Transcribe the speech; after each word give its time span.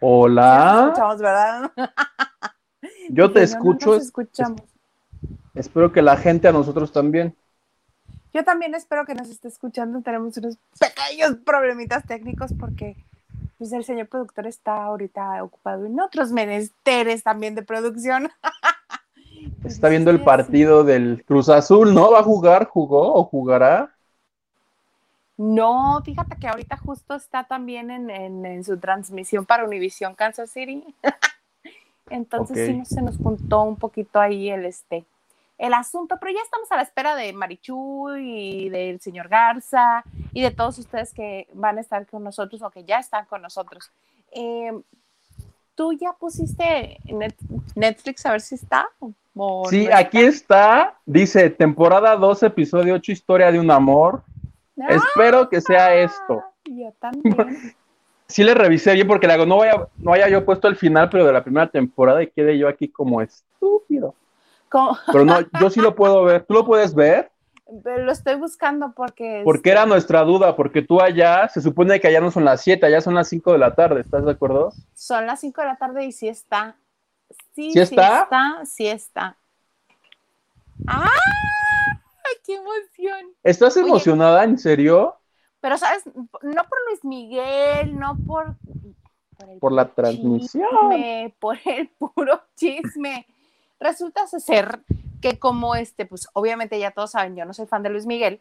Hola. 0.00 0.84
escuchamos, 0.86 1.18
¿verdad? 1.20 1.72
Yo 3.10 3.32
te 3.32 3.40
No, 3.40 3.46
no 3.46 3.52
escucho. 3.52 3.86
nos 3.90 3.96
es- 3.98 4.04
escuchamos. 4.06 4.62
Espero 5.54 5.92
que 5.92 6.02
la 6.02 6.16
gente 6.16 6.48
a 6.48 6.52
nosotros 6.52 6.92
también. 6.92 7.36
Yo 8.32 8.44
también 8.44 8.74
espero 8.74 9.04
que 9.04 9.14
nos 9.14 9.28
esté 9.28 9.48
escuchando. 9.48 10.00
Tenemos 10.02 10.36
unos 10.36 10.56
pequeños 10.78 11.36
problemitas 11.44 12.04
técnicos 12.06 12.52
porque 12.58 12.96
pues, 13.58 13.72
el 13.72 13.84
señor 13.84 14.08
productor 14.08 14.46
está 14.46 14.84
ahorita 14.84 15.42
ocupado 15.42 15.84
en 15.86 15.98
otros 16.00 16.30
menesteres 16.30 17.22
también 17.22 17.54
de 17.54 17.62
producción. 17.62 18.30
Está 19.64 19.88
viendo 19.88 20.10
el 20.10 20.22
partido 20.22 20.84
del 20.84 21.24
Cruz 21.26 21.48
Azul, 21.48 21.94
¿no? 21.94 22.10
¿Va 22.10 22.20
a 22.20 22.22
jugar? 22.22 22.66
¿Jugó 22.66 23.14
o 23.14 23.24
jugará? 23.24 23.94
No, 25.42 26.02
fíjate 26.04 26.36
que 26.36 26.48
ahorita 26.48 26.76
justo 26.76 27.14
está 27.14 27.44
también 27.44 27.90
en, 27.90 28.10
en- 28.10 28.44
en 28.44 28.62
su 28.62 28.76
transmisión 28.78 29.46
para 29.46 29.64
Univision 29.64 30.14
Kansas 30.14 30.50
City. 30.50 30.84
Entonces 32.10 32.56
sí 32.66 32.74
nos- 32.74 32.88
se 32.88 33.00
nos 33.02 33.16
juntó 33.16 33.62
un 33.62 33.76
poquito 33.76 34.20
ahí 34.20 34.50
el 34.50 34.66
este 34.66 35.04
el 35.56 35.74
asunto, 35.74 36.16
pero 36.18 36.32
ya 36.32 36.40
estamos 36.42 36.70
a 36.72 36.76
la 36.76 36.82
espera 36.82 37.14
de 37.14 37.32
Marichu 37.34 38.14
y 38.16 38.70
del 38.70 38.98
señor 39.00 39.28
Garza 39.28 40.02
y 40.32 40.40
de 40.42 40.50
todos 40.50 40.78
ustedes 40.78 41.12
que 41.14 41.48
van 41.52 41.76
a 41.76 41.82
estar 41.82 42.06
con 42.06 42.24
nosotros 42.24 42.62
o 42.62 42.70
que 42.70 42.82
ya 42.84 42.98
están 42.98 43.26
con 43.26 43.42
nosotros. 43.42 43.90
Eh, 44.32 44.72
¿Tú 45.74 45.92
ya 45.92 46.12
pusiste 46.14 46.98
Net- 47.04 47.36
Netflix 47.74 48.24
a 48.24 48.32
ver 48.32 48.40
si 48.40 48.54
está? 48.54 48.88
Sí, 49.68 49.86
no 49.86 49.96
aquí 49.96 50.18
está. 50.20 50.98
Dice 51.06 51.48
temporada 51.50 52.16
2, 52.16 52.42
episodio 52.42 52.94
8, 52.94 53.12
historia 53.12 53.52
de 53.52 53.58
un 53.60 53.70
amor. 53.70 54.22
Espero 54.88 55.48
que 55.48 55.60
sea 55.60 55.94
esto. 55.94 56.42
Ah, 56.42 56.52
Yo 56.64 56.92
también. 56.98 57.74
Sí 58.30 58.44
le 58.44 58.54
revisé 58.54 58.94
bien 58.94 59.08
porque 59.08 59.26
le 59.26 59.32
hago, 59.32 59.44
no 59.44 59.56
vaya, 59.56 59.88
no 59.96 60.12
haya 60.12 60.28
yo 60.28 60.44
puesto 60.44 60.68
el 60.68 60.76
final, 60.76 61.10
pero 61.10 61.26
de 61.26 61.32
la 61.32 61.42
primera 61.42 61.66
temporada 61.66 62.22
y 62.22 62.28
quede 62.28 62.56
yo 62.56 62.68
aquí 62.68 62.86
como 62.86 63.20
estúpido. 63.20 64.14
Pero 65.10 65.24
no, 65.24 65.40
yo 65.60 65.68
sí 65.68 65.80
lo 65.80 65.96
puedo 65.96 66.22
ver. 66.22 66.44
¿Tú 66.44 66.54
lo 66.54 66.64
puedes 66.64 66.94
ver? 66.94 67.30
Pero 67.82 68.04
lo 68.04 68.12
estoy 68.12 68.36
buscando 68.36 68.92
porque. 68.92 69.42
Porque 69.44 69.70
era 69.70 69.86
nuestra 69.86 70.22
duda, 70.22 70.56
porque 70.56 70.82
tú 70.82 71.00
allá, 71.00 71.48
se 71.48 71.60
supone 71.60 72.00
que 72.00 72.08
allá 72.08 72.20
no 72.20 72.30
son 72.30 72.44
las 72.44 72.62
7, 72.62 72.86
allá 72.86 73.00
son 73.00 73.14
las 73.14 73.28
5 73.28 73.52
de 73.52 73.58
la 73.58 73.74
tarde, 73.74 74.00
¿estás 74.00 74.24
de 74.24 74.30
acuerdo? 74.30 74.72
Son 74.94 75.26
las 75.26 75.40
5 75.40 75.60
de 75.60 75.66
la 75.66 75.76
tarde 75.76 76.04
y 76.04 76.12
sí 76.12 76.28
está. 76.28 76.76
Sí, 77.54 77.72
¿Sí 77.72 77.80
está? 77.80 78.22
está, 78.22 78.64
sí 78.64 78.86
está. 78.86 79.36
¡Ah! 80.86 81.08
¡Qué 82.50 82.56
emoción! 82.56 83.32
¿Estás 83.44 83.76
Oye. 83.76 83.86
emocionada, 83.86 84.42
en 84.42 84.58
serio? 84.58 85.16
Pero, 85.60 85.78
¿sabes? 85.78 86.04
No 86.06 86.64
por 86.64 86.78
Luis 86.88 87.04
Miguel, 87.04 87.96
no 87.96 88.16
por. 88.26 88.56
el 89.48 89.58
Por 89.60 89.70
la 89.72 89.88
transmisión. 89.94 90.66
chisme, 90.68 91.34
por 91.38 91.58
el 91.64 91.88
puro 91.90 92.42
chisme. 92.56 93.26
Resulta 93.78 94.26
ser 94.26 94.80
que, 95.22 95.38
como 95.38 95.76
este, 95.76 96.06
pues 96.06 96.26
obviamente 96.32 96.76
ya 96.80 96.90
todos 96.90 97.12
saben, 97.12 97.36
yo 97.36 97.44
no 97.44 97.54
soy 97.54 97.66
fan 97.66 97.84
de 97.84 97.90
Luis 97.90 98.06
Miguel. 98.06 98.40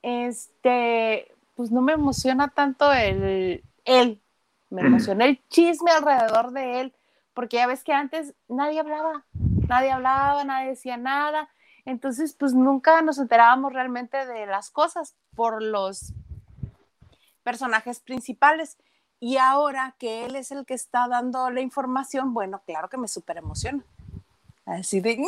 Este, 0.00 1.30
pues 1.54 1.70
no 1.70 1.82
me 1.82 1.92
emociona 1.92 2.48
tanto 2.48 2.90
el 2.92 3.62
él. 3.84 4.22
Me 4.70 4.80
emociona 4.82 5.26
el 5.26 5.38
chisme 5.48 5.90
alrededor 5.90 6.52
de 6.52 6.80
él, 6.80 6.94
porque 7.34 7.56
ya 7.58 7.66
ves 7.66 7.84
que 7.84 7.92
antes 7.92 8.34
nadie 8.48 8.80
hablaba, 8.80 9.26
nadie 9.68 9.90
hablaba, 9.90 10.44
nadie 10.44 10.70
decía 10.70 10.96
nada. 10.96 11.50
Entonces, 11.90 12.34
pues 12.38 12.54
nunca 12.54 13.02
nos 13.02 13.18
enterábamos 13.18 13.72
realmente 13.72 14.26
de 14.26 14.46
las 14.46 14.70
cosas 14.70 15.14
por 15.34 15.62
los 15.62 16.12
personajes 17.42 18.00
principales. 18.00 18.76
Y 19.18 19.36
ahora 19.36 19.94
que 19.98 20.24
él 20.24 20.36
es 20.36 20.50
el 20.50 20.64
que 20.64 20.74
está 20.74 21.08
dando 21.08 21.50
la 21.50 21.60
información, 21.60 22.32
bueno, 22.32 22.62
claro 22.64 22.88
que 22.88 22.96
me 22.96 23.08
súper 23.08 23.38
emociona. 23.38 23.82
Así 24.64 25.00
de, 25.00 25.22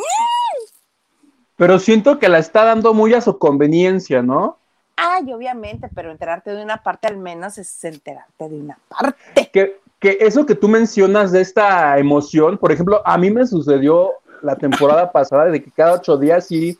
Pero 1.57 1.79
siento 1.79 2.17
que 2.17 2.29
la 2.29 2.39
está 2.39 2.63
dando 2.63 2.93
muy 2.93 3.13
a 3.13 3.21
su 3.21 3.37
conveniencia, 3.37 4.21
¿no? 4.21 4.57
ay, 4.95 5.31
obviamente, 5.33 5.89
pero 5.93 6.11
enterarte 6.11 6.51
de 6.51 6.63
una 6.63 6.81
parte 6.81 7.07
al 7.07 7.17
menos 7.17 7.57
es 7.57 7.83
enterarte 7.83 8.49
de 8.49 8.55
una 8.55 8.77
parte. 8.87 9.49
Que, 9.51 9.79
que 9.99 10.17
eso 10.21 10.45
que 10.45 10.55
tú 10.55 10.67
mencionas 10.67 11.31
de 11.31 11.41
esta 11.41 11.97
emoción, 11.97 12.57
por 12.57 12.71
ejemplo, 12.71 13.01
a 13.05 13.17
mí 13.17 13.29
me 13.31 13.45
sucedió 13.45 14.11
la 14.43 14.55
temporada 14.55 15.11
pasada 15.11 15.45
de 15.45 15.63
que 15.63 15.71
cada 15.71 15.93
ocho 15.93 16.17
días 16.17 16.45
sí, 16.45 16.77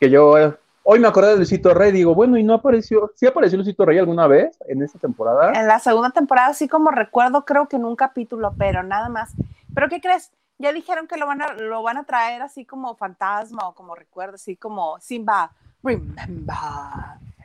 que 0.00 0.10
yo, 0.10 0.38
eh, 0.38 0.54
hoy 0.82 0.98
me 0.98 1.08
acordé 1.08 1.30
de 1.30 1.36
Luisito 1.36 1.74
Rey, 1.74 1.92
digo, 1.92 2.14
bueno, 2.14 2.38
y 2.38 2.42
no 2.42 2.54
apareció, 2.54 3.12
¿sí 3.14 3.26
apareció 3.26 3.58
Luisito 3.58 3.84
Rey 3.84 3.98
alguna 3.98 4.26
vez 4.26 4.56
en 4.66 4.82
esta 4.82 4.98
temporada? 4.98 5.52
En 5.52 5.66
la 5.66 5.78
segunda 5.78 6.10
temporada, 6.10 6.48
así 6.48 6.66
como 6.66 6.90
recuerdo, 6.90 7.44
creo 7.44 7.68
que 7.68 7.76
en 7.76 7.84
un 7.84 7.94
capítulo, 7.94 8.54
pero 8.58 8.82
nada 8.82 9.08
más. 9.08 9.32
¿Pero 9.74 9.88
qué 9.88 10.00
crees? 10.00 10.32
Ya 10.58 10.72
dijeron 10.72 11.06
que 11.06 11.18
lo 11.18 11.26
van 11.26 11.42
a, 11.42 11.52
lo 11.52 11.82
van 11.82 11.98
a 11.98 12.04
traer 12.04 12.42
así 12.42 12.64
como 12.64 12.96
fantasma 12.96 13.68
o 13.68 13.74
como 13.74 13.94
recuerdo, 13.94 14.34
así 14.34 14.56
como 14.56 14.98
Simba, 14.98 15.52
remember. 15.82 16.56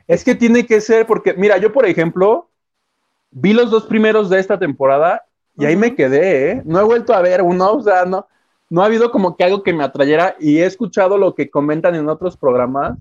Es 0.08 0.24
que 0.24 0.34
tiene 0.34 0.66
que 0.66 0.80
ser, 0.80 1.06
porque, 1.06 1.34
mira, 1.34 1.58
yo 1.58 1.72
por 1.72 1.86
ejemplo, 1.86 2.48
vi 3.30 3.52
los 3.52 3.70
dos 3.70 3.84
primeros 3.84 4.30
de 4.30 4.40
esta 4.40 4.58
temporada 4.58 5.22
y 5.56 5.66
ahí 5.66 5.76
me 5.76 5.94
quedé, 5.94 6.50
¿eh? 6.50 6.62
No 6.64 6.80
he 6.80 6.84
vuelto 6.84 7.14
a 7.14 7.20
ver 7.20 7.42
uno, 7.42 7.74
o 7.74 7.82
sea, 7.82 8.04
no, 8.04 8.26
no 8.70 8.82
ha 8.82 8.86
habido 8.86 9.10
como 9.10 9.36
que 9.36 9.44
algo 9.44 9.62
que 9.62 9.72
me 9.72 9.84
atrayera 9.84 10.36
y 10.40 10.58
he 10.58 10.66
escuchado 10.66 11.18
lo 11.18 11.34
que 11.34 11.50
comentan 11.50 11.94
en 11.94 12.08
otros 12.08 12.36
programas 12.36 12.98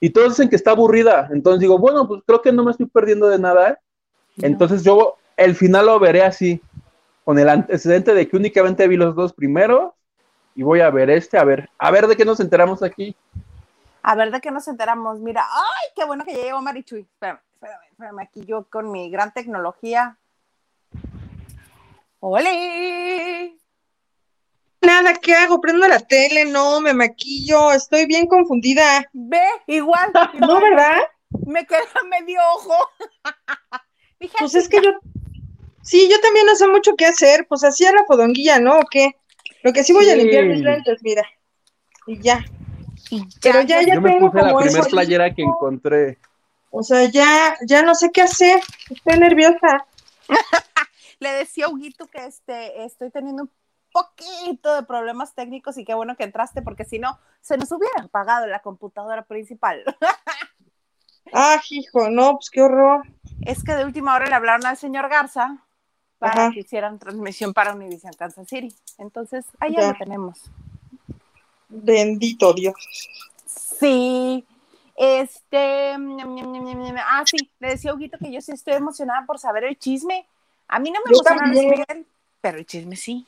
y 0.00 0.10
todos 0.10 0.30
dicen 0.30 0.48
que 0.48 0.56
está 0.56 0.72
aburrida. 0.72 1.28
Entonces 1.32 1.60
digo, 1.60 1.78
bueno, 1.78 2.08
pues 2.08 2.22
creo 2.26 2.40
que 2.42 2.52
no 2.52 2.64
me 2.64 2.70
estoy 2.70 2.86
perdiendo 2.86 3.28
de 3.28 3.38
nada. 3.38 3.78
Entonces 4.38 4.82
yo 4.82 5.16
el 5.36 5.54
final 5.54 5.86
lo 5.86 5.98
veré 5.98 6.22
así, 6.22 6.60
con 7.24 7.38
el 7.38 7.48
antecedente 7.48 8.14
de 8.14 8.28
que 8.28 8.36
únicamente 8.36 8.88
vi 8.88 8.96
los 8.96 9.14
dos 9.14 9.32
primeros 9.32 9.92
y 10.54 10.62
voy 10.62 10.80
a 10.80 10.90
ver 10.90 11.10
este, 11.10 11.38
a 11.38 11.44
ver, 11.44 11.68
a 11.78 11.90
ver 11.90 12.06
de 12.06 12.16
qué 12.16 12.24
nos 12.24 12.40
enteramos 12.40 12.82
aquí. 12.82 13.14
A 14.02 14.14
ver 14.14 14.30
de 14.30 14.40
qué 14.40 14.50
nos 14.50 14.66
enteramos. 14.68 15.20
Mira, 15.20 15.44
ay, 15.50 15.90
qué 15.94 16.04
bueno 16.04 16.24
que 16.24 16.34
ya 16.34 16.42
llegó 16.42 16.62
Marichuy. 16.62 17.00
Espérame, 17.00 17.40
espérame, 17.54 17.84
espérame. 17.90 18.18
Aquí 18.20 18.44
yo 18.44 18.64
con 18.64 18.90
mi 18.90 19.10
gran 19.10 19.32
tecnología. 19.32 20.16
¡Ole! 22.20 23.59
Nada, 24.82 25.14
¿qué 25.14 25.34
hago? 25.34 25.60
Prendo 25.60 25.86
la 25.86 26.00
tele, 26.00 26.46
no, 26.46 26.80
me 26.80 26.94
maquillo, 26.94 27.72
estoy 27.72 28.06
bien 28.06 28.26
confundida. 28.26 29.08
Ve, 29.12 29.42
igual. 29.66 30.10
¿No, 30.40 30.60
verdad? 30.60 31.00
Me 31.46 31.66
queda 31.66 31.80
medio 32.08 32.40
ojo. 32.56 32.74
Dije, 34.20 34.34
Pues 34.38 34.54
es 34.54 34.68
que 34.68 34.78
yo, 34.82 34.90
sí, 35.82 36.08
yo 36.10 36.20
también 36.20 36.46
no 36.46 36.54
sé 36.56 36.66
mucho 36.68 36.94
qué 36.96 37.06
hacer, 37.06 37.46
pues 37.48 37.64
así 37.64 37.84
a 37.86 37.92
la 37.92 38.04
fodonguilla, 38.04 38.58
¿no? 38.58 38.80
¿O 38.80 38.84
qué? 38.90 39.16
Lo 39.62 39.72
que 39.72 39.84
sí 39.84 39.92
voy 39.92 40.08
a 40.08 40.16
limpiar 40.16 40.46
mis 40.46 40.60
lentes, 40.60 41.00
mira. 41.02 41.24
Y 42.06 42.20
ya. 42.20 42.44
y 43.10 43.24
pero 43.42 43.62
ya, 43.62 43.82
ya 43.82 43.94
Yo 43.94 44.00
me 44.00 44.10
tengo 44.10 44.30
puse 44.30 44.42
la 44.42 44.50
como 44.50 44.62
primer 44.62 44.80
eso 44.80 44.90
playera 44.90 45.34
que 45.34 45.42
encontré. 45.42 46.18
O 46.70 46.82
sea, 46.82 47.04
ya, 47.04 47.56
ya 47.66 47.82
no 47.82 47.94
sé 47.94 48.10
qué 48.10 48.22
hacer. 48.22 48.60
Estoy 48.88 49.18
nerviosa. 49.18 49.86
le 51.20 51.32
decía 51.32 51.66
a 51.66 51.68
Huguito 51.68 52.06
que 52.06 52.24
este, 52.24 52.84
estoy 52.84 53.10
teniendo 53.10 53.44
un 53.44 53.50
poquito 53.92 54.74
de 54.74 54.82
problemas 54.82 55.34
técnicos 55.34 55.76
y 55.78 55.84
qué 55.84 55.94
bueno 55.94 56.16
que 56.16 56.24
entraste 56.24 56.62
porque 56.62 56.84
si 56.84 56.98
no, 56.98 57.18
se 57.40 57.56
nos 57.56 57.70
hubiera 57.72 58.02
apagado 58.04 58.46
la 58.46 58.60
computadora 58.60 59.22
principal. 59.22 59.84
Ah, 61.32 61.60
hijo, 61.70 62.10
no, 62.10 62.32
pues 62.32 62.50
qué 62.50 62.60
horror. 62.60 63.06
es 63.42 63.62
que 63.62 63.74
de 63.76 63.84
última 63.84 64.16
hora 64.16 64.26
le 64.26 64.34
hablaron 64.34 64.66
al 64.66 64.76
señor 64.76 65.08
Garza 65.08 65.58
para 66.18 66.46
Ajá. 66.46 66.50
que 66.52 66.60
hicieran 66.60 66.98
transmisión 66.98 67.52
para 67.54 67.72
Univision 67.72 68.12
Kansas 68.14 68.48
City. 68.48 68.74
Entonces, 68.98 69.44
allá 69.60 69.80
Ya. 69.80 69.92
lo 69.92 69.98
tenemos. 69.98 70.50
Bendito 71.68 72.52
Dios. 72.52 72.74
Sí, 73.46 74.44
este, 74.96 75.96
ñam, 75.98 76.34
ñam, 76.34 76.52
ñam. 76.52 76.96
ah, 76.98 77.22
sí, 77.24 77.36
le 77.60 77.68
decía 77.68 77.92
a 77.92 77.94
Huguito 77.94 78.18
que 78.18 78.32
yo 78.32 78.40
sí 78.40 78.50
estoy 78.52 78.74
emocionada 78.74 79.24
por 79.24 79.38
saber 79.38 79.64
el 79.64 79.78
chisme. 79.78 80.26
A 80.66 80.80
mí 80.80 80.90
no 80.90 80.98
me. 81.04 81.50
Miguel, 81.52 82.06
pero 82.40 82.58
el 82.58 82.66
chisme 82.66 82.96
sí. 82.96 83.24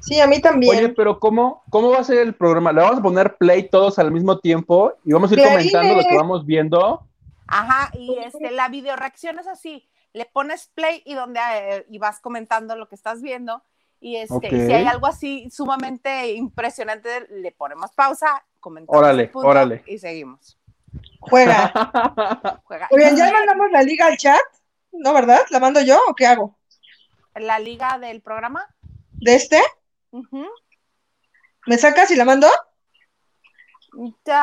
Sí, 0.00 0.20
a 0.20 0.26
mí 0.26 0.40
también. 0.40 0.76
Oye, 0.76 0.88
pero 0.90 1.18
¿cómo, 1.18 1.62
¿cómo 1.70 1.90
va 1.90 1.98
a 1.98 2.04
ser 2.04 2.18
el 2.18 2.34
programa? 2.34 2.72
¿Le 2.72 2.82
vamos 2.82 2.98
a 2.98 3.02
poner 3.02 3.36
play 3.36 3.68
todos 3.68 3.98
al 3.98 4.12
mismo 4.12 4.38
tiempo 4.38 4.92
y 5.04 5.12
vamos 5.12 5.30
a 5.30 5.34
ir 5.34 5.42
comentando 5.42 5.94
lo 5.94 6.02
que 6.02 6.16
vamos 6.16 6.46
viendo? 6.46 7.06
Ajá, 7.48 7.90
y 7.94 8.16
este, 8.18 8.50
la 8.50 8.68
video 8.68 8.96
reacción 8.96 9.38
es 9.38 9.46
así, 9.46 9.88
le 10.12 10.26
pones 10.26 10.70
play 10.74 11.02
y 11.04 11.14
donde 11.14 11.40
eh, 11.40 11.86
y 11.88 11.98
vas 11.98 12.20
comentando 12.20 12.76
lo 12.76 12.88
que 12.88 12.96
estás 12.96 13.22
viendo 13.22 13.62
y 14.00 14.16
este, 14.16 14.50
si 14.50 14.72
hay 14.72 14.84
algo 14.84 15.06
así 15.06 15.48
sumamente 15.50 16.32
impresionante, 16.34 17.26
le 17.30 17.52
ponemos 17.52 17.92
pausa, 17.92 18.44
comentamos 18.60 18.98
Órale, 18.98 19.24
el 19.24 19.30
punto 19.30 19.48
órale. 19.48 19.82
y 19.86 19.98
seguimos. 19.98 20.58
Juega. 21.20 21.72
Juega. 22.64 22.88
Oigan, 22.90 23.16
¿ya 23.16 23.32
mandamos 23.32 23.70
la 23.72 23.82
liga 23.82 24.06
al 24.06 24.16
chat? 24.16 24.40
¿No, 24.92 25.12
verdad? 25.12 25.40
¿La 25.50 25.60
mando 25.60 25.80
yo 25.80 25.98
o 26.08 26.14
qué 26.14 26.26
hago? 26.26 26.56
La 27.34 27.58
liga 27.58 27.98
del 27.98 28.20
programa. 28.20 28.66
¿De 29.12 29.34
este? 29.34 29.60
¿Me 31.66 31.78
sacas 31.78 32.10
y 32.10 32.16
la 32.16 32.24
mando? 32.24 32.46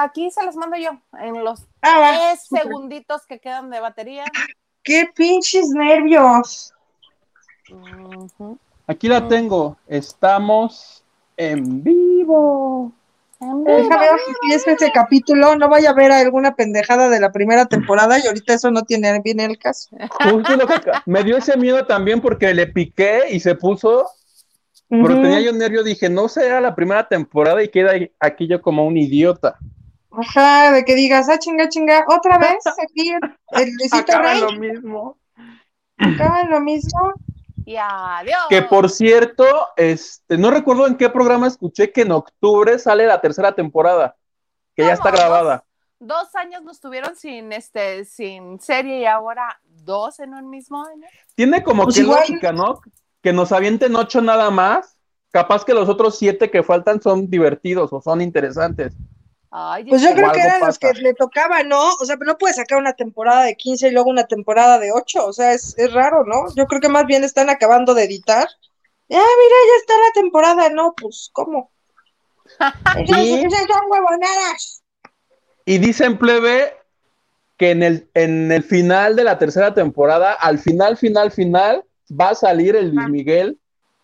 Aquí 0.01 0.31
se 0.31 0.43
las 0.43 0.55
mando 0.55 0.77
yo 0.77 0.91
en 1.19 1.43
los 1.43 1.65
Ah, 1.81 2.31
tres 2.31 2.47
segunditos 2.47 3.25
que 3.27 3.39
quedan 3.39 3.69
de 3.69 3.79
batería. 3.79 4.25
¡Qué 4.83 5.09
pinches 5.15 5.69
nervios! 5.69 6.73
Aquí 8.87 9.07
la 9.07 9.21
Mm. 9.21 9.27
tengo. 9.29 9.77
Estamos 9.87 11.03
en 11.37 11.83
vivo. 11.83 12.91
Deja 13.39 13.97
ver 13.99 14.11
si 14.41 14.53
es 14.53 14.65
ese 14.67 14.91
capítulo, 14.93 15.57
no 15.57 15.67
vaya 15.67 15.89
a 15.89 15.93
ver 15.93 16.11
alguna 16.13 16.55
pendejada 16.55 17.09
de 17.09 17.19
la 17.19 17.31
primera 17.33 17.65
temporada 17.65 18.17
y 18.17 18.25
ahorita 18.25 18.53
eso 18.53 18.71
no 18.71 18.83
tiene 18.83 19.19
bien 19.19 19.41
el 19.41 19.57
caso. 19.57 19.89
Justo 20.23 20.55
lo 20.55 20.65
que 20.65 20.73
acá- 20.75 21.03
me 21.05 21.23
dio 21.23 21.35
ese 21.37 21.57
miedo 21.57 21.85
también 21.85 22.21
porque 22.21 22.53
le 22.53 22.67
piqué 22.67 23.23
y 23.31 23.41
se 23.41 23.55
puso, 23.55 24.09
pero 25.01 25.21
tenía 25.21 25.39
yo 25.41 25.51
nervio, 25.53 25.83
dije, 25.83 26.09
no 26.09 26.27
será 26.27 26.61
la 26.61 26.75
primera 26.75 27.07
temporada 27.07 27.63
y 27.63 27.69
queda 27.69 27.93
aquí 28.19 28.47
yo 28.47 28.61
como 28.61 28.85
un 28.85 28.97
idiota. 28.97 29.57
Ajá, 30.11 30.71
de 30.71 30.85
que 30.85 30.93
digas, 30.95 31.27
ah, 31.29 31.39
chinga, 31.39 31.69
chinga, 31.69 32.05
otra 32.07 32.37
vez 32.37 32.57
aquí 32.83 33.09
el, 33.09 33.19
el 33.61 33.69
Luisito 33.73 33.97
Acaba 33.97 34.33
Rey, 34.33 34.41
lo 34.41 34.51
mismo. 34.53 35.17
acaba 35.97 36.41
en 36.41 36.49
lo 36.51 36.59
mismo. 36.61 37.13
Y 37.65 37.77
adiós. 37.77 38.37
Que 38.49 38.61
por 38.61 38.89
cierto, 38.89 39.45
este, 39.77 40.37
no 40.37 40.51
recuerdo 40.51 40.85
en 40.85 40.97
qué 40.97 41.09
programa 41.09 41.47
escuché 41.47 41.91
que 41.91 42.01
en 42.01 42.11
octubre 42.11 42.77
sale 42.77 43.07
la 43.07 43.21
tercera 43.21 43.55
temporada, 43.55 44.15
que 44.75 44.83
ya 44.85 44.93
está 44.93 45.09
¿Cómo? 45.11 45.17
grabada. 45.17 45.63
Dos 45.99 46.35
años 46.35 46.61
nos 46.63 46.81
tuvieron 46.81 47.15
sin 47.15 47.53
este, 47.53 48.03
sin 48.03 48.59
serie 48.59 48.99
y 48.99 49.05
ahora 49.05 49.61
dos 49.63 50.19
en 50.19 50.33
un 50.33 50.49
mismo 50.49 50.83
año. 50.85 51.07
Tiene 51.35 51.63
como 51.63 51.85
Pues 51.85 51.95
que 51.95 52.01
igual- 52.01 52.19
lógica, 52.19 52.51
¿no? 52.51 52.81
Que 53.23 53.33
nos 53.33 53.51
avienten 53.51 53.95
ocho 53.95 54.21
nada 54.21 54.51
más. 54.51 54.97
Capaz 55.31 55.65
que 55.65 55.73
los 55.73 55.89
otros 55.89 56.19
siete 56.19 56.51
que 56.51 56.61
faltan 56.61 57.01
son 57.01 57.27
divertidos 57.27 57.91
o 57.91 58.01
son 58.01 58.21
interesantes. 58.21 58.93
Ay, 59.49 59.85
Pues 59.85 60.01
yo 60.01 60.13
creo 60.13 60.31
que 60.31 60.41
eran 60.41 60.61
los 60.61 60.77
que 60.77 60.93
le 60.93 61.13
tocaba, 61.13 61.63
¿no? 61.63 61.89
O 62.01 62.05
sea, 62.05 62.17
pero 62.17 62.31
no 62.31 62.37
puedes 62.37 62.57
sacar 62.57 62.79
una 62.79 62.93
temporada 62.93 63.43
de 63.43 63.55
15 63.55 63.87
y 63.87 63.91
luego 63.91 64.09
una 64.09 64.25
temporada 64.25 64.79
de 64.79 64.91
8, 64.91 65.27
o 65.27 65.31
sea, 65.31 65.53
es, 65.53 65.77
es 65.77 65.93
raro, 65.93 66.23
¿no? 66.25 66.53
Yo 66.55 66.65
creo 66.65 66.81
que 66.81 66.89
más 66.89 67.05
bien 67.05 67.23
están 67.23 67.49
acabando 67.51 67.93
de 67.93 68.03
editar. 68.03 68.47
Ah, 68.47 69.07
mira, 69.09 69.19
ya 69.19 69.77
está 69.79 69.93
la 69.93 70.21
temporada, 70.21 70.69
no, 70.69 70.93
pues, 70.99 71.29
¿cómo? 71.33 71.71
Esas 72.57 73.67
son 73.67 73.85
huevonadas. 73.89 74.83
Y 75.65 75.77
dicen 75.77 76.17
plebe 76.17 76.73
que 77.57 77.71
en 77.71 77.83
el, 77.83 78.09
en 78.15 78.51
el 78.51 78.63
final 78.63 79.15
de 79.15 79.23
la 79.23 79.37
tercera 79.37 79.73
temporada, 79.73 80.33
al 80.33 80.57
final, 80.57 80.97
final, 80.97 81.31
final, 81.31 81.85
va 82.19 82.29
a 82.29 82.35
salir 82.35 82.75
el 82.75 82.93
Luis 82.93 83.09
Miguel 83.09 83.59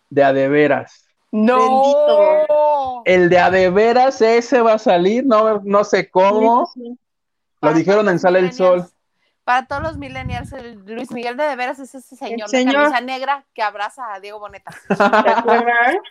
de 0.08 0.24
Adeveras. 0.24 1.06
No. 1.30 3.02
El 3.04 3.28
de 3.28 3.38
Adeveras, 3.38 4.20
ese 4.20 4.60
va 4.60 4.74
a 4.74 4.78
salir, 4.78 5.24
no, 5.24 5.60
no 5.64 5.84
sé 5.84 6.10
cómo. 6.10 6.66
Sí, 6.74 6.80
sí, 6.80 6.88
sí. 6.90 6.98
Lo 7.62 7.74
dijeron 7.74 8.08
en 8.08 8.18
Sale 8.18 8.40
el 8.40 8.52
Sol. 8.52 8.86
Para 9.44 9.66
todos 9.66 9.82
los 9.82 9.96
millennials, 9.96 10.52
el 10.52 10.82
Luis 10.86 11.10
Miguel 11.10 11.36
de 11.36 11.44
de 11.44 11.56
veras 11.56 11.78
es 11.78 11.94
ese 11.94 12.16
señor, 12.16 12.50
de 12.50 12.64
camisa 12.64 13.00
negra 13.00 13.44
que 13.54 13.62
abraza 13.62 14.14
a 14.14 14.20
Diego 14.20 14.38
Boneta. 14.38 14.70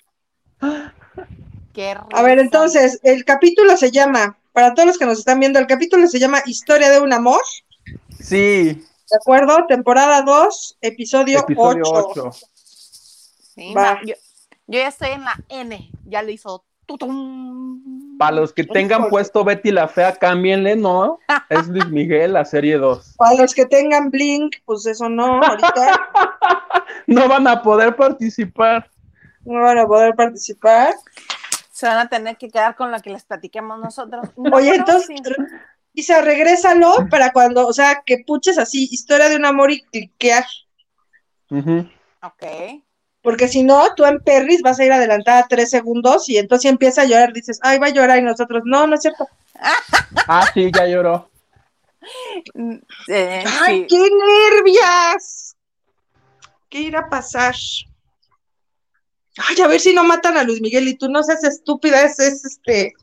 Qué 1.74 1.96
A 2.14 2.22
ver, 2.22 2.40
entonces, 2.40 3.00
el 3.04 3.24
capítulo 3.26 3.78
se 3.78 3.92
llama, 3.92 4.38
para 4.52 4.74
todos 4.74 4.88
los 4.88 4.98
que 4.98 5.06
nos 5.06 5.20
están 5.20 5.40
viendo, 5.40 5.60
el 5.60 5.68
capítulo 5.68 6.08
se 6.08 6.20
llama 6.20 6.42
Historia 6.46 6.90
de 6.90 7.00
un 7.00 7.14
amor, 7.14 7.42
Sí, 8.20 8.86
¿de 9.10 9.18
acuerdo? 9.18 9.66
Temporada 9.68 10.22
2, 10.22 10.78
episodio, 10.82 11.40
episodio 11.40 11.84
8. 11.86 12.24
8. 12.26 12.32
Sí, 13.56 13.74
Va. 13.74 13.96
no, 13.96 14.00
yo, 14.06 14.16
yo 14.68 14.80
ya 14.80 14.88
estoy 14.88 15.10
en 15.10 15.24
la 15.24 15.34
N, 15.50 15.92
ya 16.06 16.22
le 16.22 16.34
hizo 16.34 16.64
tutum. 16.86 18.18
Para 18.18 18.36
los 18.36 18.52
que 18.52 18.64
tengan 18.64 19.10
puesto 19.10 19.44
Betty 19.44 19.72
la 19.72 19.88
Fea, 19.88 20.14
cámbienle, 20.16 20.76
¿no? 20.76 21.20
Es 21.50 21.68
Luis 21.68 21.88
Miguel, 21.90 22.34
la 22.34 22.44
serie 22.44 22.78
2. 22.78 23.16
Para 23.18 23.36
los 23.36 23.54
que 23.54 23.66
tengan 23.66 24.10
Blink, 24.10 24.58
pues 24.66 24.86
eso 24.86 25.08
no, 25.08 25.42
ahorita 25.42 25.72
No 27.08 27.28
van 27.28 27.48
a 27.48 27.62
poder 27.62 27.96
participar. 27.96 28.90
no 29.46 29.62
van 29.62 29.78
a 29.78 29.88
poder 29.88 30.16
participar. 30.16 30.94
Se 31.72 31.88
van 31.88 31.98
a 31.98 32.10
tener 32.10 32.38
que 32.38 32.50
quedar 32.50 32.76
con 32.76 32.92
lo 32.92 33.00
que 33.00 33.10
les 33.10 33.24
platiquemos 33.24 33.80
nosotros. 33.80 34.28
No, 34.36 34.56
Oye, 34.56 34.76
entonces, 34.76 35.08
sí. 35.08 35.34
Isa, 36.00 36.22
regrésalo 36.22 37.08
para 37.10 37.32
cuando, 37.32 37.68
o 37.68 37.74
sea, 37.74 38.04
que 38.06 38.24
puches 38.26 38.58
así, 38.58 38.88
historia 38.92 39.30
de 39.30 39.36
un 39.36 39.46
amor 39.46 39.72
y 39.72 39.82
cliquear. 39.82 40.46
Ok. 42.22 42.44
Porque 43.22 43.48
si 43.48 43.64
no, 43.64 43.94
tú 43.96 44.06
en 44.06 44.20
Perris 44.22 44.62
vas 44.62 44.80
a 44.80 44.86
ir 44.86 44.92
adelantada 44.92 45.46
tres 45.50 45.70
segundos 45.70 46.30
y 46.30 46.38
entonces 46.38 46.64
si 46.64 46.68
empieza 46.70 47.02
a 47.02 47.06
llorar, 47.06 47.34
dices, 47.34 47.60
ay, 47.62 47.78
va 47.80 47.88
a 47.88 47.92
llorar 47.92 48.20
y 48.20 48.22
nosotros, 48.22 48.64
no, 48.66 48.88
no 48.88 48.96
es 48.96 49.02
cierto. 49.02 49.28
Ah, 50.28 50.50
sí, 50.54 50.72
ya 50.74 50.86
lloró. 50.88 51.30
Eh, 53.08 53.44
¡Ay, 53.62 53.82
sí. 53.82 53.88
qué 53.90 54.10
nervias! 54.52 55.56
¿Qué 56.70 56.80
irá 56.80 57.02
a 57.02 57.10
pasar? 57.10 57.56
Ay, 59.38 59.62
a 59.62 59.68
ver 59.68 59.80
si 59.80 59.94
no 59.94 60.04
matan 60.04 60.38
a 60.38 60.44
Luis 60.44 60.62
Miguel 60.62 60.88
y 60.88 60.98
tú 60.98 61.10
no 61.10 61.24
seas 61.24 61.44
estúpida, 61.44 62.04
es, 62.04 62.20
es 62.20 62.46
este. 62.46 62.94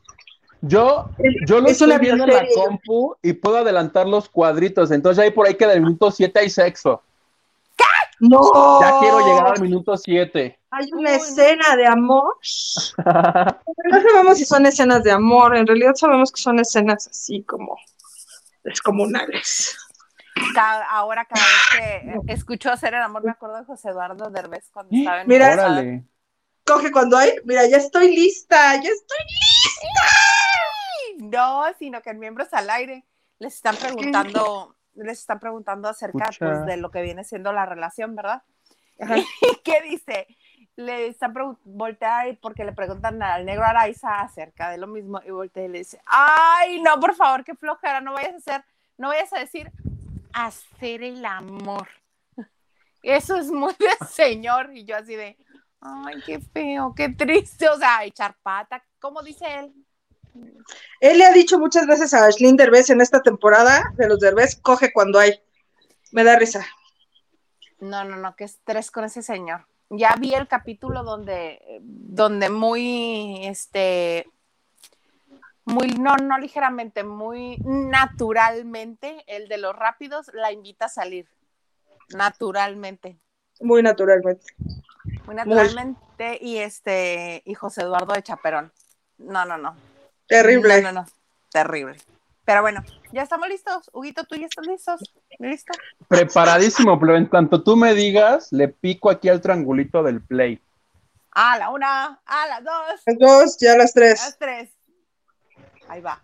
Yo, 0.61 1.09
yo 1.45 1.59
lo 1.61 1.67
Es 1.67 1.73
estoy 1.81 1.97
viendo 1.99 2.23
en 2.23 2.33
la 2.33 2.45
compu 2.55 3.15
y 3.21 3.33
puedo 3.33 3.57
adelantar 3.57 4.07
los 4.07 4.27
cuadritos. 4.29 4.91
Entonces 4.91 5.23
ahí 5.23 5.31
por 5.31 5.47
ahí 5.47 5.55
que 5.55 5.67
del 5.67 5.81
minuto 5.81 6.09
7 6.11 6.39
hay 6.39 6.49
sexo. 6.49 7.03
No. 8.19 8.81
Ya 8.81 8.97
quiero 8.99 9.19
llegar 9.19 9.47
al 9.55 9.61
minuto 9.61 9.95
7. 9.95 10.59
Hay 10.71 10.91
una 10.91 11.11
escena 11.13 11.75
de 11.75 11.85
amor. 11.85 12.35
No 13.89 14.01
sabemos 14.01 14.37
si 14.37 14.43
son 14.45 14.65
escenas 14.65 15.01
de 15.03 15.11
amor, 15.11 15.55
en 15.55 15.65
realidad 15.65 15.93
sabemos 15.95 16.31
que 16.31 16.41
son 16.41 16.59
escenas 16.59 17.07
así 17.07 17.43
como 17.43 17.77
descomunales. 18.63 19.77
Ca- 20.53 20.83
ahora 20.89 21.25
cada 21.25 21.41
vez 21.45 22.19
que 22.27 22.33
escucho 22.33 22.69
hacer 22.71 22.93
el 22.95 23.01
amor 23.01 23.23
me 23.23 23.31
acuerdo 23.31 23.57
de 23.59 23.65
José 23.65 23.89
Eduardo 23.89 24.29
Derbez 24.29 24.69
cuando 24.73 24.95
estaba 24.95 25.21
en 25.21 25.27
Mira. 25.27 26.01
Coge 26.65 26.91
cuando 26.91 27.17
hay, 27.17 27.31
mira, 27.45 27.65
ya 27.65 27.77
estoy 27.77 28.13
lista, 28.13 28.75
ya 28.75 28.89
estoy 28.89 29.17
No, 31.17 31.63
sino 31.79 32.01
que 32.01 32.11
en 32.11 32.19
Miembros 32.19 32.53
al 32.53 32.69
Aire 32.69 33.03
les 33.39 33.55
están 33.55 33.75
preguntando, 33.75 34.75
les 34.93 35.19
están 35.19 35.39
preguntando 35.39 35.89
acerca 35.89 36.29
pues, 36.37 36.65
de 36.65 36.77
lo 36.77 36.91
que 36.91 37.01
viene 37.01 37.23
siendo 37.23 37.51
la 37.51 37.65
relación, 37.65 38.15
¿verdad? 38.15 38.43
Ajá. 38.99 39.17
¿Y 39.41 39.61
qué 39.63 39.81
dice? 39.81 40.27
Le 40.75 41.07
están 41.07 41.33
preguntando, 41.33 41.71
voltea 41.75 42.29
y 42.29 42.35
porque 42.35 42.63
le 42.63 42.71
preguntan 42.71 43.21
al 43.23 43.45
negro 43.45 43.65
Araiza 43.65 44.21
acerca 44.21 44.69
de 44.69 44.77
lo 44.77 44.85
mismo 44.85 45.19
y 45.25 45.31
voltea 45.31 45.65
y 45.65 45.69
le 45.69 45.79
dice, 45.79 45.99
ay, 46.05 46.81
no, 46.81 46.99
por 46.99 47.15
favor, 47.15 47.43
qué 47.43 47.55
flojera, 47.55 47.99
no 47.99 48.13
vayas 48.13 48.33
a 48.33 48.37
hacer, 48.37 48.65
no 48.97 49.07
vayas 49.07 49.33
a 49.33 49.39
decir 49.39 49.71
hacer 50.33 51.01
el 51.01 51.25
amor. 51.25 51.87
Eso 53.01 53.37
es 53.37 53.49
muy 53.49 53.73
de 53.73 54.05
señor 54.07 54.69
y 54.71 54.85
yo 54.85 54.97
así 54.97 55.15
de, 55.15 55.35
ay, 55.81 56.21
qué 56.27 56.39
feo, 56.39 56.93
qué 56.95 57.09
triste, 57.09 57.67
o 57.69 57.77
sea, 57.77 58.03
echar 58.03 58.35
pata, 58.43 58.83
¿cómo 58.99 59.23
dice 59.23 59.45
él? 59.59 59.73
Él 60.99 61.17
le 61.17 61.25
ha 61.25 61.31
dicho 61.31 61.59
muchas 61.59 61.87
veces 61.87 62.13
a 62.13 62.25
Ashlyn 62.25 62.57
Derbez 62.57 62.89
en 62.89 63.01
esta 63.01 63.21
temporada 63.21 63.93
de 63.95 64.07
los 64.07 64.19
Derbez, 64.19 64.55
coge 64.55 64.91
cuando 64.91 65.19
hay. 65.19 65.39
Me 66.11 66.23
da 66.23 66.37
risa. 66.37 66.65
No, 67.79 68.03
no, 68.03 68.17
no, 68.17 68.35
qué 68.35 68.45
estrés 68.45 68.91
con 68.91 69.03
ese 69.03 69.21
señor. 69.21 69.67
Ya 69.89 70.15
vi 70.19 70.33
el 70.33 70.47
capítulo 70.47 71.03
donde, 71.03 71.79
donde 71.81 72.49
muy, 72.49 73.45
este, 73.45 74.29
muy, 75.65 75.87
no, 75.87 76.15
no 76.15 76.37
ligeramente, 76.37 77.03
muy 77.03 77.57
naturalmente, 77.63 79.23
el 79.27 79.47
de 79.47 79.57
los 79.57 79.75
rápidos 79.75 80.31
la 80.33 80.51
invita 80.51 80.85
a 80.85 80.89
salir. 80.89 81.27
Naturalmente. 82.15 83.19
Muy 83.59 83.83
naturalmente. 83.83 84.45
Muy 85.25 85.35
naturalmente. 85.35 86.37
Y 86.41 86.57
este, 86.57 87.41
y 87.45 87.53
José 87.53 87.81
Eduardo 87.81 88.13
de 88.13 88.23
Chaperón. 88.23 88.71
No, 89.17 89.45
no, 89.45 89.57
no. 89.57 89.75
Terrible. 90.27 90.81
No, 90.81 90.91
no, 90.91 91.01
no. 91.01 91.07
Terrible. 91.51 91.97
Pero 92.45 92.61
bueno, 92.61 92.81
ya 93.11 93.23
estamos 93.23 93.47
listos. 93.49 93.89
Huguito, 93.93 94.23
¿tú 94.23 94.35
ya 94.35 94.45
estás 94.45 94.65
listos? 94.67 95.13
¿Listo? 95.39 95.73
Preparadísimo, 96.07 96.97
pero 96.99 97.17
en 97.17 97.25
cuanto 97.25 97.61
tú 97.61 97.75
me 97.75 97.93
digas, 97.93 98.51
le 98.51 98.69
pico 98.69 99.09
aquí 99.09 99.27
al 99.29 99.41
triangulito 99.41 100.01
del 100.03 100.21
play. 100.21 100.61
A 101.31 101.57
la 101.57 101.69
una, 101.69 102.21
a 102.25 102.47
las 102.47 102.63
dos, 102.63 103.01
Las 103.05 103.17
dos, 103.19 103.57
ya 103.59 103.75
las 103.77 103.91
a 103.91 103.93
tres. 103.93 104.21
las 104.23 104.37
tres. 104.39 104.69
Ahí 105.89 106.01
va. 106.01 106.21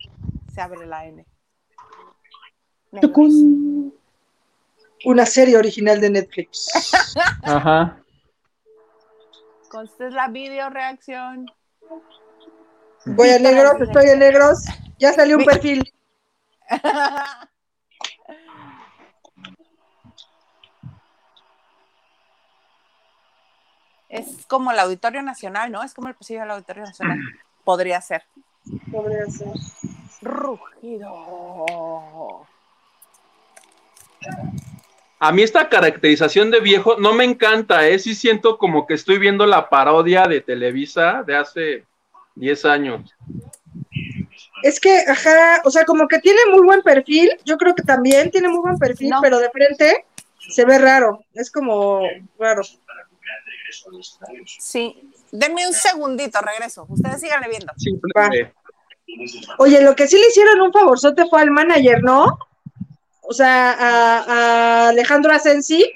Se 0.54 0.62
abre 0.62 0.86
la 0.86 1.06
N. 1.06 1.26
Tucún. 3.02 3.94
Una 5.06 5.26
serie 5.26 5.58
original 5.58 6.00
de 6.00 6.10
Netflix. 6.10 6.68
Ajá. 7.44 7.98
Con 9.70 9.84
usted 9.86 10.12
la 10.12 10.30
video 10.30 10.70
reacción. 10.70 11.52
Voy 13.06 13.30
a 13.30 13.40
negros, 13.40 13.82
estoy 13.82 14.10
en 14.10 14.20
negros. 14.20 14.64
Ya 15.00 15.14
salió 15.14 15.36
un 15.38 15.42
Mi- 15.42 15.46
perfil. 15.46 15.94
Es 24.10 24.46
como 24.48 24.72
el 24.72 24.80
Auditorio 24.80 25.22
Nacional, 25.22 25.72
¿no? 25.72 25.84
Es 25.84 25.94
como 25.94 26.08
el 26.08 26.16
pasillo 26.16 26.42
del 26.42 26.52
Auditorio 26.52 26.84
Nacional. 26.84 27.20
Podría 27.64 28.00
ser. 28.02 28.24
Podría 28.92 29.26
ser. 29.26 29.48
Rugido. 30.22 31.12
A 35.20 35.32
mí 35.32 35.42
esta 35.42 35.70
caracterización 35.70 36.52
de 36.52 36.60
viejo 36.60 36.98
no 37.00 37.14
me 37.14 37.24
encanta, 37.24 37.88
¿eh? 37.88 37.98
Sí 37.98 38.14
siento 38.14 38.58
como 38.58 38.86
que 38.86 38.94
estoy 38.94 39.18
viendo 39.18 39.46
la 39.48 39.70
parodia 39.70 40.28
de 40.28 40.42
Televisa 40.42 41.24
de 41.24 41.36
hace 41.36 41.86
10 42.36 42.66
años. 42.66 43.14
Es 44.64 44.80
que, 44.80 44.98
ajá, 45.08 45.62
o 45.66 45.70
sea, 45.72 45.86
como 45.86 46.08
que 46.08 46.20
tiene 46.20 46.40
muy 46.52 46.62
buen 46.62 46.82
perfil, 46.82 47.30
yo 47.46 47.58
creo 47.58 47.76
que 47.76 47.84
también 47.84 48.32
tiene 48.32 48.48
muy 48.48 48.60
buen 48.60 48.78
perfil, 48.78 49.10
No. 49.10 49.20
pero 49.22 49.40
de 49.40 49.50
frente 49.50 50.06
se 50.50 50.66
ve 50.66 50.78
raro, 50.78 51.24
es 51.34 51.52
como 51.52 52.02
raro. 52.40 52.62
Sí. 54.60 55.10
Denme 55.32 55.68
un 55.68 55.74
segundito, 55.74 56.40
regreso. 56.42 56.86
Ustedes 56.90 57.20
síganle 57.22 57.48
viendo. 57.50 57.74
Oye, 59.58 59.82
lo 59.82 59.96
que 59.96 60.08
sí 60.08 60.18
le 60.18 60.28
hicieron 60.28 60.62
un 60.62 60.72
favorzote 60.72 61.26
fue 61.30 61.42
al 61.42 61.52
manager, 61.52 62.04
¿no? 62.04 62.38
O 63.22 63.34
sea, 63.34 63.72
a, 63.72 64.18
a 64.86 64.90
Alejandro 64.90 65.34
Asensi, 65.34 65.90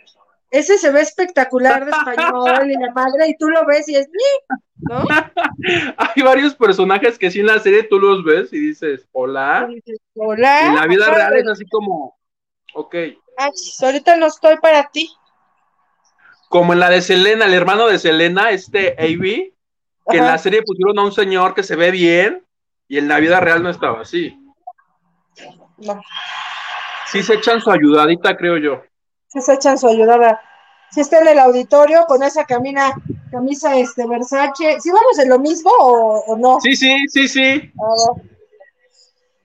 ese 0.52 0.78
se 0.78 0.92
ve 0.92 1.02
espectacular 1.02 1.86
de 1.86 1.92
español 1.92 2.72
y 2.72 2.74
la 2.80 2.92
madre, 2.94 3.28
y 3.28 3.38
tú 3.38 3.50
lo 3.50 3.66
ves 3.66 3.88
y 3.90 3.96
es, 3.96 4.08
¿no? 4.78 5.04
Hay 5.98 6.24
varios 6.24 6.56
personajes 6.56 7.18
que 7.18 7.30
sí 7.32 7.40
en 7.42 7.48
la 7.48 7.60
serie 7.60 7.84
tú 7.84 8.00
los 8.00 8.24
ves 8.24 8.54
y 8.54 8.60
dices, 8.60 9.08
hola. 9.12 9.68
Y 9.70 9.76
dices, 9.76 10.00
Hola. 10.16 10.68
En 10.68 10.76
la 10.76 10.88
vida 10.88 11.10
real 11.10 11.36
es 11.38 11.48
así 11.48 11.66
como, 11.70 12.18
ok. 12.74 12.96
"Ay, 13.38 13.52
ahorita 13.82 14.18
no 14.18 14.28
estoy 14.28 14.58
para 14.58 14.90
ti. 14.90 15.10
Como 16.50 16.74
en 16.74 16.80
la 16.80 16.90
de 16.90 17.02
Selena, 17.02 17.46
el 17.46 17.54
hermano 17.54 17.88
de 17.88 18.00
Selena, 18.00 18.52
este 18.52 18.96
A.B., 18.98 19.54
que 20.10 20.18
en 20.18 20.24
la 20.26 20.38
serie 20.38 20.64
pusieron 20.64 20.98
a 20.98 21.04
un 21.04 21.12
señor 21.12 21.54
que 21.54 21.64
se 21.64 21.76
ve 21.76 21.92
bien 21.92 22.46
y 22.88 22.98
en 22.98 23.10
la 23.10 23.20
vida 23.20 23.42
real 23.42 23.62
no 23.62 23.70
estaba 23.70 24.00
así. 24.02 24.40
No, 25.78 26.02
Sí 27.12 27.22
se 27.22 27.36
echan 27.36 27.60
su 27.62 27.70
ayudadita, 27.70 28.38
creo 28.38 28.58
yo. 28.58 28.84
Se 29.28 29.54
echan 29.54 29.78
su 29.78 29.88
ayudada. 29.88 30.42
Si 30.92 31.02
está 31.02 31.20
en 31.20 31.28
el 31.28 31.40
auditorio 31.40 32.06
con 32.08 32.24
esa 32.24 32.46
camina, 32.46 32.94
camisa 33.30 33.76
este 33.76 34.08
Versace, 34.08 34.80
¿sí 34.80 34.90
vamos 34.90 35.20
en 35.20 35.30
lo 35.30 35.40
mismo 35.40 35.70
o, 35.80 36.20
o 36.28 36.38
no? 36.38 36.60
Sí, 36.62 36.76
sí, 36.76 37.08
sí, 37.10 37.28
sí. 37.28 37.74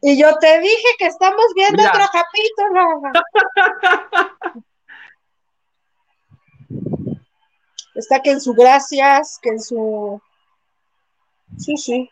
Y 0.03 0.21
yo 0.21 0.37
te 0.39 0.59
dije 0.61 0.89
que 0.99 1.07
estamos 1.07 1.45
viendo 1.55 1.83
Mira. 1.83 1.91
otro 1.91 2.07
capítulo. 2.12 3.12
Está 7.95 8.21
que 8.21 8.31
en 8.31 8.41
su 8.41 8.55
gracias, 8.55 9.39
que 9.41 9.51
en 9.51 9.61
su. 9.61 10.21
Sí, 11.59 11.77
sí. 11.77 12.09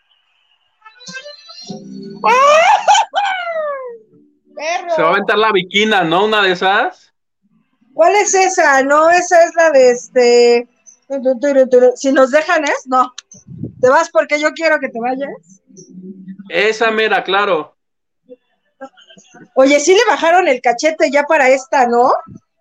Perro. 4.55 4.91
Se 4.95 5.03
va 5.03 5.09
a 5.09 5.13
aventar 5.13 5.39
la 5.39 5.53
viquina, 5.53 6.05
¿no? 6.05 6.27
Una 6.27 6.43
de 6.43 6.53
esas. 6.53 7.10
¿Cuál 8.01 8.17
es 8.17 8.33
esa? 8.33 8.83
No, 8.83 9.11
esa 9.11 9.45
es 9.45 9.55
la 9.55 9.71
de 9.73 9.91
este. 9.91 10.69
Si 11.97 12.11
nos 12.13 12.31
dejan 12.31 12.65
es, 12.65 12.87
no. 12.87 13.13
¿Te 13.79 13.91
vas 13.91 14.09
porque 14.09 14.41
yo 14.41 14.53
quiero 14.53 14.81
que 14.81 14.89
te 14.89 14.99
vayas? 14.99 15.29
Esa 16.49 16.91
mera, 16.91 17.23
claro. 17.23 17.77
Oye, 19.53 19.79
sí 19.81 19.93
le 19.93 20.01
bajaron 20.09 20.49
el 20.49 20.63
cachete 20.63 21.11
ya 21.11 21.25
para 21.25 21.51
esta, 21.51 21.87
¿no? 21.89 22.11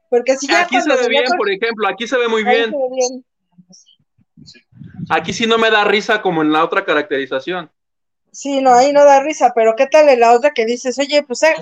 Porque 0.09 0.35
si 0.35 0.45
ya 0.45 0.63
Aquí 0.63 0.81
se 0.81 0.89
ve 0.93 1.07
bien, 1.07 1.23
con- 1.23 1.37
por 1.37 1.49
ejemplo, 1.49 1.87
aquí 1.87 2.05
se 2.05 2.17
ve 2.17 2.27
muy 2.27 2.43
bien. 2.43 2.71
se 2.71 2.75
ve 2.75 2.89
bien. 2.91 3.25
Aquí 5.09 5.31
sí 5.31 5.47
no 5.47 5.57
me 5.57 5.71
da 5.71 5.85
risa 5.85 6.21
como 6.21 6.41
en 6.41 6.51
la 6.51 6.65
otra 6.65 6.83
caracterización. 6.83 7.71
Sí, 8.33 8.59
no, 8.59 8.73
ahí 8.73 8.91
no 8.91 9.05
da 9.05 9.21
risa, 9.21 9.53
pero 9.55 9.73
¿qué 9.77 9.87
tal 9.87 10.09
en 10.09 10.19
la 10.19 10.33
otra 10.33 10.51
que 10.51 10.65
dices, 10.65 10.99
oye, 10.99 11.23
pues 11.23 11.41
hay 11.43 11.53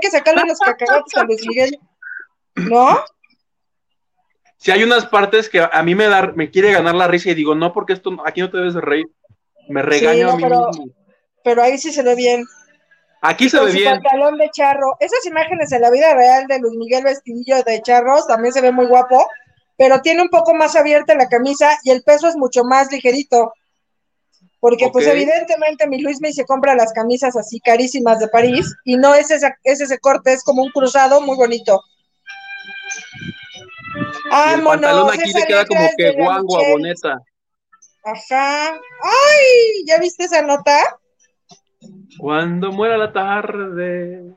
que 0.00 0.10
sacarle 0.12 0.44
los 0.46 0.58
cacahuates 0.64 1.16
a 1.16 1.24
Luis 1.24 1.44
Miguel? 1.48 1.80
¿No? 2.54 3.00
Si 4.56 4.70
hay 4.70 4.82
unas 4.82 5.06
partes 5.06 5.48
que 5.48 5.60
a 5.60 5.82
mí 5.82 5.94
me 5.94 6.06
da, 6.06 6.32
me 6.34 6.50
quiere 6.50 6.72
ganar 6.72 6.94
la 6.94 7.06
risa 7.08 7.30
y 7.30 7.34
digo, 7.34 7.54
no, 7.54 7.72
porque 7.72 7.92
esto 7.92 8.16
aquí 8.24 8.40
no 8.40 8.50
te 8.50 8.56
debes 8.58 8.74
de 8.74 8.80
reír. 8.80 9.06
Me 9.68 9.82
regaño 9.82 10.26
no, 10.26 10.32
a 10.32 10.36
mí 10.36 10.42
pero- 10.42 10.68
mismo. 10.68 10.86
Pero 11.42 11.62
ahí 11.62 11.76
sí 11.76 11.92
se 11.92 12.02
ve 12.02 12.14
bien. 12.14 12.44
Aquí 13.20 13.48
se 13.50 13.58
Con 13.58 13.66
ve 13.66 13.72
su 13.72 13.78
bien. 13.78 13.92
pantalón 14.02 14.38
de 14.38 14.50
charro. 14.50 14.96
Esas 15.00 15.24
imágenes 15.26 15.72
en 15.72 15.82
la 15.82 15.90
vida 15.90 16.14
real 16.14 16.46
de 16.46 16.58
Luis 16.58 16.74
Miguel 16.76 17.04
vestidillo 17.04 17.62
de 17.62 17.82
charros 17.82 18.26
también 18.26 18.52
se 18.54 18.60
ve 18.62 18.72
muy 18.72 18.86
guapo, 18.86 19.26
pero 19.76 20.00
tiene 20.00 20.22
un 20.22 20.28
poco 20.28 20.54
más 20.54 20.76
abierta 20.76 21.14
la 21.14 21.28
camisa 21.28 21.78
y 21.84 21.90
el 21.90 22.02
peso 22.02 22.28
es 22.28 22.36
mucho 22.36 22.64
más 22.64 22.90
ligerito. 22.92 23.52
Porque 24.60 24.88
pues 24.90 25.06
evidentemente 25.06 25.86
mi 25.86 26.00
Luis 26.00 26.20
me 26.22 26.32
se 26.32 26.46
compra 26.46 26.74
las 26.74 26.92
camisas 26.94 27.36
así 27.36 27.60
carísimas 27.60 28.18
de 28.18 28.28
París 28.28 28.74
y 28.84 28.96
no 28.96 29.14
es, 29.14 29.30
esa, 29.30 29.54
es 29.62 29.82
ese 29.82 29.98
corte, 29.98 30.32
es 30.32 30.42
como 30.42 30.62
un 30.62 30.70
cruzado 30.70 31.20
muy 31.20 31.36
bonito. 31.36 31.82
El 34.54 34.62
pantalón 34.64 35.10
aquí 35.10 35.32
le 35.32 35.44
queda 35.46 35.64
como 35.66 35.88
que 35.96 36.12
guango, 36.12 36.58
boneta. 36.70 37.18
Ajá. 38.04 38.72
¡Ay! 38.72 39.84
¿Ya 39.86 39.98
viste 39.98 40.24
esa 40.24 40.42
nota? 40.42 40.78
Cuando 42.18 42.72
muera 42.72 42.96
la 42.98 43.12
tarde. 43.12 44.36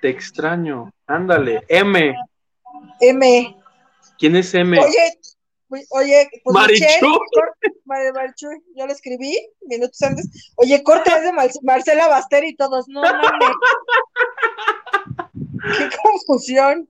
Te 0.00 0.08
extraño. 0.10 0.92
Ándale. 1.06 1.64
M. 1.68 2.14
M. 3.00 3.56
¿Quién 4.18 4.36
es 4.36 4.54
M? 4.54 4.78
Oye, 4.78 5.18
uy, 5.68 5.84
oye, 5.90 6.28
pues 6.44 6.54
Marichu. 6.54 6.84
Michelle, 7.84 8.62
yo 8.76 8.86
lo 8.86 8.92
escribí 8.92 9.36
minutos 9.66 10.00
antes. 10.02 10.52
Oye, 10.56 10.82
corte 10.82 11.10
es 11.10 11.22
de 11.22 11.32
Mar- 11.32 11.50
Marcela 11.62 12.06
Baster 12.08 12.44
y 12.44 12.54
todos, 12.54 12.86
no 12.88 13.00
mames. 13.02 13.50
Qué 15.78 15.88
confusión. 16.02 16.88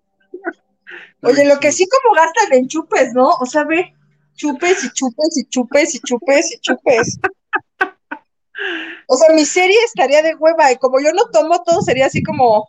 Oye, 1.23 1.45
lo 1.45 1.59
que 1.59 1.73
sí 1.73 1.87
como 1.88 2.14
gastan 2.14 2.52
en 2.52 2.68
chupes, 2.68 3.12
¿no? 3.12 3.28
O 3.40 3.47
sea, 3.47 3.64
ve, 3.64 3.95
chupes 4.35 4.85
y 4.85 4.90
chupes 4.90 5.37
y 5.37 5.45
chupes 5.49 5.95
y 5.95 6.00
chupes 6.00 6.52
y 6.54 6.61
chupes. 6.61 7.18
O 9.07 9.16
sea, 9.16 9.35
mi 9.35 9.45
serie 9.45 9.76
estaría 9.85 10.23
de 10.23 10.35
hueva 10.35 10.73
y 10.73 10.76
como 10.76 11.00
yo 11.00 11.12
no 11.12 11.25
tomo, 11.30 11.62
todo 11.62 11.80
sería 11.80 12.07
así 12.07 12.23
como, 12.23 12.68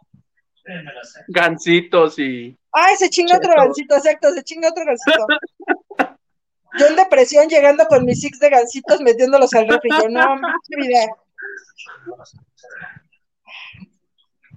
Gancitos 1.27 2.19
y. 2.19 2.57
ay, 2.71 2.95
se 2.97 3.09
chinga 3.09 3.37
otro 3.37 3.53
gancito, 3.55 3.95
exacto, 3.95 4.31
se 4.33 4.43
chinga 4.43 4.69
otro 4.69 4.83
gancito. 4.85 5.25
Yo 6.77 6.85
en 6.85 6.95
depresión 6.95 7.47
llegando 7.49 7.85
con 7.87 8.05
mis 8.05 8.21
six 8.21 8.39
de 8.39 8.49
gancitos 8.49 9.01
metiéndolos 9.01 9.53
al 9.53 9.67
refri. 9.67 9.89
Yo, 9.89 10.09
no, 10.09 10.39
qué 10.67 10.75
vida. 10.77 11.07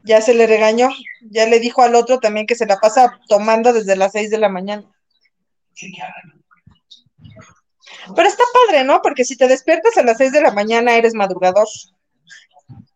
Ya 0.04 0.20
se 0.20 0.34
le 0.34 0.46
regañó, 0.46 0.88
ya 1.20 1.46
le 1.46 1.60
dijo 1.60 1.82
al 1.82 1.94
otro 1.94 2.18
también 2.18 2.46
que 2.46 2.54
se 2.54 2.66
la 2.66 2.78
pasa 2.78 3.20
tomando 3.28 3.72
desde 3.72 3.96
las 3.96 4.12
seis 4.12 4.30
de 4.30 4.38
la 4.38 4.48
mañana. 4.48 4.84
Pero 8.16 8.28
está 8.28 8.42
padre, 8.66 8.84
¿no? 8.84 9.00
Porque 9.00 9.24
si 9.24 9.36
te 9.36 9.46
despiertas 9.46 9.96
a 9.96 10.02
las 10.02 10.18
seis 10.18 10.32
de 10.32 10.40
la 10.40 10.50
mañana 10.52 10.96
eres 10.96 11.14
madrugador. 11.14 11.68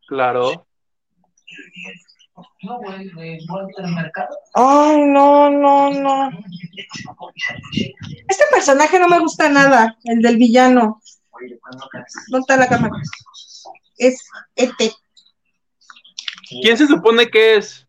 Claro. 0.09 0.67
Ay, 4.55 5.05
no, 5.05 5.51
no, 5.51 5.91
no. 5.91 6.31
Este 8.29 8.45
personaje 8.51 8.99
no 8.99 9.09
me 9.09 9.21
gusta 9.21 9.49
nada, 9.49 9.97
el 10.05 10.21
del 10.21 10.37
villano. 10.37 11.01
¿Dónde 12.29 12.41
está 12.41 12.57
la 12.57 12.69
cámara? 12.69 12.95
Es 13.97 14.29
este. 14.55 14.93
¿Quién 16.49 16.77
se 16.77 16.87
supone 16.87 17.29
que 17.31 17.57
es? 17.57 17.87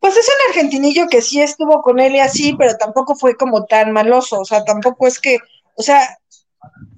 Pues 0.00 0.16
es 0.16 0.26
un 0.28 0.48
argentinillo 0.50 1.06
que 1.08 1.22
sí 1.22 1.40
estuvo 1.40 1.80
con 1.82 1.98
él 1.98 2.14
y 2.14 2.18
así, 2.20 2.54
pero 2.58 2.76
tampoco 2.76 3.14
fue 3.14 3.36
como 3.36 3.64
tan 3.64 3.92
maloso, 3.92 4.40
o 4.40 4.44
sea, 4.44 4.62
tampoco 4.64 5.06
es 5.06 5.18
que, 5.18 5.38
o 5.76 5.82
sea, 5.82 6.18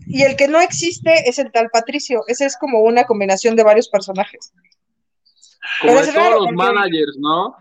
y 0.08 0.22
el 0.22 0.36
que 0.36 0.48
no 0.48 0.60
existe 0.60 1.28
es 1.28 1.38
el 1.38 1.52
tal 1.52 1.68
Patricio, 1.70 2.22
ese 2.26 2.46
es 2.46 2.56
como 2.56 2.80
una 2.80 3.04
combinación 3.04 3.54
de 3.56 3.62
varios 3.64 3.88
personajes. 3.88 4.52
Como 5.80 5.92
Pero 5.94 6.00
es 6.00 6.06
todos 6.06 6.16
raro 6.16 6.34
los 6.36 6.44
porque- 6.46 6.56
managers, 6.56 7.16
¿no? 7.18 7.56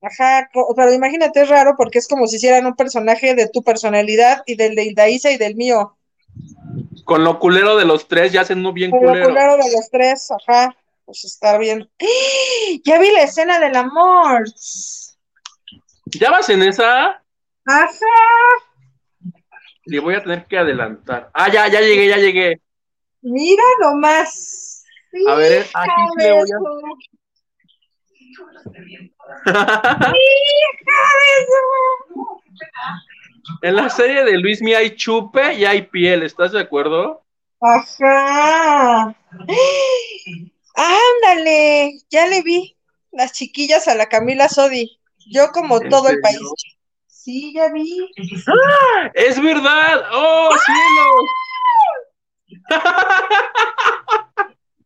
Ajá, 0.00 0.48
pero 0.76 0.92
imagínate, 0.92 1.42
es 1.42 1.48
raro 1.48 1.74
porque 1.76 1.98
es 1.98 2.06
como 2.06 2.26
si 2.28 2.36
hicieran 2.36 2.66
un 2.66 2.76
personaje 2.76 3.34
de 3.34 3.48
tu 3.48 3.64
personalidad 3.64 4.42
y 4.46 4.54
del 4.54 4.76
de 4.76 4.84
Hildaísa 4.84 5.32
y 5.32 5.38
del 5.38 5.56
mío. 5.56 5.96
Con 7.04 7.24
lo 7.24 7.40
culero 7.40 7.76
de 7.76 7.84
los 7.84 8.06
tres 8.06 8.30
ya 8.32 8.42
hacen 8.42 8.60
uno 8.60 8.72
bien 8.72 8.92
Con 8.92 9.00
lo 9.02 9.08
culero. 9.08 9.28
culero 9.28 9.56
de 9.56 9.72
los 9.72 9.90
tres, 9.90 10.28
ajá, 10.30 10.76
pues 11.08 11.24
está 11.24 11.56
bien. 11.56 11.90
¡Ah! 12.02 12.04
Ya 12.84 12.98
vi 13.00 13.10
la 13.12 13.22
escena 13.22 13.58
del 13.58 13.74
amor. 13.76 14.44
¿Ya 16.20 16.30
vas 16.30 16.48
en 16.50 16.62
esa? 16.62 17.22
Ajá. 17.64 17.96
Le 19.86 20.00
voy 20.00 20.14
a 20.16 20.22
tener 20.22 20.44
que 20.44 20.58
adelantar. 20.58 21.30
Ah, 21.32 21.50
ya, 21.50 21.66
ya 21.68 21.80
llegué, 21.80 22.08
ya 22.08 22.18
llegué. 22.18 22.60
Mira 23.22 23.62
nomás. 23.80 24.84
A 25.28 25.34
ver, 25.36 25.66
aquí 25.72 26.02
le 26.18 26.32
voy 26.32 26.50
a- 26.52 26.58
en 33.62 33.76
la 33.76 33.88
serie 33.88 34.24
de 34.24 34.36
Luis 34.36 34.60
Mía 34.60 34.78
hay 34.78 34.94
chupe 34.94 35.54
y 35.54 35.64
hay 35.64 35.82
piel, 35.82 36.22
¿estás 36.22 36.52
de 36.52 36.60
acuerdo? 36.60 37.24
Ajá. 37.60 39.14
Ándale, 40.78 41.98
ya 42.08 42.26
le 42.28 42.42
vi 42.42 42.76
las 43.10 43.32
chiquillas 43.32 43.88
a 43.88 43.94
la 43.94 44.06
Camila 44.06 44.48
Sodi. 44.48 45.00
Yo 45.30 45.50
como 45.52 45.80
¿En 45.82 45.88
todo 45.88 46.08
el 46.08 46.20
país. 46.20 46.38
Sí, 47.06 47.52
ya 47.54 47.70
vi. 47.72 48.08
¡Es 49.14 49.42
verdad! 49.42 50.02
¡Oh, 50.12 50.50
cielos! 50.64 51.24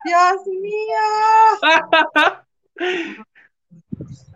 Dios 0.05 0.47
mío. 0.61 1.05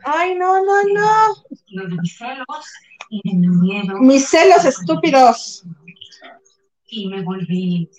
Ay, 0.04 0.34
no, 0.36 0.64
no, 0.64 0.82
no. 0.84 1.34
Lo 1.70 1.88
de 1.88 1.96
mis 1.96 2.16
celos 2.16 2.66
y 3.10 3.20
de 3.28 3.34
mi 3.36 3.48
miedo 3.48 3.98
Mis 3.98 4.28
celos 4.28 4.64
estúpidos. 4.64 5.64
y 6.88 7.08
me 7.08 7.22
volví. 7.22 7.90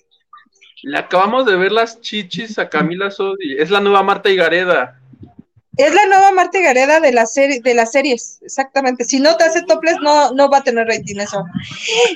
Le 0.87 0.97
acabamos 0.97 1.45
de 1.45 1.57
ver 1.57 1.73
las 1.73 1.99
chichis 1.99 2.57
a 2.57 2.69
Camila 2.69 3.11
Sodi. 3.11 3.57
Es 3.59 3.69
la 3.69 3.81
nueva 3.81 4.03
Marta 4.03 4.29
Higareda. 4.29 4.97
Es 5.75 5.93
la 5.93 6.05
nueva 6.05 6.31
Marta 6.31 6.61
Gareda 6.61 7.01
de 7.01 7.11
la 7.11 7.25
serie, 7.25 7.59
de 7.61 7.73
las 7.73 7.91
series, 7.91 8.39
exactamente. 8.41 9.03
Si 9.03 9.19
no 9.19 9.35
te 9.35 9.43
hace 9.43 9.63
toples, 9.63 9.97
no, 10.01 10.31
no 10.31 10.49
va 10.49 10.59
a 10.59 10.63
tener 10.63 10.87
rating 10.87 11.17
eso. 11.19 11.43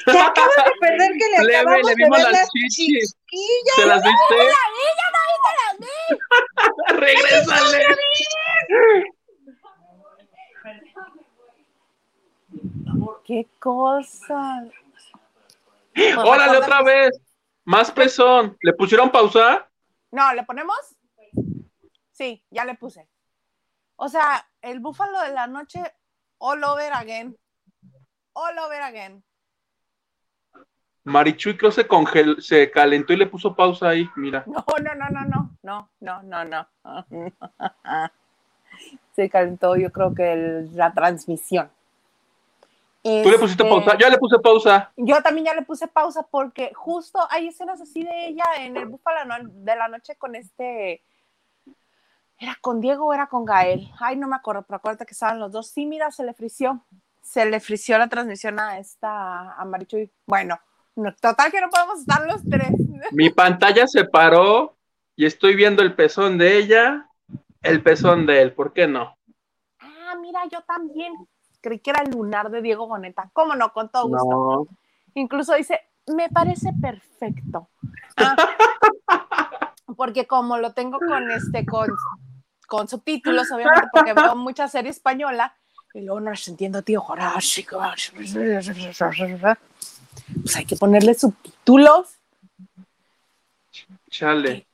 Te 0.05 0.17
acabas 0.17 0.55
de 0.55 0.71
perder 0.79 1.11
que 1.11 1.29
le 1.31 1.37
Plebe, 1.39 1.57
acabamos 1.57 1.83
le 1.85 1.89
de 1.89 1.95
vimos 1.97 2.17
ver 2.17 2.27
las 2.27 2.31
las 2.31 2.49
chichis. 2.49 3.17
chiquillas. 3.29 3.75
¿Se 3.75 3.85
las 3.85 4.03
viste? 4.03 4.35
¡Regrésale! 6.95 7.85
¿Qué 13.25 13.47
cosa? 13.59 14.63
¡Órale 16.23 16.57
otra 16.57 16.81
vez! 16.83 17.19
Más 17.65 17.91
pezón. 17.91 18.57
¿Le 18.61 18.73
pusieron 18.73 19.11
pausa? 19.11 19.69
No, 20.11 20.33
¿le 20.33 20.43
ponemos? 20.43 20.75
Sí, 22.11 22.43
ya 22.49 22.65
le 22.65 22.75
puse. 22.75 23.07
O 23.95 24.09
sea, 24.09 24.45
el 24.61 24.79
búfalo 24.79 25.19
de 25.21 25.31
la 25.31 25.47
noche, 25.47 25.81
all 26.39 26.63
over 26.63 26.91
again. 26.93 27.37
All 28.33 28.57
over 28.59 28.81
again. 28.81 29.23
Marichuy 31.03 31.57
creo 31.57 31.71
se 31.71 31.87
congeló, 31.87 32.39
se 32.41 32.69
calentó 32.69 33.13
y 33.13 33.17
le 33.17 33.25
puso 33.25 33.55
pausa 33.55 33.89
ahí, 33.89 34.07
mira. 34.15 34.43
No, 34.45 34.63
no, 34.83 34.95
no, 34.95 35.09
no, 35.09 35.25
no, 35.63 35.89
no, 35.99 36.21
no, 36.23 36.45
no, 36.45 36.45
no. 36.45 36.67
Se 39.15 39.29
calentó, 39.29 39.75
yo 39.75 39.91
creo 39.91 40.13
que 40.15 40.31
el- 40.33 40.75
la 40.75 40.93
transmisión. 40.93 41.69
¿Tú 43.03 43.31
le 43.31 43.39
pusiste 43.39 43.63
Este, 43.63 43.69
pausa? 43.75 43.97
Ya 43.97 44.09
le 44.09 44.17
puse 44.17 44.39
pausa. 44.39 44.93
Yo 44.95 45.21
también 45.23 45.45
ya 45.45 45.55
le 45.55 45.63
puse 45.63 45.87
pausa 45.87 46.27
porque 46.29 46.71
justo 46.75 47.19
hay 47.31 47.47
escenas 47.47 47.81
así 47.81 48.03
de 48.03 48.27
ella 48.27 48.45
en 48.59 48.77
el 48.77 48.85
búfalo 48.85 49.19
de 49.49 49.75
la 49.75 49.87
noche 49.87 50.15
con 50.17 50.35
este. 50.35 51.03
¿Era 52.37 52.57
con 52.61 52.79
Diego 52.79 53.05
o 53.05 53.13
era 53.13 53.27
con 53.27 53.45
Gael? 53.45 53.89
Ay, 53.99 54.17
no 54.17 54.27
me 54.27 54.35
acuerdo, 54.35 54.63
pero 54.63 54.77
acuérdate 54.77 55.05
que 55.05 55.13
estaban 55.13 55.39
los 55.39 55.51
dos. 55.51 55.67
Sí, 55.67 55.85
mira, 55.85 56.11
se 56.11 56.23
le 56.23 56.33
frició. 56.33 56.85
Se 57.21 57.45
le 57.45 57.59
frició 57.59 57.97
la 57.97 58.07
transmisión 58.07 58.59
a 58.59 58.79
esta, 58.79 59.53
a 59.53 59.65
Marichuy. 59.65 60.11
Bueno, 60.25 60.59
no, 60.95 61.13
total 61.15 61.51
que 61.51 61.61
no 61.61 61.69
podemos 61.69 61.99
estar 61.99 62.25
los 62.25 62.43
tres. 62.43 62.69
Mi 63.11 63.29
pantalla 63.29 63.87
se 63.87 64.05
paró 64.05 64.77
y 65.15 65.25
estoy 65.25 65.55
viendo 65.55 65.81
el 65.81 65.95
pezón 65.95 66.37
de 66.37 66.57
ella, 66.57 67.07
el 67.61 67.81
pezón 67.81 68.25
de 68.25 68.41
él. 68.41 68.53
¿Por 68.53 68.73
qué 68.73 68.87
no? 68.87 69.17
Ah, 69.79 70.15
mira, 70.19 70.41
yo 70.51 70.61
también. 70.63 71.13
Creí 71.61 71.79
que 71.79 71.91
era 71.91 72.01
el 72.03 72.11
lunar 72.11 72.49
de 72.49 72.61
Diego 72.61 72.87
Boneta. 72.87 73.29
¿Cómo 73.33 73.55
no? 73.55 73.71
Con 73.71 73.89
todo 73.89 74.07
gusto. 74.07 74.25
No. 74.25 74.67
Incluso 75.13 75.53
dice, 75.55 75.79
me 76.07 76.29
parece 76.29 76.73
perfecto. 76.79 77.69
Ah, 78.17 78.35
porque 79.95 80.25
como 80.27 80.57
lo 80.57 80.73
tengo 80.73 80.99
con 80.99 81.31
este, 81.31 81.65
con, 81.65 81.89
con 82.67 82.87
subtítulos, 82.87 83.51
obviamente, 83.51 83.87
porque 83.93 84.13
veo 84.13 84.35
mucha 84.35 84.67
serie 84.67 84.91
española, 84.91 85.55
y 85.93 86.01
luego 86.01 86.19
no 86.21 86.31
les 86.31 86.47
entiendo, 86.47 86.81
tío. 86.81 87.03
Pues 90.41 90.55
hay 90.55 90.65
que 90.65 90.75
ponerle 90.75 91.13
subtítulos. 91.13 92.17
Chale. 94.09 94.67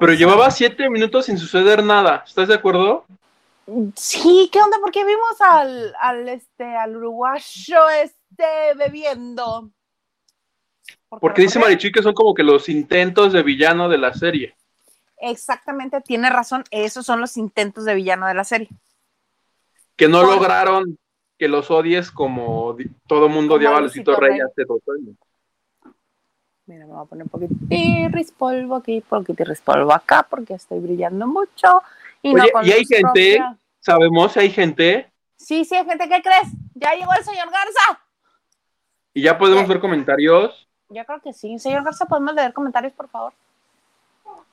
Pero 0.00 0.12
llevaba 0.14 0.50
siete 0.50 0.88
minutos 0.88 1.26
sin 1.26 1.38
suceder 1.38 1.82
nada. 1.84 2.24
¿Estás 2.26 2.48
de 2.48 2.54
acuerdo? 2.54 3.04
Sí, 3.96 4.48
¿qué 4.52 4.58
onda? 4.60 4.76
Porque 4.80 5.04
vimos 5.04 5.40
al, 5.40 5.94
al, 6.00 6.28
este, 6.28 6.64
al 6.76 6.96
uruguayo 6.96 7.88
este 8.02 8.74
bebiendo. 8.76 9.70
Porque 11.08 11.42
dice 11.42 11.58
recordé- 11.58 11.64
Marichuy 11.72 11.92
que 11.92 12.02
son 12.02 12.14
como 12.14 12.34
que 12.34 12.42
los 12.42 12.68
intentos 12.68 13.32
de 13.32 13.42
villano 13.42 13.88
de 13.88 13.98
la 13.98 14.12
serie. 14.12 14.54
Exactamente, 15.18 16.00
tiene 16.02 16.28
razón. 16.28 16.64
Esos 16.70 17.06
son 17.06 17.20
los 17.20 17.36
intentos 17.36 17.84
de 17.84 17.94
villano 17.94 18.26
de 18.26 18.34
la 18.34 18.44
serie. 18.44 18.68
Que 19.96 20.08
no 20.08 20.20
Por- 20.22 20.34
lograron 20.34 20.98
que 21.38 21.48
los 21.48 21.70
odies 21.70 22.10
como 22.10 22.76
todo 23.06 23.28
mundo 23.28 23.54
odiaba 23.54 23.78
a 23.78 23.80
Luisito 23.80 24.14
Rey 24.16 24.38
hace 24.40 24.64
dos 24.64 24.80
años. 24.88 25.16
Mira, 26.66 26.86
me 26.86 26.92
voy 26.92 27.02
a 27.02 27.04
poner 27.04 27.24
un 27.24 27.28
poquito 27.28 27.54
de 27.68 28.26
polvo 28.38 28.76
aquí, 28.76 28.96
un 28.96 29.02
poquito 29.02 29.44
de 29.44 29.56
polvo 29.56 29.92
acá, 29.92 30.26
porque 30.28 30.54
estoy 30.54 30.80
brillando 30.80 31.26
mucho. 31.26 31.82
Y 32.24 32.32
no 32.32 32.42
Oye, 32.42 32.52
con 32.52 32.66
¿y 32.66 32.72
hay 32.72 32.84
gente? 32.86 33.02
propia. 33.02 33.58
Sabemos 33.80 34.32
si 34.32 34.40
hay 34.40 34.50
gente 34.50 35.12
Sí, 35.36 35.64
sí, 35.66 35.74
hay 35.76 35.84
gente, 35.84 36.08
¿qué 36.08 36.22
crees? 36.22 36.48
Ya 36.74 36.94
llegó 36.94 37.12
el 37.12 37.22
señor 37.24 37.50
Garza. 37.50 38.00
y 39.12 39.22
ya 39.22 39.36
podemos 39.36 39.64
¿Qué? 39.64 39.68
ver 39.68 39.80
comentarios. 39.80 40.66
Yo 40.88 41.04
creo 41.04 41.20
que 41.20 41.32
sí. 41.34 41.58
Señor 41.58 41.84
Garza, 41.84 42.06
¿podemos 42.06 42.34
leer 42.34 42.52
comentarios, 42.54 42.94
por 42.94 43.08
favor? 43.10 43.34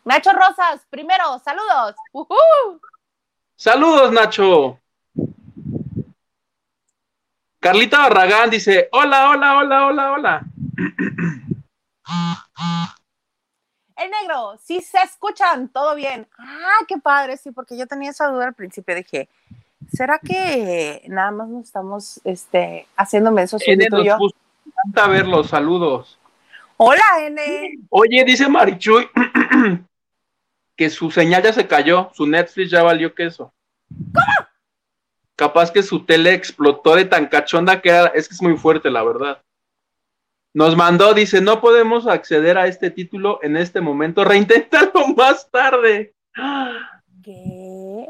Nacho 0.03 0.31
Rosas, 0.33 0.85
primero, 0.89 1.39
saludos. 1.39 1.95
Saludos, 3.55 4.11
Nacho. 4.11 4.79
Carlita 7.59 7.99
Barragán 7.99 8.49
dice, 8.49 8.89
hola, 8.91 9.29
hola, 9.29 9.57
hola, 9.59 9.85
hola, 9.85 10.11
hola. 10.11 10.41
El 14.01 14.09
negro, 14.09 14.57
sí 14.63 14.81
se 14.81 14.97
escuchan, 14.99 15.69
todo 15.69 15.93
bien. 15.95 16.27
Ah, 16.39 16.79
qué 16.87 16.97
padre, 16.97 17.37
sí, 17.37 17.51
porque 17.51 17.77
yo 17.77 17.85
tenía 17.85 18.09
esa 18.09 18.27
duda 18.27 18.47
al 18.47 18.53
principio. 18.55 18.95
Dije, 18.95 19.29
¿será 19.93 20.17
que 20.17 21.03
nada 21.07 21.29
más 21.31 21.49
nos 21.49 21.65
estamos 21.65 22.19
este, 22.23 22.87
haciendo 22.95 23.31
mensos 23.31 23.61
N 23.65 23.85
yo? 24.03 24.17
nos 24.17 24.33
me 24.65 24.71
encanta 24.71 25.07
verlos, 25.07 25.49
saludos. 25.49 26.17
Hola, 26.77 27.03
N. 27.19 27.41
Oye, 27.89 28.23
dice 28.25 28.49
Marichuy 28.49 29.07
que 30.75 30.89
su 30.89 31.11
señal 31.11 31.43
ya 31.43 31.53
se 31.53 31.67
cayó, 31.67 32.09
su 32.13 32.25
Netflix 32.25 32.71
ya 32.71 32.81
valió 32.81 33.13
queso. 33.13 33.53
¿Cómo? 33.89 34.47
Capaz 35.35 35.71
que 35.71 35.83
su 35.83 36.05
tele 36.05 36.33
explotó 36.33 36.95
de 36.95 37.05
tan 37.05 37.27
cachonda 37.27 37.81
que 37.81 37.89
era, 37.89 38.07
es 38.07 38.27
que 38.27 38.33
es 38.33 38.41
muy 38.41 38.57
fuerte, 38.57 38.89
la 38.89 39.03
verdad. 39.03 39.43
Nos 40.53 40.75
mandó, 40.75 41.13
dice, 41.13 41.39
no 41.39 41.61
podemos 41.61 42.07
acceder 42.07 42.57
a 42.57 42.67
este 42.67 42.91
título 42.91 43.39
en 43.41 43.55
este 43.55 43.79
momento, 43.79 44.23
reinténtalo 44.25 45.07
más 45.15 45.49
tarde. 45.49 46.13
¿Qué? 47.23 48.09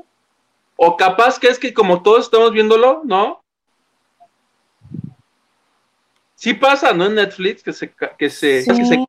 O 0.75 0.97
capaz 0.97 1.38
que 1.38 1.47
es 1.47 1.60
que 1.60 1.73
como 1.73 2.01
todos 2.01 2.25
estamos 2.25 2.51
viéndolo, 2.51 3.01
¿no? 3.06 3.43
Sí 6.34 6.56
pasa, 6.56 6.91
¿no? 6.93 7.06
En 7.06 7.15
Netflix, 7.15 7.62
que 7.62 7.71
se, 7.71 7.91
que 7.91 8.30
se, 8.32 8.65
que 8.65 8.86
se. 8.86 9.06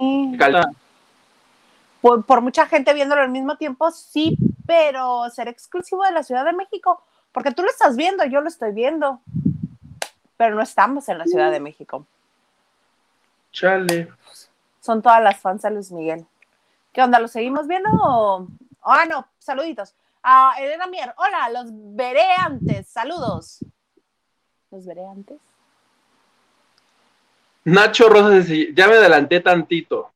Por, 2.03 2.25
por 2.25 2.42
mucha 2.42 2.66
gente 2.66 2.92
viéndolo 2.92 3.23
al 3.23 3.31
mismo 3.31 3.57
tiempo, 3.57 3.90
sí, 3.90 4.37
pero 4.66 5.31
ser 5.31 5.49
exclusivo 5.49 6.03
de 6.05 6.11
la 6.11 6.23
Ciudad 6.23 6.45
de 6.45 6.53
México, 6.53 7.03
porque 7.33 7.53
tú 7.53 7.62
lo 7.62 7.71
estás 7.71 7.97
viendo, 7.97 8.25
yo 8.27 8.42
lo 8.42 8.49
estoy 8.49 8.73
viendo, 8.73 9.23
pero 10.37 10.55
no 10.55 10.61
estamos 10.61 11.09
en 11.09 11.16
la 11.16 11.25
Ciudad 11.25 11.51
de 11.51 11.61
México. 11.61 12.07
Chale. 13.53 14.12
Son 14.81 15.01
todas 15.03 15.23
las 15.23 15.38
fans 15.41 15.62
de 15.62 15.71
Luis 15.71 15.93
Miguel. 15.93 16.27
¿Qué 16.93 17.03
onda? 17.03 17.19
¿Lo 17.19 17.29
seguimos 17.29 17.67
viendo? 17.67 18.49
Ah, 18.83 19.05
no, 19.09 19.29
saluditos. 19.38 19.95
A 20.23 20.55
Elena 20.59 20.87
Mier, 20.87 21.15
hola, 21.17 21.49
los 21.51 21.67
veré 21.71 22.27
antes, 22.38 22.88
saludos. 22.88 23.65
¿Los 24.71 24.87
veré 24.87 25.07
antes? 25.07 25.38
Nacho 27.65 28.09
Rosas 28.09 28.49
ya 28.49 28.88
me 28.88 28.95
adelanté 28.95 29.41
tantito. 29.41 30.11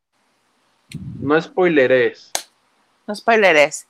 No 1.21 1.41
spoileres. 1.41 2.33
No 3.07 3.15
spoileres. 3.15 3.87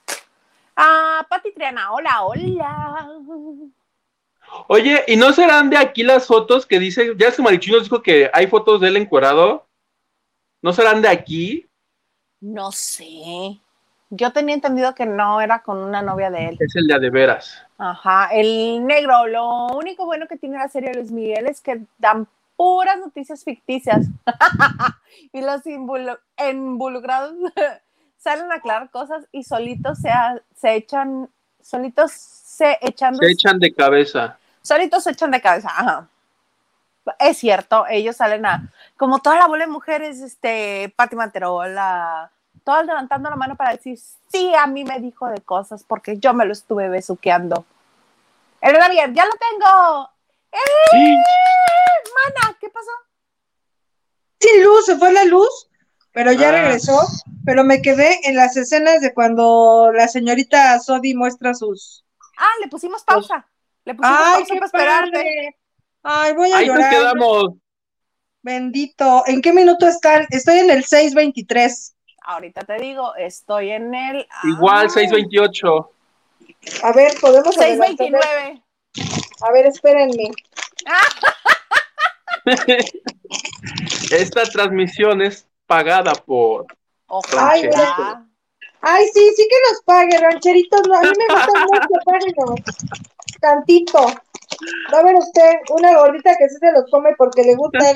Ah, 0.75 1.27
Pati 1.29 1.53
Triana, 1.53 1.93
hola, 1.93 2.23
hola. 2.23 3.09
Oye, 4.69 5.05
¿y 5.07 5.17
no 5.17 5.33
serán 5.33 5.71
de 5.71 5.77
aquí 5.77 6.03
las 6.03 6.27
fotos 6.27 6.67
que 6.67 6.79
dice, 6.79 7.13
ya 7.17 7.29
es 7.29 7.37
que 7.37 7.43
Marichuy 7.43 7.73
nos 7.73 7.85
dijo 7.85 8.03
que 8.03 8.31
hay 8.33 8.47
fotos 8.47 8.81
de 8.81 8.89
él 8.89 8.97
encuerado? 8.97 9.67
¿No 10.63 10.73
serán 10.73 11.03
de 11.03 11.09
aquí? 11.09 11.67
No 12.41 12.73
sé. 12.73 13.59
Yo 14.11 14.33
tenía 14.33 14.55
entendido 14.55 14.95
que 14.95 15.07
no 15.07 15.41
era 15.41 15.63
con 15.63 15.79
una 15.79 16.01
novia 16.03 16.31
de 16.31 16.49
él. 16.49 16.57
Es 16.61 16.77
el 16.77 16.87
de 16.87 16.99
de 16.99 17.11
veras. 17.11 17.63
Ajá, 17.77 18.29
el 18.33 18.85
negro. 18.87 19.27
Lo 19.27 19.67
único 19.77 20.07
bueno 20.07 20.27
que 20.29 20.37
tiene 20.37 20.59
la 20.59 20.69
serie 20.69 20.91
de 20.91 20.97
Luis 20.97 21.11
Miguel 21.11 21.47
es 21.47 21.61
que 21.61 21.83
dan 21.99 22.29
puras 22.57 22.99
noticias 22.99 23.43
ficticias. 23.43 24.07
y 25.33 25.41
los 25.41 25.65
involu- 25.67 26.19
involucrados 26.51 27.35
salen 28.17 28.51
a 28.53 28.57
aclarar 28.57 28.91
cosas 28.91 29.27
y 29.33 29.43
solitos 29.45 29.99
se, 29.99 30.11
se 30.55 30.75
echan, 30.77 31.29
solitos 31.61 32.13
se 32.13 32.79
echan, 32.81 33.17
Se 33.17 33.31
echan 33.31 33.59
de 33.59 33.75
cabeza. 33.75 34.39
Solitos 34.67 35.05
se 35.05 35.11
echan 35.13 35.31
de 35.31 35.41
cabeza. 35.41 35.69
Ajá. 35.69 36.09
Es 37.21 37.39
cierto, 37.39 37.87
ellos 37.89 38.17
salen 38.17 38.45
a, 38.47 38.73
como 38.97 39.21
toda 39.21 39.37
la 39.37 39.47
bola 39.47 39.65
de 39.65 39.71
mujeres, 39.71 40.21
este, 40.21 40.93
Pati 40.97 41.15
Manterola, 41.15 42.33
todas 42.65 42.85
levantando 42.85 43.31
la 43.31 43.37
mano 43.37 43.55
para 43.55 43.71
decir, 43.73 43.97
sí, 44.29 44.53
a 44.57 44.67
mí 44.67 44.85
me 44.85 44.99
dijo 44.99 45.29
de 45.29 45.41
cosas 45.41 45.85
porque 45.85 46.19
yo 46.19 46.35
me 46.35 46.45
lo 46.45 46.53
estuve 46.53 46.89
besuqueando. 46.89 47.65
El 48.61 48.77
bien, 48.91 49.15
ya 49.15 49.25
lo 49.25 49.33
tengo. 49.33 50.11
¡Eh! 50.51 50.59
Sí. 50.91 51.17
Mana, 52.15 52.57
¿qué 52.61 52.69
pasó? 52.71 52.91
Sin 54.41 54.65
luz, 54.65 54.87
se 54.87 54.97
fue 54.97 55.13
la 55.13 55.25
luz, 55.25 55.69
pero 56.13 56.33
ya 56.33 56.49
Ah. 56.49 56.53
regresó. 56.53 57.01
Pero 57.45 57.63
me 57.63 57.81
quedé 57.81 58.19
en 58.29 58.35
las 58.35 58.57
escenas 58.57 59.01
de 59.01 59.15
cuando 59.15 59.93
la 59.95 60.09
señorita 60.09 60.81
Sodi 60.81 61.15
muestra 61.15 61.55
sus. 61.55 62.05
Ah, 62.37 62.51
le 62.61 62.67
pusimos 62.69 63.05
pausa. 63.05 63.47
Le 63.87 63.95
pusimos 63.95 64.19
¡Ay, 64.21 64.35
pausa 64.35 64.47
qué 64.55 64.59
para 64.59 64.67
esperarte. 64.67 65.11
padre! 65.13 65.57
Ay, 66.03 66.33
voy 66.35 66.53
a 66.53 66.57
Ahí 66.59 66.67
nos 66.67 66.77
llorar. 66.77 66.91
quedamos. 66.91 67.45
Bendito. 68.43 69.23
¿En 69.27 69.41
qué 69.41 69.53
minuto 69.53 69.87
están? 69.89 70.27
Estoy 70.31 70.59
en 70.59 70.71
el 70.71 70.85
623. 70.85 71.95
Ahorita 72.23 72.63
te 72.63 72.75
digo, 72.79 73.15
estoy 73.17 73.71
en 73.71 73.95
el. 73.95 74.27
Igual, 74.45 74.87
ah, 74.87 74.91
628. 74.91 75.91
A 76.83 76.93
ver, 76.93 77.13
podemos 77.21 77.57
adelantar? 77.57 77.97
629. 77.97 78.63
A 79.41 79.53
ver, 79.53 79.67
espérenme. 79.67 80.31
Esta 84.11 84.43
transmisión 84.45 85.23
es 85.23 85.47
pagada 85.67 86.13
por. 86.15 86.67
Ojalá. 87.07 87.43
Rancherito. 87.53 88.27
Ay, 88.81 89.05
sí, 89.13 89.33
sí 89.37 89.49
que 89.51 89.57
nos 89.71 89.83
pague, 89.85 90.19
rancheritos. 90.19 90.81
no, 90.89 90.95
a 90.97 91.03
mí 91.03 91.09
me 91.17 91.35
gusta 91.35 91.61
mucho, 91.61 92.05
páguenos. 92.05 92.61
Tantito. 93.47 94.07
Va 94.93 94.99
a 94.99 95.03
ver 95.05 95.15
usted 95.17 95.53
una 95.71 95.97
gordita 95.97 96.35
que 96.37 96.49
sí 96.49 96.57
se 96.59 96.73
los 96.73 96.85
come 96.91 97.15
porque 97.17 97.43
le 97.43 97.55
gusta. 97.55 97.79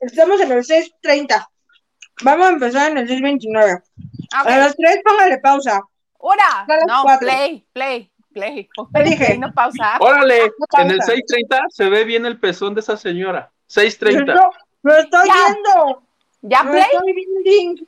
Estamos 0.00 0.40
en 0.40 0.52
el 0.52 0.64
6.30. 0.64 1.46
Vamos 2.22 2.46
a 2.46 2.50
empezar 2.50 2.90
en 2.92 2.98
el 2.98 3.08
6.29. 3.08 3.82
A 4.32 4.42
Ok. 4.42 4.48
las 4.48 4.76
3 4.76 4.98
póngale 5.04 5.38
pausa. 5.38 5.82
Una. 6.18 6.60
A 6.60 6.66
las 6.76 6.86
No, 6.86 7.02
cuatro. 7.02 7.26
play, 7.28 7.66
play, 7.72 8.10
play. 8.32 8.68
Te 8.92 9.02
dije. 9.02 9.38
No 9.38 9.52
pausa. 9.52 9.96
Órale, 10.00 10.52
pausa. 10.70 10.84
en 10.84 10.90
el 10.92 11.02
630 11.02 11.64
se 11.70 11.88
ve 11.88 12.04
bien 12.04 12.26
el 12.26 12.38
pezón 12.38 12.74
de 12.74 12.80
esa 12.80 12.96
señora. 12.96 13.50
630. 13.66 14.34
Lo, 14.82 14.96
estoy 14.96 15.28
Ya. 15.28 15.34
viendo. 15.34 16.02
¿Ya 16.42 16.62
play? 16.62 16.82
estoy 16.92 17.12
viendo. 17.44 17.82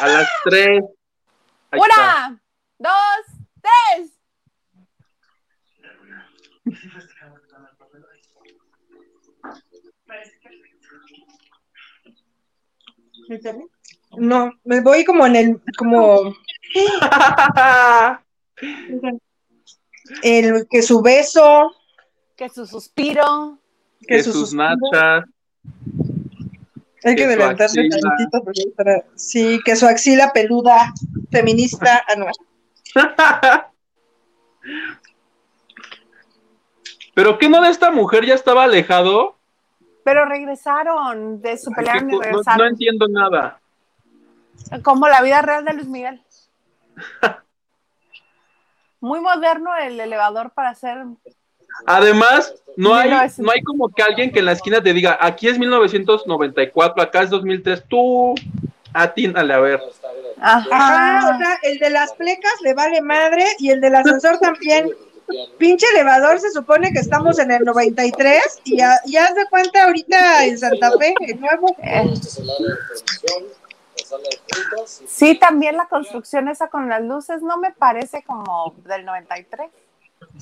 A 0.00 0.08
las 0.08 0.28
3. 0.44 0.80
Ahí 1.70 1.80
está. 1.80 2.28
Una, 2.28 2.42
dos, 2.78 3.46
tres. 3.60 4.12
No, 14.16 14.52
me 14.64 14.80
voy 14.80 15.04
como 15.04 15.26
en 15.26 15.36
el, 15.36 15.60
como 15.76 16.34
el 20.22 20.66
que 20.70 20.82
su 20.82 21.02
beso, 21.02 21.72
Que 22.36 22.48
su 22.48 22.66
suspiro. 22.66 23.58
que 24.06 24.22
su 24.22 24.32
sus 24.32 24.50
suspiro. 24.50 24.64
nachas. 24.92 25.24
Hay 27.04 27.14
que 27.16 27.26
que 27.26 27.42
axila. 27.42 27.98
tantito 28.00 28.44
porque 28.44 28.62
para- 28.76 29.04
sí, 29.14 29.60
que 29.64 29.76
su 29.76 29.86
axila 29.86 30.32
peluda, 30.32 30.92
feminista, 31.30 32.04
ah, 32.08 32.14
no. 32.16 32.26
Pero 37.14 37.38
que 37.38 37.48
no 37.48 37.60
de 37.60 37.70
esta 37.70 37.90
mujer 37.90 38.24
ya 38.24 38.34
estaba 38.34 38.64
alejado. 38.64 39.36
Pero 40.04 40.24
regresaron 40.24 41.42
de 41.42 41.58
su 41.58 41.70
Ay, 41.70 41.76
pelea 41.76 42.00
no, 42.00 42.20
no 42.56 42.64
entiendo 42.64 43.06
nada. 43.08 43.60
Como 44.82 45.08
la 45.08 45.20
vida 45.22 45.42
real 45.42 45.64
de 45.64 45.72
Luis 45.74 45.88
Miguel. 45.88 46.22
Muy 49.00 49.20
moderno 49.20 49.76
el 49.76 49.98
elevador 50.00 50.50
para 50.52 50.70
hacer. 50.70 51.04
Además, 51.86 52.54
no 52.76 52.94
hay, 52.94 53.10
no 53.38 53.50
hay 53.50 53.62
como 53.62 53.88
que 53.88 54.02
alguien 54.02 54.30
que 54.30 54.38
en 54.38 54.44
la 54.46 54.52
esquina 54.52 54.82
te 54.82 54.92
diga, 54.92 55.18
aquí 55.20 55.48
es 55.48 55.58
1994, 55.58 57.02
acá 57.02 57.22
es 57.22 57.30
2003, 57.30 57.84
tú 57.88 58.34
atínale 58.92 59.52
a 59.54 59.58
ver. 59.58 59.82
Ajá, 60.40 60.68
o 60.68 60.72
Ajá. 60.72 61.38
sea, 61.38 61.58
el 61.62 61.78
de 61.78 61.90
las 61.90 62.12
plecas 62.14 62.52
le 62.62 62.74
vale 62.74 63.00
madre 63.02 63.44
y 63.58 63.70
el 63.70 63.80
del 63.80 63.94
ascensor 63.96 64.38
también. 64.40 64.90
Pinche 65.58 65.84
elevador, 65.92 66.40
se 66.40 66.50
supone 66.50 66.90
que 66.90 67.00
estamos 67.00 67.38
en 67.38 67.50
el 67.50 67.62
93 67.62 68.40
y 68.64 68.78
ya, 68.78 68.98
ya 69.04 69.26
se 69.26 69.44
cuenta 69.50 69.84
ahorita 69.84 70.46
en 70.46 70.56
Santa 70.58 70.90
Fe, 70.98 71.14
el 71.20 71.38
nuevo. 71.38 71.76
Eh, 71.82 72.14
Sí, 75.06 75.38
también 75.38 75.76
la 75.76 75.86
construcción 75.86 76.48
esa 76.48 76.68
con 76.68 76.88
las 76.88 77.02
luces 77.02 77.42
no 77.42 77.58
me 77.58 77.72
parece 77.72 78.22
como 78.22 78.74
del 78.86 79.04
93. 79.04 79.68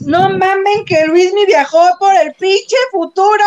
No 0.00 0.28
mamen 0.30 0.84
que 0.84 1.06
Luismi 1.06 1.46
viajó 1.46 1.80
por 1.98 2.14
el 2.16 2.34
pinche 2.34 2.76
futuro. 2.90 3.44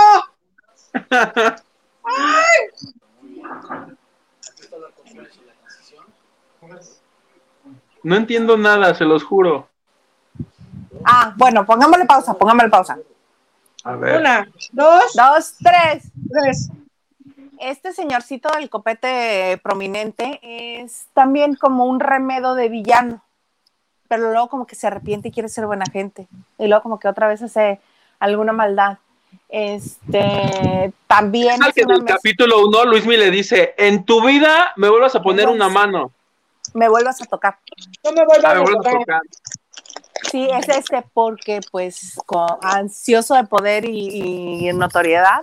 No 8.04 8.16
entiendo 8.16 8.58
nada, 8.58 8.94
se 8.96 9.06
los 9.06 9.24
juro. 9.24 9.68
Ah, 11.06 11.34
bueno, 11.38 11.66
pongámosle 11.66 12.06
pausa, 12.06 12.34
pongámosle 12.34 12.70
pausa. 12.70 12.98
A 13.84 13.96
ver. 13.96 14.20
Una, 14.20 14.50
dos, 14.72 15.14
Dos, 15.14 15.56
tres. 15.64 16.12
tres. 16.32 16.70
Este 17.60 17.92
señorcito 17.92 18.50
del 18.56 18.70
copete 18.70 19.60
prominente 19.62 20.40
es 20.42 21.08
también 21.14 21.56
como 21.56 21.86
un 21.86 22.00
remedo 22.00 22.56
de 22.56 22.70
villano, 22.70 23.22
pero 24.10 24.30
luego 24.32 24.50
como 24.50 24.68
que 24.68 24.76
se 24.76 24.88
arrepiente 24.88 25.30
y 25.30 25.32
quiere 25.32 25.48
ser 25.48 25.66
buena 25.66 25.86
gente, 25.90 26.28
y 26.58 26.68
luego 26.68 26.84
como 26.84 27.00
que 27.00 27.08
otra 27.08 27.30
vez 27.30 27.42
hace 27.42 27.80
alguna 28.20 28.52
maldad. 28.52 28.98
Este 29.48 30.92
también 31.08 31.62
es 31.64 31.74
que 31.74 31.86
del 31.86 32.02
mez- 32.04 32.16
capítulo 32.16 32.66
1, 32.68 32.86
Luismi 32.86 33.16
le 33.18 33.32
dice, 33.32 33.74
en 33.78 34.04
tu 34.04 34.26
vida 34.26 34.74
me 34.76 34.90
vuelvas 34.90 35.16
a 35.16 35.22
poner 35.22 35.48
una 35.48 35.70
mano. 35.70 36.12
me 36.74 36.90
vuelvas 36.90 37.22
a 37.22 37.26
tocar. 37.26 37.58
No 38.04 38.12
me 38.12 38.26
vuelvan 38.26 38.52
Ah, 38.52 38.54
me 38.56 38.60
a 38.60 38.64
vuelvas 38.64 38.86
a 38.86 38.90
tocar. 38.92 39.00
tocar. 39.00 39.22
Sí, 40.30 40.48
es 40.52 40.68
este 40.70 41.04
porque 41.14 41.62
pues 41.72 42.20
con- 42.26 42.58
ansioso 42.62 43.36
de 43.36 43.44
poder 43.46 43.86
y, 43.86 44.68
y 44.70 44.74
notoriedad, 44.74 45.40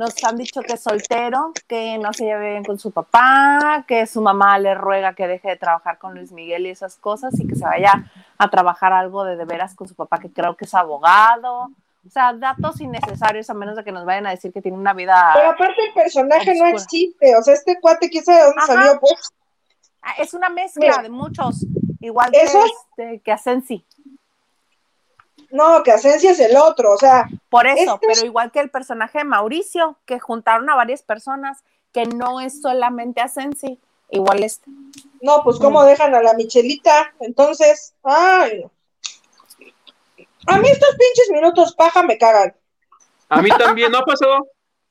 nos 0.00 0.24
han 0.24 0.38
dicho 0.38 0.62
que 0.62 0.72
es 0.72 0.80
soltero, 0.82 1.52
que 1.68 1.98
no 1.98 2.14
se 2.14 2.24
lleve 2.24 2.52
bien 2.52 2.64
con 2.64 2.78
su 2.78 2.90
papá, 2.90 3.84
que 3.86 4.06
su 4.06 4.22
mamá 4.22 4.58
le 4.58 4.74
ruega 4.74 5.14
que 5.14 5.28
deje 5.28 5.50
de 5.50 5.56
trabajar 5.56 5.98
con 5.98 6.14
Luis 6.14 6.32
Miguel 6.32 6.66
y 6.66 6.70
esas 6.70 6.96
cosas 6.96 7.38
y 7.38 7.46
que 7.46 7.54
se 7.54 7.64
vaya 7.64 8.10
a 8.38 8.48
trabajar 8.48 8.94
algo 8.94 9.24
de 9.24 9.36
de 9.36 9.44
veras 9.44 9.74
con 9.74 9.86
su 9.86 9.94
papá, 9.94 10.18
que 10.18 10.32
creo 10.32 10.56
que 10.56 10.64
es 10.64 10.74
abogado. 10.74 11.70
O 12.06 12.10
sea, 12.10 12.32
datos 12.32 12.80
innecesarios 12.80 13.50
a 13.50 13.54
menos 13.54 13.76
de 13.76 13.84
que 13.84 13.92
nos 13.92 14.06
vayan 14.06 14.26
a 14.26 14.30
decir 14.30 14.54
que 14.54 14.62
tiene 14.62 14.78
una 14.78 14.94
vida... 14.94 15.32
Pero 15.34 15.50
aparte 15.50 15.84
el 15.86 15.92
personaje 15.92 16.54
no 16.54 16.66
existe, 16.66 17.36
o 17.36 17.42
sea, 17.42 17.52
este 17.52 17.78
cuate, 17.78 18.08
quién 18.08 18.24
sabe 18.24 18.38
de 18.38 18.44
dónde 18.44 18.62
Ajá. 18.62 18.72
salió, 18.72 19.00
pues. 19.00 19.32
Ah, 20.00 20.14
Es 20.18 20.32
una 20.32 20.48
mezcla 20.48 20.80
Mira. 20.80 21.02
de 21.02 21.10
muchos, 21.10 21.66
igual 22.00 22.30
que, 22.30 22.42
este, 22.42 23.20
que 23.20 23.32
Asensi. 23.32 23.84
No, 25.50 25.82
que 25.82 25.90
Asencia 25.92 26.30
es 26.30 26.40
el 26.40 26.56
otro, 26.56 26.92
o 26.92 26.96
sea, 26.96 27.26
Por 27.48 27.66
eso, 27.66 27.94
Este- 27.94 28.06
pero 28.06 28.24
igual 28.26 28.50
que 28.52 28.60
el 28.60 28.70
personaje 28.70 29.18
de 29.18 29.24
Mauricio, 29.24 29.98
que 30.06 30.20
juntaron 30.20 30.68
a 30.70 30.76
varias 30.76 31.02
personas, 31.02 31.64
que 31.92 32.06
no 32.06 32.40
es 32.40 32.62
solamente 32.62 33.20
Asensi, 33.20 33.80
igual 34.10 34.44
este. 34.44 34.70
no, 35.20 35.42
pues 35.42 35.58
cómo 35.58 35.82
dejan 35.84 36.14
a 36.14 36.22
la 36.22 36.34
Michelita, 36.34 37.12
entonces, 37.20 37.94
ay. 38.04 38.64
A 40.46 40.58
mí 40.58 40.68
estos 40.68 40.90
pinches 40.90 41.30
minutos 41.32 41.74
paja 41.74 42.02
me 42.02 42.16
cagan. 42.16 42.54
A 43.28 43.42
mí 43.42 43.50
también 43.58 43.92
no 43.92 43.98
ha 43.98 44.04
pasado 44.04 44.48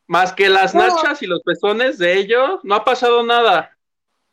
más 0.08 0.32
que 0.34 0.50
las 0.50 0.74
No. 0.76 0.82
nachas 0.86 1.22
y 1.22 1.28
los 1.28 1.42
pezones 1.44 1.98
de 1.98 2.18
ellos, 2.18 2.60
no 2.64 2.76
ha 2.76 2.84
pasado 2.86 3.24
nada. 3.24 3.76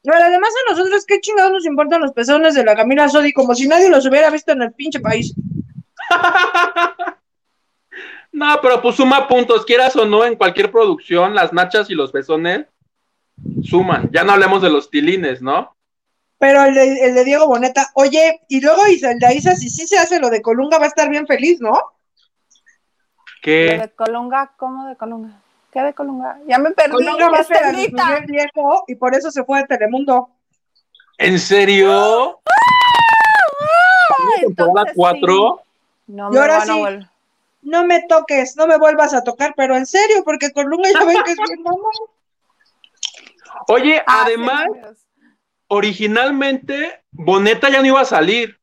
Pero 0.03 0.17
además 0.19 0.51
a 0.69 0.73
nosotros, 0.73 1.05
¿qué 1.07 1.21
chingados 1.21 1.53
nos 1.53 1.67
importan 1.67 2.01
los 2.01 2.13
pezones 2.13 2.55
de 2.55 2.65
la 2.65 2.77
Camila 2.77 3.09
Sodi? 3.09 3.33
Como 3.33 3.55
si 3.55 3.67
nadie 3.67 3.89
los 3.89 4.07
hubiera 4.07 4.31
visto 4.31 4.53
en 4.53 4.63
el 4.63 4.73
pinche 4.73 5.01
país. 5.01 5.35
No, 8.37 8.59
pero 8.61 8.83
pues 8.83 8.97
suma 8.97 9.29
puntos, 9.29 9.65
quieras 9.65 9.97
o 9.97 10.05
no, 10.05 10.23
en 10.23 10.37
cualquier 10.37 10.71
producción, 10.71 11.35
las 11.35 11.55
nachas 11.55 11.89
y 11.89 11.95
los 11.95 12.13
pezones 12.13 12.67
suman. 13.63 14.11
Ya 14.13 14.25
no 14.25 14.33
hablemos 14.33 14.61
de 14.61 14.69
los 14.69 14.91
tilines, 14.91 15.41
¿no? 15.41 15.75
Pero 16.39 16.63
el 16.65 16.75
de, 16.75 17.07
el 17.07 17.15
de 17.15 17.25
Diego 17.25 17.47
Boneta, 17.47 17.91
oye, 17.95 18.43
y 18.49 18.61
luego 18.61 18.83
el 18.85 19.19
de 19.19 19.35
Isa, 19.35 19.55
si 19.55 19.71
sí 19.71 19.87
se 19.87 19.97
hace 19.97 20.21
lo 20.21 20.29
de 20.29 20.43
Colunga, 20.43 20.77
va 20.79 20.85
a 20.85 20.89
estar 20.89 21.09
bien 21.09 21.27
feliz, 21.27 21.63
¿no? 21.63 21.81
Que 23.41 23.79
¿De 23.81 23.91
Colunga? 23.95 24.53
¿Cómo 24.59 24.87
de 24.87 24.97
Colunga? 24.97 25.41
¿Qué 25.73 25.81
de 25.81 25.95
Colunga? 25.95 26.39
Ya 26.47 26.59
me 26.59 26.73
perdí. 26.73 26.93
Colunga 26.93 27.31
va 27.31 27.39
a 27.39 27.43
ya 27.43 27.45
ser 27.45 28.51
y 28.87 28.95
por 28.97 29.15
eso 29.15 29.31
se 29.31 29.45
fue 29.45 29.61
de 29.61 29.67
Telemundo. 29.67 30.29
¿En 31.17 31.39
serio? 31.39 32.41
entonces 34.43 34.93
4. 34.95 35.66
No 36.07 36.29
Y 36.29 36.33
me 36.35 36.39
ahora 36.39 36.59
van 36.59 36.71
a 36.71 36.73
sí. 36.75 36.81
vol- 36.81 37.11
No 37.63 37.87
me 37.87 38.03
toques, 38.09 38.57
no 38.57 38.67
me 38.67 38.79
vuelvas 38.79 39.13
a 39.15 39.25
tocar, 39.25 39.55
pero 39.57 39.77
en 39.77 39.87
serio, 39.87 40.23
porque 40.25 40.53
con 40.53 40.69
Lunga 40.69 40.89
ya 40.93 41.05
ven 41.05 41.17
que 41.25 41.33
es 41.33 41.39
bien 41.49 41.63
mamón. 41.63 41.81
Oye, 43.69 44.03
Ah, 44.07 44.23
además, 44.25 44.67
originalmente 45.69 47.03
Boneta 47.11 47.69
ya 47.71 47.81
no 47.81 47.87
iba 47.87 48.01
a 48.01 48.05
salir. 48.05 48.59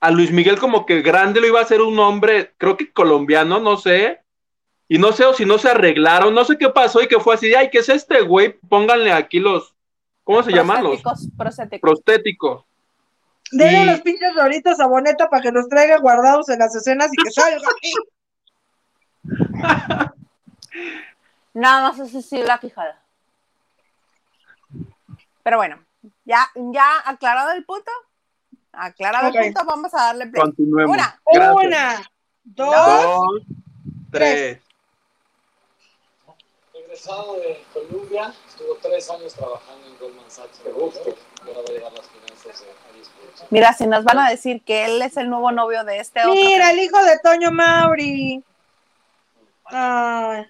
A 0.00 0.10
Luis 0.10 0.32
Miguel 0.32 0.58
como 0.58 0.84
que 0.84 1.00
grande 1.02 1.40
lo 1.40 1.46
iba 1.46 1.60
a 1.60 1.62
hacer 1.62 1.80
un 1.80 1.98
hombre, 1.98 2.54
creo 2.58 2.76
que 2.76 2.92
colombiano, 2.92 3.60
no 3.60 3.76
sé. 3.76 4.20
Y 4.88 4.98
no 4.98 5.12
sé 5.12 5.24
o 5.24 5.32
si 5.32 5.44
no 5.44 5.58
se 5.58 5.70
arreglaron, 5.70 6.34
no 6.34 6.44
sé 6.44 6.58
qué 6.58 6.68
pasó 6.68 7.00
y 7.02 7.06
que 7.08 7.20
fue 7.20 7.34
así, 7.34 7.48
de, 7.48 7.56
ay, 7.56 7.70
¿qué 7.70 7.78
es 7.78 7.88
este 7.88 8.20
güey? 8.22 8.58
Pónganle 8.68 9.12
aquí 9.12 9.38
los, 9.38 9.74
¿cómo 10.24 10.42
se 10.42 10.50
llaman? 10.52 10.82
Los 10.82 11.00
Prostéticos, 11.36 11.80
prostéticos. 11.80 12.64
Denle 13.52 13.82
Y- 13.82 13.86
los 13.86 14.00
pinches 14.00 14.34
doritos 14.34 14.80
a 14.80 14.86
Boneta 14.86 15.28
para 15.28 15.42
que 15.42 15.52
los 15.52 15.68
traiga 15.68 15.98
guardados 15.98 16.48
en 16.48 16.58
las 16.58 16.74
escenas 16.74 17.10
y 17.12 17.22
que 17.22 17.30
salga. 17.30 17.68
Nada 21.54 21.88
más 21.88 22.00
así 22.00 22.22
sí 22.22 22.42
la 22.42 22.58
quijada. 22.58 22.98
Pero 25.42 25.56
bueno, 25.58 25.84
ya, 26.24 26.48
ya 26.54 26.86
aclarado 27.04 27.52
el 27.52 27.64
punto. 27.64 27.90
Aclarado 28.72 29.28
el 29.28 29.52
punto, 29.52 29.64
vamos 29.66 29.92
a 29.94 29.98
darle 29.98 30.26
play. 30.28 30.40
Continuemos. 30.42 30.96
Una. 30.96 31.20
Gracias. 31.30 31.54
Una, 31.66 32.10
dos, 32.44 32.74
Dos, 32.74 33.42
tres. 34.10 34.60
Egresado 36.72 37.34
de 37.34 37.62
Columbia, 37.74 38.32
estuvo 38.48 38.76
tres 38.80 39.10
años 39.10 39.34
trabajando 39.34 39.86
en 39.88 39.98
Goldman 39.98 40.30
Sachs. 40.30 40.62
Me 40.64 40.70
gusta. 40.72 41.10
Llevar 41.44 41.92
las 41.92 42.06
finanzas. 42.08 42.64
Mira, 43.50 43.72
si 43.72 43.86
nos 43.86 44.04
van 44.04 44.18
a 44.18 44.30
decir 44.30 44.62
que 44.62 44.84
él 44.84 45.02
es 45.02 45.16
el 45.16 45.28
nuevo 45.28 45.50
novio 45.52 45.84
de 45.84 45.98
este 45.98 46.20
otro. 46.20 46.32
Mira, 46.34 46.70
el 46.70 46.78
hijo 46.78 47.02
de 47.02 47.18
Toño 47.22 47.50
Mauri. 47.50 48.42
Ay, 49.66 50.44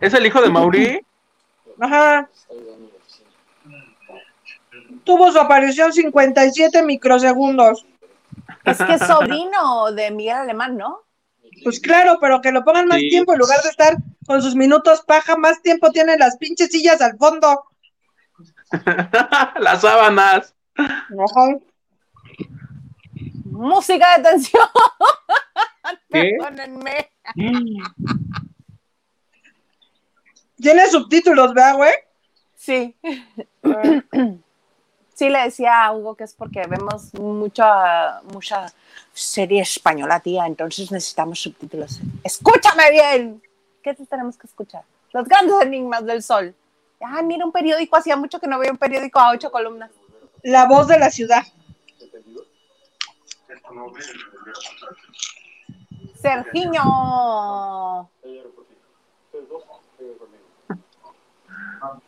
¿Es 0.00 0.14
el 0.14 0.26
hijo 0.26 0.40
de 0.40 0.48
Mauri? 0.50 1.00
ajá. 1.80 2.28
Tuvo 5.04 5.32
su 5.32 5.38
aparición 5.38 5.92
57 5.92 6.82
microsegundos. 6.82 7.86
Es 8.64 8.78
que 8.78 8.94
es 8.94 9.06
sobrino 9.06 9.90
de 9.92 10.10
Miguel 10.10 10.36
Alemán, 10.36 10.76
¿no? 10.76 11.00
Pues 11.64 11.80
claro, 11.80 12.18
pero 12.20 12.40
que 12.40 12.52
lo 12.52 12.62
pongan 12.64 12.86
más 12.86 12.98
Sí. 13.00 13.08
tiempo 13.08 13.32
en 13.32 13.38
lugar 13.38 13.60
de 13.62 13.70
estar 13.70 13.96
con 14.26 14.42
sus 14.42 14.54
minutos 14.54 15.02
paja, 15.06 15.36
más 15.36 15.60
tiempo 15.62 15.90
tienen 15.90 16.18
las 16.20 16.36
pinches 16.36 16.70
sillas 16.70 17.00
al 17.00 17.16
fondo. 17.16 17.64
Las 19.60 19.80
sábanas. 19.80 20.54
Ajá. 20.76 21.58
Música 23.44 24.16
de 24.16 24.22
tensión. 24.22 24.68
¿Qué? 26.10 26.36
Perdónenme. 26.38 27.10
Tiene 30.60 30.86
subtítulos, 30.88 31.54
¿verdad, 31.54 31.76
güey? 31.76 31.92
Sí. 32.56 32.96
Sí, 35.14 35.28
le 35.28 35.40
decía 35.40 35.84
a 35.84 35.92
Hugo 35.92 36.14
que 36.14 36.22
es 36.24 36.32
porque 36.32 36.62
vemos 36.68 37.12
mucha, 37.14 38.20
mucha 38.32 38.72
serie 39.12 39.62
española, 39.62 40.20
tía, 40.20 40.46
entonces 40.46 40.92
necesitamos 40.92 41.40
subtítulos. 41.40 42.00
Escúchame 42.22 42.90
bien. 42.92 43.42
¿Qué 43.82 43.94
te 43.94 44.06
tenemos 44.06 44.36
que 44.36 44.46
escuchar? 44.46 44.84
Los 45.12 45.26
grandes 45.26 45.60
enigmas 45.62 46.04
del 46.04 46.22
sol. 46.22 46.54
Ay, 47.00 47.24
mira 47.24 47.44
un 47.44 47.52
periódico, 47.52 47.96
hacía 47.96 48.16
mucho 48.16 48.40
que 48.40 48.46
no 48.46 48.58
veía 48.58 48.72
un 48.72 48.78
periódico 48.78 49.18
a 49.20 49.30
ocho 49.30 49.50
columnas. 49.50 49.90
La 50.42 50.66
voz 50.66 50.88
de 50.88 50.98
la 50.98 51.10
ciudad. 51.10 51.42
Sergiño. 56.20 58.10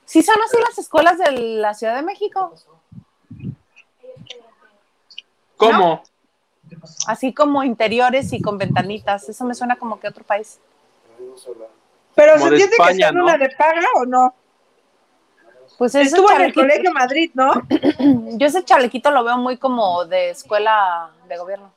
¿Sí 0.04 0.22
son 0.22 0.36
así 0.44 0.56
las 0.60 0.78
escuelas 0.78 1.18
de 1.18 1.30
la 1.32 1.74
Ciudad 1.74 1.94
de 1.94 2.02
México? 2.02 2.52
¿Cómo? 5.56 6.02
Así 7.06 7.32
como 7.32 7.62
interiores 7.62 8.32
y 8.32 8.40
con 8.40 8.58
ventanitas. 8.58 9.28
Eso 9.28 9.44
me 9.44 9.54
suena 9.54 9.76
como 9.76 10.00
que 10.00 10.08
otro 10.08 10.24
país. 10.24 10.58
Pero 12.14 12.32
Como 12.32 12.44
se 12.46 12.50
de 12.50 12.62
entiende 12.62 12.96
que 12.98 13.12
¿no? 13.12 13.24
una 13.24 13.38
de 13.38 13.50
paga 13.50 13.86
o 13.96 14.06
no. 14.06 14.34
Pues 15.80 15.94
ese 15.94 16.08
Estuvo 16.08 16.30
en 16.32 16.42
el 16.42 16.52
Colegio 16.52 16.92
Madrid, 16.92 17.30
¿no? 17.32 17.54
yo 18.36 18.46
ese 18.46 18.62
chalequito 18.62 19.10
lo 19.10 19.24
veo 19.24 19.38
muy 19.38 19.56
como 19.56 20.04
de 20.04 20.28
escuela 20.28 21.08
de 21.26 21.38
gobierno. 21.38 21.72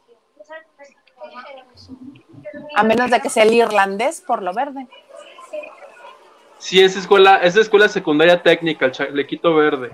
A 2.76 2.84
menos 2.84 3.10
de 3.10 3.22
que 3.22 3.30
sea 3.30 3.44
el 3.44 3.54
irlandés 3.54 4.20
por 4.20 4.42
lo 4.42 4.54
verde. 4.54 4.89
Sí, 6.58 6.82
es 6.82 6.98
escuela, 6.98 7.38
es 7.38 7.54
de 7.54 7.62
escuela 7.62 7.88
secundaria 7.88 8.44
técnica, 8.44 8.88
el 8.88 8.92
chalequito 8.92 9.56
verde. 9.56 9.92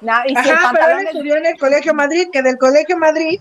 Na- 0.00 0.24
y 0.26 0.30
si 0.34 0.48
Ajá, 0.48 0.72
pero 0.72 0.98
él 0.98 1.08
estudió 1.08 1.36
en 1.36 1.44
el 1.44 1.58
Colegio 1.58 1.92
Madrid, 1.92 2.28
que 2.32 2.40
del 2.40 2.56
Colegio 2.56 2.96
Madrid 2.96 3.38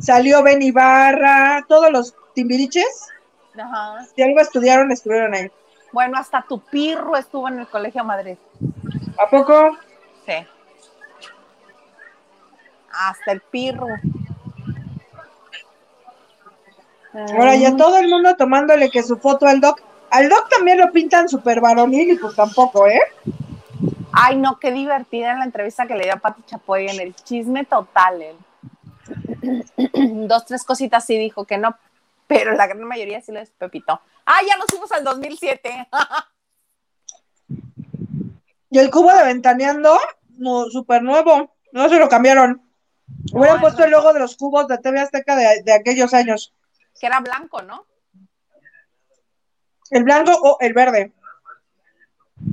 salió 0.00 0.42
Ben 0.42 0.60
Ibarra, 0.60 1.64
todos 1.68 1.88
los 1.92 2.16
timbiriches, 2.34 3.10
Ajá. 3.56 4.04
si 4.12 4.22
algo 4.22 4.40
estudiaron, 4.40 4.90
estuvieron 4.90 5.34
ahí. 5.34 5.52
Bueno, 5.94 6.18
hasta 6.18 6.42
tu 6.42 6.58
pirro 6.58 7.16
estuvo 7.16 7.46
en 7.46 7.60
el 7.60 7.68
Colegio 7.68 8.02
Madrid. 8.02 8.36
¿A 9.16 9.30
poco? 9.30 9.78
Sí. 10.26 10.32
Hasta 12.90 13.30
el 13.30 13.40
pirro. 13.40 13.86
Ahora 17.12 17.54
ya 17.54 17.76
todo 17.76 17.98
el 17.98 18.08
mundo 18.08 18.34
tomándole 18.34 18.90
que 18.90 19.04
su 19.04 19.18
foto 19.18 19.46
al 19.46 19.60
doc. 19.60 19.82
Al 20.10 20.28
doc 20.28 20.48
también 20.48 20.78
lo 20.78 20.90
pintan 20.90 21.28
súper 21.28 21.60
varonil 21.60 22.10
y 22.10 22.16
pues 22.16 22.34
tampoco, 22.34 22.88
¿eh? 22.88 23.00
Ay, 24.10 24.36
no, 24.36 24.58
qué 24.58 24.72
divertida 24.72 25.30
en 25.30 25.38
la 25.38 25.44
entrevista 25.44 25.86
que 25.86 25.94
le 25.94 26.04
dio 26.04 26.14
a 26.14 26.16
Pati 26.16 26.42
Chapoy 26.42 26.88
en 26.88 27.00
el 27.00 27.14
chisme 27.14 27.64
total. 27.64 28.20
él. 28.20 29.64
Dos, 30.26 30.44
tres 30.44 30.64
cositas 30.64 31.04
sí 31.04 31.16
dijo 31.16 31.44
que 31.44 31.56
no, 31.56 31.76
pero 32.26 32.52
la 32.52 32.66
gran 32.66 32.82
mayoría 32.84 33.20
sí 33.20 33.32
les 33.32 33.50
pepitó. 33.50 34.00
Ah, 34.26 34.40
ya 34.46 34.56
nos 34.56 34.66
fuimos 34.70 34.90
al 34.92 35.04
2007. 35.04 35.88
Y 38.70 38.78
el 38.80 38.90
cubo 38.90 39.12
de 39.12 39.22
ventaneando, 39.24 39.96
no, 40.30 40.64
súper 40.64 41.00
nuevo. 41.00 41.54
No 41.70 41.88
se 41.88 41.96
lo 41.96 42.08
cambiaron. 42.08 42.60
Hubieran 43.32 43.56
No, 43.56 43.60
puesto 43.60 43.78
no. 43.80 43.84
el 43.84 43.90
logo 43.92 44.12
de 44.12 44.18
los 44.18 44.36
cubos 44.36 44.66
de 44.66 44.78
TV 44.78 44.98
Azteca 44.98 45.36
de, 45.36 45.62
de 45.62 45.72
aquellos 45.72 46.12
años. 46.12 46.52
que 46.98 47.06
era 47.06 47.20
blanco, 47.20 47.62
¿no? 47.62 47.86
El 49.90 50.02
blanco 50.02 50.32
o 50.42 50.56
el 50.58 50.72
verde. 50.72 51.12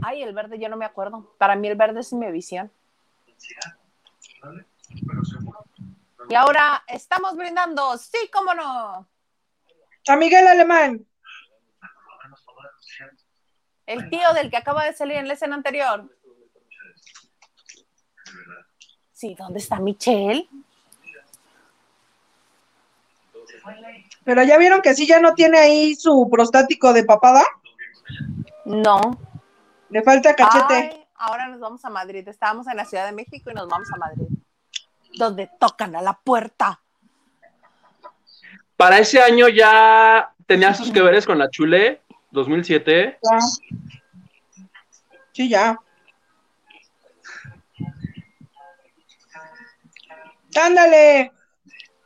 Ay, 0.04 0.22
el 0.22 0.36
verde 0.36 0.60
yo 0.60 0.70
no 0.70 0.78
me 0.78 0.86
acuerdo. 0.86 1.34
Para 1.40 1.56
mí 1.56 1.68
el 1.68 1.76
verde 1.76 2.02
es 2.02 2.14
mi 2.14 2.30
visión. 2.32 2.72
Y 6.30 6.36
ahora 6.36 6.84
estamos 6.88 7.36
brindando, 7.36 7.98
sí, 7.98 8.30
cómo 8.32 8.54
no. 8.54 9.08
A 10.08 10.16
Miguel 10.16 10.48
Alemán. 10.48 11.06
El 13.86 14.10
tío 14.10 14.34
del 14.34 14.50
que 14.50 14.58
acaba 14.58 14.86
de 14.86 14.94
salir 14.94 15.18
en 15.18 15.28
la 15.28 15.34
escena 15.34 15.56
anterior. 15.56 16.10
Sí, 19.12 19.36
¿dónde 19.38 19.60
está 19.60 19.80
Michelle? 19.80 20.50
Pero 24.24 24.44
ya 24.44 24.58
vieron 24.58 24.82
que 24.82 24.94
sí, 24.94 25.06
ya 25.06 25.20
no 25.20 25.34
tiene 25.34 25.60
ahí 25.60 25.96
su 25.96 26.28
prostático 26.32 26.94
de 26.94 27.04
papada. 27.04 27.44
No. 28.66 29.18
Le 29.90 30.04
falta 30.04 30.36
cachete. 30.36 30.74
Ay, 30.74 31.08
ahora 31.16 31.48
nos 31.48 31.60
vamos 31.60 31.84
a 31.86 31.90
Madrid. 31.90 32.28
Estábamos 32.28 32.68
en 32.68 32.78
la 32.78 32.86
Ciudad 32.86 33.06
de 33.06 33.12
México 33.12 33.52
y 33.52 33.54
nos 33.54 33.68
vamos 33.68 33.92
a 33.94 33.98
Madrid. 33.98 34.28
Donde 35.18 35.50
tocan 35.60 35.96
a 35.96 36.02
la 36.02 36.14
puerta. 36.14 36.82
Para 38.82 38.98
ese 38.98 39.22
año 39.22 39.48
ya 39.48 40.34
tenía 40.48 40.74
sus 40.74 40.90
que 40.90 41.04
veres 41.04 41.28
con 41.28 41.38
la 41.38 41.52
Chule, 41.52 42.02
2007. 42.32 43.20
Ya. 43.22 43.40
Sí, 45.34 45.48
ya. 45.48 45.78
Ándale. 50.60 51.32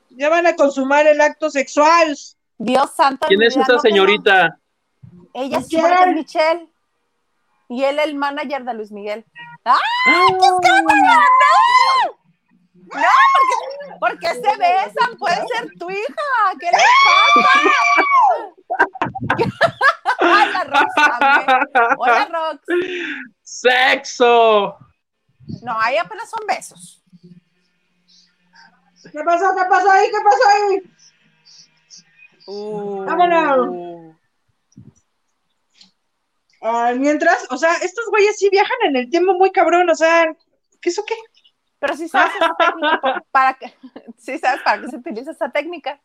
Ya 0.10 0.28
van 0.28 0.48
a 0.48 0.56
consumar 0.58 1.08
el 1.08 1.22
acto 1.22 1.50
sexual. 1.50 2.14
Dios 2.58 2.92
santo. 2.94 3.26
¿Quién 3.30 3.44
es 3.44 3.56
esa 3.56 3.76
no. 3.76 3.80
señorita? 3.80 4.60
Ella 5.34 5.62
sí, 5.62 5.78
Michelle. 5.78 6.10
es 6.10 6.14
Michelle. 6.14 6.68
Y 7.70 7.84
él 7.86 8.00
el 8.00 8.16
manager 8.16 8.66
de 8.66 8.74
Luis 8.74 8.92
Miguel. 8.92 9.24
¡Ah! 9.64 9.78
¡Qué 10.04 10.46
escándalo! 10.46 11.00
¡No! 11.06 12.25
¡No! 12.94 13.02
Porque, 14.00 14.28
porque 14.28 14.28
se 14.28 14.58
besan. 14.58 15.18
Puede 15.18 15.36
ser 15.48 15.72
tu 15.78 15.90
hija. 15.90 16.54
¿Qué 16.60 16.68
le 16.68 16.78
pasa? 17.04 17.56
¡Ay, 20.20 20.52
la 20.54 20.64
Rox 20.64 20.94
también! 20.96 21.60
Hola, 21.98 22.26
Rox. 22.32 22.62
¡Sexo! 23.42 24.78
No, 25.62 25.80
ahí 25.80 25.98
apenas 25.98 26.30
son 26.30 26.46
besos. 26.48 27.04
¿Qué 29.12 29.24
pasó? 29.24 29.56
¿Qué 29.56 29.64
pasó 29.70 29.92
ahí? 29.92 30.08
¿Qué 30.08 30.18
pasó 30.24 30.50
ahí? 30.50 30.82
Uh. 32.48 33.06
Vámonos. 33.06 34.16
Ay, 36.62 36.98
mientras, 36.98 37.46
o 37.52 37.58
sea, 37.58 37.76
estos 37.76 38.06
güeyes 38.10 38.38
sí 38.38 38.50
viajan 38.50 38.78
en 38.86 38.96
el 38.96 39.10
tiempo 39.10 39.36
muy 39.36 39.52
cabrón, 39.52 39.88
o 39.90 39.96
sea, 39.96 40.26
¿qué 40.82 40.90
eso 40.90 41.04
qué? 41.06 41.14
Pero 41.86 41.98
sí 41.98 42.10
sabes 42.10 42.34
esa 42.36 42.56
técnica 42.56 43.00
pa- 43.00 43.24
para 43.32 43.54
que, 43.54 43.72
sí 44.18 44.40
sabes 44.40 44.64
para 44.64 44.82
qué 44.82 44.88
se 44.88 44.96
utiliza 44.98 45.30
esta 45.30 45.52
técnica. 45.52 46.02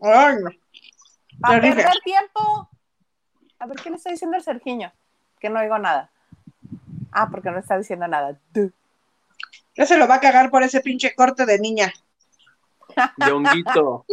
Ay, 0.00 0.34
no. 0.42 0.50
Para 1.40 1.60
perder 1.60 1.86
tiempo. 2.02 2.68
A 3.60 3.66
ver, 3.66 3.76
¿qué 3.76 3.90
le 3.90 3.96
está 3.96 4.10
diciendo 4.10 4.36
el 4.36 4.42
Sergiño? 4.42 4.92
Que 5.38 5.48
no 5.48 5.60
oigo 5.60 5.78
nada. 5.78 6.10
Ah, 7.12 7.28
porque 7.30 7.52
no 7.52 7.60
está 7.60 7.78
diciendo 7.78 8.08
nada. 8.08 8.36
Ya 9.76 9.86
se 9.86 9.96
lo 9.96 10.08
va 10.08 10.16
a 10.16 10.20
cagar 10.20 10.50
por 10.50 10.64
ese 10.64 10.80
pinche 10.80 11.14
corte 11.14 11.46
de 11.46 11.60
niña. 11.60 11.92
De 13.18 13.30
honguito. 13.30 14.04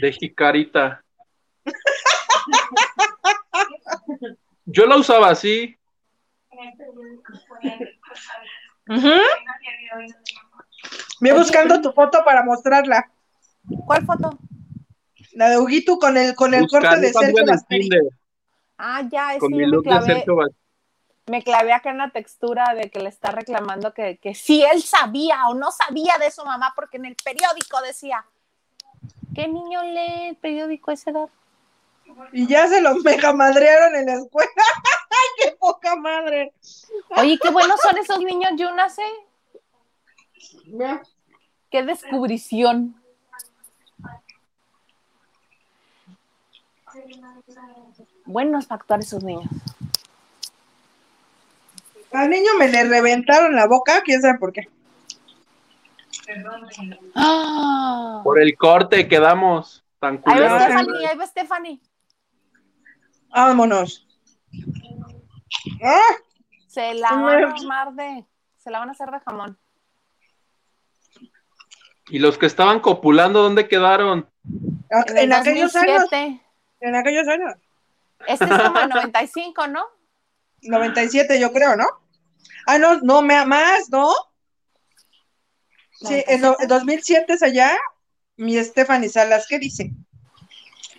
De 0.00 0.12
jicarita. 0.12 1.02
Yo 4.66 4.86
la 4.86 4.96
usaba 4.96 5.30
así. 5.30 5.74
Ujú. 8.88 9.10
Ve 11.20 11.32
buscando 11.32 11.80
tu 11.80 11.92
foto 11.92 12.24
para 12.24 12.42
mostrarla. 12.42 13.10
¿Cuál 13.86 14.04
foto? 14.06 14.38
La 15.32 15.50
de 15.50 15.58
Huguito 15.58 15.98
con 15.98 16.16
el, 16.16 16.34
con 16.34 16.54
el 16.54 16.66
corte 16.68 16.96
de 16.96 17.12
Sergio 17.12 17.44
Ah, 18.78 19.02
ya, 19.10 19.34
es 19.34 19.40
Con 19.40 19.50
que 19.50 19.56
mi 19.56 19.66
look 19.66 19.82
de 19.82 19.90
clavé, 19.90 20.06
Sergio 20.06 20.36
me 21.28 21.42
clavé 21.42 21.72
acá 21.72 21.90
en 21.90 21.98
la 21.98 22.10
textura 22.10 22.74
de 22.74 22.90
que 22.90 23.00
le 23.00 23.08
está 23.08 23.30
reclamando 23.30 23.92
que, 23.92 24.18
que 24.18 24.34
si 24.34 24.64
él 24.64 24.82
sabía 24.82 25.48
o 25.48 25.54
no 25.54 25.70
sabía 25.70 26.16
de 26.18 26.30
su 26.30 26.44
mamá, 26.44 26.72
porque 26.74 26.96
en 26.96 27.04
el 27.06 27.16
periódico 27.22 27.80
decía, 27.82 28.24
¿qué 29.34 29.46
niño 29.46 29.82
lee 29.82 30.28
el 30.28 30.36
periódico 30.36 30.90
a 30.90 30.94
esa 30.94 31.10
edad? 31.10 31.28
Y 32.32 32.46
ya 32.46 32.66
se 32.66 32.80
los 32.80 32.98
mega 33.04 33.32
madrearon 33.32 33.94
en 33.96 34.06
la 34.06 34.14
escuela. 34.14 34.50
¡Ay, 35.18 35.28
qué 35.42 35.56
poca 35.58 35.96
madre! 35.96 36.52
Oye, 37.16 37.38
qué 37.40 37.50
buenos 37.50 37.80
son 37.80 37.96
esos 37.98 38.18
niños, 38.20 38.52
Yunas, 38.56 38.98
¿eh? 38.98 39.12
Ve. 40.66 41.00
Qué 41.70 41.82
descubrición. 41.82 42.94
Buenos 48.24 48.66
para 48.66 48.80
actuar 48.80 49.00
esos 49.00 49.22
niños. 49.22 49.48
Al 52.12 52.30
niño 52.30 52.52
me 52.58 52.68
le 52.68 52.84
reventaron 52.84 53.54
la 53.54 53.66
boca, 53.66 54.02
quién 54.02 54.20
sabe 54.22 54.38
por 54.38 54.52
qué. 54.52 54.68
¡Ah! 57.14 58.20
Por 58.24 58.40
el 58.40 58.56
corte 58.56 59.08
quedamos 59.08 59.84
tan 59.98 60.14
Ahí 60.14 60.20
culeros. 60.22 60.52
va. 60.52 60.64
Stephanie, 60.64 61.06
ahí 61.06 61.16
va 61.16 61.26
Stephanie. 61.26 61.80
Vámonos. 63.30 64.06
¡Ah! 65.82 66.16
Se 66.66 66.94
la 66.94 67.10
van 67.12 67.44
a 67.44 67.50
armar 67.50 67.92
de. 67.94 68.24
Se 68.58 68.70
la 68.70 68.78
van 68.78 68.88
a 68.88 68.92
hacer 68.92 69.10
de 69.10 69.20
jamón. 69.20 69.58
Y 72.10 72.18
los 72.18 72.38
que 72.38 72.46
estaban 72.46 72.80
copulando, 72.80 73.42
¿dónde 73.42 73.68
quedaron? 73.68 74.28
En, 74.90 75.18
el 75.18 75.32
aquellos 75.32 75.74
años, 75.76 76.02
2007. 76.02 76.40
en 76.80 76.96
aquellos 76.96 77.28
años. 77.28 77.54
Este 78.26 78.44
es 78.44 78.50
como 78.62 78.78
el 78.80 78.88
95, 78.88 79.66
¿no? 79.68 79.84
97 80.62 81.38
yo 81.38 81.52
creo, 81.52 81.76
¿no? 81.76 81.86
Ah, 82.66 82.78
no, 82.78 83.00
no, 83.00 83.22
me- 83.22 83.44
más, 83.44 83.88
¿no? 83.90 84.10
Sí, 85.92 86.22
en, 86.26 86.44
en 86.44 86.68
2007 86.68 87.32
es 87.32 87.42
allá, 87.42 87.76
mi 88.36 88.62
Stephanie 88.62 89.08
Salas, 89.08 89.46
¿qué 89.48 89.58
dice? 89.58 89.92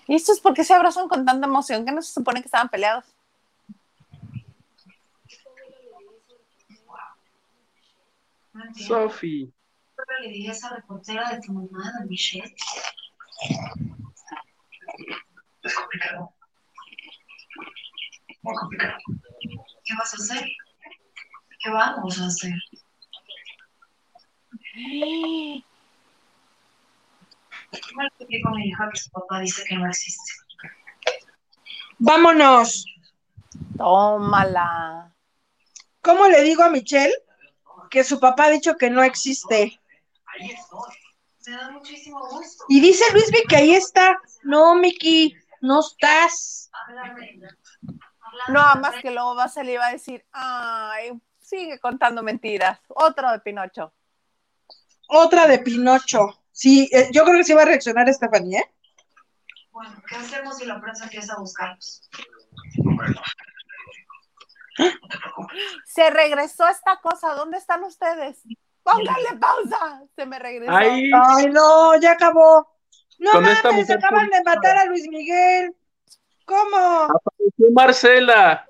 ¿Y 0.08 0.16
esto 0.16 0.34
es 0.34 0.40
por 0.40 0.54
qué 0.54 0.64
se 0.64 0.74
abrazan 0.74 1.08
con 1.08 1.26
tanta 1.26 1.48
emoción? 1.48 1.86
Que 1.86 1.92
no 1.92 2.02
se 2.02 2.12
supone 2.12 2.42
que 2.42 2.48
estaban 2.48 2.70
peleados. 2.70 3.06
No 8.49 8.49
entiendo. 8.49 8.49
Sofi. 8.76 9.54
Le 10.22 10.30
dije 10.30 10.50
a 10.50 10.52
esa 10.54 10.76
reportera 10.76 11.30
de 11.30 11.42
tu 11.42 11.54
mamá, 11.54 11.92
de 12.00 12.08
Michelle. 12.08 12.56
Es 15.64 15.76
complicado. 15.76 16.34
Muy 18.42 18.56
complicado. 18.56 18.98
¿Qué 19.84 19.94
vas 19.98 20.14
a 20.14 20.18
hacer? 20.18 20.50
¿Qué 21.62 21.70
vamos 21.70 22.20
a 22.20 22.26
hacer? 22.26 22.54
¿Cómo 27.90 28.02
le 28.02 28.08
explico 28.08 28.50
a 28.50 28.52
mi 28.52 28.68
hija 28.68 28.90
que 28.92 29.00
su 29.00 29.10
papá 29.12 29.40
dice 29.42 29.64
que 29.68 29.76
no 29.76 29.88
existe? 29.88 30.32
Vámonos. 31.98 32.86
Tómala. 33.78 35.14
¿Cómo 36.02 36.28
le 36.28 36.44
digo 36.44 36.64
a 36.64 36.70
Michelle 36.70 37.14
que 37.90 38.04
su 38.04 38.20
papá 38.20 38.46
ha 38.46 38.50
dicho 38.52 38.76
que 38.76 38.90
no 38.90 39.04
existe? 39.04 39.80
Me 41.48 41.56
da 41.56 41.72
muchísimo 41.72 42.20
gusto. 42.30 42.66
Y 42.70 42.80
dice 42.80 43.04
Luis 43.14 43.32
que 43.48 43.56
ahí 43.56 43.74
está. 43.74 44.20
No, 44.44 44.76
Miki, 44.76 45.36
no 45.62 45.80
estás. 45.80 46.70
No, 48.50 48.62
más 48.82 49.02
que 49.02 49.12
luego 49.12 49.36
va 49.36 49.46
a 49.46 49.50
salir 49.50 49.74
y 49.74 49.78
va 49.78 49.88
a 49.88 49.92
decir, 49.92 50.26
ay, 50.32 51.12
sigue 51.40 51.80
contando 51.80 52.22
mentiras. 52.22 52.80
Otro 52.90 53.32
de 53.32 53.40
Pinocho. 53.40 53.94
Otra 55.08 55.48
de 55.48 55.60
Pinocho. 55.60 56.44
Sí, 56.52 56.90
eh, 56.92 57.10
yo 57.12 57.24
creo 57.24 57.38
que 57.38 57.44
sí 57.44 57.54
va 57.54 57.64
a 57.64 57.66
reaccionar 57.66 58.14
Stephanie, 58.14 58.60
¿eh? 58.60 58.74
Bueno, 59.72 60.02
¿qué 60.08 60.16
hacemos 60.16 60.58
si 60.58 60.66
la 60.66 60.80
prensa 60.80 61.06
empieza 61.06 61.34
a 61.34 61.40
buscarnos? 61.40 62.10
Se 65.86 66.10
regresó 66.10 66.68
esta 66.68 67.00
cosa. 67.02 67.34
¿Dónde 67.36 67.58
están 67.58 67.84
ustedes? 67.84 68.42
Pónganle 68.84 69.38
pausa. 69.40 70.04
Se 70.16 70.26
me 70.26 70.40
regresó. 70.40 70.74
Ahí, 70.76 71.12
Ay, 71.14 71.48
no, 71.48 72.00
ya 72.00 72.12
acabó. 72.12 72.68
No 73.18 73.34
mames, 73.42 73.64
mujer 73.66 73.98
acaban 73.98 74.30
de 74.30 74.44
matar 74.44 74.78
a 74.78 74.86
Luis 74.86 75.08
Miguel. 75.10 75.76
¿Cómo? 76.46 76.78
apareció 77.04 77.72
Marcela. 77.74 78.66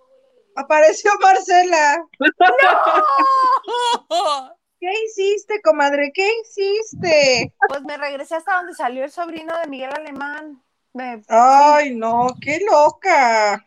Apareció 0.56 1.12
Marcela. 1.22 2.04
¿Qué 4.80 4.92
hiciste, 5.06 5.62
comadre? 5.62 6.12
¿Qué 6.14 6.28
hiciste? 6.42 7.54
Pues 7.68 7.82
me 7.84 7.98
regresé 7.98 8.36
hasta 8.36 8.56
donde 8.56 8.74
salió 8.74 9.04
el 9.04 9.12
sobrino 9.12 9.58
de 9.60 9.68
Miguel 9.68 9.92
Alemán. 9.94 10.64
Me- 10.94 11.22
Ay, 11.28 11.94
no, 11.96 12.28
qué 12.42 12.60
loca. 12.70 13.66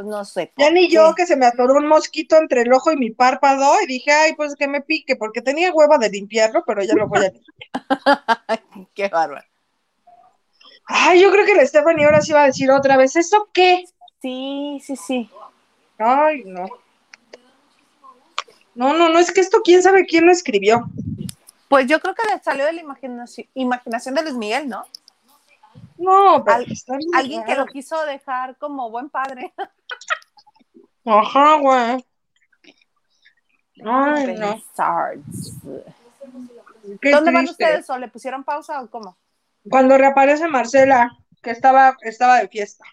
Pues 0.00 0.08
no 0.08 0.24
sé. 0.24 0.50
Ya 0.56 0.70
ni 0.70 0.88
yo 0.88 1.14
que 1.14 1.26
se 1.26 1.36
me 1.36 1.44
atoró 1.44 1.74
un 1.74 1.86
mosquito 1.86 2.38
entre 2.38 2.62
el 2.62 2.72
ojo 2.72 2.90
y 2.90 2.96
mi 2.96 3.10
párpado 3.10 3.74
y 3.82 3.86
dije, 3.86 4.10
ay, 4.10 4.34
pues 4.34 4.54
que 4.56 4.66
me 4.66 4.80
pique, 4.80 5.14
porque 5.14 5.42
tenía 5.42 5.74
hueva 5.74 5.98
de 5.98 6.08
limpiarlo, 6.08 6.64
pero 6.66 6.82
ya 6.82 6.94
lo 6.94 7.06
voy 7.06 7.26
a 7.26 7.30
limpiar. 8.56 8.88
Qué 8.94 9.08
bárbaro. 9.08 9.44
Ay, 10.86 11.20
yo 11.20 11.30
creo 11.30 11.44
que 11.44 11.54
la 11.54 11.66
Stephanie 11.66 12.06
ahora 12.06 12.22
sí 12.22 12.32
va 12.32 12.44
a 12.44 12.46
decir 12.46 12.70
otra 12.70 12.96
vez, 12.96 13.14
¿eso 13.14 13.50
qué? 13.52 13.84
Sí, 14.22 14.80
sí, 14.82 14.96
sí. 14.96 15.30
Ay, 15.98 16.44
no. 16.46 16.66
No, 18.74 18.94
no, 18.94 19.10
no, 19.10 19.18
es 19.18 19.30
que 19.32 19.42
esto 19.42 19.60
quién 19.62 19.82
sabe 19.82 20.06
quién 20.06 20.24
lo 20.24 20.32
escribió. 20.32 20.86
Pues 21.68 21.86
yo 21.86 22.00
creo 22.00 22.14
que 22.14 22.26
le 22.26 22.42
salió 22.42 22.64
de 22.64 22.72
la 22.72 22.82
imaginación 23.54 24.14
de 24.14 24.22
Luis 24.22 24.34
Miguel, 24.34 24.66
¿no? 24.66 24.86
No, 26.00 26.42
pero 26.42 26.56
Al- 26.56 26.72
está 26.72 26.96
bien 26.96 27.10
Alguien 27.14 27.44
que 27.44 27.54
lo 27.54 27.66
quiso 27.66 28.02
dejar 28.06 28.56
como 28.56 28.90
buen 28.90 29.10
padre. 29.10 29.52
Ajá, 31.04 31.56
güey. 31.56 32.04
Ay, 33.84 34.38
no. 34.38 34.62
¿Dónde 37.02 37.32
van 37.32 37.44
ustedes? 37.44 37.88
¿O 37.90 37.98
le 37.98 38.08
pusieron 38.08 38.44
pausa 38.44 38.80
o 38.80 38.88
cómo? 38.88 39.18
Cuando 39.68 39.98
reaparece 39.98 40.48
Marcela, 40.48 41.10
que 41.42 41.50
estaba, 41.50 41.96
estaba 42.00 42.38
de 42.38 42.48
fiesta. 42.48 42.84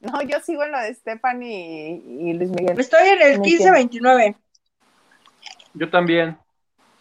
No, 0.00 0.20
yo 0.20 0.38
sigo 0.40 0.64
en 0.64 0.72
lo 0.72 0.80
de 0.80 0.94
Stephanie 0.94 2.02
y, 2.04 2.30
y 2.30 2.32
Luis 2.34 2.50
Miguel. 2.50 2.78
Estoy 2.78 3.08
en 3.08 3.22
el 3.22 3.36
No 3.38 3.44
1529. 3.44 4.36
Yo 5.72 5.90
también. 5.90 6.38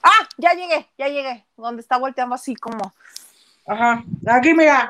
Ah, 0.01 0.27
ya 0.37 0.53
llegué, 0.53 0.89
ya 0.97 1.07
llegué. 1.09 1.45
Donde 1.57 1.81
está 1.81 1.97
volteando 1.97 2.35
así 2.35 2.55
como. 2.55 2.93
Ajá. 3.67 4.03
Aquí, 4.27 4.53
mira. 4.53 4.89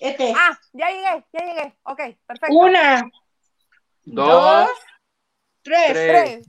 Este. 0.00 0.32
Ah, 0.36 0.58
ya 0.72 0.88
llegué, 0.90 1.24
ya 1.32 1.44
llegué. 1.46 1.78
Ok, 1.84 2.00
perfecto. 2.26 2.54
Una, 2.56 3.10
Dos, 4.04 4.70
tres. 5.62 5.92
tres. 5.92 6.42
Tres. 6.42 6.46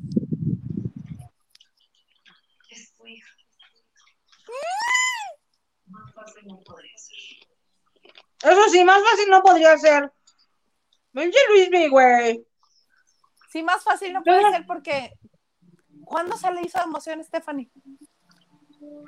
Es 2.70 2.94
tu 2.94 3.08
hija. 3.08 3.30
Más 5.88 6.14
fácil 6.14 6.48
no 6.48 6.60
podría 6.60 6.98
ser. 6.98 7.18
Eso 8.52 8.70
sí, 8.70 8.84
más 8.84 9.02
fácil 9.04 9.30
no 9.30 9.42
podría 9.42 9.78
ser. 9.78 10.12
Vente 11.14 11.38
Luis, 11.50 11.70
mi 11.72 11.88
güey. 11.88 12.46
Sí, 13.52 13.64
más 13.64 13.84
fácil 13.84 14.14
no 14.14 14.24
puede 14.24 14.52
ser 14.52 14.66
porque. 14.66 15.14
¿Cuándo 16.06 16.38
se 16.38 16.50
le 16.52 16.62
hizo 16.62 16.82
emoción, 16.82 17.22
Stephanie? 17.24 17.70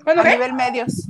¿Cuándo 0.04 0.22
A 0.22 0.26
qué? 0.26 0.32
nivel 0.32 0.54
medios. 0.54 1.08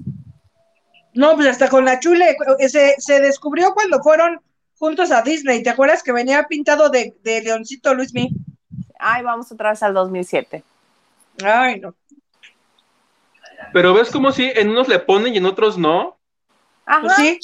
No, 1.14 1.36
pues 1.36 1.48
hasta 1.48 1.70
con 1.70 1.86
la 1.86 2.00
chule. 2.00 2.36
eh, 2.60 2.70
Se, 2.70 2.96
se 3.00 3.20
descubrió 3.20 3.74
cuando 3.74 4.02
fueron 4.02 4.40
juntos 4.78 5.12
a 5.12 5.22
Disney. 5.22 5.64
¿Te 5.64 5.70
acuerdas 5.70 6.04
que 6.04 6.12
venía 6.12 6.44
pintado 6.48 6.90
de, 6.90 7.16
de 7.24 7.42
Leoncito 7.42 7.94
Luismi? 7.94 8.30
Ay, 9.00 9.24
vamos 9.24 9.52
otra 9.52 9.72
vez 9.72 9.82
al 9.84 9.94
2007. 9.94 10.64
Ay, 11.44 11.80
no. 11.80 11.94
Pero 13.74 13.94
ves 13.94 14.10
como 14.10 14.32
si 14.32 14.52
en 14.56 14.70
unos 14.70 14.88
le 14.88 15.00
ponen 15.00 15.34
y 15.34 15.38
en 15.38 15.46
otros 15.46 15.78
no. 15.78 16.18
Ajá, 16.86 17.02
Pues 17.02 17.16
sí. 17.18 17.40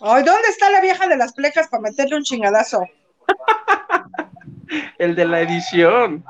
Ay, 0.00 0.22
¿dónde 0.22 0.48
está 0.48 0.70
la 0.70 0.80
vieja 0.80 1.06
de 1.08 1.16
las 1.16 1.32
plecas 1.32 1.68
para 1.68 1.82
meterle 1.82 2.16
un 2.16 2.22
chingadazo? 2.22 2.84
El 4.98 5.14
de 5.14 5.24
la 5.24 5.40
edición. 5.40 6.24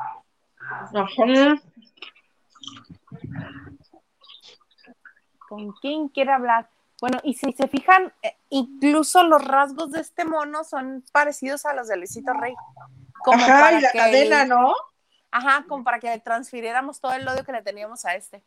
Ajá. 0.94 1.60
¿Con 5.48 5.72
quién 5.80 6.08
quiere 6.08 6.32
hablar? 6.32 6.68
Bueno, 7.00 7.18
y 7.22 7.34
si 7.34 7.52
se 7.52 7.68
fijan, 7.68 8.12
eh, 8.22 8.36
incluso 8.50 9.22
los 9.22 9.42
rasgos 9.44 9.92
de 9.92 10.00
este 10.00 10.24
mono 10.24 10.64
son 10.64 11.04
parecidos 11.12 11.64
a 11.64 11.72
los 11.72 11.88
de 11.88 11.96
Luisito 11.96 12.32
Rey. 12.32 12.54
Como 13.24 13.42
Ajá, 13.42 13.60
para 13.60 13.78
y 13.78 13.80
la 13.82 13.90
que- 13.92 13.98
cadena, 13.98 14.44
¿no? 14.44 14.74
Ajá, 15.30 15.64
como 15.68 15.84
para 15.84 16.00
que 16.00 16.08
le 16.08 16.18
transfiriéramos 16.20 17.00
todo 17.00 17.12
el 17.12 17.26
odio 17.28 17.44
que 17.44 17.52
le 17.52 17.62
teníamos 17.62 18.04
a 18.04 18.14
este. 18.14 18.42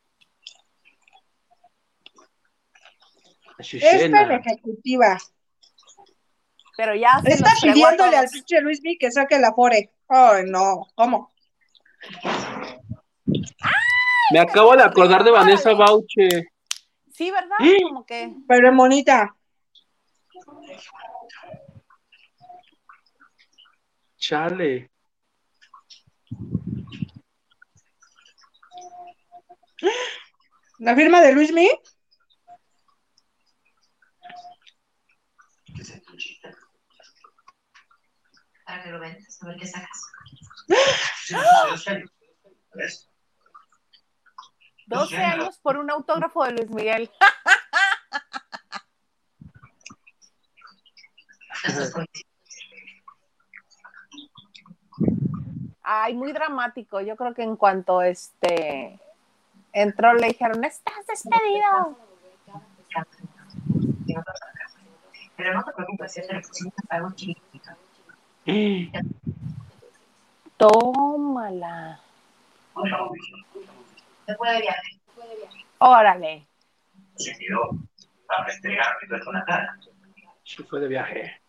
Esta 3.59 3.87
Azucena. 3.89 4.25
la 4.25 4.35
ejecutiva. 4.37 5.17
Pero 6.77 6.95
ya 6.95 7.21
se 7.23 7.33
Está 7.33 7.51
pidiéndole 7.61 8.17
al 8.17 8.27
pinche 8.27 8.59
Luismi 8.61 8.97
que 8.97 9.11
saque 9.11 9.37
la 9.37 9.53
fore. 9.53 9.91
Ay, 10.09 10.43
no. 10.47 10.87
¿Cómo? 10.95 11.31
Me 14.31 14.39
acabo 14.39 14.75
de 14.75 14.83
acordar 14.83 15.23
de 15.23 15.31
Vanessa 15.31 15.73
Bauche. 15.73 16.50
Sí, 17.21 17.29
¿verdad? 17.29 17.57
¡Eh! 17.59 17.83
Como 17.83 18.03
que 18.03 18.35
Pero 18.47 18.73
monita. 18.73 19.35
Chale. 24.17 24.89
La 30.79 30.95
firma 30.95 31.21
de 31.21 31.33
Luismi. 31.33 31.69
Para 38.65 38.83
que 38.83 38.89
lo 38.89 38.99
vendas, 38.99 39.43
a 39.43 39.45
ver 39.45 39.57
qué 39.57 39.67
sacas. 39.67 40.01
12 44.91 45.17
años 45.17 45.57
por 45.59 45.77
un 45.77 45.89
autógrafo 45.89 46.43
de 46.43 46.51
Luis 46.51 46.69
Miguel. 46.69 47.09
Ay, 55.81 56.13
muy 56.13 56.31
dramático. 56.31 57.01
Yo 57.01 57.15
creo 57.15 57.33
que 57.33 57.43
en 57.43 57.55
cuanto 57.55 58.01
este 58.01 58.99
entró 59.73 60.13
le 60.13 60.27
dijeron, 60.27 60.63
estás 60.63 61.05
despedido. 61.07 61.97
Pero 65.35 65.53
no 65.53 65.63
te 65.63 65.71
preocupes, 65.71 66.15
ya 66.15 66.27
te 66.27 66.33
lo 66.33 66.41
pusimos 66.41 66.73
chiquitito. 74.25 74.25
Tómala. 74.25 74.25
Se 74.25 74.35
puede 74.35 74.61
viajar. 74.61 74.83
Órale. 75.79 76.47
se 77.15 77.33
tiró 77.35 77.69
para 78.27 78.45
restregar 78.45 78.95
con 79.23 79.33
la 79.33 79.45
cara. 79.45 79.79
Sí, 80.43 80.63
fue 80.63 80.79
de 80.79 80.87
viaje. 80.87 81.41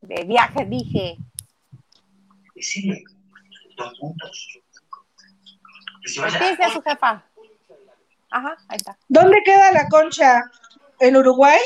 De 0.00 0.24
viaje 0.24 0.64
dije. 0.66 1.16
decirle 2.54 3.02
dos 3.76 3.98
puntos. 3.98 4.60
Se 6.04 6.14
¿Qué 6.14 6.20
vaya 6.20 6.50
dice 6.50 6.70
su 6.72 6.82
jefa? 6.82 7.24
Ajá, 8.30 8.56
ahí 8.68 8.76
está. 8.76 8.96
¿Dónde 9.08 9.42
queda 9.44 9.72
la 9.72 9.88
concha? 9.88 10.42
¿En 11.00 11.16
Uruguay? 11.16 11.60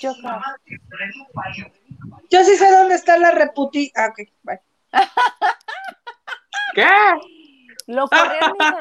Yo 0.00 0.14
creo. 0.14 0.40
Yo 2.30 2.44
sí 2.44 2.56
sé 2.56 2.70
dónde 2.70 2.94
está 2.94 3.18
la 3.18 3.30
reputi. 3.30 3.92
Ah, 3.94 4.08
ok, 4.08 4.28
bye. 4.42 4.60
¿Qué? 6.74 6.88
Lo 7.92 8.08
corrieron 8.08 8.56
y 8.58 8.64
se- 8.64 8.72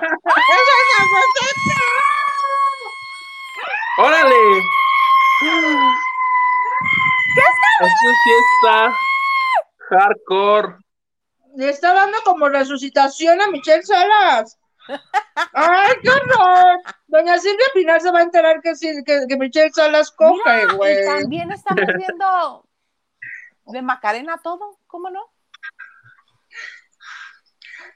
¡Órale! 3.98 4.60
Eso 7.82 8.10
sí 8.24 8.32
está 8.56 8.94
hardcore. 9.90 10.76
Le 11.56 11.70
está 11.70 11.94
dando 11.94 12.20
como 12.24 12.48
resucitación 12.48 13.42
a 13.42 13.48
Michelle 13.50 13.84
Salas. 13.84 14.58
¡Ay, 15.54 15.94
qué 16.02 16.10
horror! 16.10 16.80
Doña 17.08 17.38
Silvia 17.38 17.66
Pinal 17.74 18.00
se 18.00 18.12
va 18.12 18.20
a 18.20 18.24
enterar 18.24 18.62
que, 18.62 18.72
que, 19.06 19.26
que 19.28 19.38
Michelle 19.38 19.72
Salas 19.74 20.12
coge, 20.12 20.68
güey. 20.76 21.02
y 21.02 21.06
también 21.06 21.52
estamos 21.52 21.84
viendo 21.98 22.66
de 23.66 23.82
Macarena 23.82 24.40
todo, 24.42 24.78
¿cómo 24.88 25.10
no? 25.10 25.31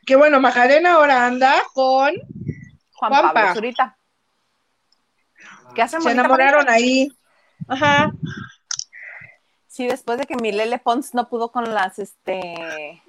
Que 0.06 0.16
bueno, 0.16 0.40
Macarena 0.40 0.94
ahora 0.94 1.26
anda 1.26 1.54
con. 1.74 2.14
Juan 2.94 3.12
Juanpa. 3.12 3.34
Pablo 3.34 3.54
Zurita. 3.56 3.98
¿Qué 5.74 5.82
hacen 5.82 6.02
Se 6.02 6.12
enamoraron 6.12 6.70
ahí. 6.70 7.12
Ajá. 7.68 8.12
Sí, 9.68 9.88
después 9.88 10.18
de 10.18 10.26
que 10.26 10.36
Milele 10.38 10.80
Pons 10.80 11.14
no 11.14 11.28
pudo 11.28 11.52
con 11.52 11.74
las, 11.74 12.00
este, 12.00 13.04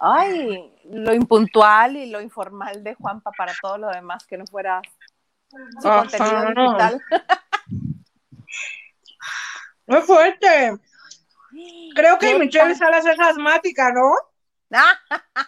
ay, 0.00 0.74
lo 0.90 1.14
impuntual 1.14 1.96
y 1.96 2.10
lo 2.10 2.20
informal 2.20 2.82
de 2.82 2.94
Juanpa 2.94 3.30
para 3.30 3.52
todo 3.62 3.78
lo 3.78 3.88
demás, 3.88 4.26
que 4.26 4.38
no 4.38 4.44
fuera 4.46 4.82
su 5.80 5.88
Ajá. 5.88 6.00
contenido 6.00 6.46
digital. 6.48 7.00
Muy 9.86 10.00
fuerte. 10.02 10.78
Creo 11.94 12.18
que 12.18 12.32
¿Qué 12.32 12.38
Michelle? 12.38 12.74
Salas 12.74 13.06
es 13.06 13.20
asmática, 13.20 13.92
¿no? 13.92 14.12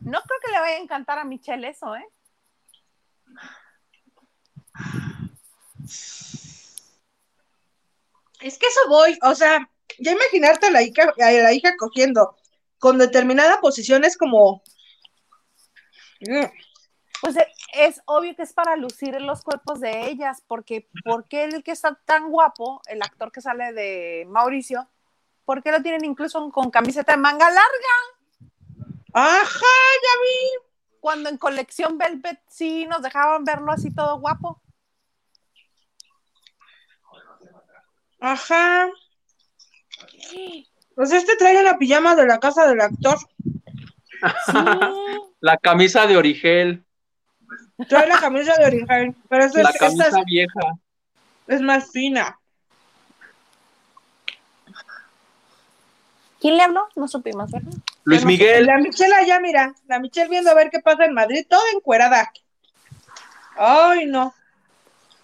No 0.00 0.20
creo 0.22 0.40
que 0.44 0.52
le 0.52 0.60
vaya 0.60 0.76
a 0.76 0.80
encantar 0.80 1.18
a 1.18 1.24
Michelle 1.24 1.68
eso, 1.68 1.94
¿eh? 1.94 2.06
Es 8.40 8.58
que 8.58 8.66
eso 8.66 8.80
voy, 8.88 9.18
o 9.22 9.34
sea, 9.34 9.68
ya 9.98 10.12
imaginarte 10.12 10.66
a 10.66 10.70
la 10.70 10.82
hija, 10.82 11.02
a 11.18 11.30
la 11.30 11.52
hija 11.52 11.76
cogiendo 11.76 12.36
con 12.78 12.98
determinada 12.98 13.60
posición 13.60 14.04
es 14.04 14.16
como. 14.16 14.62
Mm. 16.20 16.44
Pues 17.20 17.36
e- 17.36 17.52
es 17.74 18.00
obvio 18.06 18.34
que 18.36 18.42
es 18.42 18.52
para 18.52 18.76
lucir 18.76 19.20
los 19.20 19.42
cuerpos 19.42 19.80
de 19.80 20.08
ellas, 20.08 20.42
porque 20.46 20.88
¿por 21.04 21.26
qué 21.26 21.44
el 21.44 21.62
que 21.64 21.72
está 21.72 21.94
tan 22.04 22.30
guapo, 22.30 22.80
el 22.86 23.02
actor 23.02 23.32
que 23.32 23.40
sale 23.40 23.72
de 23.72 24.24
Mauricio, 24.28 24.88
por 25.44 25.62
qué 25.62 25.72
lo 25.72 25.82
tienen 25.82 26.04
incluso 26.04 26.50
con 26.50 26.70
camiseta 26.70 27.12
de 27.12 27.18
manga 27.18 27.50
larga? 27.50 28.17
Ajá, 29.12 29.44
ya 30.02 30.22
vi. 30.22 30.98
Cuando 31.00 31.28
en 31.28 31.38
colección 31.38 31.96
Velvet 31.96 32.40
sí 32.48 32.86
nos 32.86 33.02
dejaban 33.02 33.44
verlo 33.44 33.72
así 33.72 33.94
todo 33.94 34.18
guapo. 34.18 34.60
Ajá. 38.20 38.88
Pues 40.94 41.12
este 41.12 41.36
trae 41.36 41.60
una 41.60 41.78
pijama 41.78 42.16
de 42.16 42.26
la 42.26 42.40
casa 42.40 42.66
del 42.66 42.80
actor. 42.80 43.16
Sí. 44.46 44.52
La 45.40 45.56
camisa 45.56 46.04
de 46.08 46.16
Origel, 46.16 46.84
Trae 47.86 48.08
la 48.08 48.18
camisa 48.18 48.54
de 48.56 48.66
origen, 48.66 49.16
pero 49.28 49.44
esta, 49.44 49.62
la 49.62 49.68
es, 49.68 49.74
esta 49.76 49.86
camisa 49.86 50.08
es, 50.08 50.24
vieja. 50.24 50.78
es 51.46 51.60
más 51.60 51.92
fina. 51.92 52.38
¿Quién 56.40 56.56
le 56.56 56.62
habló? 56.64 56.88
No 56.96 57.06
supimos, 57.06 57.50
¿verdad? 57.52 57.72
Luis 58.08 58.24
Miguel, 58.24 58.64
La 58.64 58.78
Michelle 58.78 59.14
allá, 59.14 59.38
mira, 59.38 59.74
la 59.86 59.98
Michelle 59.98 60.30
viendo 60.30 60.50
a 60.50 60.54
ver 60.54 60.70
qué 60.70 60.80
pasa 60.80 61.04
en 61.04 61.12
Madrid, 61.12 61.44
toda 61.46 61.62
encuerada. 61.74 62.32
Ay, 63.54 64.06
no. 64.06 64.34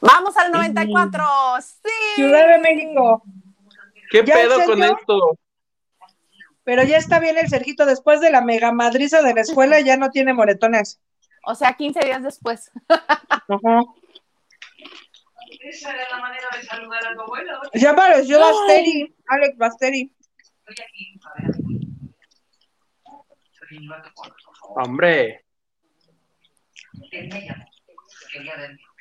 Vamos 0.02 0.36
al 0.36 0.52
94. 0.52 1.24
Sí. 1.62 1.90
Ciudad 2.16 2.46
de 2.46 2.58
México. 2.58 3.22
¿qué 4.10 4.22
ya 4.22 4.34
pedo 4.34 4.64
con 4.66 4.82
esto? 4.82 5.38
Pero 6.62 6.82
ya 6.82 6.98
está 6.98 7.20
bien 7.20 7.38
el 7.38 7.48
Sergito, 7.48 7.86
después 7.86 8.20
de 8.20 8.30
la 8.30 8.42
mega 8.42 8.70
madriza 8.70 9.22
de 9.22 9.32
la 9.32 9.40
escuela 9.40 9.80
ya 9.80 9.96
no 9.96 10.10
tiene 10.10 10.34
moretones. 10.34 11.00
O 11.46 11.54
sea, 11.54 11.72
15 11.72 12.00
días 12.00 12.22
después. 12.22 12.70
Ajá. 12.88 13.82
Esa 15.60 15.90
era 15.90 16.10
la 16.10 16.18
manera 16.18 16.48
de 16.54 16.62
saludar 16.64 17.06
a 17.06 17.14
tu 17.14 17.20
abuelo. 17.22 17.60
Ya 17.72 17.92
apareció 17.92 18.38
Basteri, 18.40 19.14
Alex 19.28 19.56
Basteri. 19.56 20.14
Estoy 20.66 20.84
aquí. 20.86 21.20
A 21.24 21.42
ver. 21.42 21.53
Hombre. 24.76 25.44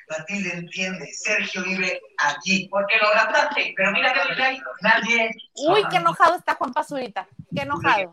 Matilde 0.08 0.52
entiende. 0.52 1.06
Sergio 1.12 1.62
vive 1.64 2.00
allí. 2.18 2.68
Porque 2.68 2.96
lo 2.98 3.12
raptaste. 3.12 3.74
Pero 3.76 3.92
mira 3.92 4.12
que 4.12 4.34
no 4.34 4.44
hay 4.44 4.60
nadie. 4.82 5.30
Uy, 5.54 5.82
qué 5.90 5.96
enojado 5.96 6.36
está 6.36 6.54
Juan 6.54 6.72
Pazurita. 6.72 7.26
Qué 7.54 7.62
enojado. 7.62 8.12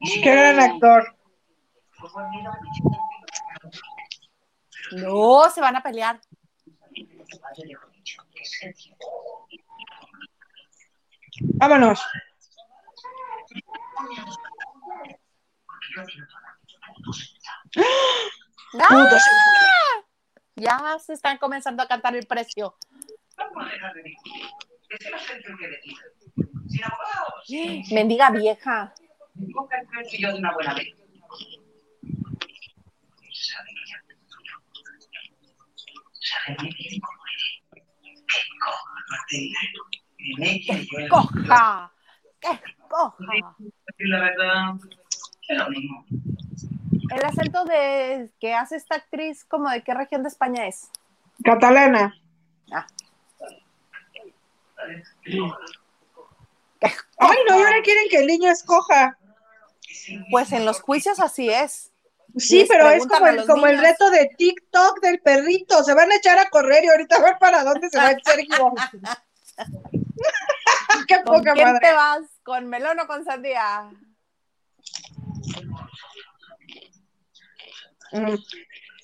Qué 0.00 0.20
gran 0.20 0.60
actor. 0.60 1.16
No, 4.92 5.50
se 5.50 5.60
van 5.60 5.76
a 5.76 5.82
pelear. 5.82 6.20
Vámonos. 11.54 12.00
Porque 13.50 14.10
yo 14.14 14.20
quiero 14.20 14.52
toda 14.82 15.00
la 15.04 15.81
¡Ah! 18.80 19.10
Ya 20.56 20.98
se 20.98 21.14
están 21.14 21.38
comenzando 21.38 21.82
a 21.82 21.88
cantar 21.88 22.14
el 22.16 22.26
precio. 22.26 22.76
Mendiga 27.90 28.30
vieja. 28.30 28.94
Coja, 29.54 29.76
Coja. 41.08 41.92
¡Qué 42.40 42.60
coja! 42.88 43.56
Y 43.98 44.08
la 44.08 44.20
verdad, 44.20 44.74
es 45.48 45.58
lo 45.58 45.68
mismo. 45.70 46.04
El 47.10 47.24
acento 47.24 47.64
de 47.64 48.30
que 48.40 48.54
hace 48.54 48.76
esta 48.76 48.96
actriz, 48.96 49.44
como 49.44 49.68
de 49.68 49.82
qué 49.82 49.94
región 49.94 50.22
de 50.22 50.28
España 50.28 50.66
es. 50.66 50.88
Catalana. 51.44 52.14
Ay, 57.18 57.36
no, 57.48 57.58
y 57.58 57.62
ahora 57.62 57.82
quieren 57.82 58.08
que 58.10 58.18
el 58.18 58.26
niño 58.26 58.50
escoja. 58.50 59.16
Pues 60.30 60.52
en 60.52 60.64
los 60.64 60.80
juicios 60.80 61.20
así 61.20 61.50
es. 61.50 61.90
Sí, 62.36 62.60
Les 62.60 62.68
pero 62.68 62.90
es 62.90 63.06
como 63.06 63.26
el, 63.26 63.46
como 63.46 63.66
reto 63.66 64.10
de 64.10 64.30
TikTok 64.38 65.00
del 65.00 65.20
perrito. 65.20 65.84
Se 65.84 65.94
van 65.94 66.10
a 66.10 66.16
echar 66.16 66.38
a 66.38 66.48
correr 66.48 66.82
y 66.84 66.88
ahorita 66.88 67.16
a 67.16 67.22
ver 67.22 67.38
para 67.38 67.62
dónde 67.62 67.90
se 67.90 67.98
va 67.98 68.10
el 68.10 68.22
Sergio. 68.24 68.72
Qué 71.08 71.22
¿Con 71.22 71.24
poca 71.24 71.52
quién 71.52 71.66
madre. 71.66 71.86
te 71.86 71.92
vas? 71.92 72.22
¿Con 72.42 72.66
melón 72.68 72.98
o 73.00 73.06
con 73.06 73.24
sandía? 73.24 73.90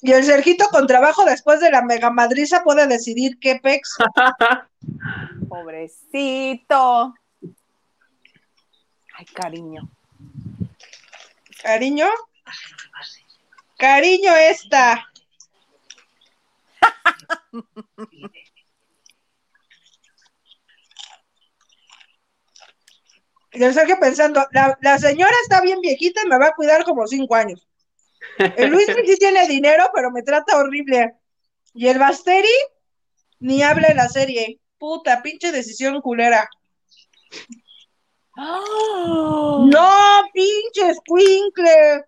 Y 0.01 0.13
el 0.13 0.25
Sergito 0.25 0.67
con 0.71 0.87
trabajo 0.87 1.25
después 1.25 1.61
de 1.61 1.71
la 1.71 1.83
mega 1.83 2.11
madriza 2.11 2.63
puede 2.63 2.87
decidir 2.87 3.39
qué 3.41 3.57
pex. 3.57 3.97
Pobrecito. 5.49 7.15
Ay, 9.15 9.27
cariño. 9.35 9.91
Cariño. 11.63 12.07
Cariño 13.77 14.33
esta. 14.37 15.05
Y 23.51 23.65
el 23.65 23.75
Sergio 23.75 23.99
pensando, 23.99 24.47
la, 24.53 24.79
la 24.83 24.99
señora 24.99 25.35
está 25.43 25.61
bien 25.61 25.81
viejita 25.81 26.23
y 26.23 26.29
me 26.29 26.39
va 26.39 26.49
a 26.49 26.55
cuidar 26.55 26.85
como 26.85 27.07
cinco 27.09 27.35
años. 27.35 27.68
El 28.57 28.71
Luis 28.71 28.87
sí 29.07 29.17
tiene 29.17 29.47
dinero, 29.47 29.91
pero 29.95 30.11
me 30.11 30.23
trata 30.23 30.59
horrible. 30.59 31.15
Y 31.75 31.89
el 31.89 31.99
Basteri 31.99 32.49
ni 33.41 33.63
habla 33.63 33.89
en 33.89 33.97
la 33.97 34.09
serie. 34.09 34.61
Puta, 34.79 35.23
pinche 35.23 35.53
decisión 35.53 36.01
culera. 36.01 36.49
¡Ah! 38.37 39.67
No, 39.67 39.91
pinche 40.33 40.91
escuincle. 40.91 42.05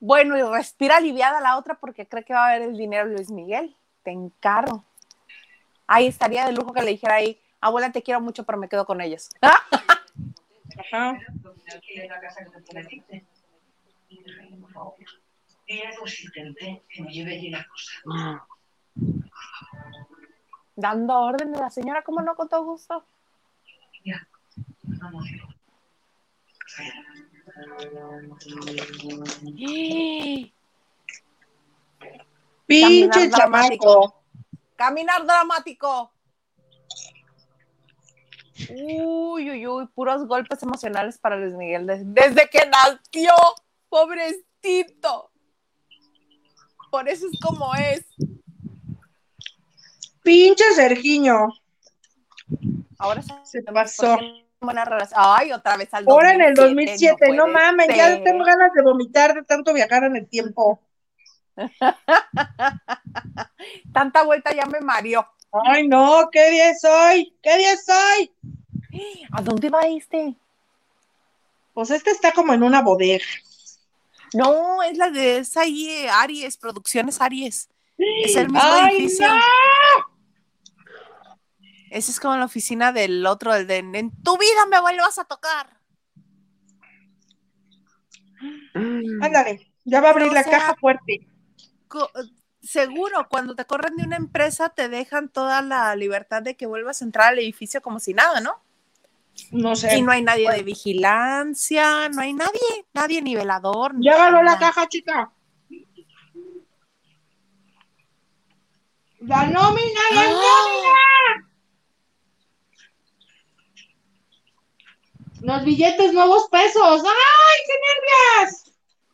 Bueno, 0.00 0.36
y 0.36 0.42
respira 0.42 0.96
aliviada 0.96 1.40
la 1.40 1.56
otra 1.56 1.78
porque 1.78 2.06
cree 2.06 2.24
que 2.24 2.32
va 2.32 2.48
a 2.48 2.52
ver 2.52 2.62
el 2.62 2.76
dinero 2.76 3.08
de 3.08 3.14
Luis 3.14 3.30
Miguel. 3.30 3.76
Te 4.02 4.10
encargo. 4.10 4.84
Ahí 5.86 6.06
estaría 6.06 6.46
de 6.46 6.52
lujo 6.52 6.72
que 6.72 6.82
le 6.82 6.92
dijera 6.92 7.16
ahí, 7.16 7.40
abuela, 7.60 7.92
te 7.92 8.02
quiero 8.02 8.20
mucho, 8.20 8.44
pero 8.44 8.58
me 8.58 8.68
quedo 8.68 8.86
con 8.86 9.00
ellos. 9.00 9.28
Ajá. 9.42 11.18
La 15.70 15.90
casa 15.90 16.82
que 16.88 17.02
lleve 17.04 17.34
allí 17.34 17.50
la 17.50 17.64
cosa. 17.66 18.46
Dando 20.74 21.14
órdenes 21.14 21.60
la 21.60 21.70
señora, 21.70 22.02
como 22.02 22.20
no, 22.22 22.34
con 22.34 22.48
todo 22.48 22.64
gusto. 22.64 23.04
Ya, 24.04 24.26
vamos. 24.82 25.24
Pinche 32.66 33.08
Caminar 33.10 33.30
chamaco. 33.30 34.22
Caminar 34.76 35.26
dramático. 35.26 36.12
Uy, 38.70 39.50
uy, 39.50 39.66
uy, 39.66 39.86
puros 39.88 40.26
golpes 40.26 40.62
emocionales 40.62 41.18
para 41.18 41.36
Luis 41.36 41.54
Miguel 41.54 41.86
de- 41.86 42.02
desde 42.04 42.48
que 42.48 42.60
nació, 42.66 43.34
pobrecito. 43.88 45.29
Por 46.90 47.08
eso 47.08 47.26
es 47.32 47.38
como 47.40 47.74
es. 47.74 48.04
Pinche 50.22 50.64
Sergiño. 50.74 51.48
Ahora 52.98 53.22
se, 53.22 53.32
Se 53.44 53.62
pasó. 53.62 54.18
buena. 54.60 54.84
Ay, 55.14 55.52
otra 55.52 55.76
vez 55.76 55.92
al 55.94 56.04
Ahora 56.08 56.34
en 56.34 56.42
el 56.42 56.54
2007, 56.54 57.32
no, 57.32 57.44
puede 57.44 57.54
mames, 57.54 57.88
ya 57.96 58.22
tengo 58.22 58.44
ganas 58.44 58.72
de 58.74 58.82
vomitar 58.82 59.34
de 59.34 59.42
tanto 59.42 59.72
viajar 59.72 60.04
en 60.04 60.16
el 60.16 60.28
tiempo. 60.28 60.80
Tanta 63.92 64.22
vuelta 64.24 64.54
ya 64.54 64.66
me 64.66 64.80
mareó. 64.80 65.26
Ay, 65.64 65.88
no, 65.88 66.28
¿qué 66.30 66.50
día 66.50 66.70
es 66.70 66.84
hoy? 66.84 67.34
¿Qué 67.42 67.56
día 67.56 67.72
es 67.72 67.86
hoy? 67.88 68.32
¿A 69.32 69.42
dónde 69.42 69.70
va 69.70 69.80
este? 69.82 70.34
Pues 71.72 71.90
este 71.90 72.10
está 72.10 72.32
como 72.32 72.52
en 72.52 72.62
una 72.62 72.82
bodega. 72.82 73.24
No, 74.34 74.82
es 74.82 74.96
la 74.96 75.10
de 75.10 75.38
es 75.38 75.56
ahí 75.56 75.88
eh, 75.88 76.08
Aries, 76.08 76.56
Producciones 76.56 77.20
Aries. 77.20 77.68
Es 77.96 78.36
el 78.36 78.46
mismo 78.46 78.60
¡Ay, 78.62 78.96
edificio. 78.96 79.28
no! 79.28 79.40
Ese 81.90 82.12
es 82.12 82.20
como 82.20 82.36
la 82.36 82.44
oficina 82.44 82.92
del 82.92 83.26
otro, 83.26 83.54
el 83.54 83.66
de 83.66 83.78
en 83.78 84.22
tu 84.22 84.38
vida 84.38 84.66
me 84.70 84.80
vuelvas 84.80 85.18
a 85.18 85.24
tocar. 85.24 85.76
Ándale, 89.20 89.72
ya 89.84 90.00
va 90.00 90.08
a 90.08 90.10
abrir 90.12 90.32
la 90.32 90.40
o 90.40 90.44
sea, 90.44 90.58
caja 90.58 90.76
fuerte. 90.76 91.26
Seguro, 92.62 93.26
cuando 93.28 93.56
te 93.56 93.64
corren 93.64 93.96
de 93.96 94.04
una 94.04 94.16
empresa 94.16 94.68
te 94.68 94.88
dejan 94.88 95.28
toda 95.28 95.62
la 95.62 95.96
libertad 95.96 96.42
de 96.42 96.56
que 96.56 96.66
vuelvas 96.66 97.02
a 97.02 97.04
entrar 97.04 97.28
al 97.28 97.38
edificio 97.38 97.82
como 97.82 97.98
si 97.98 98.14
nada, 98.14 98.40
¿no? 98.40 98.62
No 99.50 99.74
sé. 99.76 99.96
Y 99.96 100.02
no 100.02 100.12
hay 100.12 100.22
nadie 100.22 100.50
de 100.50 100.62
vigilancia, 100.62 102.08
no 102.08 102.22
hay 102.22 102.32
nadie, 102.32 102.86
nadie 102.92 103.22
nivelador. 103.22 103.94
Ya 103.98 104.14
agarró 104.14 104.42
la 104.42 104.58
caja, 104.58 104.86
chica. 104.88 105.32
La 109.20 109.44
nómina, 109.46 110.00
la 110.14 110.22
¡Ah! 110.22 110.30
nómina. 110.30 111.50
Los 115.42 115.64
billetes 115.64 116.12
nuevos 116.12 116.48
pesos. 116.50 117.02
¡Ay, 117.04 117.58
qué 117.66 117.74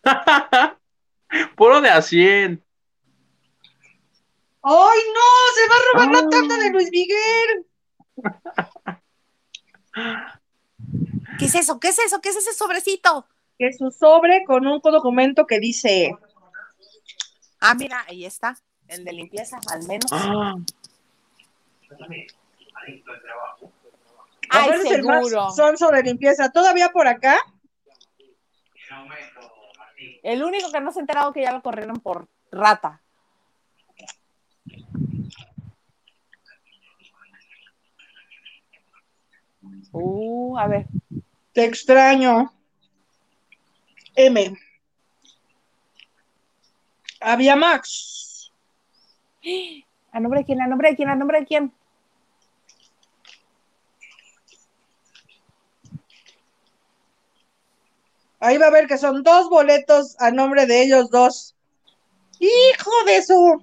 nervios! 0.04 0.76
Puro 1.56 1.80
de 1.80 1.90
a 1.90 2.02
100. 2.02 2.62
¡Ay, 4.62 4.98
no! 5.14 5.28
Se 5.54 5.68
va 5.68 5.74
a 5.74 5.82
robar 5.92 6.22
la 6.22 6.28
tanda 6.28 6.56
de 6.56 6.70
Luis 6.70 6.90
Miguel. 6.90 7.66
¿Qué 11.38 11.47
es 11.47 11.55
eso? 11.55 11.80
¿Qué 11.80 11.88
es 11.88 11.99
eso? 11.99 12.20
¿Qué 12.20 12.28
es 12.30 12.36
ese 12.36 12.53
sobrecito? 12.53 13.26
Que 13.59 13.68
es 13.68 13.78
su 13.78 13.90
sobre 13.90 14.44
con 14.44 14.66
un 14.66 14.80
documento 14.80 15.47
que 15.47 15.59
dice. 15.61 16.14
Ah, 17.61 17.74
mira, 17.74 18.05
ahí 18.09 18.24
está, 18.24 18.57
el 18.88 19.05
de 19.05 19.12
limpieza, 19.12 19.59
al 19.72 19.86
menos. 19.86 20.11
Ah, 20.12 20.55
Ay, 24.49 24.64
"Ahora 24.64 24.76
es 24.76 24.84
el 24.90 25.03
más 25.05 25.24
seguro. 25.26 25.51
sonso 25.51 25.88
de 25.90 26.03
limpieza. 26.03 26.51
Todavía 26.53 26.90
por 26.90 27.09
acá. 27.09 27.36
El 30.22 30.42
único 30.44 30.70
que 30.70 30.80
no 30.80 30.92
se 30.92 30.99
ha 30.99 31.03
enterado 31.03 31.32
que 31.32 31.42
ya 31.42 31.53
lo 31.53 31.62
corrieron 31.62 31.99
por 32.01 32.28
rata. 32.53 33.03
Uh, 39.99 40.59
a 40.59 40.68
ver. 40.68 40.86
Te 41.55 41.64
extraño. 41.64 42.53
M. 44.14 44.59
Había 47.20 47.57
Max. 47.57 48.53
¿A 50.12 50.20
nombre 50.20 50.40
de 50.40 50.44
quién? 50.44 50.61
¿A 50.61 50.66
nombre 50.66 50.90
de 50.90 50.97
quién? 50.97 51.09
¿A 51.09 51.14
nombre 51.14 51.40
de 51.40 51.47
quién? 51.47 51.72
Ahí 58.38 58.59
va 58.59 58.66
a 58.66 58.70
ver 58.70 58.86
que 58.86 58.99
son 58.99 59.22
dos 59.22 59.49
boletos 59.49 60.14
a 60.20 60.30
nombre 60.30 60.66
de 60.66 60.82
ellos 60.82 61.11
dos. 61.11 61.57
Hijo 62.38 62.90
de 63.07 63.22
su. 63.22 63.62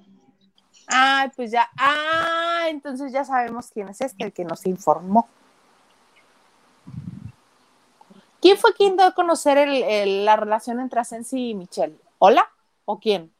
Ay, 0.87 1.29
pues 1.35 1.51
ya. 1.51 1.69
Ah, 1.77 2.65
entonces 2.69 3.11
ya 3.11 3.23
sabemos 3.23 3.69
quién 3.71 3.89
es 3.89 4.01
este, 4.01 4.25
el 4.25 4.33
que 4.33 4.43
nos 4.45 4.65
informó. 4.65 5.29
¿Quién 8.43 8.57
fue 8.57 8.73
quien 8.73 8.97
dio 8.97 9.05
a 9.05 9.13
conocer 9.13 9.57
el- 9.57 9.83
el- 9.83 10.25
la 10.25 10.35
relación 10.35 10.81
entre 10.81 10.99
Asensi 10.99 11.51
y 11.51 11.55
Michelle? 11.55 11.95
¿Hola? 12.19 12.45
¿O 12.83 12.99
quién? 12.99 13.31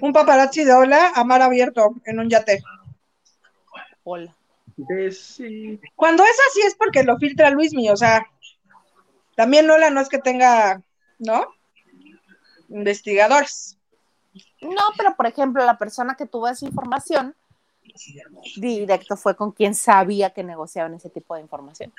Un 0.00 0.14
paparazzi 0.14 0.64
de 0.64 0.72
hola 0.72 1.12
a 1.14 1.22
mar 1.22 1.42
abierto 1.42 1.94
en 2.06 2.18
un 2.18 2.30
yate. 2.30 2.62
Hola. 4.04 4.34
Sí. 5.12 5.78
Cuando 5.94 6.24
es 6.24 6.36
así 6.48 6.62
es 6.66 6.74
porque 6.76 7.02
lo 7.02 7.18
filtra 7.18 7.50
Luismi, 7.50 7.90
o 7.90 7.96
sea, 7.98 8.26
también 9.36 9.66
Lola 9.66 9.90
no 9.90 10.00
es 10.00 10.08
que 10.08 10.16
tenga, 10.16 10.80
¿no? 11.18 11.48
Investigadores. 12.70 13.76
No, 14.62 14.80
pero 14.96 15.14
por 15.14 15.26
ejemplo, 15.26 15.62
la 15.66 15.76
persona 15.76 16.14
que 16.14 16.24
tuvo 16.24 16.48
esa 16.48 16.64
información 16.64 17.34
directo 18.56 19.14
fue 19.18 19.36
con 19.36 19.52
quien 19.52 19.74
sabía 19.74 20.30
que 20.30 20.42
negociaban 20.42 20.94
ese 20.94 21.10
tipo 21.10 21.34
de 21.34 21.42
información. 21.42 21.92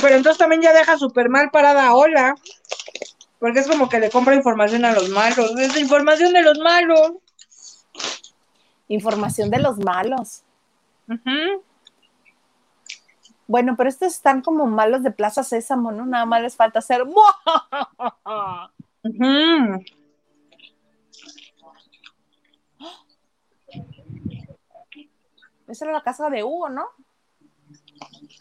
Pero 0.00 0.14
entonces 0.14 0.38
también 0.38 0.62
ya 0.62 0.72
deja 0.72 0.98
súper 0.98 1.28
mal 1.28 1.50
parada 1.50 1.86
a 1.86 1.94
Hola, 1.94 2.34
porque 3.38 3.60
es 3.60 3.68
como 3.68 3.88
que 3.88 4.00
le 4.00 4.10
compra 4.10 4.34
información 4.34 4.84
a 4.84 4.92
los 4.92 5.08
malos. 5.08 5.50
Es 5.58 5.76
información 5.76 6.32
de 6.32 6.42
los 6.42 6.58
malos. 6.58 7.12
Información 8.88 9.50
de 9.50 9.58
los 9.60 9.78
malos. 9.78 10.42
Bueno, 13.46 13.76
pero 13.76 13.88
estos 13.88 14.12
están 14.12 14.42
como 14.42 14.66
malos 14.66 15.02
de 15.02 15.12
Plaza 15.12 15.44
Sésamo, 15.44 15.92
¿no? 15.92 16.04
Nada 16.04 16.26
más 16.26 16.42
les 16.42 16.56
falta 16.56 16.80
hacer. 16.80 17.02
Ujú. 17.02 17.14
Esa 25.68 25.84
era 25.84 25.94
la 25.94 26.02
casa 26.02 26.30
de 26.30 26.44
Hugo, 26.44 26.68
¿no? 26.68 26.86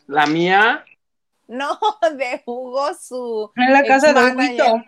La 0.07 0.25
mía. 0.27 0.85
No, 1.47 1.77
de 2.17 2.43
Hugo, 2.45 2.93
su. 2.93 3.51
En 3.55 3.73
la 3.73 3.83
casa 3.83 4.13
de. 4.13 4.33
Huguito. 4.33 4.83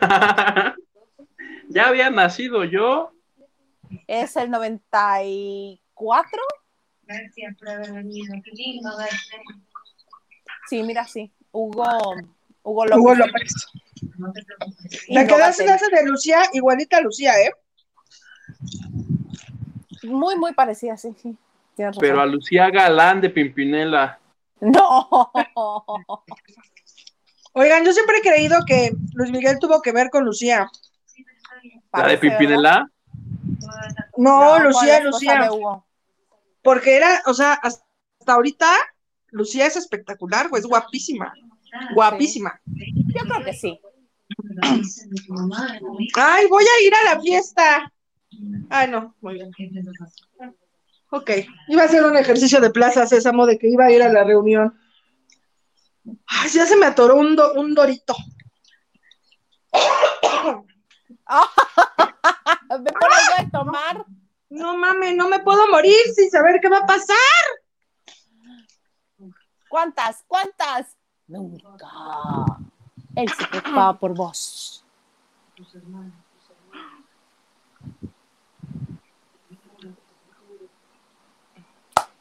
ya 1.68 1.88
había 1.88 2.10
nacido 2.10 2.64
yo. 2.64 3.12
Es 4.06 4.36
el 4.36 4.50
94. 4.50 6.40
Siempre 7.32 7.70
haber 7.70 7.92
venido. 7.92 8.34
Qué 8.44 8.50
lindo. 8.52 8.90
Sí, 10.68 10.82
mira, 10.82 11.06
sí. 11.06 11.32
Hugo, 11.52 11.84
Hugo 12.62 12.84
López. 12.84 12.98
Hugo 12.98 13.14
López. 13.14 13.54
No 14.18 14.32
te 14.32 14.44
preocupes. 14.44 15.06
La 15.08 15.26
que 15.26 15.38
das 15.38 15.56
de 15.56 16.04
Lucía, 16.04 16.42
igualita 16.52 16.98
a 16.98 17.00
Lucía, 17.00 17.32
¿eh? 17.40 17.52
Muy, 20.02 20.36
muy 20.36 20.52
parecida, 20.52 20.96
sí, 20.96 21.14
sí. 21.20 21.36
Pero 22.00 22.20
a 22.20 22.26
Lucía 22.26 22.70
Galán 22.70 23.20
de 23.20 23.30
Pimpinela. 23.30 24.18
No. 24.60 25.30
Oigan, 27.52 27.84
yo 27.84 27.92
siempre 27.92 28.18
he 28.18 28.22
creído 28.22 28.58
que 28.66 28.92
Luis 29.14 29.30
Miguel 29.30 29.58
tuvo 29.58 29.82
que 29.82 29.92
ver 29.92 30.10
con 30.10 30.24
Lucía. 30.24 30.70
¿La 31.92 32.08
de 32.08 32.18
Pimpinela? 32.18 32.90
No. 34.16 34.58
Lucía, 34.60 35.00
Lucía. 35.02 35.50
Porque 36.62 36.96
era, 36.96 37.22
o 37.26 37.34
sea, 37.34 37.54
hasta 37.54 37.84
ahorita, 38.26 38.70
Lucía 39.28 39.66
es 39.66 39.76
espectacular, 39.76 40.48
güey, 40.48 40.60
es 40.60 40.66
guapísima. 40.66 41.32
Guapísima. 41.94 42.60
Yo 42.66 43.20
creo 43.22 43.44
que 43.44 43.52
sí. 43.52 43.80
Ay, 46.14 46.46
voy 46.48 46.64
a 46.64 46.86
ir 46.86 46.94
a 46.94 47.14
la 47.14 47.20
fiesta. 47.20 47.92
Ay, 48.68 48.90
no, 48.90 49.14
muy 49.20 49.34
bien. 49.34 49.50
Ok, 51.10 51.30
iba 51.68 51.82
a 51.82 51.86
hacer 51.86 52.04
un 52.04 52.16
ejercicio 52.16 52.60
de 52.60 52.70
Plaza 52.70 53.06
Sésamo 53.06 53.46
de 53.46 53.58
que 53.58 53.68
iba 53.68 53.86
a 53.86 53.90
ir 53.90 54.02
a 54.02 54.08
la 54.12 54.24
reunión. 54.24 54.78
Ay, 56.26 56.50
ya 56.50 56.66
se 56.66 56.76
me 56.76 56.86
atoró 56.86 57.16
un, 57.16 57.34
do- 57.36 57.54
un 57.54 57.74
dorito. 57.74 58.14
Algo 62.68 62.84
de 63.38 63.50
tomar. 63.52 64.04
No 64.50 64.76
mames, 64.78 65.14
no 65.16 65.28
me 65.28 65.40
puedo 65.40 65.66
morir 65.68 65.94
sin 66.14 66.30
saber 66.30 66.58
qué 66.60 66.68
va 66.68 66.78
a 66.78 66.86
pasar. 66.86 67.16
¿Cuántas? 69.68 70.24
¿Cuántas? 70.26 70.96
Nunca. 71.26 71.86
Él 73.14 73.28
se 73.38 73.46
preocupaba 73.46 73.98
por 73.98 74.14
vos. 74.14 74.84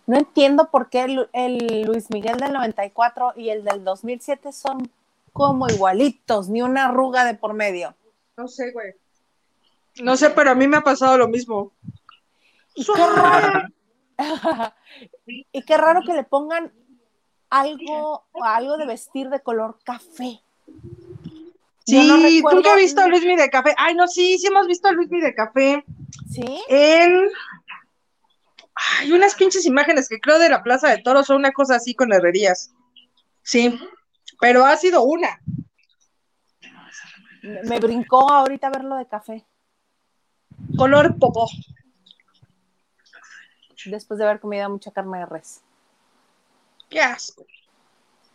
No 0.07 0.17
entiendo 0.17 0.71
por 0.71 0.89
qué 0.89 1.03
el, 1.03 1.29
el 1.33 1.81
Luis 1.83 2.09
Miguel 2.09 2.37
del 2.37 2.53
94 2.53 3.33
y 3.35 3.49
el 3.49 3.63
del 3.63 3.83
2007 3.83 4.51
son 4.53 4.89
como 5.33 5.67
igualitos, 5.67 6.49
ni 6.49 6.61
una 6.61 6.85
arruga 6.85 7.25
de 7.25 7.35
por 7.35 7.53
medio. 7.53 7.93
No 8.37 8.47
sé, 8.47 8.71
güey. 8.71 8.93
No 10.01 10.15
sé, 10.15 10.29
pero 10.31 10.51
a 10.51 10.55
mí 10.55 10.67
me 10.67 10.77
ha 10.77 10.81
pasado 10.81 11.17
lo 11.17 11.27
mismo. 11.27 11.71
Y 12.73 12.85
qué 12.85 13.05
raro, 13.05 13.67
y 15.25 15.61
qué 15.63 15.77
raro 15.77 16.01
que 16.05 16.13
le 16.13 16.23
pongan 16.23 16.71
algo, 17.49 18.23
algo 18.41 18.77
de 18.77 18.85
vestir 18.85 19.29
de 19.29 19.41
color 19.41 19.77
café. 19.83 20.41
Sí, 21.85 22.07
no 22.07 22.17
recuerdo- 22.17 22.55
nunca 22.57 22.73
he 22.73 22.77
visto 22.81 23.01
a 23.01 23.07
Luismi 23.07 23.35
de 23.35 23.49
Café. 23.49 23.73
Ay, 23.77 23.95
no, 23.95 24.07
sí, 24.07 24.37
sí 24.37 24.47
hemos 24.47 24.67
visto 24.67 24.89
a 24.89 24.91
Luismi 24.91 25.21
de 25.21 25.33
Café 25.33 25.85
¿Sí? 26.29 26.61
en... 26.67 27.29
Hay 28.99 29.11
unas 29.11 29.35
pinches 29.35 29.65
imágenes 29.65 30.07
que 30.07 30.19
creo 30.19 30.39
de 30.39 30.49
la 30.49 30.63
Plaza 30.63 30.89
de 30.89 30.99
Toros 30.99 31.27
son 31.27 31.37
una 31.37 31.51
cosa 31.51 31.75
así 31.75 31.95
con 31.95 32.13
herrerías. 32.13 32.71
Sí, 33.41 33.79
pero 34.39 34.65
ha 34.65 34.75
sido 34.77 35.03
una. 35.03 35.39
Me 37.41 37.79
brincó 37.79 38.29
ahorita 38.29 38.69
verlo 38.69 38.95
de 38.97 39.07
café, 39.07 39.45
Color 40.75 41.17
popó. 41.17 41.47
después 43.85 44.17
de 44.17 44.25
haber 44.25 44.39
comido 44.39 44.69
mucha 44.69 44.91
carne 44.91 45.19
de 45.19 45.25
res. 45.27 45.61
Qué 46.89 46.99
asco. 46.99 47.45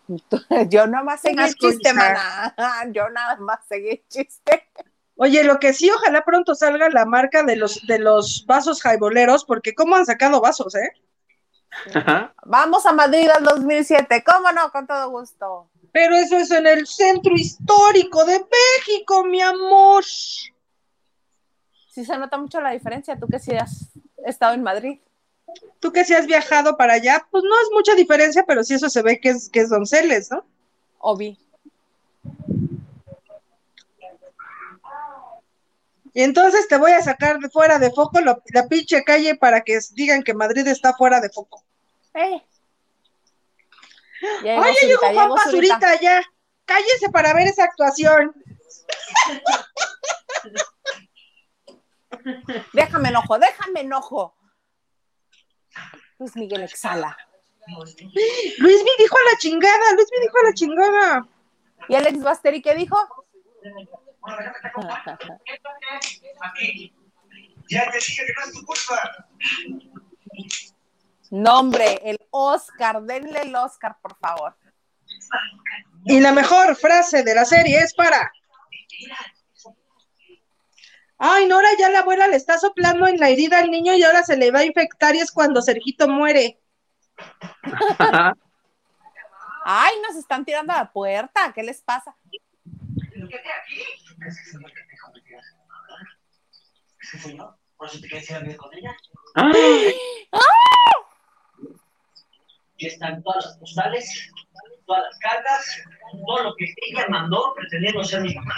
Yo 0.68 0.86
nada 0.86 1.04
más 1.04 1.20
seguí 1.20 1.42
el 1.42 1.54
chiste, 1.54 1.92
mana. 1.92 2.54
Yo 2.92 3.08
nada 3.10 3.36
más 3.36 3.60
seguí 3.66 3.90
el 3.90 4.04
chiste. 4.08 4.68
Oye, 5.16 5.44
lo 5.44 5.58
que 5.58 5.72
sí, 5.72 5.90
ojalá 5.90 6.24
pronto 6.24 6.54
salga 6.54 6.88
la 6.88 7.04
marca 7.04 7.42
de 7.42 7.56
los, 7.56 7.86
de 7.86 7.98
los 7.98 8.44
vasos 8.46 8.82
jaiboleros, 8.82 9.44
porque 9.44 9.74
cómo 9.74 9.96
han 9.96 10.06
sacado 10.06 10.40
vasos, 10.40 10.74
¿eh? 10.74 10.92
Ajá. 11.94 12.34
Vamos 12.44 12.86
a 12.86 12.92
Madrid 12.92 13.28
al 13.28 13.44
2007. 13.44 14.24
¿Cómo 14.24 14.52
no? 14.52 14.70
Con 14.70 14.86
todo 14.86 15.10
gusto. 15.10 15.68
Pero 15.92 16.14
eso 16.14 16.36
es 16.36 16.50
en 16.50 16.66
el 16.66 16.86
centro 16.86 17.34
histórico 17.34 18.24
de 18.24 18.38
México, 18.38 19.24
mi 19.24 19.42
amor. 19.42 20.04
Sí 20.04 20.52
se 22.04 22.16
nota 22.16 22.38
mucho 22.38 22.60
la 22.60 22.70
diferencia. 22.70 23.18
Tú 23.18 23.26
que 23.26 23.38
sí 23.38 23.52
has 23.52 23.90
estado 24.24 24.54
en 24.54 24.62
Madrid. 24.62 25.00
Tú 25.80 25.92
que 25.92 26.04
si 26.04 26.14
has 26.14 26.26
viajado 26.26 26.76
para 26.76 26.94
allá, 26.94 27.26
pues 27.30 27.44
no 27.44 27.54
es 27.62 27.68
mucha 27.72 27.94
diferencia, 27.94 28.44
pero 28.46 28.64
sí 28.64 28.74
eso 28.74 28.88
se 28.88 29.02
ve 29.02 29.20
que 29.20 29.30
es, 29.30 29.50
que 29.50 29.60
es 29.60 29.68
Donceles, 29.68 30.30
¿no? 30.30 30.46
Obi. 30.98 31.38
Y 36.14 36.22
entonces 36.22 36.68
te 36.68 36.76
voy 36.76 36.92
a 36.92 37.02
sacar 37.02 37.38
de 37.38 37.48
fuera 37.48 37.78
de 37.78 37.90
foco 37.90 38.20
lo- 38.20 38.42
la 38.52 38.68
pinche 38.68 39.02
calle 39.04 39.34
para 39.36 39.62
que 39.62 39.78
digan 39.92 40.22
que 40.22 40.34
Madrid 40.34 40.66
está 40.66 40.92
fuera 40.94 41.20
de 41.20 41.30
foco. 41.30 41.64
Eh. 42.14 42.42
Llegó 44.42 44.62
Oye, 44.62 44.76
llegó 44.82 45.00
Juan 45.00 45.12
llegó 45.14 45.38
Zurita. 45.38 45.78
Pazurita 45.80 46.00
ya. 46.00 46.22
Cállese 46.64 47.08
para 47.12 47.34
ver 47.34 47.48
esa 47.48 47.64
actuación. 47.64 48.32
Déjame 52.72 53.08
enojo, 53.08 53.38
déjame 53.38 53.80
enojo. 53.80 54.34
Luis 56.18 56.36
Miguel 56.36 56.62
exhala. 56.62 57.16
Luis 57.66 58.84
me 58.84 58.90
dijo 58.98 59.16
a 59.16 59.32
la 59.32 59.38
chingada, 59.38 59.92
Luis 59.94 60.08
me 60.14 60.20
dijo 60.20 60.38
a 60.38 60.44
la 60.46 60.54
chingada. 60.54 61.26
¿Y 61.88 61.94
Alex 61.94 62.22
Basteri 62.22 62.62
qué 62.62 62.74
dijo? 62.74 62.96
Ya 67.68 67.90
te 67.90 67.96
dije 67.98 68.22
que 68.26 68.32
no 68.32 68.44
es 68.46 68.52
tu 68.52 68.64
culpa. 68.64 69.26
Nombre, 71.30 72.00
el 72.04 72.18
Oscar, 72.30 73.02
denle 73.02 73.40
el 73.42 73.56
Oscar, 73.56 73.96
por 74.02 74.16
favor. 74.18 74.54
Y 76.04 76.20
la 76.20 76.32
mejor 76.32 76.76
frase 76.76 77.22
de 77.22 77.34
la 77.34 77.44
serie 77.44 77.78
es 77.78 77.94
para. 77.94 78.30
Ay, 81.16 81.46
Nora, 81.46 81.68
ya 81.78 81.88
la 81.88 82.00
abuela 82.00 82.26
le 82.26 82.36
está 82.36 82.58
soplando 82.58 83.06
en 83.06 83.18
la 83.18 83.28
herida 83.28 83.60
al 83.60 83.70
niño 83.70 83.94
y 83.94 84.02
ahora 84.02 84.24
se 84.24 84.36
le 84.36 84.50
va 84.50 84.58
a 84.60 84.64
infectar 84.64 85.14
y 85.14 85.20
es 85.20 85.30
cuando 85.30 85.62
Sergito 85.62 86.08
muere. 86.08 86.60
Ay, 89.64 89.94
nos 90.06 90.16
están 90.16 90.44
tirando 90.44 90.72
a 90.72 90.78
la 90.78 90.92
puerta. 90.92 91.52
¿Qué 91.54 91.62
les 91.62 91.80
pasa? 91.80 92.16
Por 97.76 97.88
eso 97.88 98.00
te 98.00 98.08
quieres 98.08 98.30
ir 98.30 98.36
a 98.36 98.40
vivir 98.40 98.56
con 98.56 98.72
ella. 98.74 98.96
Ay, 99.34 99.94
Y 102.76 102.86
están 102.86 103.22
todas 103.22 103.44
las 103.46 103.56
postales, 103.58 104.30
todas 104.86 105.02
las 105.02 105.18
cartas, 105.18 105.82
todo 106.26 106.44
lo 106.44 106.54
que 106.56 106.72
ella 106.88 107.06
mandó 107.08 107.52
pretendiendo 107.54 108.02
ser 108.04 108.22
mi 108.22 108.34
mamá. 108.34 108.54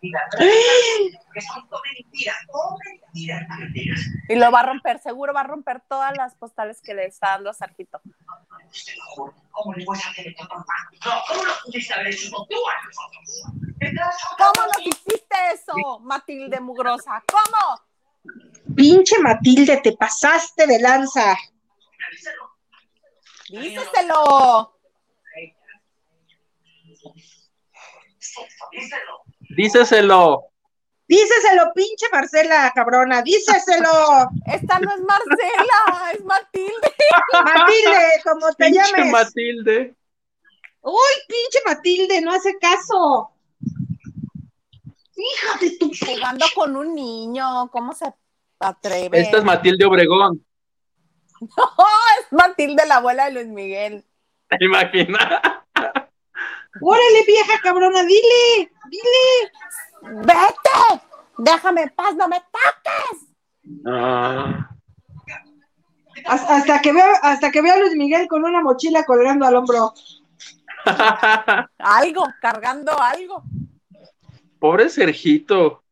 Mira, 0.00 0.20
que 0.38 1.40
son 1.40 1.68
todo 1.68 1.80
mentiras, 1.94 2.36
todo 2.46 2.76
mentiras, 2.84 3.48
mentiras. 3.58 4.00
Y 4.28 4.36
lo 4.36 4.50
va 4.50 4.60
a 4.60 4.66
romper, 4.66 4.98
seguro 4.98 5.32
va 5.32 5.40
a 5.40 5.44
romper 5.44 5.80
todas 5.88 6.14
las 6.16 6.34
postales 6.34 6.80
que 6.80 6.94
le 6.94 7.06
está 7.06 7.30
dando 7.30 7.50
a 7.50 7.54
Sargito. 7.54 8.00
Te 8.02 8.96
lo 8.96 9.04
juro, 9.06 9.34
¿Cómo 9.50 9.74
le 9.74 9.84
voy 9.84 9.96
a 9.96 10.10
hacer 10.10 10.28
esto 10.28 10.44
mamá? 10.48 10.64
No, 11.04 11.12
¿cómo 11.28 11.44
lo 11.44 11.52
pudiste 11.64 11.94
haber 11.94 12.08
hecho 12.08 12.30
¿Cómo 12.30 12.46
nos 14.66 14.80
hiciste 14.80 15.36
eso, 15.52 16.00
Matilde 16.00 16.60
Mugrosa? 16.60 17.22
¿Cómo? 17.30 17.80
Pinche 18.74 19.18
Matilde, 19.20 19.76
te 19.78 19.96
pasaste 19.96 20.66
de 20.66 20.80
lanza. 20.80 21.36
Díseselo. 23.48 24.75
Díselo. 28.70 29.22
díceselo. 29.56 30.44
Díceselo, 31.08 31.72
pinche 31.72 32.06
Marcela, 32.10 32.72
cabrona, 32.74 33.22
díceselo. 33.22 34.28
Esta 34.46 34.80
no 34.80 34.90
es 34.92 35.00
Marcela, 35.02 36.12
es 36.12 36.24
Matilde. 36.24 36.94
Matilde, 37.44 38.22
como 38.24 38.52
te 38.54 38.64
Pinche 38.66 38.80
llames. 38.80 39.12
Matilde. 39.12 39.94
Uy, 40.82 41.14
pinche 41.28 41.60
Matilde, 41.64 42.20
no 42.22 42.32
hace 42.32 42.58
caso. 42.58 43.30
Hija 45.16 45.58
de 45.60 45.78
tu 45.78 45.90
Jugando 46.06 46.46
con 46.54 46.76
un 46.76 46.94
niño, 46.94 47.70
¿cómo 47.70 47.94
se 47.94 48.12
atreve? 48.58 49.20
Esta 49.20 49.38
es 49.38 49.44
Matilde 49.44 49.84
Obregón. 49.84 50.44
es 51.40 52.32
Matilde, 52.32 52.84
la 52.86 52.96
abuela 52.96 53.26
de 53.26 53.32
Luis 53.32 53.46
Miguel. 53.46 54.04
¿Te 54.48 54.64
imaginas? 54.64 55.55
Órale, 56.80 57.24
vieja 57.26 57.60
cabrona, 57.62 58.02
dile, 58.02 58.70
dile. 58.90 59.52
¡Vete! 60.02 61.02
Déjame 61.38 61.82
en 61.82 61.90
paz, 61.90 62.14
no 62.14 62.28
me 62.28 62.40
toques. 62.40 63.26
Ah. 63.86 64.70
Hasta, 66.24 66.56
hasta 66.56 66.80
que 66.80 66.92
vea, 66.92 67.06
hasta 67.22 67.50
que 67.50 67.60
vea 67.60 67.74
a 67.74 67.78
Luis 67.78 67.94
Miguel 67.94 68.26
con 68.26 68.44
una 68.44 68.62
mochila 68.62 69.04
colgando 69.04 69.46
al 69.46 69.56
hombro. 69.56 69.92
Algo, 71.78 72.24
cargando 72.40 72.92
algo. 73.00 73.42
Pobre 74.58 74.88
Sergito. 74.88 75.82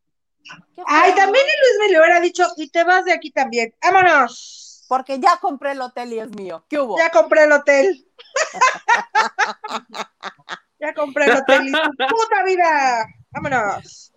Ay, 0.86 1.14
también 1.14 1.44
el 1.44 1.60
Luis 1.60 1.78
me 1.80 1.92
le 1.92 1.98
hubiera 1.98 2.20
dicho, 2.20 2.44
y 2.56 2.68
te 2.68 2.84
vas 2.84 3.04
de 3.04 3.12
aquí 3.12 3.30
también. 3.30 3.74
Vámonos. 3.82 4.84
Porque 4.88 5.18
ya 5.18 5.38
compré 5.40 5.72
el 5.72 5.80
hotel 5.80 6.12
y 6.12 6.18
es 6.18 6.30
mío. 6.30 6.64
¿Qué 6.68 6.78
hubo? 6.78 6.98
Ya 6.98 7.10
compré 7.10 7.44
el 7.44 7.52
hotel. 7.52 8.06
ya 10.84 10.94
compré 10.94 11.24
el 11.24 11.36
hotel 11.36 11.66
y 11.66 11.70
su 11.70 11.90
puta 11.96 12.44
vida. 12.44 13.06
Vámonos. 13.30 14.12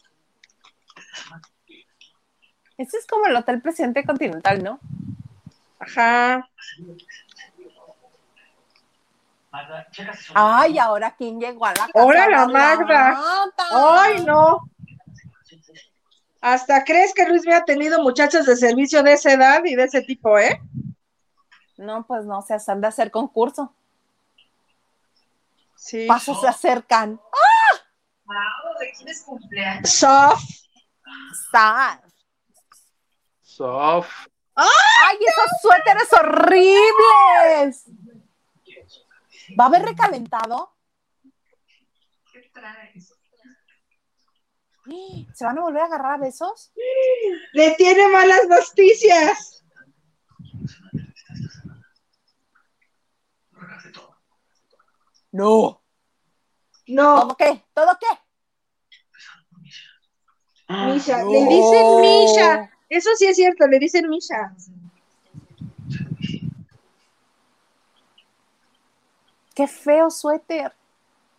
Ese 2.77 2.97
es 2.97 3.07
como 3.07 3.25
el 3.25 3.35
Hotel 3.35 3.61
Presidente 3.61 4.03
Continental, 4.03 4.63
¿no? 4.63 4.79
Ajá. 5.79 6.47
Ay, 10.35 10.77
ahora 10.77 11.15
quién 11.17 11.39
llegó 11.39 11.65
a 11.65 11.69
la 11.69 11.87
casa. 11.87 11.91
Ahora 11.95 12.29
la 12.29 12.47
Magda. 12.47 13.17
Ay, 13.71 14.23
no. 14.25 14.69
Hasta 16.41 16.83
crees 16.83 17.13
que 17.13 17.25
Luis 17.27 17.45
me 17.45 17.55
ha 17.55 17.63
tenido 17.63 18.03
muchachos 18.03 18.45
de 18.45 18.55
servicio 18.55 19.01
de 19.03 19.13
esa 19.13 19.33
edad 19.33 19.63
y 19.65 19.75
de 19.75 19.85
ese 19.85 20.01
tipo, 20.01 20.37
¿eh? 20.37 20.61
No, 21.77 22.05
pues 22.05 22.25
no, 22.25 22.41
se 22.41 22.55
han 22.67 22.81
de 22.81 22.87
hacer 22.87 23.09
concurso. 23.09 23.73
Sí. 25.77 26.07
Pasos 26.07 26.41
se 26.41 26.47
acercan. 26.47 27.21
Wow, 28.25 28.79
¿de 28.79 28.91
quién 28.97 29.09
es 29.09 29.21
cumpleaños? 29.21 29.89
Soft. 29.89 30.43
Sad. 31.51 31.99
Sof. 33.41 34.27
¡Ay, 34.55 35.17
esos 35.19 35.49
suéteres 35.61 36.11
horribles! 36.13 37.85
¿Va 39.57 39.65
a 39.65 39.67
haber 39.67 39.83
recalentado? 39.83 40.75
¿Qué 42.31 42.49
traes? 42.53 43.13
¿Se 45.33 45.45
van 45.45 45.57
a 45.57 45.61
volver 45.61 45.81
a 45.81 45.85
agarrar 45.85 46.13
a 46.13 46.17
besos? 46.17 46.71
Le 47.53 47.71
tiene 47.75 48.07
malas 48.07 48.47
noticias. 48.47 49.63
No. 55.37 55.83
No, 56.87 57.21
¿Todo 57.21 57.37
qué? 57.37 57.63
¿Todo 57.75 57.91
qué? 57.99 58.07
Misha. 60.67 61.21
No. 61.21 61.31
Le 61.31 61.45
dicen 61.45 62.01
Misha. 62.01 62.71
Eso 62.89 63.09
sí 63.17 63.25
es 63.27 63.35
cierto, 63.35 63.67
le 63.67 63.77
dicen 63.77 64.09
Misha. 64.09 64.55
Qué 69.53 69.67
feo 69.67 70.09
suéter. 70.09 70.73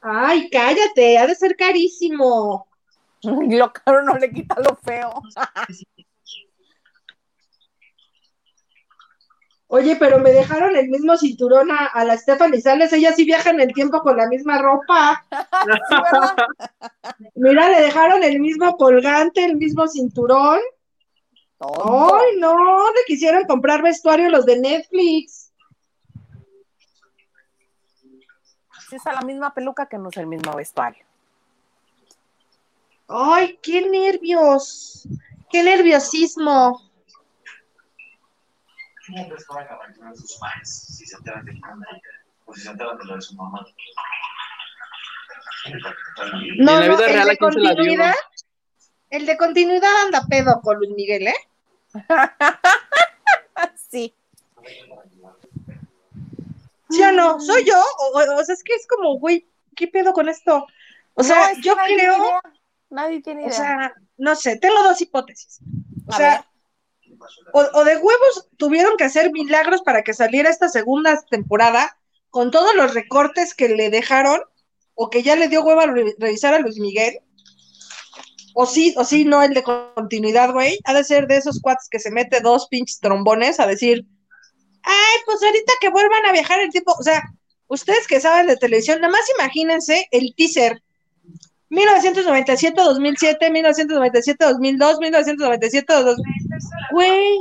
Ay, 0.00 0.48
cállate, 0.48 1.18
ha 1.18 1.26
de 1.26 1.34
ser 1.34 1.56
carísimo. 1.56 2.68
Lo 3.22 3.72
caro 3.72 4.02
no 4.04 4.14
le 4.14 4.30
quita 4.30 4.54
lo 4.60 4.76
feo. 4.76 5.12
Oye, 9.70 9.96
pero 9.96 10.18
me 10.18 10.32
dejaron 10.32 10.74
el 10.76 10.88
mismo 10.88 11.16
cinturón 11.18 11.70
a, 11.70 11.86
a 11.86 12.04
la 12.04 12.16
Stephanie 12.16 12.60
Sales. 12.60 12.92
Ella 12.92 13.12
sí 13.12 13.24
viaja 13.24 13.50
en 13.50 13.60
el 13.60 13.74
tiempo 13.74 14.00
con 14.00 14.16
la 14.16 14.26
misma 14.26 14.58
ropa. 14.58 15.26
Mira, 17.34 17.68
le 17.68 17.82
dejaron 17.82 18.22
el 18.22 18.40
mismo 18.40 18.76
colgante, 18.78 19.44
el 19.44 19.56
mismo 19.56 19.86
cinturón. 19.86 20.58
Ay, 21.60 22.38
no, 22.38 22.92
le 22.92 23.00
quisieron 23.06 23.44
comprar 23.44 23.82
vestuario 23.82 24.30
los 24.30 24.46
de 24.46 24.58
Netflix. 24.58 25.52
Es 28.90 29.06
a 29.06 29.12
la 29.12 29.20
misma 29.20 29.52
peluca 29.52 29.86
que 29.86 29.98
no 29.98 30.08
es 30.08 30.16
el 30.16 30.26
mismo 30.26 30.56
vestuario. 30.56 31.04
Ay, 33.06 33.58
qué 33.62 33.86
nervios. 33.86 35.06
Qué 35.50 35.62
nerviosismo. 35.62 36.87
¿Cómo 39.08 39.28
crees 39.28 39.46
que 39.46 39.54
van 39.54 39.66
a 39.68 39.70
abandonar 39.74 40.16
sus 40.16 40.38
fans 40.38 40.96
si 40.96 41.06
se 41.06 41.16
enteran 41.16 41.44
de 41.44 41.52
o 42.46 42.54
si 42.54 42.60
se 42.60 42.70
enteran 42.70 42.98
de 42.98 43.04
lo 43.04 43.14
de 43.16 43.20
su 43.22 43.34
mamá? 43.34 43.66
No, 46.58 46.72
en 46.74 46.80
la 46.80 46.86
no, 46.86 46.96
vida 46.96 47.06
el 47.06 47.12
real, 47.12 47.28
¿a 47.28 47.32
de 47.32 47.36
quién 47.38 47.52
se 47.52 47.58
la 47.60 47.70
dio? 47.70 47.76
continuidad. 47.76 48.14
El 49.10 49.26
de 49.26 49.36
continuidad 49.36 50.02
anda 50.04 50.22
pedo 50.28 50.60
con 50.62 50.76
Luis 50.78 50.90
Miguel, 50.94 51.28
¿eh? 51.28 51.34
Sí. 53.90 54.14
¿Sí 56.90 57.02
o 57.02 57.12
no? 57.12 57.40
¿Soy 57.40 57.64
yo? 57.64 57.74
O, 57.80 58.18
o- 58.18 58.40
o 58.40 58.44
sea, 58.44 58.54
es 58.54 58.62
que 58.62 58.74
es 58.74 58.86
como, 58.86 59.18
güey, 59.18 59.46
¿qué 59.74 59.88
pedo 59.88 60.12
con 60.12 60.28
esto? 60.28 60.66
O 61.14 61.22
sea, 61.24 61.48
No, 61.50 61.54
que 61.56 61.62
yo 61.62 61.74
nadie 61.74 61.96
creo, 61.96 62.14
tiene 62.14 62.28
idea. 62.28 62.40
Nadie 62.90 63.22
tiene 63.22 63.42
o 63.44 63.46
idea. 63.46 63.56
sea, 63.56 63.92
no 64.18 64.34
sé, 64.36 64.58
tengo 64.58 64.82
dos 64.82 65.00
hipótesis. 65.00 65.60
O 66.06 66.12
A 66.12 66.16
sea, 66.16 66.30
ver. 66.32 66.44
O, 67.52 67.60
o 67.72 67.84
de 67.84 67.96
huevos 67.96 68.48
tuvieron 68.56 68.96
que 68.96 69.04
hacer 69.04 69.30
milagros 69.32 69.82
para 69.82 70.02
que 70.02 70.14
saliera 70.14 70.50
esta 70.50 70.68
segunda 70.68 71.20
temporada 71.30 71.96
con 72.30 72.50
todos 72.50 72.74
los 72.74 72.94
recortes 72.94 73.54
que 73.54 73.68
le 73.70 73.90
dejaron, 73.90 74.40
o 74.94 75.10
que 75.10 75.22
ya 75.22 75.36
le 75.36 75.48
dio 75.48 75.62
hueva 75.62 75.86
re- 75.86 76.14
revisar 76.18 76.54
a 76.54 76.58
Luis 76.58 76.78
Miguel. 76.78 77.20
O 78.54 78.66
sí, 78.66 78.92
o 78.96 79.04
sí, 79.04 79.24
no 79.24 79.42
el 79.42 79.54
de 79.54 79.62
continuidad, 79.62 80.52
güey. 80.52 80.78
Ha 80.84 80.92
de 80.94 81.04
ser 81.04 81.26
de 81.28 81.36
esos 81.36 81.60
cuates 81.60 81.88
que 81.88 82.00
se 82.00 82.10
mete 82.10 82.40
dos 82.40 82.66
pinches 82.68 82.98
trombones 82.98 83.60
a 83.60 83.66
decir, 83.66 84.04
ay, 84.82 85.16
pues 85.24 85.42
ahorita 85.42 85.72
que 85.80 85.90
vuelvan 85.90 86.26
a 86.26 86.32
viajar 86.32 86.58
el 86.60 86.70
tiempo. 86.70 86.94
O 86.98 87.02
sea, 87.02 87.22
ustedes 87.68 88.06
que 88.08 88.20
saben 88.20 88.48
de 88.48 88.56
televisión, 88.56 89.00
nada 89.00 89.12
más 89.12 89.22
imagínense 89.38 90.08
el 90.10 90.34
teaser. 90.36 90.82
1997-2007, 91.70 93.38
1997-2002, 93.38 94.98
1997-2000. 94.98 96.16
Güey. 96.90 97.40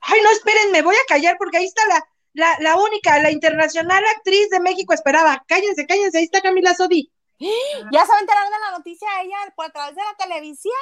Ay, 0.00 0.20
no, 0.22 0.30
esperen, 0.30 0.70
me 0.70 0.82
voy 0.82 0.96
a 0.96 1.06
callar 1.08 1.36
porque 1.38 1.58
ahí 1.58 1.64
está 1.64 1.86
la, 1.86 2.06
la, 2.34 2.56
la 2.60 2.76
única, 2.76 3.18
la 3.20 3.30
internacional 3.30 4.04
actriz 4.16 4.50
de 4.50 4.60
México 4.60 4.92
esperaba. 4.92 5.42
Cállense, 5.46 5.86
cállense, 5.86 6.18
ahí 6.18 6.24
está 6.24 6.40
Camila 6.40 6.74
Sodi. 6.74 7.10
Ya 7.92 8.04
se 8.04 8.12
va 8.12 8.18
a 8.18 8.20
enterar 8.20 8.44
de 8.44 8.58
la 8.60 8.70
noticia 8.78 9.08
ella 9.22 9.36
por 9.56 9.66
a 9.66 9.70
través 9.70 9.94
de 9.96 10.02
la 10.02 10.14
televisión. 10.16 10.74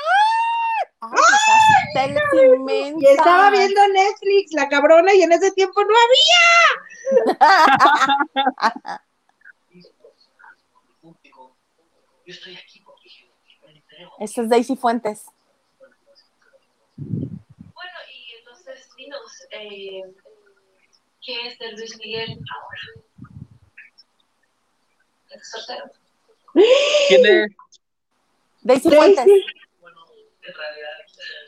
Ay. 1.01 1.11
Y 2.99 3.07
estaba 3.07 3.51
viendo 3.51 3.89
Netflix, 3.89 4.53
la 4.53 4.69
cabrona, 4.69 5.15
y 5.15 5.23
en 5.23 5.33
ese 5.33 5.51
tiempo 5.53 5.83
no 5.83 5.95
había. 7.27 7.33
Esta 14.21 14.43
es 14.43 14.49
Daisy 14.49 14.77
Fuentes. 14.77 15.25
Bueno, 17.75 17.99
y 18.13 18.35
entonces 18.39 18.89
dinos, 18.97 19.47
eh, 19.51 20.03
¿qué 21.25 21.47
es 21.49 21.59
de 21.59 21.73
Luis 21.73 21.97
Miguel 21.99 22.39
ahora? 22.55 22.79
¿Es 25.31 25.51
soltero? 25.51 25.91
¿Quién 27.09 27.27
es? 27.27 27.51
Daisy 28.63 28.89
Daisy 28.89 28.97
Fuentes. 28.97 29.27
Bueno, 29.81 30.07
en 30.43 30.55
realidad 30.55 30.91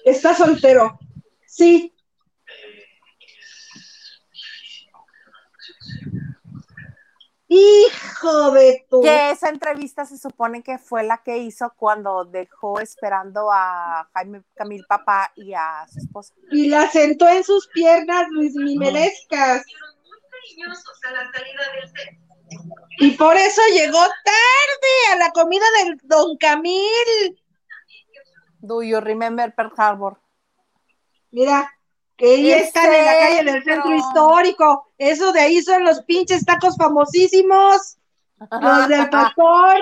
está 0.05 0.35
soltero. 0.35 0.99
Sí, 1.47 1.95
eh, 2.47 2.87
es 3.21 3.69
difícil. 4.31 4.91
Hijo 8.25 8.51
de 8.53 8.87
tu. 8.89 9.03
Que 9.03 9.31
esa 9.31 9.49
entrevista 9.49 10.05
se 10.05 10.19
supone 10.19 10.63
que 10.63 10.79
fue 10.79 11.03
la 11.03 11.23
que 11.23 11.39
hizo 11.39 11.73
cuando 11.77 12.25
dejó 12.25 12.81
esperando 12.81 13.51
a 13.53 14.09
Jaime 14.15 14.43
Camil 14.55 14.85
Papá 14.89 15.33
y 15.37 15.55
a 15.55 15.87
su 15.93 15.99
esposa. 15.99 16.35
Y 16.51 16.69
la 16.69 16.91
sentó 16.91 17.29
en 17.29 17.45
sus 17.45 17.69
piernas, 17.69 18.27
Luis 18.31 18.55
Mimelescas. 18.55 19.63
Set. 19.63 22.19
Y 22.99 23.11
por 23.13 23.37
eso 23.37 23.61
llegó 23.73 23.99
tarde 23.99 25.13
a 25.13 25.17
la 25.17 25.31
comida 25.31 25.65
del 25.79 25.99
Don 26.05 26.37
Camil. 26.37 27.41
Do 28.61 28.83
you 28.83 29.01
remember 29.01 29.55
Pearl 29.55 29.73
Harbor? 29.77 30.21
Mira, 31.31 31.71
que 32.17 32.27
ahí 32.27 32.53
¿En 32.53 32.59
están 32.61 32.93
en 32.93 33.05
la 33.05 33.19
calle 33.19 33.53
del 33.53 33.65
centro 33.65 33.95
histórico. 33.95 34.93
Eso 34.99 35.33
de 35.33 35.41
ahí 35.41 35.63
son 35.63 35.85
los 35.85 36.03
pinches 36.03 36.45
tacos 36.45 36.77
famosísimos. 36.77 37.99
Los 38.39 38.89
del 38.89 39.11
pastor. 39.11 39.77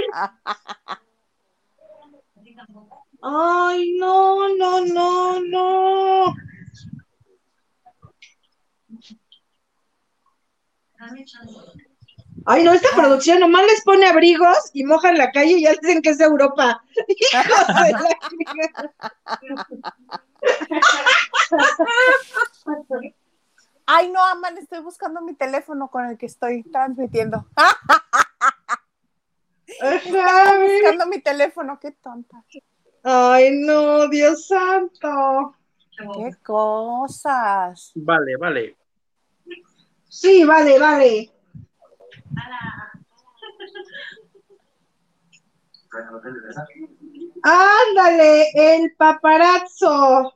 Ay, 3.23 3.97
no, 3.99 4.49
no, 4.57 4.85
no, 4.85 5.41
no. 5.41 6.35
Ay, 12.45 12.65
no, 12.65 12.73
esta 12.73 12.89
producción 12.97 13.39
nomás 13.41 13.65
les 13.67 13.83
pone 13.85 14.07
abrigos 14.07 14.71
y 14.73 14.85
mojan 14.85 15.17
la 15.17 15.31
calle 15.31 15.53
y 15.53 15.63
ya 15.63 15.73
dicen 15.81 16.03
que 16.03 16.11
es 16.11 16.21
Europa. 16.21 16.83
Hijos 17.09 17.67
de 17.69 17.93
la 17.93 18.19
chingada. 18.29 18.95
Ay, 23.87 24.11
no, 24.11 24.25
Aman, 24.25 24.59
estoy 24.59 24.81
buscando 24.81 25.21
mi 25.21 25.35
teléfono 25.35 25.89
con 25.89 26.07
el 26.07 26.19
que 26.19 26.27
estoy 26.27 26.63
transmitiendo. 26.65 27.47
Ajá, 29.81 30.59
buscando 30.59 31.07
mi 31.07 31.21
teléfono, 31.21 31.79
qué 31.81 31.93
tonta. 31.93 32.45
Ay, 33.03 33.51
no, 33.61 34.09
Dios 34.09 34.47
santo. 34.47 35.57
Qué 36.15 36.37
cosas. 36.43 37.93
Vale, 37.95 38.37
vale. 38.37 38.77
Sí, 40.09 40.45
vale, 40.45 40.79
vale. 40.79 41.33
Ándale, 47.43 48.51
el 48.55 48.95
paparazzo. 48.95 50.35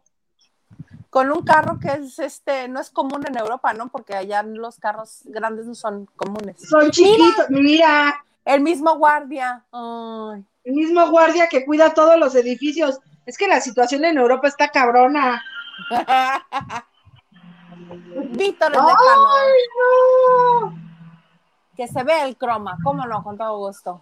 Con 1.09 1.31
un 1.31 1.43
carro 1.45 1.79
que 1.81 1.89
es 1.93 2.19
este, 2.19 2.69
no 2.69 2.81
es 2.81 2.91
común 2.91 3.25
en 3.27 3.39
Europa, 3.39 3.73
¿no? 3.73 3.89
Porque 3.89 4.15
allá 4.15 4.43
los 4.43 4.79
carros 4.79 5.23
grandes 5.25 5.67
no 5.67 5.75
son 5.75 6.07
comunes. 6.17 6.61
Son 6.61 6.91
chiquitos. 6.91 7.49
Mira, 7.49 8.26
El 8.47 8.63
mismo 8.63 8.97
guardia. 8.97 9.65
Ay. 9.73 10.47
el 10.65 10.73
mismo 10.73 11.11
guardia 11.11 11.49
que 11.49 11.67
cuida 11.67 11.93
todos 11.93 12.17
los 12.17 12.35
edificios. 12.37 13.01
Es 13.27 13.37
que 13.37 13.49
la 13.49 13.61
situación 13.61 14.05
en 14.05 14.19
Europa 14.19 14.47
está 14.47 14.69
cabrona. 14.69 15.43
Víctor 18.31 18.73
el 18.73 18.79
¡Ay, 18.81 19.61
no! 19.77 20.79
Que 21.77 21.89
se 21.89 22.03
ve 22.05 22.23
el 22.23 22.37
croma, 22.37 22.79
cómo 22.83 23.05
no, 23.05 23.23
con 23.25 23.37
todo 23.37 23.59
gusto. 23.59 24.01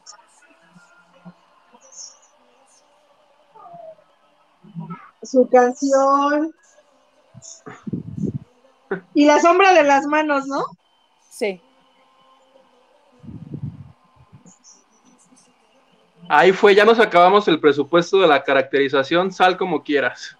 Su 5.22 5.48
canción. 5.48 6.54
Y 9.14 9.24
la 9.24 9.40
sombra 9.40 9.72
de 9.72 9.84
las 9.84 10.04
manos, 10.04 10.46
¿no? 10.46 10.66
Sí. 11.30 11.62
Ahí 16.28 16.52
fue, 16.52 16.74
ya 16.74 16.84
nos 16.84 16.98
acabamos 16.98 17.46
el 17.48 17.60
presupuesto 17.60 18.20
de 18.20 18.26
la 18.26 18.42
caracterización, 18.42 19.32
sal 19.32 19.56
como 19.56 19.82
quieras. 19.82 20.36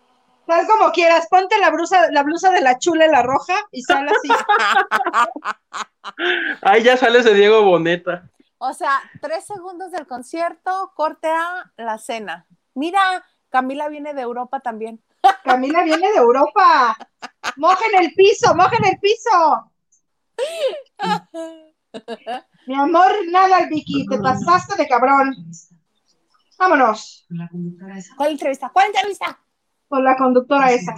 Sal 0.47 0.67
como 0.67 0.93
quieras, 0.93 1.27
ponte 1.31 1.59
la 1.59 1.71
blusa, 1.71 2.11
la 2.11 2.23
blusa 2.23 2.51
de 2.51 2.61
la 2.61 2.79
chula, 2.79 3.07
la 3.09 3.23
roja, 3.23 3.55
y 3.71 3.83
sal 3.83 4.07
así. 4.09 4.29
Ahí 6.63 6.83
ya 6.83 6.97
sales 6.97 7.25
de 7.25 7.35
Diego 7.35 7.63
Boneta. 7.63 8.29
O 8.59 8.73
sea, 8.73 9.01
tres 9.21 9.47
segundos 9.47 9.91
del 9.91 10.07
concierto, 10.07 10.93
corte 10.95 11.29
a 11.29 11.71
la 11.77 11.99
cena. 11.99 12.47
Mira, 12.75 13.25
Camila 13.51 13.89
viene 13.89 14.15
de 14.15 14.23
Europa 14.23 14.61
también. 14.61 15.03
Camila 15.45 15.83
viene 15.83 16.11
de 16.11 16.19
Europa. 16.19 16.97
Mojen 17.57 17.91
el 18.01 18.15
piso, 18.15 18.55
mojen 18.55 18.85
el 18.85 18.99
piso. 18.99 19.71
Mi 22.67 22.75
amor, 22.75 23.13
nada, 23.31 23.67
Vicky, 23.69 24.07
te 24.07 24.19
pasaste 24.19 24.77
de 24.77 24.89
cabrón. 24.89 25.35
Vámonos 26.59 27.27
¿Cuál 28.17 28.33
entrevista? 28.33 28.71
¿Cuál 28.73 28.87
entrevista? 28.87 29.39
con 29.89 30.03
la 30.03 30.17
conductora 30.17 30.73
esa. 30.73 30.95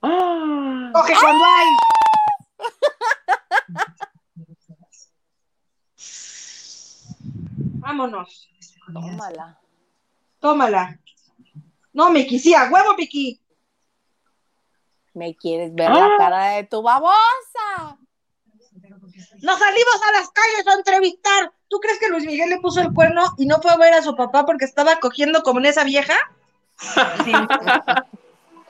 Ah, 0.00 0.90
Coge 0.94 1.12
cuando 1.20 1.44
hay. 1.44 1.66
Vámonos. 7.80 8.48
Tómala. 8.92 9.60
Tómala. 10.38 11.00
No, 11.92 12.10
Miki, 12.10 12.38
sí, 12.38 12.54
a 12.54 12.70
huevo, 12.70 12.94
Miki. 12.96 13.40
¿Me 15.14 15.34
quieres 15.34 15.74
ver 15.74 15.90
la 15.90 16.08
cara 16.16 16.44
de 16.52 16.64
tu 16.64 16.82
babosa? 16.82 17.98
Nos 19.42 19.58
salimos 19.58 20.00
a 20.08 20.12
las 20.12 20.30
calles 20.30 20.66
a 20.66 20.74
entrevistar. 20.74 21.52
¿Tú 21.70 21.78
crees 21.78 22.00
que 22.00 22.08
Luis 22.08 22.26
Miguel 22.26 22.50
le 22.50 22.58
puso 22.58 22.80
el 22.80 22.92
cuerno 22.92 23.22
y 23.38 23.46
no 23.46 23.62
fue 23.62 23.70
a 23.70 23.76
ver 23.76 23.94
a 23.94 24.02
su 24.02 24.16
papá 24.16 24.44
porque 24.44 24.64
estaba 24.64 24.96
cogiendo 24.96 25.42
como 25.44 25.60
en 25.60 25.66
esa 25.66 25.84
vieja? 25.84 26.16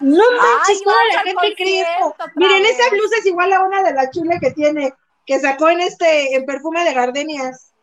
No 0.01 0.25
manches, 0.33 0.83
la 1.13 1.23
gente 1.23 1.55
cree 1.57 1.83
esto. 1.83 2.25
Miren, 2.35 2.65
esa 2.65 2.89
blusa 2.91 3.17
es 3.19 3.27
igual 3.27 3.53
a 3.53 3.65
una 3.65 3.83
de 3.83 3.93
las 3.93 4.11
chulas 4.11 4.41
que 4.41 4.51
tiene, 4.51 4.95
que 5.27 5.39
sacó 5.39 5.69
en 5.69 5.81
este, 5.81 6.35
en 6.35 6.47
perfume 6.47 6.85
de 6.85 6.95
gardenias. 6.95 7.75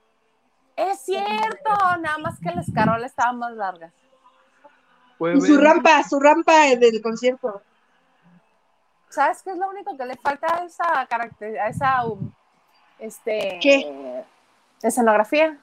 Es 0.75 1.01
cierto, 1.01 1.71
nada 1.99 2.17
más 2.17 2.39
que 2.39 2.49
las 2.49 2.71
carolas 2.71 3.11
estaban 3.11 3.37
más 3.37 3.53
largas. 3.53 3.93
Y 5.19 5.41
su 5.41 5.59
rampa, 5.59 6.03
su 6.03 6.19
rampa 6.19 6.75
del 6.75 7.01
concierto. 7.03 7.61
¿Sabes 9.09 9.41
qué 9.43 9.51
es 9.51 9.57
lo 9.57 9.69
único 9.69 9.95
que 9.95 10.05
le 10.05 10.15
falta 10.17 10.47
a 10.57 10.65
esa 10.65 11.05
carácter, 11.07 11.59
a 11.59 11.69
esa 11.69 12.03
um, 12.05 12.31
este 12.99 13.59
¿Qué? 13.61 14.25
Escenografía? 14.81 15.59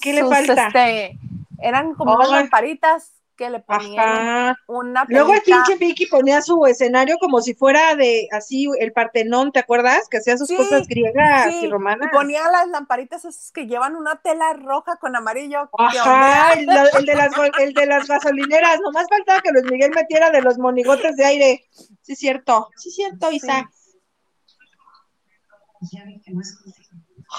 ¿Qué 0.00 0.12
le 0.12 0.20
Sus, 0.22 0.30
falta? 0.30 0.66
este, 0.68 1.18
eran 1.58 1.94
como 1.94 2.14
unas 2.16 2.30
lamparitas 2.30 3.12
que 3.36 3.48
le 3.48 3.60
ponían 3.60 3.98
Ajá. 3.98 4.56
una 4.66 5.04
Luego 5.08 5.32
el 5.32 5.40
pinche 5.40 5.76
Vicky 5.76 6.06
ponía 6.06 6.42
su 6.42 6.66
escenario 6.66 7.16
como 7.18 7.40
si 7.40 7.54
fuera 7.54 7.96
de 7.96 8.28
así 8.30 8.68
el 8.78 8.92
Partenón, 8.92 9.52
¿te 9.52 9.58
acuerdas? 9.60 10.06
Que 10.10 10.18
hacía 10.18 10.36
sus 10.36 10.48
Sí, 10.48 10.56
cosas 10.56 10.86
griegas 10.86 11.46
Sí, 11.50 11.64
y 11.64 11.70
romanas. 11.70 12.08
y 12.12 12.14
ponía 12.14 12.48
las 12.50 12.68
lamparitas 12.68 13.24
esas 13.24 13.50
que 13.50 13.66
llevan 13.66 13.96
una 13.96 14.16
tela 14.16 14.52
roja 14.52 14.96
con 14.96 15.16
amarillo. 15.16 15.70
¿Qué 15.76 15.98
Ajá, 15.98 16.52
el, 16.54 16.66
la- 16.66 16.88
el 16.98 17.06
de 17.06 17.14
las, 17.16 17.32
el 17.58 17.72
de 17.72 17.86
las 17.86 18.06
gasolineras. 18.06 18.80
Nomás 18.80 19.06
faltaba 19.08 19.40
que 19.40 19.50
Luis 19.50 19.64
Miguel 19.64 19.92
metiera 19.94 20.30
de 20.30 20.42
los 20.42 20.58
monigotes 20.58 21.16
de 21.16 21.24
aire. 21.24 21.64
Sí, 22.02 22.14
cierto. 22.14 22.68
Sí, 22.76 22.90
cierto, 22.90 23.30
Isa. 23.32 23.66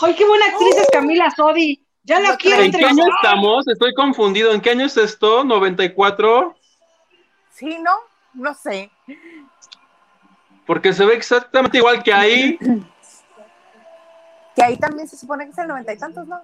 ¡Ay, 0.02 0.16
qué 0.16 0.26
buena 0.26 0.46
actriz 0.48 0.76
es 0.78 0.88
Camila 0.92 1.30
Sodi! 1.32 1.86
Ya 2.04 2.20
la 2.20 2.32
Lo 2.32 2.38
quiero 2.38 2.64
¿En 2.64 2.72
qué 2.72 2.86
año 2.86 3.06
estamos? 3.16 3.68
Estoy 3.68 3.94
confundido. 3.94 4.52
¿En 4.52 4.60
qué 4.60 4.72
año 4.72 4.86
es 4.86 4.98
esto? 4.98 5.44
¿94? 5.44 6.56
Sí, 7.52 7.78
¿no? 7.80 7.92
No 8.34 8.54
sé. 8.54 8.92
Porque 10.66 10.92
se 10.94 11.06
ve 11.06 11.14
exactamente 11.14 11.78
igual 11.78 12.04
que 12.04 12.14
ahí. 12.14 12.58
Que 14.56 14.64
ahí 14.64 14.78
también 14.78 15.08
se 15.08 15.18
supone 15.18 15.46
que 15.46 15.52
es 15.52 15.58
el 15.58 15.68
noventa 15.68 15.94
y 15.94 15.98
tantos, 15.98 16.28
¿no? 16.28 16.42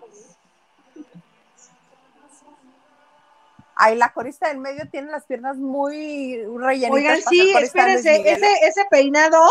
Ahí 3.75 3.95
la 3.95 4.11
corista 4.13 4.49
del 4.49 4.59
medio 4.59 4.89
tiene 4.89 5.11
las 5.11 5.25
piernas 5.25 5.57
muy 5.57 6.43
rellenitas. 6.57 6.91
Oigan, 6.91 7.21
sí, 7.29 7.53
espérense, 7.57 8.29
ese, 8.29 8.51
ese 8.63 8.85
peinado 8.89 9.41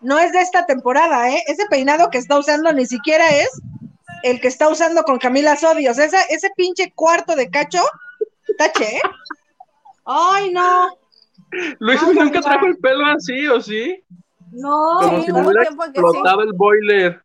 no 0.00 0.18
es 0.18 0.32
de 0.32 0.40
esta 0.40 0.66
temporada, 0.66 1.30
¿eh? 1.30 1.42
Ese 1.46 1.66
peinado 1.66 2.10
que 2.10 2.18
está 2.18 2.38
usando 2.38 2.72
ni 2.72 2.86
siquiera 2.86 3.28
es 3.30 3.48
el 4.22 4.40
que 4.40 4.48
está 4.48 4.68
usando 4.68 5.02
con 5.04 5.18
Camila 5.18 5.56
Sodi. 5.56 5.88
O 5.88 5.94
sea, 5.94 6.04
esa- 6.04 6.22
ese 6.24 6.50
pinche 6.56 6.92
cuarto 6.94 7.34
de 7.36 7.50
cacho, 7.50 7.82
tache, 8.58 8.96
¿eh? 8.96 9.00
Ay, 10.04 10.52
no, 10.52 10.96
Luis 11.78 12.00
Ay, 12.02 12.14
nunca 12.14 12.40
trajo 12.40 12.66
el 12.66 12.78
pelo 12.78 13.04
así, 13.06 13.46
¿o 13.48 13.60
sí? 13.60 14.02
no. 14.52 14.98
Como 15.00 15.18
Sí, 15.18 15.24
si 15.26 15.32
hubiera 15.32 15.62
tiempo 15.62 15.84
en 15.84 15.92
que 15.92 16.00
sí. 16.00 16.18
el 16.42 16.52
boiler. 16.54 17.24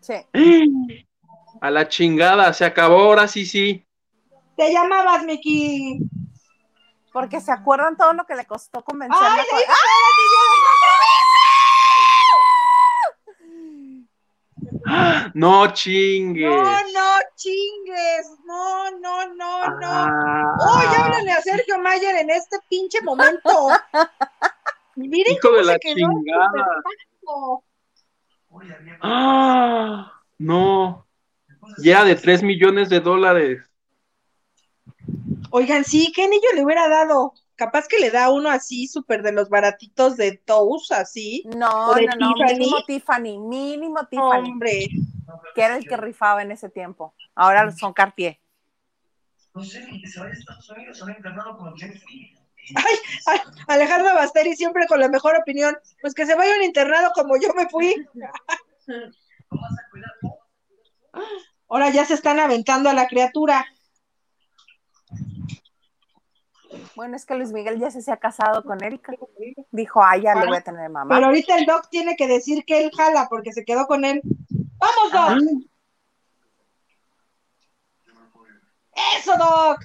Sí. 0.00 0.14
A 1.60 1.70
la 1.70 1.88
chingada, 1.88 2.52
se 2.52 2.64
acabó, 2.64 3.00
ahora 3.04 3.28
sí, 3.28 3.44
sí. 3.44 3.86
Te 4.56 4.72
llamabas, 4.72 5.24
Miki. 5.24 5.98
Porque 7.12 7.40
se 7.40 7.50
acuerdan 7.52 7.96
todo 7.96 8.12
lo 8.12 8.24
que 8.24 8.34
le 8.36 8.44
costó 8.46 8.82
convencer 8.84 9.18
Ay, 9.20 9.40
a 9.40 9.42
le 9.42 9.48
co- 9.48 9.56
hizo 9.58 9.72
No 15.34 15.72
chingues. 15.72 16.48
No, 16.48 16.62
no, 16.64 17.18
chingues. 17.36 18.38
No, 18.44 18.90
no, 18.98 19.34
no, 19.34 19.68
no. 19.80 19.88
Ah, 19.88 20.56
Oye, 20.76 20.96
háblale 20.96 21.32
a 21.32 21.40
Sergio 21.42 21.78
Mayer 21.80 22.16
en 22.16 22.30
este 22.30 22.58
pinche 22.68 23.00
momento. 23.02 23.68
Miren 24.96 25.32
Hijo 25.32 25.40
cómo 25.42 25.56
de 25.56 25.64
la 25.64 25.72
se 25.74 25.78
quedó 25.80 25.94
chingada. 25.96 26.82
ah, 29.02 30.12
no. 30.38 31.06
Ya 31.78 32.04
de 32.04 32.16
3 32.16 32.42
millones 32.42 32.88
de 32.88 33.00
dólares. 33.00 33.62
Oigan, 35.50 35.84
sí, 35.84 36.12
¿qué 36.14 36.24
anillo 36.24 36.48
le 36.54 36.64
hubiera 36.64 36.88
dado? 36.88 37.34
Capaz 37.60 37.88
que 37.88 37.98
le 37.98 38.10
da 38.10 38.30
uno 38.30 38.48
así, 38.48 38.88
súper 38.88 39.22
de 39.22 39.32
los 39.32 39.50
baratitos 39.50 40.16
de 40.16 40.38
Tous, 40.46 40.90
así. 40.92 41.42
No, 41.54 41.90
¿O 41.90 41.94
de 41.94 42.06
no, 42.06 42.16
no, 42.16 42.32
Tiffany? 42.32 42.58
mínimo 42.58 42.84
Tiffany, 42.86 43.38
mínimo 43.38 44.06
Tiffany, 44.06 44.48
Hombre. 44.50 44.86
que 45.54 45.62
era 45.62 45.76
el 45.76 45.86
que 45.86 45.98
rifaba 45.98 46.40
en 46.40 46.52
ese 46.52 46.70
tiempo. 46.70 47.14
Ahora 47.34 47.70
son 47.72 47.92
Cartier. 47.92 48.40
No 49.52 49.62
sé, 49.62 49.84
ni 49.92 50.00
que 50.00 50.08
se 50.08 50.20
vaya 50.20 50.32
a 50.32 50.38
Estados 50.38 50.70
Unidos, 50.70 50.96
se 50.96 51.04
va 51.04 51.10
internado 51.10 51.58
con 51.58 51.74
Lee. 51.74 52.34
Ay, 53.26 53.40
Alejandro 53.66 54.14
Basteri 54.14 54.56
siempre 54.56 54.86
con 54.86 54.98
la 54.98 55.10
mejor 55.10 55.36
opinión. 55.36 55.76
Pues 56.00 56.14
que 56.14 56.24
se 56.24 56.34
vaya 56.34 56.54
a 56.54 56.56
un 56.56 56.62
internado 56.62 57.10
como 57.14 57.38
yo 57.38 57.52
me 57.52 57.68
fui. 57.68 57.94
¿Cómo 59.50 59.60
vas 59.60 59.72
a 59.72 59.90
cuidar 59.90 60.12
tú? 60.22 60.34
Ahora 61.68 61.90
ya 61.90 62.06
se 62.06 62.14
están 62.14 62.40
aventando 62.40 62.88
a 62.88 62.94
la 62.94 63.06
criatura. 63.06 63.66
Bueno, 67.00 67.16
es 67.16 67.24
que 67.24 67.34
Luis 67.34 67.50
Miguel 67.50 67.80
ya 67.80 67.90
se, 67.90 68.02
se 68.02 68.12
ha 68.12 68.18
casado 68.18 68.62
con 68.62 68.84
Erika. 68.84 69.14
Dijo, 69.70 70.02
ah, 70.02 70.18
ya 70.18 70.34
le 70.34 70.46
voy 70.46 70.58
a 70.58 70.60
tener 70.60 70.90
mamá. 70.90 71.14
Pero 71.14 71.28
ahorita 71.28 71.56
el 71.56 71.64
doc 71.64 71.88
tiene 71.88 72.14
que 72.14 72.26
decir 72.28 72.62
que 72.66 72.84
él 72.84 72.90
jala 72.94 73.26
porque 73.30 73.54
se 73.54 73.64
quedó 73.64 73.86
con 73.86 74.04
él. 74.04 74.20
¡Vamos, 74.76 75.10
doc! 75.10 75.64
¡Eso, 79.16 79.34
doc! 79.38 79.82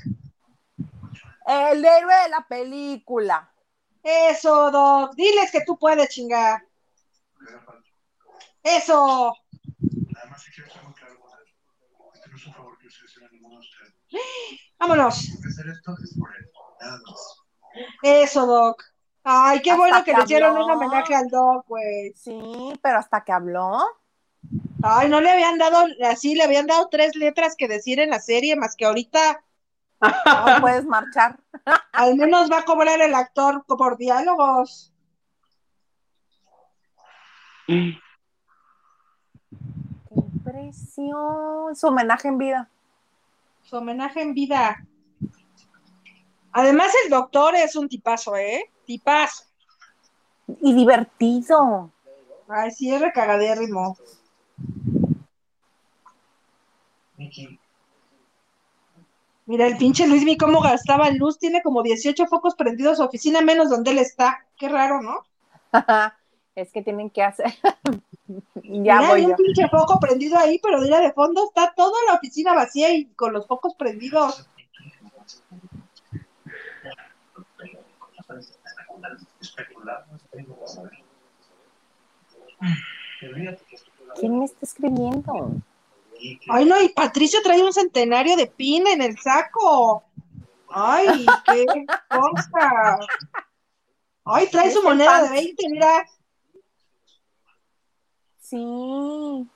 El 1.48 1.86
héroe 1.86 2.16
de 2.24 2.30
la 2.32 2.46
película. 2.50 3.50
¡Eso, 4.04 4.70
doc! 4.70 5.16
Diles 5.16 5.54
que 5.54 5.64
tú 5.66 5.80
puedes 5.80 6.10
chingar. 6.10 6.68
¡Eso! 8.62 9.34
Nada 10.12 10.30
más 10.32 10.44
que 10.44 10.52
quiero 10.52 10.68
estar 10.68 10.84
muy 10.84 10.94
claro 10.96 11.16
no 12.30 12.36
es 12.36 12.48
un 12.48 12.54
favor 12.54 12.78
que 12.78 12.88
a 12.88 13.30
ninguno 13.32 13.56
de 13.56 13.62
ustedes. 13.62 13.94
¡Vámonos! 14.78 15.16
Si 15.16 15.48
hacer 15.48 15.70
esto 15.70 15.96
es 16.04 16.20
por 16.20 16.30
él. 16.36 16.52
Nada 16.86 17.02
más. 17.06 17.44
Eso, 18.04 18.46
Doc. 18.46 18.84
Ay, 19.24 19.62
qué 19.62 19.72
Hasta 19.72 19.82
bueno 19.82 19.98
que 20.04 20.12
que 20.12 20.18
le 20.18 20.24
hicieron 20.24 20.56
un 20.56 20.70
homenaje 20.70 21.16
al 21.16 21.30
Doc, 21.30 21.66
güey. 21.68 22.14
Sí, 22.16 22.74
pero 22.82 23.00
hasta 23.00 23.24
que 23.24 23.32
habló. 23.32 23.80
Ay, 24.84 25.10
no 25.10 25.20
le 25.20 25.32
habían 25.32 25.58
dado, 25.58 25.88
así 26.08 26.36
le 26.36 26.44
habían 26.44 26.68
dado 26.68 26.90
tres 26.90 27.16
letras 27.16 27.56
que 27.58 27.68
decir 27.68 28.00
en 28.00 28.12
la 28.12 28.20
serie, 28.20 28.56
más 28.56 28.76
que 28.76 28.86
ahorita 28.86 29.44
No 30.00 30.62
puedes 30.62 30.86
marchar. 30.86 31.40
al 31.94 32.16
menos 32.16 32.52
va 32.52 32.60
a 32.60 32.66
cobrar 32.66 33.02
el 33.02 33.16
actor 33.16 33.66
por 33.66 33.98
diálogos. 33.98 34.94
Qué 37.68 37.98
impresión. 40.16 41.76
Su 41.76 41.88
homenaje 41.88 42.28
en 42.28 42.38
vida. 42.38 42.70
Su 43.64 43.78
homenaje 43.78 44.22
en 44.22 44.34
vida. 44.34 44.86
Además, 46.58 46.88
el 47.04 47.10
doctor 47.10 47.54
es 47.54 47.76
un 47.76 47.90
tipazo, 47.90 48.38
¿eh? 48.38 48.72
Tipazo. 48.86 49.44
Y 50.62 50.74
divertido. 50.74 51.92
Ay, 52.48 52.72
sí, 52.72 52.94
es 52.94 53.02
recagadérrimo. 53.02 53.98
Mira, 59.46 59.68
el 59.68 59.76
pinche 59.78 60.08
Luismi 60.08 60.38
cómo 60.38 60.62
gastaba 60.62 61.10
luz. 61.10 61.38
Tiene 61.38 61.62
como 61.62 61.84
18 61.84 62.26
focos 62.28 62.56
prendidos 62.56 63.00
su 63.00 63.04
oficina, 63.04 63.42
menos 63.42 63.70
donde 63.70 63.92
él 63.92 63.98
está. 63.98 64.46
Qué 64.58 64.70
raro, 64.70 65.02
¿no? 65.02 65.26
es 66.56 66.72
que 66.72 66.82
tienen 66.82 67.10
que 67.10 67.22
hacer. 67.22 67.54
ya 68.28 68.62
Mira, 68.64 69.10
voy 69.10 69.20
hay 69.20 69.24
yo. 69.24 69.30
un 69.32 69.36
pinche 69.36 69.68
foco 69.68 70.00
prendido 70.00 70.40
ahí, 70.40 70.58
pero 70.64 70.80
mira, 70.80 71.02
de 71.02 71.12
fondo 71.12 71.48
está 71.48 71.74
toda 71.76 71.98
la 72.08 72.14
oficina 72.14 72.54
vacía 72.54 72.94
y 72.94 73.08
con 73.08 73.34
los 73.34 73.46
focos 73.46 73.76
prendidos. 73.76 74.48
¿Quién 84.20 84.40
me 84.40 84.46
está 84.46 84.66
escribiendo? 84.66 85.52
Ay, 86.50 86.66
no, 86.66 86.82
y 86.82 86.90
Patricio 86.90 87.42
trae 87.44 87.62
un 87.62 87.74
centenario 87.74 88.36
de 88.36 88.48
pin 88.48 88.88
en 88.88 89.02
el 89.02 89.18
saco. 89.20 90.04
Ay, 90.70 91.26
qué 91.46 91.66
cosa. 92.10 93.00
Ay, 94.24 94.48
trae 94.48 94.72
su 94.72 94.82
moneda 94.82 95.24
de 95.24 95.30
20, 95.30 95.70
mira. 95.70 96.06
Sí. 98.40 99.48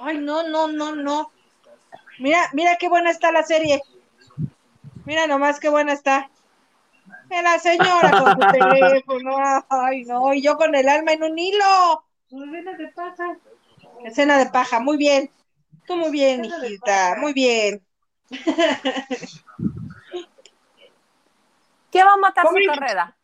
Ay, 0.00 0.18
no, 0.18 0.48
no, 0.48 0.68
no, 0.68 0.94
no. 0.94 1.30
Mira, 2.18 2.48
mira 2.54 2.76
qué 2.78 2.88
buena 2.88 3.10
está 3.10 3.30
la 3.30 3.42
serie. 3.42 3.82
Mira 5.04 5.26
nomás 5.26 5.60
qué 5.60 5.68
buena 5.68 5.92
está. 5.92 6.30
Eh, 7.30 7.42
La 7.42 7.58
señora 7.58 8.10
con 8.10 8.32
su 8.32 8.38
teléfono. 8.52 9.36
Ay, 9.68 10.04
no, 10.04 10.32
y 10.32 10.42
yo 10.42 10.56
con 10.56 10.74
el 10.74 10.88
alma 10.88 11.12
en 11.12 11.22
un 11.24 11.38
hilo. 11.38 12.04
Escena 12.30 12.72
de 12.76 12.88
paja. 12.88 13.36
Escena 14.04 14.38
de 14.38 14.46
paja, 14.46 14.80
muy 14.80 14.96
bien. 14.96 15.30
Tú 15.86 15.96
muy 15.96 16.10
bien, 16.10 16.44
hijita, 16.44 17.16
muy 17.18 17.32
bien. 17.32 17.84
¿Qué 21.90 22.04
va 22.04 22.12
a 22.14 22.16
matar 22.16 22.46
su 22.48 22.54
carrera? 22.66 23.16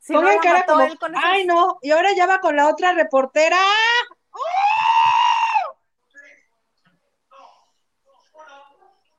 Si 0.00 0.12
no 0.12 0.20
Pongan 0.20 0.36
la 0.36 0.40
cara 0.42 0.58
mató 0.60 0.72
como, 0.74 0.84
él 0.86 0.98
con 0.98 1.14
esos- 1.14 1.24
ay 1.26 1.44
no, 1.44 1.78
y 1.82 1.90
ahora 1.90 2.12
ya 2.14 2.26
va 2.26 2.38
con 2.40 2.56
la 2.56 2.68
otra 2.68 2.92
reportera. 2.94 3.58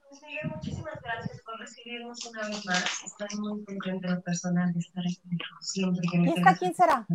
Luis 0.09 0.22
Miguel, 0.24 0.47
muchísimas 0.55 0.99
gracias 1.01 1.41
por 1.41 1.59
recibirnos 1.70 2.26
una 2.26 2.47
vez 2.47 2.65
más. 2.65 3.03
Estoy 3.05 3.39
muy 3.39 3.63
contenta 3.63 4.07
en 4.07 4.15
lo 4.15 4.22
personal 4.22 4.74
de 4.74 4.80
estar 4.80 5.03
aquí 5.03 5.22
siempre 5.61 6.07
que 6.11 6.17
me 6.17 6.30
¿Y 6.30 6.34
esta 6.34 6.57
quién 6.57 6.74
será? 6.74 7.05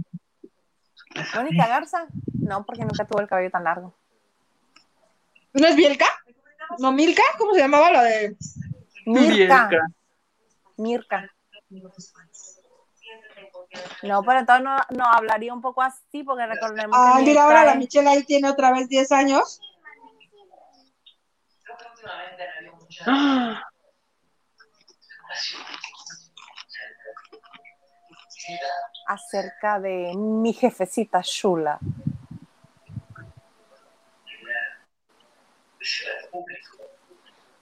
¿Mónica 1.35 1.67
Garza? 1.67 2.07
No, 2.33 2.65
porque 2.65 2.83
nunca 2.83 3.07
tuvo 3.07 3.21
el 3.21 3.29
cabello 3.29 3.51
tan 3.51 3.65
largo. 3.65 3.97
¿No 5.53 5.67
es 5.67 5.77
Bielka? 5.77 6.07
¿No 6.79 6.93
Milka? 6.93 7.23
¿Cómo 7.39 7.55
se 7.55 7.61
llamaba 7.61 7.93
la 7.93 8.03
de? 8.03 8.37
Mirka. 9.07 9.69
Bielka. 9.69 9.87
Mirka. 10.77 11.31
No, 14.03 14.23
pero 14.23 14.41
entonces 14.41 14.65
no, 14.65 14.77
no 14.91 15.05
hablaría 15.05 15.53
un 15.53 15.61
poco 15.61 15.83
así, 15.83 16.23
porque 16.25 16.47
recordemos 16.47 16.97
que 16.97 17.19
Ay, 17.19 17.25
mira, 17.25 17.45
ahora 17.45 17.65
la 17.65 17.75
Michelle 17.75 18.09
ahí 18.09 18.25
tiene 18.25 18.49
otra 18.49 18.73
vez 18.73 18.89
10 18.89 19.13
años. 19.13 19.61
Que 21.65 21.73
Ah, 23.07 23.63
acerca 29.07 29.81
de 29.81 30.13
mi 30.17 30.53
jefecita 30.53 31.21
Shula. 31.23 31.79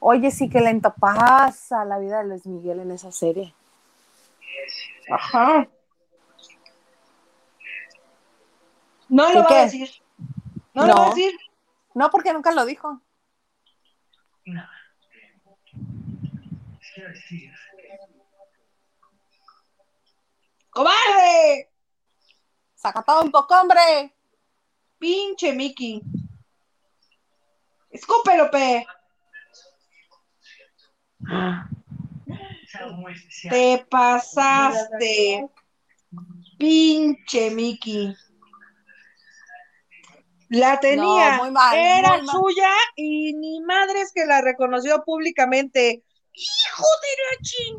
Oye, 0.00 0.30
sí 0.30 0.48
que 0.50 0.60
lento 0.60 0.92
pasa 0.94 1.84
la 1.84 1.98
vida 1.98 2.18
de 2.22 2.28
Luis 2.28 2.46
Miguel 2.46 2.80
en 2.80 2.90
esa 2.90 3.12
serie. 3.12 3.54
Ajá. 5.10 5.68
No 9.08 9.26
¿Qué 9.28 9.34
lo 9.34 9.42
va 9.42 9.48
qué? 9.48 9.54
a 9.58 9.62
decir. 9.62 9.90
No, 10.74 10.82
lo 10.86 10.88
No. 10.88 10.94
voy 10.94 11.04
a 11.04 11.08
decir. 11.14 11.32
No, 11.94 12.10
porque 12.10 12.32
nunca 12.32 12.50
lo 12.52 12.64
dijo. 12.64 13.00
Nada. 14.46 14.70
¡Cobarde! 20.70 21.70
Saca 22.74 23.02
todo 23.02 23.22
un 23.22 23.30
poco, 23.30 23.54
hombre. 23.54 24.14
Pinche 24.98 25.52
Mickey. 25.52 26.02
Escúpelo, 27.90 28.50
pe. 28.50 28.86
Te 33.50 33.86
pasaste. 33.90 35.48
Pinche 36.58 37.50
Mickey. 37.50 38.14
La 40.48 40.78
tenía. 40.80 41.36
No, 41.36 41.44
muy 41.44 41.50
mal, 41.50 41.76
Era 41.76 42.16
muy 42.16 42.26
mal. 42.26 42.36
suya 42.36 42.70
y 42.96 43.32
ni 43.34 43.60
madres 43.60 44.12
que 44.14 44.26
la 44.26 44.40
reconoció 44.40 45.02
públicamente. 45.04 46.02
¡Hijo 46.34 46.84
de 47.02 47.08
la 47.24 47.36
ching! 47.42 47.76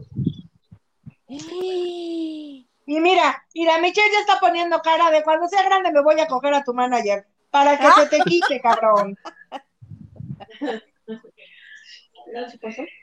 Y 2.86 3.00
mira, 3.00 3.44
mira, 3.54 3.78
Michelle 3.80 4.12
ya 4.12 4.20
está 4.20 4.40
poniendo 4.40 4.82
cara 4.82 5.10
de 5.10 5.24
cuando 5.24 5.48
sea 5.48 5.64
grande 5.64 5.92
me 5.92 6.02
voy 6.02 6.20
a 6.20 6.28
coger 6.28 6.54
a 6.54 6.64
tu 6.64 6.74
manager. 6.74 7.26
Para 7.50 7.78
que 7.78 7.92
se 7.92 8.08
te 8.08 8.20
quite, 8.24 8.62
cabrón. 8.62 9.18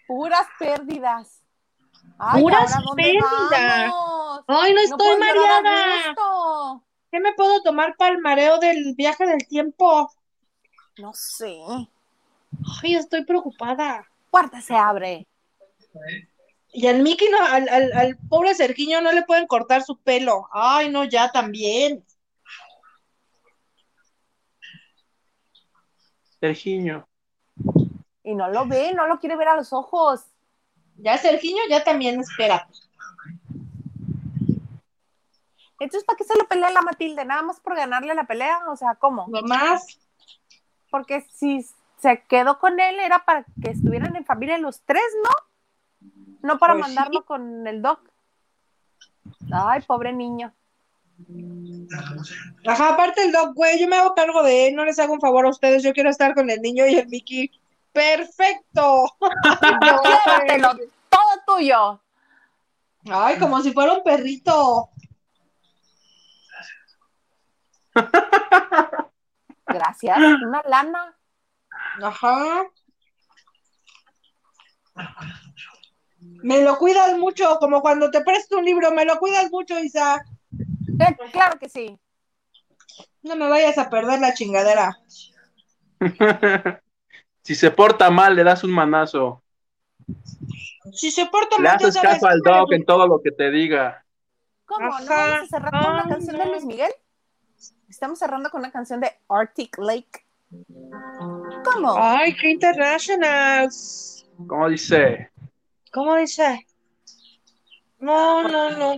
Puras 0.07 0.47
pérdidas. 0.59 1.43
Ay, 2.19 2.43
Puras 2.43 2.73
¿ahora 2.73 2.85
dónde 2.87 3.03
pérdidas. 3.03 3.91
vamos? 3.91 4.45
Ay, 4.49 4.75
no 4.75 4.81
No 4.81 4.85
estoy 4.87 5.15
a 5.15 5.19
mareada. 5.19 6.15
¿Qué 7.11 7.21
me 7.21 7.33
puedo 7.35 7.63
tomar 7.63 7.97
para 7.97 8.13
el 8.13 8.21
mareo 8.21 8.59
del 8.59 8.95
viaje 8.97 9.27
del 9.27 9.47
tiempo? 9.47 10.11
No 10.99 11.13
sé. 11.15 11.59
Ay, 12.83 12.95
estoy 12.97 13.25
preocupada. 13.25 14.07
Puerta 14.31 14.61
se 14.61 14.75
abre. 14.75 15.27
Y 16.73 16.87
al 16.87 17.03
Mickey, 17.03 17.29
no, 17.31 17.45
al, 17.45 17.69
al, 17.69 17.93
al 17.93 18.17
pobre 18.29 18.55
Sergiño 18.55 19.01
no 19.01 19.13
le 19.13 19.25
pueden 19.25 19.47
cortar 19.47 19.83
su 19.83 19.99
pelo. 19.99 20.49
Ay, 20.53 20.89
no, 20.89 21.05
ya 21.05 21.33
también. 21.33 22.05
Sergiño. 26.39 27.07
Y 28.23 28.35
no 28.35 28.49
lo 28.49 28.67
ve, 28.67 28.93
no 28.95 29.07
lo 29.07 29.19
quiere 29.19 29.37
ver 29.37 29.49
a 29.49 29.57
los 29.57 29.73
ojos. 29.73 30.25
Ya 30.97 31.19
Sergiño 31.19 31.63
ya 31.69 31.83
también 31.83 32.21
espera. 32.21 32.69
Entonces, 35.81 36.05
¿para 36.05 36.17
qué 36.19 36.25
se 36.25 36.37
lo 36.39 36.47
pelea 36.47 36.71
la 36.71 36.83
Matilde? 36.83 37.25
¿Nada 37.25 37.43
más 37.43 37.59
por 37.59 37.75
ganarle 37.75 38.15
la 38.15 38.25
pelea? 38.25 38.61
O 38.69 38.77
sea, 38.77 38.95
¿cómo? 38.95 39.27
Nomás. 39.29 39.99
Porque 40.91 41.23
si 41.33 41.67
se 41.99 42.23
quedó 42.29 42.59
con 42.59 42.79
él 42.79 43.01
era 43.01 43.25
para 43.25 43.45
que 43.63 43.71
estuvieran 43.71 44.15
en 44.17 44.25
familia 44.25 44.59
los 44.59 44.83
tres, 44.83 45.03
¿no? 45.23 45.50
No 46.43 46.59
para 46.59 46.75
Pues 46.75 46.87
mandarlo 46.87 47.21
sí. 47.21 47.27
con 47.27 47.67
el 47.67 47.83
doc. 47.83 48.01
Ay, 49.53 49.83
pobre 49.83 50.13
niño. 50.13 50.53
Ajá, 52.67 52.95
aparte 52.95 53.23
el 53.23 53.33
Doc, 53.33 53.55
güey, 53.55 53.79
yo 53.79 53.87
me 53.89 53.97
hago 53.97 54.15
cargo 54.15 54.43
de 54.43 54.69
él, 54.69 54.75
no 54.75 54.85
les 54.85 54.99
hago 54.99 55.13
un 55.13 55.21
favor 55.21 55.45
a 55.45 55.51
ustedes, 55.51 55.83
yo 55.83 55.93
quiero 55.93 56.09
estar 56.09 56.35
con 56.35 56.49
el 56.49 56.63
niño 56.63 56.87
y 56.87 56.95
el 56.95 57.09
Mickey. 57.09 57.51
¡Perfecto! 57.93 59.05
Llévatelo, 59.83 60.71
todo 61.11 61.57
tuyo. 61.57 62.01
Ay, 63.11 63.39
como 63.39 63.61
si 63.61 63.73
fuera 63.73 63.93
un 63.95 64.03
perrito. 64.05 64.91
Gracias. 69.67 70.19
Una 70.19 70.63
lana. 70.67 71.17
Ajá. 72.03 72.65
Me 76.43 76.63
lo 76.63 76.79
cuidas 76.79 77.19
mucho, 77.19 77.59
como 77.59 77.83
cuando 77.83 78.11
te 78.11 78.23
presto 78.23 78.59
un 78.59 78.65
libro, 78.65 78.91
me 78.93 79.05
lo 79.05 79.19
cuidas 79.19 79.51
mucho, 79.51 79.79
Isa. 79.79 80.25
Eh, 80.53 81.17
claro 81.33 81.59
que 81.59 81.69
sí. 81.69 81.99
No 83.23 83.37
me 83.37 83.49
vayas 83.49 83.79
a 83.79 83.91
perder 83.91 84.21
la 84.21 84.35
chingadera. 84.35 84.99
si 87.43 87.55
se 87.55 87.71
porta 87.71 88.11
mal, 88.11 88.35
le 88.35 88.45
das 88.45 88.65
un 88.65 88.71
manazo. 88.71 89.43
Si 90.93 91.11
se 91.11 91.27
porta 91.27 91.57
Le 91.57 91.65
mal, 91.65 91.79
ya 91.79 91.89
haces 91.89 92.01
caso 92.01 92.27
al 92.27 92.41
Doc 92.41 92.73
en 92.73 92.85
todo 92.85 93.07
lo 93.07 93.21
que 93.21 93.31
te 93.31 93.51
diga. 93.51 94.05
¿Cómo? 94.65 94.87
¿No 94.87 95.07
vamos 95.07 95.43
a 95.43 95.47
cerrar 95.47 95.71
con 95.71 95.93
una 95.93 96.09
canción 96.09 96.39
de. 96.39 96.47
Luis 96.47 96.65
Miguel? 96.65 96.93
Estamos 97.89 98.19
cerrando 98.19 98.51
con 98.51 98.61
una 98.61 98.71
canción 98.71 99.01
de 99.01 99.11
Arctic 99.29 99.79
Lake. 99.79 100.25
¿Cómo? 101.65 101.95
Ay, 101.99 102.35
qué 102.37 102.51
internationals. 102.51 104.27
¿Cómo 104.47 104.69
dice? 104.69 105.31
¿Cómo 105.93 106.17
dice? 106.17 106.67
No, 107.99 108.43
no, 108.49 108.71
no. 108.71 108.97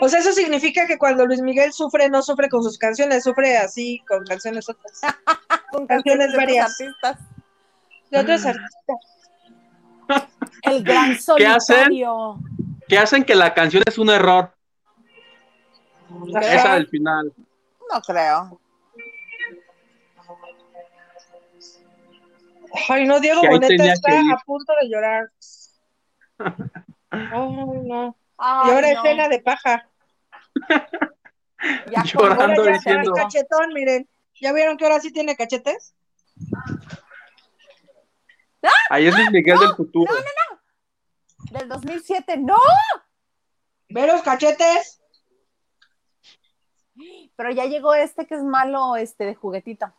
O 0.00 0.08
sea, 0.08 0.20
eso 0.20 0.32
significa 0.32 0.86
que 0.86 0.98
cuando 0.98 1.26
Luis 1.26 1.40
Miguel 1.40 1.72
sufre, 1.72 2.08
no 2.08 2.22
sufre 2.22 2.48
con 2.48 2.62
sus 2.62 2.78
canciones, 2.78 3.24
sufre 3.24 3.56
así 3.56 4.02
con 4.08 4.24
canciones 4.24 4.68
otras. 4.68 5.00
con 5.72 5.86
canciones 5.86 6.28
de 6.28 6.34
otros 6.34 6.44
varias. 6.44 6.80
artistas. 6.80 7.18
De 8.10 8.18
otros 8.18 8.46
artistas. 8.46 8.96
El 10.62 10.82
gran 10.82 11.16
¿Qué 11.36 11.46
hacen? 11.46 11.76
solitario. 11.76 12.38
Que 12.88 12.98
hacen 12.98 13.24
que 13.24 13.34
la 13.34 13.52
canción 13.54 13.82
es 13.86 13.98
un 13.98 14.10
error. 14.10 14.52
Esa 16.40 16.74
del 16.74 16.88
final. 16.88 17.32
No 17.92 18.00
creo. 18.00 18.60
Ay, 22.88 23.06
no, 23.06 23.20
Diego 23.20 23.40
Boneta 23.42 23.92
está 23.92 24.18
a 24.20 24.38
punto 24.44 24.72
de 24.80 24.88
llorar. 24.88 25.30
Ay, 27.10 27.80
no. 27.84 28.16
Ay, 28.38 28.68
Y 28.68 28.70
ahora 28.74 28.92
no. 28.92 28.98
escena 29.02 29.28
de 29.28 29.40
paja. 29.40 29.88
Ya 31.90 32.02
Llorando 32.04 32.64
ya 32.66 32.72
diciendo- 32.72 33.12
cachetón, 33.14 33.72
miren. 33.72 34.06
¿Ya 34.40 34.52
vieron 34.52 34.76
que 34.76 34.84
ahora 34.84 35.00
sí 35.00 35.10
tiene 35.10 35.34
cachetes? 35.34 35.94
Ahí 38.90 39.06
es 39.06 39.14
Luis 39.16 39.30
Miguel 39.32 39.58
del 39.58 39.74
futuro. 39.74 40.12
Del 41.50 41.66
2007, 41.68 42.36
no. 42.36 42.58
¿Ve 43.88 44.06
los 44.06 44.20
cachetes? 44.22 45.00
Pero 47.36 47.50
ya 47.50 47.64
llegó 47.64 47.94
este 47.94 48.26
que 48.26 48.34
es 48.34 48.42
malo, 48.42 48.96
este 48.96 49.24
de 49.24 49.34
juguetito. 49.34 49.92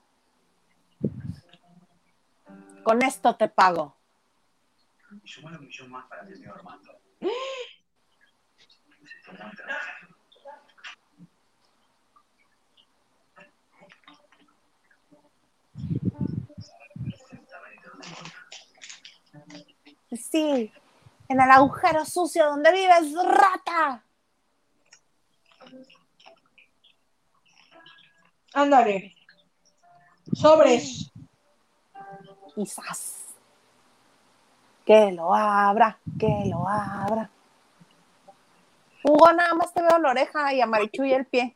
Con 2.87 3.01
esto 3.01 3.35
te 3.35 3.49
pago. 3.49 3.97
Suma 5.25 5.49
una 5.49 5.57
misión 5.57 5.91
más 5.91 6.07
para 6.07 6.21
el 6.21 6.33
señor 6.37 6.57
Armando. 6.57 7.01
Sí, 20.13 20.71
en 21.27 21.41
el 21.41 21.51
agujero 21.51 22.05
sucio 22.05 22.45
donde 22.45 22.71
vives, 22.71 23.13
rata. 23.21 24.01
Ándale. 28.53 29.13
Sobres. 30.31 31.11
Quizás. 32.57 33.13
Que 34.83 35.11
lo 35.11 35.31
abra, 35.35 35.99
que 36.19 36.27
lo 36.49 36.67
abra. 36.67 37.29
Hugo, 39.03 39.31
nada 39.31 39.53
más 39.53 39.71
te 39.75 39.83
veo 39.83 39.99
la 39.99 40.09
oreja 40.09 40.51
y 40.55 40.61
a 40.61 40.65
Marichuy 40.65 41.13
el 41.13 41.27
pie. 41.27 41.55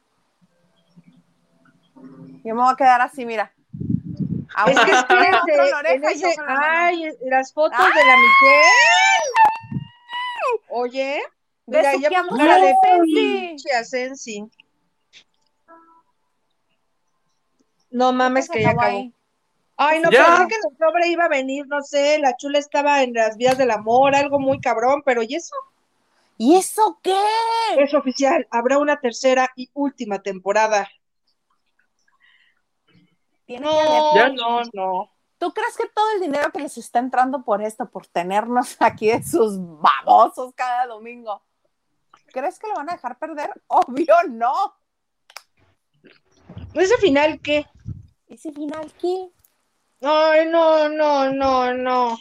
Yo 2.43 2.53
me 2.53 2.61
voy 2.61 2.71
a 2.71 2.75
quedar 2.75 3.01
así, 3.01 3.25
mira. 3.25 3.51
Es 4.67 4.79
que 4.79 4.91
otro 4.93 5.65
la 5.71 5.77
oreja 5.79 6.11
y 6.13 6.23
ese- 6.23 6.35
la 6.45 6.85
ay, 6.85 7.03
las 7.23 7.51
fotos 7.51 7.79
de 7.79 8.05
la 8.05 8.15
Michelle. 8.17 9.31
Oye, 10.69 11.23
mira, 11.65 11.95
ya 11.95 12.21
puso 12.23 12.37
cara 12.37 12.53
a 12.55 12.59
de 12.59 12.75
pinche 13.05 13.73
a 13.73 13.83
Sensi. 13.83 14.45
No 17.89 18.13
mames 18.13 18.49
que 18.49 18.61
ya 18.61 18.69
acabó 18.69 18.81
acabó. 18.83 18.97
ahí. 18.99 19.13
Ay, 19.83 19.99
no, 19.99 20.11
Ya. 20.11 20.25
pensé 20.25 20.47
que 20.47 20.55
el 20.55 20.77
sobre 20.77 21.07
iba 21.07 21.25
a 21.25 21.27
venir, 21.27 21.65
no 21.67 21.81
sé, 21.81 22.19
la 22.19 22.37
chula 22.37 22.59
estaba 22.59 23.01
en 23.01 23.15
las 23.15 23.35
vías 23.35 23.57
del 23.57 23.71
amor, 23.71 24.13
algo 24.13 24.39
muy 24.39 24.61
cabrón, 24.61 25.01
pero 25.03 25.23
¿y 25.23 25.33
eso? 25.33 25.55
¿Y 26.37 26.55
eso 26.55 26.99
qué? 27.01 27.19
Es 27.77 27.91
oficial, 27.95 28.47
habrá 28.51 28.77
una 28.77 28.99
tercera 28.99 29.49
y 29.55 29.71
última 29.73 30.21
temporada. 30.21 30.87
No, 33.47 34.13
¿Ya? 34.13 34.29
no, 34.29 34.61
no. 34.71 35.11
¿Tú 35.39 35.51
crees 35.51 35.75
que 35.75 35.87
todo 35.87 36.05
el 36.13 36.21
dinero 36.21 36.51
que 36.51 36.59
les 36.59 36.77
está 36.77 36.99
entrando 36.99 37.43
por 37.43 37.63
esto, 37.63 37.89
por 37.89 38.05
tenernos 38.05 38.77
aquí 38.79 39.07
de 39.07 39.23
sus 39.23 39.57
babosos 39.57 40.53
cada 40.53 40.85
domingo, 40.85 41.41
¿crees 42.31 42.59
que 42.59 42.67
lo 42.67 42.75
van 42.75 42.91
a 42.91 42.93
dejar 42.93 43.17
perder? 43.17 43.49
Obvio 43.67 44.13
no. 44.29 44.75
¿Ese 46.75 46.97
final 46.97 47.39
qué? 47.41 47.65
¿Ese 48.27 48.51
final 48.51 48.93
qué? 49.01 49.31
Ay, 50.01 50.47
no, 50.49 50.89
no, 50.89 51.31
no, 51.31 51.73
no. 51.73 52.17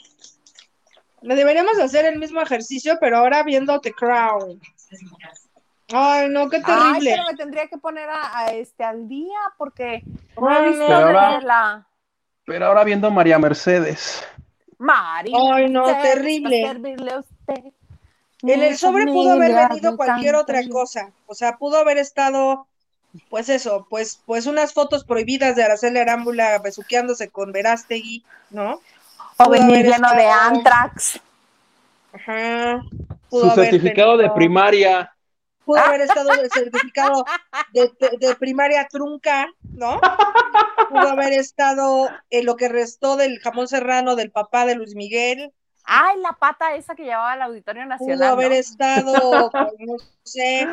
Le 1.23 1.35
deberíamos 1.35 1.79
hacer 1.79 2.07
el 2.07 2.19
mismo 2.19 2.41
ejercicio, 2.41 2.97
pero 3.01 3.19
ahora 3.19 3.43
viendo 3.43 3.81
The 3.81 3.93
Crown. 3.93 4.61
Ay, 5.93 6.29
no, 6.29 6.49
qué 6.49 6.57
Ay, 6.59 6.63
terrible. 6.63 7.11
pero 7.11 7.25
me 7.31 7.37
tendría 7.37 7.67
que 7.69 7.79
poner 7.79 8.09
a, 8.09 8.39
a 8.39 8.47
este 8.53 8.85
al 8.85 9.09
día 9.09 9.39
porque 9.59 10.03
no 10.41 10.49
Ay, 10.49 10.65
he 10.65 10.69
visto. 10.69 10.87
Pero 10.87 10.97
ahora- 10.97 11.41
la 11.41 11.87
Pero 12.45 12.67
ahora 12.67 12.85
viendo 12.85 13.11
María 13.11 13.39
Mercedes. 13.39 14.25
Mari. 14.79 15.33
Ay, 15.35 15.69
no, 15.69 15.87
Mercedes, 15.87 16.15
terrible. 16.15 16.61
para 16.63 16.73
servirle 16.73 17.13
a 17.13 17.19
usted. 17.19 17.73
En 18.43 18.63
el 18.63 18.77
sobre 18.79 19.05
pudo 19.07 19.33
haber 19.33 19.69
venido 19.69 19.97
cualquier 19.97 20.35
otra 20.37 20.61
cosa. 20.71 21.13
O 21.27 21.35
sea, 21.35 21.59
pudo 21.59 21.77
haber 21.79 21.99
estado, 21.99 22.67
pues 23.29 23.49
eso, 23.49 23.87
pues, 23.91 24.21
pues 24.27 24.47
unas 24.47 24.73
fotos 24.73 25.05
prohibidas 25.05 25.57
de 25.57 25.65
Araceli 25.65 25.99
Arámbula 25.99 26.59
besuqueándose 26.59 27.29
con 27.29 27.53
Verástegui, 27.53 28.25
¿no? 28.51 28.75
O 29.37 29.45
Pudo 29.45 29.51
venir 29.51 29.87
haber 29.87 29.87
lleno 29.93 30.11
de 30.15 30.27
Antrax. 30.31 31.21
Ajá. 32.13 32.83
Pudo 33.29 33.45
Su 33.47 33.51
haber 33.53 33.71
certificado 33.71 34.17
de 34.17 34.31
primaria. 34.31 35.13
Pudo 35.65 35.79
haber 35.79 36.01
estado 36.01 36.33
el 36.33 36.51
certificado 36.51 37.25
de, 37.73 37.91
de- 38.01 38.17
de 38.27 38.35
primaria 38.35 38.89
trunca, 38.91 39.47
¿no? 39.63 40.01
Pudo 40.89 41.09
haber 41.11 41.33
estado 41.33 42.09
en 42.31 42.45
lo 42.47 42.57
que 42.57 42.69
restó 42.69 43.17
del 43.17 43.39
jamón 43.39 43.69
serrano 43.69 44.17
del 44.17 44.33
papá 44.33 44.67
de 44.67 44.75
Luis 44.75 44.95
Miguel. 44.97 45.53
Ay, 45.85 46.19
la 46.21 46.33
pata 46.33 46.75
esa 46.75 46.95
que 46.97 47.05
llevaba 47.05 47.33
al 47.33 47.43
Auditorio 47.43 47.83
Pudo 47.83 47.91
Nacional. 47.91 48.33
haber 48.33 48.51
¿no? 48.51 48.57
estado, 48.57 49.51
pues, 49.53 49.73
no 49.79 49.97
sé, 50.25 50.69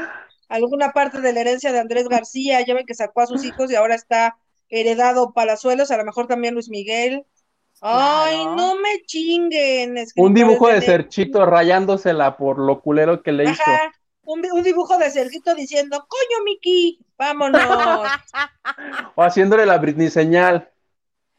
alguna 0.50 0.92
parte 0.92 1.22
de 1.22 1.34
la 1.34 1.42
herencia 1.42 1.72
de 1.72 1.80
Andrés 1.80 2.08
García. 2.08 2.66
Ya 2.66 2.74
ven 2.74 2.86
que 2.86 2.94
sacó 2.94 3.22
a 3.22 3.28
sus 3.28 3.44
hijos 3.44 3.72
y 3.72 3.76
ahora 3.76 3.96
está 3.96 4.38
heredado 4.70 5.34
Palazuelos, 5.34 5.92
a 5.92 5.98
lo 5.98 6.06
mejor 6.06 6.28
también 6.28 6.54
Luis 6.54 6.70
Miguel. 6.70 7.26
Ay, 7.82 8.36
Claro. 8.38 8.56
no 8.56 8.76
me 8.76 9.02
chinguen. 9.06 9.96
Un 10.16 10.34
dibujo 10.34 10.68
de 10.68 10.82
Serchito 10.82 11.46
rayándosela 11.46 12.36
por 12.38 12.58
lo 12.60 12.82
culero 12.82 13.22
que 13.22 13.32
le 13.32 13.44
hizo. 13.46 13.62
Ajá, 13.62 13.92
un, 14.24 14.42
un 14.52 14.64
dibujo 14.64 14.98
de 14.98 15.12
Sergito 15.12 15.54
diciendo, 15.54 16.06
coño, 16.08 16.44
Miki, 16.44 17.00
vámonos. 17.18 17.62
O 19.16 19.24
haciéndole 19.24 19.66
la 19.66 19.78
Britney 19.78 20.10
señal. 20.10 20.70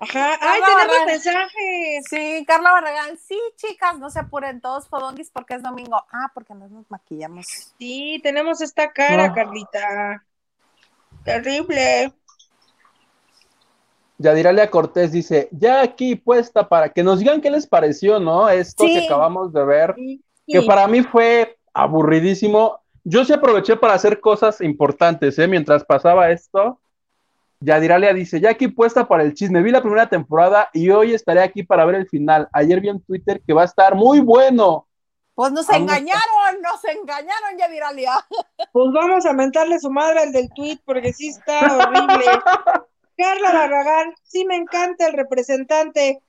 Ajá, 0.00 0.32
ay, 0.40 0.60
Carla 0.60 0.66
tenemos 0.66 0.86
Barragán. 0.86 1.06
mensajes. 1.06 2.04
Sí, 2.08 2.44
Carla 2.46 2.72
Barragán. 2.72 3.18
Sí, 3.18 3.38
chicas, 3.56 3.98
no 3.98 4.10
se 4.10 4.20
apuren 4.20 4.60
todos 4.60 4.88
fodonguis 4.88 5.30
porque 5.30 5.54
es 5.54 5.62
domingo. 5.62 5.96
Ah, 6.12 6.30
porque 6.32 6.54
no 6.54 6.68
nos 6.68 6.88
maquillamos. 6.90 7.46
Sí, 7.78 8.20
tenemos 8.22 8.60
esta 8.60 8.92
cara, 8.92 9.28
No. 9.28 9.34
Carlita. 9.34 10.24
Terrible. 11.24 12.12
Yadiralia 14.18 14.70
Cortés 14.70 15.12
dice, 15.12 15.48
ya 15.52 15.80
aquí 15.80 16.16
puesta 16.16 16.68
para 16.68 16.88
que 16.88 17.02
nos 17.04 17.20
digan 17.20 17.40
qué 17.40 17.50
les 17.50 17.66
pareció, 17.66 18.18
¿no? 18.18 18.48
Esto 18.48 18.84
Sí. 18.84 18.94
que 18.94 19.06
acabamos 19.06 19.52
de 19.52 19.64
ver, 19.64 19.94
Sí, 19.96 20.22
que 20.46 20.62
para 20.62 20.88
mí 20.88 21.02
fue 21.02 21.56
aburridísimo. 21.72 22.80
Yo 23.04 23.24
sí 23.24 23.32
aproveché 23.32 23.76
para 23.76 23.94
hacer 23.94 24.20
cosas 24.20 24.60
importantes, 24.60 25.38
¿eh? 25.38 25.46
Mientras 25.46 25.84
pasaba 25.84 26.30
esto, 26.30 26.80
Yadiralia 27.60 28.12
dice, 28.14 28.40
ya 28.40 28.50
aquí 28.50 28.68
puesta 28.68 29.08
para 29.08 29.22
el 29.24 29.34
chisme, 29.34 29.62
vi 29.62 29.70
la 29.72 29.80
primera 29.82 30.08
temporada 30.08 30.70
y 30.72 30.90
hoy 30.90 31.12
estaré 31.14 31.42
aquí 31.42 31.62
para 31.64 31.84
ver 31.84 31.96
el 31.96 32.08
final. 32.08 32.48
Ayer 32.52 32.80
vi 32.80 32.88
en 32.88 33.02
Twitter 33.02 33.42
que 33.46 33.52
va 33.52 33.62
a 33.62 33.66
estar 33.66 33.94
muy 33.96 34.20
bueno. 34.20 34.86
Pues 35.34 35.52
nos 35.52 35.66
Vamos 35.66 35.90
a- 35.90 35.96
engañaron, 35.96 36.62
nos 36.62 36.84
engañaron, 36.84 37.58
ya 37.58 37.68
Diralia. 37.68 38.12
Pues 38.72 38.92
vamos 38.92 39.24
a 39.26 39.32
mentarle 39.32 39.78
su 39.80 39.90
madre 39.90 40.20
al 40.20 40.32
del 40.32 40.48
tweet 40.54 40.78
porque 40.84 41.12
sí 41.12 41.28
está 41.28 41.60
horrible. 41.76 42.24
Carla 43.16 43.52
Barragán, 43.52 44.14
sí 44.22 44.44
me 44.44 44.54
encanta 44.56 45.06
el 45.08 45.14
representante. 45.14 46.22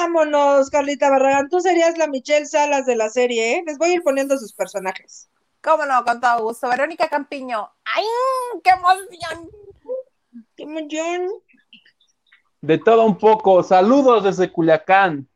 Vámonos, 0.00 0.70
Carlita 0.70 1.10
Barragán. 1.10 1.48
Tú 1.48 1.60
serías 1.60 1.98
la 1.98 2.06
Michelle 2.08 2.46
Salas 2.46 2.86
de 2.86 2.94
la 2.96 3.08
serie, 3.08 3.54
¿eh? 3.56 3.62
Les 3.66 3.78
voy 3.78 3.90
a 3.90 3.94
ir 3.94 4.02
poniendo 4.02 4.36
sus 4.38 4.52
personajes. 4.54 5.28
Cómo 5.62 5.86
no, 5.86 6.04
con 6.04 6.20
todo 6.20 6.42
gusto. 6.42 6.68
Verónica 6.68 7.08
Campiño. 7.08 7.68
¡Ay, 7.84 8.04
qué 8.62 8.70
emoción! 8.70 9.50
De 12.60 12.78
todo 12.78 13.04
un 13.04 13.16
poco. 13.18 13.62
Saludos 13.62 14.24
desde 14.24 14.52
Culiacán. 14.52 15.28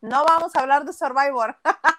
No 0.00 0.24
vamos 0.24 0.54
a 0.54 0.60
hablar 0.60 0.84
de 0.84 0.92
Survivor. 0.92 1.56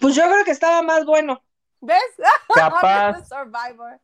Pues 0.00 0.14
yo 0.14 0.24
creo 0.24 0.44
que 0.44 0.50
estaba 0.50 0.82
más 0.82 1.06
bueno. 1.06 1.42
¿Ves? 1.80 2.02
Capaz. 2.54 3.26
Survivor. 3.26 3.98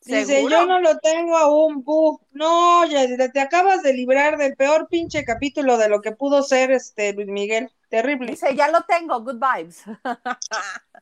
Dice, 0.00 0.24
¿Seguro? 0.26 0.50
yo 0.50 0.66
no 0.66 0.80
lo 0.80 0.98
tengo 0.98 1.36
aún, 1.36 1.84
bu. 1.84 2.20
No, 2.30 2.84
Yadira, 2.86 3.30
te 3.30 3.40
acabas 3.40 3.82
de 3.82 3.92
librar 3.92 4.38
del 4.38 4.56
peor 4.56 4.88
pinche 4.88 5.24
capítulo 5.24 5.76
de 5.76 5.88
lo 5.88 6.00
que 6.00 6.12
pudo 6.12 6.42
ser 6.42 6.70
este 6.70 7.12
Luis 7.12 7.28
Miguel. 7.28 7.70
Terrible. 7.88 8.30
Dice, 8.30 8.54
ya 8.54 8.68
lo 8.68 8.82
tengo, 8.82 9.20
good 9.20 9.40
vibes. 9.40 9.84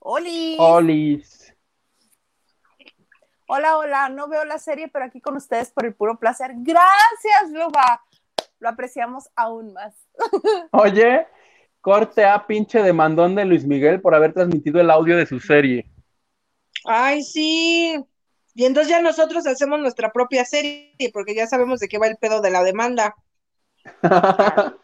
Oli. 0.00 0.56
Olis. 0.58 1.39
Hola, 3.52 3.78
hola, 3.78 4.08
no 4.10 4.28
veo 4.28 4.44
la 4.44 4.60
serie, 4.60 4.86
pero 4.86 5.06
aquí 5.06 5.20
con 5.20 5.34
ustedes 5.34 5.72
por 5.72 5.84
el 5.84 5.92
puro 5.92 6.20
placer. 6.20 6.52
Gracias, 6.58 7.50
Luba. 7.50 8.00
Lo 8.60 8.68
apreciamos 8.68 9.28
aún 9.34 9.72
más. 9.72 9.92
Oye, 10.70 11.26
corte 11.80 12.24
a 12.24 12.46
pinche 12.46 12.80
demandón 12.80 13.34
de 13.34 13.44
Luis 13.44 13.64
Miguel 13.64 14.00
por 14.00 14.14
haber 14.14 14.34
transmitido 14.34 14.80
el 14.80 14.88
audio 14.88 15.16
de 15.16 15.26
su 15.26 15.40
serie. 15.40 15.90
Ay, 16.84 17.24
sí. 17.24 18.00
Y 18.54 18.64
entonces 18.66 18.88
ya 18.88 19.00
nosotros 19.00 19.44
hacemos 19.48 19.80
nuestra 19.80 20.12
propia 20.12 20.44
serie, 20.44 21.10
porque 21.12 21.34
ya 21.34 21.48
sabemos 21.48 21.80
de 21.80 21.88
qué 21.88 21.98
va 21.98 22.06
el 22.06 22.18
pedo 22.18 22.40
de 22.40 22.50
la 22.52 22.62
demanda. 22.62 23.16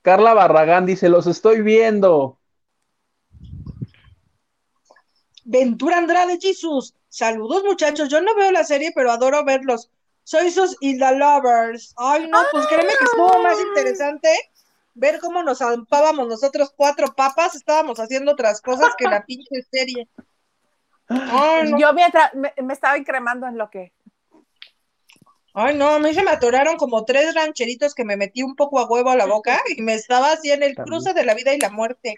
Carla 0.00 0.32
Barragán 0.32 0.86
dice, 0.86 1.10
los 1.10 1.26
estoy 1.26 1.60
viendo. 1.60 2.38
Ventura 5.44 5.98
Andrade 5.98 6.38
Jesus. 6.40 6.94
Saludos, 7.08 7.62
muchachos. 7.64 8.08
Yo 8.08 8.20
no 8.20 8.34
veo 8.34 8.50
la 8.50 8.64
serie, 8.64 8.92
pero 8.94 9.12
adoro 9.12 9.44
verlos. 9.44 9.90
Soy 10.24 10.50
sus 10.50 10.76
Hilda 10.80 11.12
Lovers. 11.12 11.94
Ay, 11.96 12.26
no, 12.28 12.38
pues 12.50 12.66
créeme 12.66 12.92
que 12.98 13.04
estuvo 13.04 13.42
más 13.42 13.58
interesante 13.60 14.28
ver 14.94 15.18
cómo 15.20 15.42
nos 15.42 15.58
zampábamos 15.58 16.28
nosotros 16.28 16.72
cuatro 16.74 17.14
papas. 17.14 17.54
Estábamos 17.54 18.00
haciendo 18.00 18.32
otras 18.32 18.60
cosas 18.60 18.90
que 18.96 19.04
la 19.04 19.24
pinche 19.24 19.62
serie. 19.70 20.08
Ay, 21.08 21.70
no. 21.70 21.78
Yo 21.78 21.92
mientras 21.92 22.34
me, 22.34 22.52
me 22.62 22.72
estaba 22.72 22.96
incremando 22.96 23.46
en 23.46 23.58
lo 23.58 23.68
que. 23.68 23.92
Ay, 25.52 25.76
no, 25.76 25.90
a 25.90 25.98
mí 26.00 26.12
se 26.14 26.24
me 26.24 26.32
atoraron 26.32 26.76
como 26.76 27.04
tres 27.04 27.32
rancheritos 27.34 27.94
que 27.94 28.04
me 28.04 28.16
metí 28.16 28.42
un 28.42 28.56
poco 28.56 28.80
a 28.80 28.86
huevo 28.86 29.10
a 29.10 29.16
la 29.16 29.26
boca 29.26 29.60
y 29.76 29.82
me 29.82 29.94
estaba 29.94 30.32
así 30.32 30.50
en 30.50 30.64
el 30.64 30.74
cruce 30.74 31.14
de 31.14 31.24
la 31.24 31.34
vida 31.34 31.54
y 31.54 31.60
la 31.60 31.70
muerte. 31.70 32.16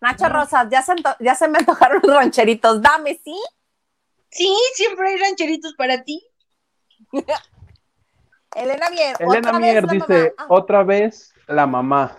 Nacho 0.00 0.28
Rosas, 0.28 0.68
ya 0.70 0.82
se, 0.82 0.92
anto- 0.92 1.16
ya 1.20 1.34
se 1.34 1.48
me 1.48 1.58
antojaron 1.58 2.00
los 2.02 2.16
rancheritos. 2.16 2.80
Dame, 2.80 3.20
¿sí? 3.22 3.38
Sí, 4.30 4.54
siempre 4.74 5.08
hay 5.08 5.16
rancheritos 5.18 5.74
para 5.74 6.02
ti. 6.02 6.26
Elena 8.54 8.90
Mier. 8.90 9.16
Elena 9.20 9.38
otra 9.38 9.52
vez 9.52 9.60
Mier 9.60 9.84
la 9.84 9.92
dice, 9.92 10.06
mamá. 10.08 10.32
Ah, 10.38 10.46
otra 10.48 10.82
vez 10.84 11.34
la 11.46 11.66
mamá. 11.66 12.16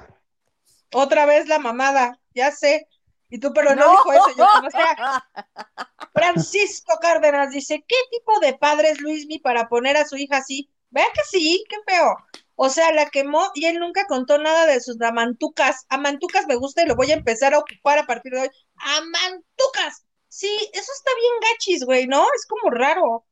Otra 0.93 1.25
vez 1.25 1.47
la 1.47 1.59
mamada, 1.59 2.19
ya 2.33 2.51
sé. 2.51 2.87
Y 3.29 3.39
tú, 3.39 3.53
pero 3.53 3.75
no, 3.75 3.85
no. 3.85 3.91
dijo 3.91 4.11
eso, 4.13 4.37
yo 4.37 4.45
como 4.53 4.69
sea. 4.69 5.25
Francisco 6.13 6.97
Cárdenas 7.01 7.51
dice, 7.51 7.83
¿qué 7.87 7.95
tipo 8.11 8.39
de 8.39 8.53
padre 8.53 8.89
es 8.89 8.99
Luismi 8.99 9.39
para 9.39 9.69
poner 9.69 9.95
a 9.97 10.05
su 10.05 10.17
hija 10.17 10.37
así? 10.37 10.69
Vea 10.91 11.05
que 11.13 11.21
sí, 11.23 11.63
qué 11.69 11.77
feo. 11.87 12.15
O 12.55 12.69
sea, 12.69 12.91
la 12.91 13.09
quemó 13.09 13.49
y 13.55 13.65
él 13.65 13.79
nunca 13.79 14.05
contó 14.07 14.37
nada 14.37 14.65
de 14.67 14.79
sus 14.81 15.01
amantucas. 15.01 15.85
Amantucas 15.89 16.45
me 16.47 16.55
gusta 16.55 16.83
y 16.83 16.85
lo 16.85 16.95
voy 16.95 17.09
a 17.11 17.15
empezar 17.15 17.53
a 17.53 17.59
ocupar 17.59 17.97
a 17.97 18.05
partir 18.05 18.33
de 18.33 18.41
hoy. 18.41 18.49
Amantucas. 18.75 20.05
Sí, 20.27 20.47
eso 20.73 20.91
está 20.93 21.11
bien 21.19 21.33
gachis, 21.51 21.85
güey, 21.85 22.07
¿no? 22.07 22.25
Es 22.35 22.45
como 22.45 22.69
raro. 22.69 23.25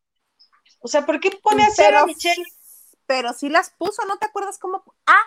O 0.80 0.88
sea, 0.88 1.06
¿por 1.06 1.20
qué 1.20 1.32
pone 1.44 1.64
a 1.64 1.68
hacer 1.68 1.88
a 1.94 2.00
Pero- 2.00 2.08
Michelle? 2.08 2.44
Pero 3.06 3.34
sí 3.34 3.50
las 3.50 3.72
puso, 3.72 4.06
¿no 4.06 4.18
te 4.18 4.28
acuerdas 4.28 4.60
cómo? 4.60 4.84
Ah, 5.06 5.24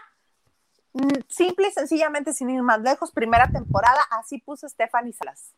mm, 0.92 1.20
simple 1.28 1.68
y 1.68 1.72
sencillamente, 1.72 2.32
sin 2.32 2.48
ir 2.50 2.62
más 2.62 2.80
lejos, 2.80 3.10
primera 3.12 3.50
temporada, 3.50 4.00
así 4.10 4.38
puso 4.38 4.68
Stephanie 4.68 5.12
Salas. 5.12 5.52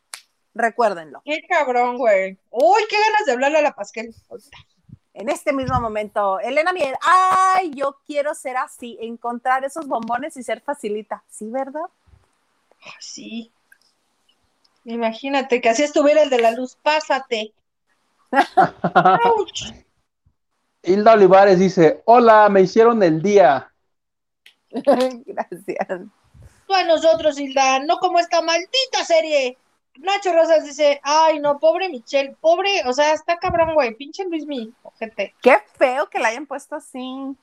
Recuérdenlo. 0.53 1.21
Qué 1.25 1.41
cabrón, 1.47 1.97
güey. 1.97 2.39
Uy, 2.49 2.81
qué 2.89 2.97
ganas 2.99 3.25
de 3.25 3.31
hablarle 3.33 3.57
a 3.59 3.61
la 3.61 3.75
Pasquel. 3.75 4.13
En 5.17 5.29
este 5.29 5.53
mismo 5.53 5.79
momento, 5.79 6.41
Elena 6.41 6.73
Mier, 6.73 6.97
ay, 7.01 7.71
yo 7.73 7.99
quiero 8.05 8.35
ser 8.35 8.57
así, 8.57 8.97
encontrar 8.99 9.63
esos 9.63 9.87
bombones 9.87 10.35
y 10.35 10.43
ser 10.43 10.59
facilita. 10.59 11.23
¿Sí, 11.29 11.49
verdad? 11.49 11.85
Sí. 12.99 13.49
Imagínate 14.83 15.61
que 15.61 15.69
así 15.69 15.83
estuviera 15.83 16.21
el 16.21 16.29
de 16.29 16.41
la 16.41 16.51
luz. 16.51 16.75
Pásate. 16.83 17.53
Ouch. 19.23 19.71
Hilda 20.83 21.13
Olivares 21.13 21.59
dice, 21.59 22.01
hola, 22.03 22.49
me 22.49 22.63
hicieron 22.63 23.01
el 23.01 23.21
día. 23.21 23.71
Gracias. 24.69 25.87
Tú 26.67 26.73
a 26.73 26.83
nosotros, 26.83 27.39
Hilda, 27.39 27.79
no 27.79 27.99
como 27.99 28.19
esta 28.19 28.41
maldita 28.41 29.05
serie. 29.05 29.57
Nacho 29.97 30.33
Rosas 30.33 30.65
dice, 30.65 30.99
ay, 31.03 31.39
no, 31.39 31.59
pobre 31.59 31.89
Michelle, 31.89 32.35
pobre, 32.41 32.83
o 32.85 32.93
sea, 32.93 33.13
está 33.13 33.37
cabrón, 33.37 33.73
güey, 33.73 33.95
pinche 33.95 34.25
Luis 34.25 34.45
mi, 34.45 34.73
ojete. 34.83 35.33
Qué 35.41 35.57
feo 35.77 36.09
que 36.09 36.19
la 36.19 36.29
hayan 36.29 36.45
puesto 36.45 36.75
así. 36.75 37.35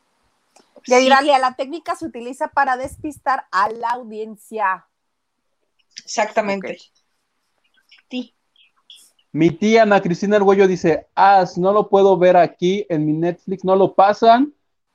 Ya 0.86 0.98
Sí. 0.98 1.04
dirá, 1.04 1.22
la 1.38 1.54
técnica 1.54 1.94
se 1.94 2.06
utiliza 2.06 2.48
para 2.48 2.76
despistar 2.76 3.46
a 3.50 3.70
la 3.70 3.90
audiencia. 3.90 4.86
Exactamente. 6.04 6.72
Ok. 6.72 6.78
Sí. 8.10 8.34
Mi 9.30 9.50
tía 9.50 9.82
Ana 9.82 10.02
Cristina 10.02 10.36
Arguello 10.36 10.68
dice, 10.68 11.08
As, 11.14 11.56
no 11.56 11.72
lo 11.72 11.88
puedo 11.88 12.18
ver 12.18 12.36
aquí 12.36 12.84
en 12.90 13.06
mi 13.06 13.12
Netflix, 13.14 13.64
no 13.64 13.76
lo 13.76 13.94
pasan, 13.94 14.52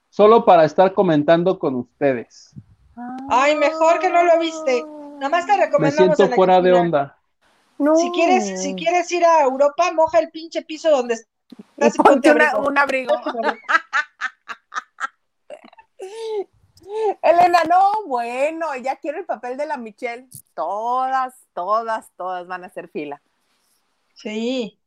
solo 0.10 0.46
para 0.46 0.66
estar 0.66 0.94
comentando 0.94 1.58
con 1.58 1.76
ustedes. 1.76 2.54
Ay, 3.30 3.56
mejor 3.56 4.00
que 4.00 4.10
no 4.10 4.24
lo 4.24 4.40
viste. 4.40 4.84
Nada 5.18 5.30
más 5.30 5.46
te 5.48 5.58
Me 5.58 5.66
recomendamos 5.66 6.18
siento 6.18 6.24
Ana 6.24 6.36
fuera 6.36 6.62
de 6.62 6.74
onda. 6.74 7.17
No. 7.80 7.96
Si 7.96 8.12
quieres, 8.12 8.62
si 8.62 8.76
quieres 8.76 9.12
ir 9.12 9.24
a 9.26 9.42
Europa, 9.44 9.92
moja 9.94 10.20
el 10.20 10.32
pinche 10.32 10.64
piso 10.64 10.90
donde 10.90 11.14
estás 11.14 11.96
y 11.96 11.98
ponte 12.02 12.32
una- 12.32 12.50
abrigo. 12.50 12.68
un 12.68 12.78
abrigo. 12.78 13.16
Elena, 17.22 17.60
no, 17.70 18.06
bueno, 18.08 18.76
ya 18.78 18.96
quiero 18.96 19.20
el 19.20 19.26
papel 19.26 19.58
de 19.58 19.66
la 19.66 19.78
Michelle. 19.78 20.28
Todas, 20.54 21.36
todas, 21.54 22.10
todas 22.16 22.48
van 22.48 22.64
a 22.64 22.68
hacer 22.68 22.90
fila. 22.90 23.22
Sí. 24.14 24.80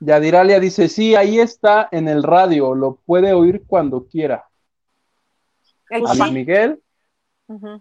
Yadiralia 0.00 0.60
dice, 0.60 0.88
sí, 0.88 1.14
ahí 1.14 1.38
está 1.40 1.88
en 1.90 2.08
el 2.08 2.22
radio, 2.22 2.74
lo 2.74 2.96
puede 2.96 3.32
oír 3.32 3.64
cuando 3.66 4.06
quiera. 4.06 4.46
El 5.88 6.06
A. 6.06 6.14
Luis 6.14 6.32
Miguel, 6.32 6.82
Ujú. 7.48 7.80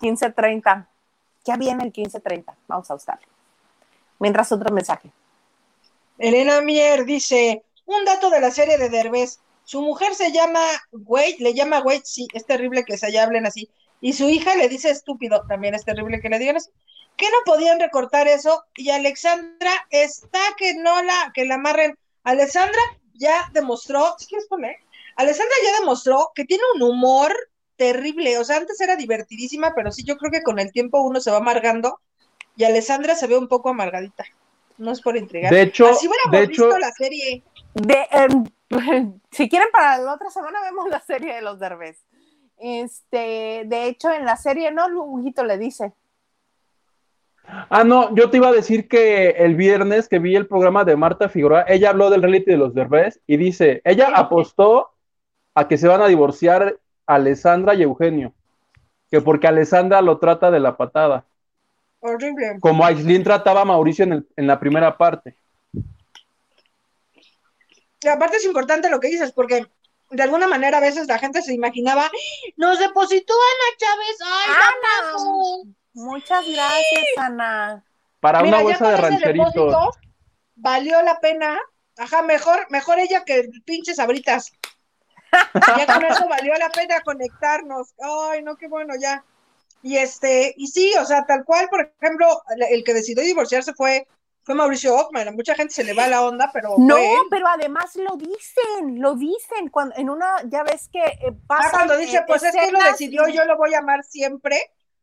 15.30. 0.00 0.86
Ya 1.44 1.56
viene 1.56 1.84
el 1.84 1.92
15.30. 1.92 2.54
Vamos 2.68 2.90
a 2.90 2.94
usarlo. 2.94 3.26
Mientras 4.18 4.50
otro 4.52 4.72
mensaje. 4.72 5.10
Elena 6.18 6.60
Mier 6.60 7.04
dice, 7.04 7.64
un 7.86 8.04
dato 8.04 8.30
de 8.30 8.40
la 8.40 8.50
serie 8.50 8.78
de 8.78 8.88
Derbez, 8.88 9.40
su 9.64 9.82
mujer 9.82 10.14
se 10.14 10.30
llama 10.30 10.60
Wade, 10.92 11.36
le 11.40 11.54
llama 11.54 11.80
Wade, 11.80 12.02
sí, 12.04 12.28
es 12.32 12.46
terrible 12.46 12.84
que 12.84 12.96
se 12.96 13.06
haya 13.06 13.24
hablen 13.24 13.46
así, 13.46 13.68
y 14.00 14.12
su 14.12 14.28
hija 14.28 14.54
le 14.54 14.68
dice 14.68 14.90
estúpido, 14.90 15.44
también 15.48 15.74
es 15.74 15.84
terrible 15.84 16.20
que 16.20 16.28
le 16.28 16.38
digan 16.38 16.56
así. 16.56 16.70
¿Qué 17.16 17.26
no 17.30 17.38
podían 17.44 17.80
recortar 17.80 18.28
eso? 18.28 18.64
Y 18.76 18.90
Alexandra 18.90 19.72
está 19.90 20.40
que 20.56 20.74
no 20.74 21.02
la, 21.02 21.32
que 21.34 21.44
la 21.44 21.54
amarren. 21.54 21.96
Alexandra 22.24 22.80
ya 23.14 23.48
demostró, 23.52 24.14
¿sí 24.18 24.26
quieres 24.26 24.46
poner? 24.48 24.76
Alexandra 25.16 25.54
ya 25.64 25.80
demostró 25.80 26.32
que 26.34 26.44
tiene 26.44 26.64
un 26.74 26.82
humor 26.82 27.34
terrible, 27.76 28.38
o 28.38 28.44
sea, 28.44 28.56
antes 28.56 28.80
era 28.80 28.96
divertidísima, 28.96 29.72
pero 29.74 29.92
sí, 29.92 30.04
yo 30.04 30.16
creo 30.16 30.30
que 30.30 30.42
con 30.42 30.58
el 30.58 30.72
tiempo 30.72 31.00
uno 31.02 31.20
se 31.20 31.30
va 31.30 31.38
amargando, 31.38 32.00
y 32.56 32.64
Alexandra 32.64 33.14
se 33.14 33.26
ve 33.26 33.36
un 33.36 33.48
poco 33.48 33.70
amargadita. 33.70 34.24
No 34.76 34.90
es 34.90 35.00
por 35.00 35.16
intrigar. 35.16 35.52
de 35.52 35.62
hecho, 35.62 35.86
Así 35.86 36.08
hubiéramos 36.08 36.32
de 36.32 36.46
visto 36.46 36.68
hecho, 36.68 36.78
la 36.78 36.90
serie. 36.92 37.42
De, 37.74 38.06
em, 38.10 38.44
si 39.30 39.48
quieren, 39.48 39.68
para 39.72 39.98
la 39.98 40.14
otra 40.14 40.30
semana 40.30 40.60
vemos 40.62 40.88
la 40.88 41.00
serie 41.00 41.34
de 41.34 41.42
los 41.42 41.58
Derbez. 41.58 42.04
Este, 42.58 43.62
de 43.66 43.86
hecho, 43.86 44.10
en 44.10 44.24
la 44.24 44.36
serie, 44.36 44.70
¿no? 44.70 44.88
Lujito 44.88 45.44
le 45.44 45.58
dice. 45.58 45.92
ah, 47.46 47.84
no, 47.84 48.14
yo 48.14 48.30
te 48.30 48.38
iba 48.38 48.48
a 48.48 48.52
decir 48.52 48.88
que 48.88 49.30
el 49.30 49.54
viernes 49.54 50.08
que 50.08 50.18
vi 50.18 50.34
el 50.34 50.46
programa 50.46 50.84
de 50.84 50.96
Marta 50.96 51.28
Figueroa, 51.28 51.64
ella 51.68 51.90
habló 51.90 52.10
del 52.10 52.22
reality 52.22 52.52
de 52.52 52.56
los 52.56 52.74
Derbez 52.74 53.20
y 53.26 53.36
dice, 53.36 53.80
ella 53.84 54.10
apostó 54.14 54.90
a 55.54 55.68
que 55.68 55.78
se 55.78 55.88
van 55.88 56.02
a 56.02 56.08
divorciar 56.08 56.78
Alessandra 57.06 57.74
y 57.74 57.82
Eugenio, 57.82 58.32
que 59.10 59.20
porque 59.20 59.46
Alessandra 59.46 60.00
lo 60.00 60.18
trata 60.18 60.50
de 60.50 60.60
la 60.60 60.76
patada, 60.76 61.24
Horrible. 62.00 62.58
como 62.60 62.84
Aislinn 62.84 63.22
trataba 63.24 63.62
a 63.62 63.64
Mauricio 63.64 64.04
en, 64.04 64.12
el- 64.14 64.28
en 64.36 64.46
la 64.46 64.58
primera 64.58 64.96
parte. 64.96 65.36
Y 68.02 68.08
aparte 68.08 68.36
es 68.36 68.44
importante 68.44 68.90
lo 68.90 69.00
que 69.00 69.08
dices, 69.08 69.32
porque 69.32 69.66
de 70.10 70.22
alguna 70.22 70.46
manera 70.46 70.78
a 70.78 70.80
veces 70.80 71.06
la 71.06 71.18
gente 71.18 71.40
se 71.42 71.54
imaginaba, 71.54 72.10
nos 72.56 72.78
depositó 72.78 73.32
Ana 73.32 73.76
Chávez, 73.78 74.16
ay, 74.22 74.50
Ana. 74.52 75.06
Damaso". 75.12 75.62
Muchas 75.94 76.44
gracias, 76.46 77.04
Ana. 77.16 77.84
Para 78.20 78.42
Mira, 78.42 78.56
una 78.56 78.64
bolsa 78.64 78.88
de 78.90 78.96
rancheritos. 78.96 79.54
depósito, 79.54 79.90
valió 80.56 81.00
la 81.02 81.20
pena. 81.20 81.58
Ajá, 81.96 82.22
mejor, 82.22 82.66
mejor 82.70 82.98
ella 82.98 83.24
que 83.24 83.36
el 83.40 83.62
pinche 83.64 83.94
sabritas. 83.94 84.52
Ya 85.76 85.86
con 85.86 86.04
eso 86.04 86.28
valió 86.28 86.54
la 86.54 86.68
pena 86.70 87.00
conectarnos. 87.02 87.94
Ay, 88.00 88.42
no, 88.42 88.56
qué 88.56 88.68
bueno, 88.68 88.94
ya. 89.00 89.24
Y 89.82 89.96
este, 89.98 90.54
y 90.56 90.66
sí, 90.68 90.92
o 91.00 91.04
sea, 91.04 91.26
tal 91.26 91.44
cual, 91.44 91.68
por 91.68 91.92
ejemplo, 92.00 92.26
el, 92.70 92.82
que 92.84 92.94
decidió 92.94 93.22
divorciarse 93.22 93.74
fue, 93.74 94.06
fue 94.42 94.54
Mauricio 94.54 94.96
Ockman. 94.96 95.28
A 95.28 95.32
mucha 95.32 95.54
gente 95.54 95.74
se 95.74 95.84
le 95.84 95.92
va 95.92 96.06
la 96.08 96.22
onda, 96.24 96.50
pero 96.52 96.74
No, 96.78 96.94
fue 96.96 97.12
él. 97.12 97.20
pero 97.30 97.46
además 97.48 97.94
lo 97.96 98.16
dicen, 98.16 99.00
lo 99.00 99.14
dicen. 99.14 99.68
Cuando, 99.70 99.94
en 99.96 100.08
una, 100.08 100.36
ya 100.46 100.62
ves 100.62 100.88
que 100.90 101.00
eh, 101.00 101.18
Ah, 101.28 101.34
pasan, 101.46 101.70
cuando 101.72 101.96
dice, 101.98 102.16
eh, 102.18 102.24
pues 102.26 102.42
es 102.42 102.52
que 102.54 102.70
lo 102.72 102.80
decidió, 102.80 103.28
y- 103.28 103.32
yo 103.34 103.44
lo 103.44 103.56
voy 103.58 103.74
a 103.74 103.78
amar 103.80 104.02
siempre. 104.04 104.58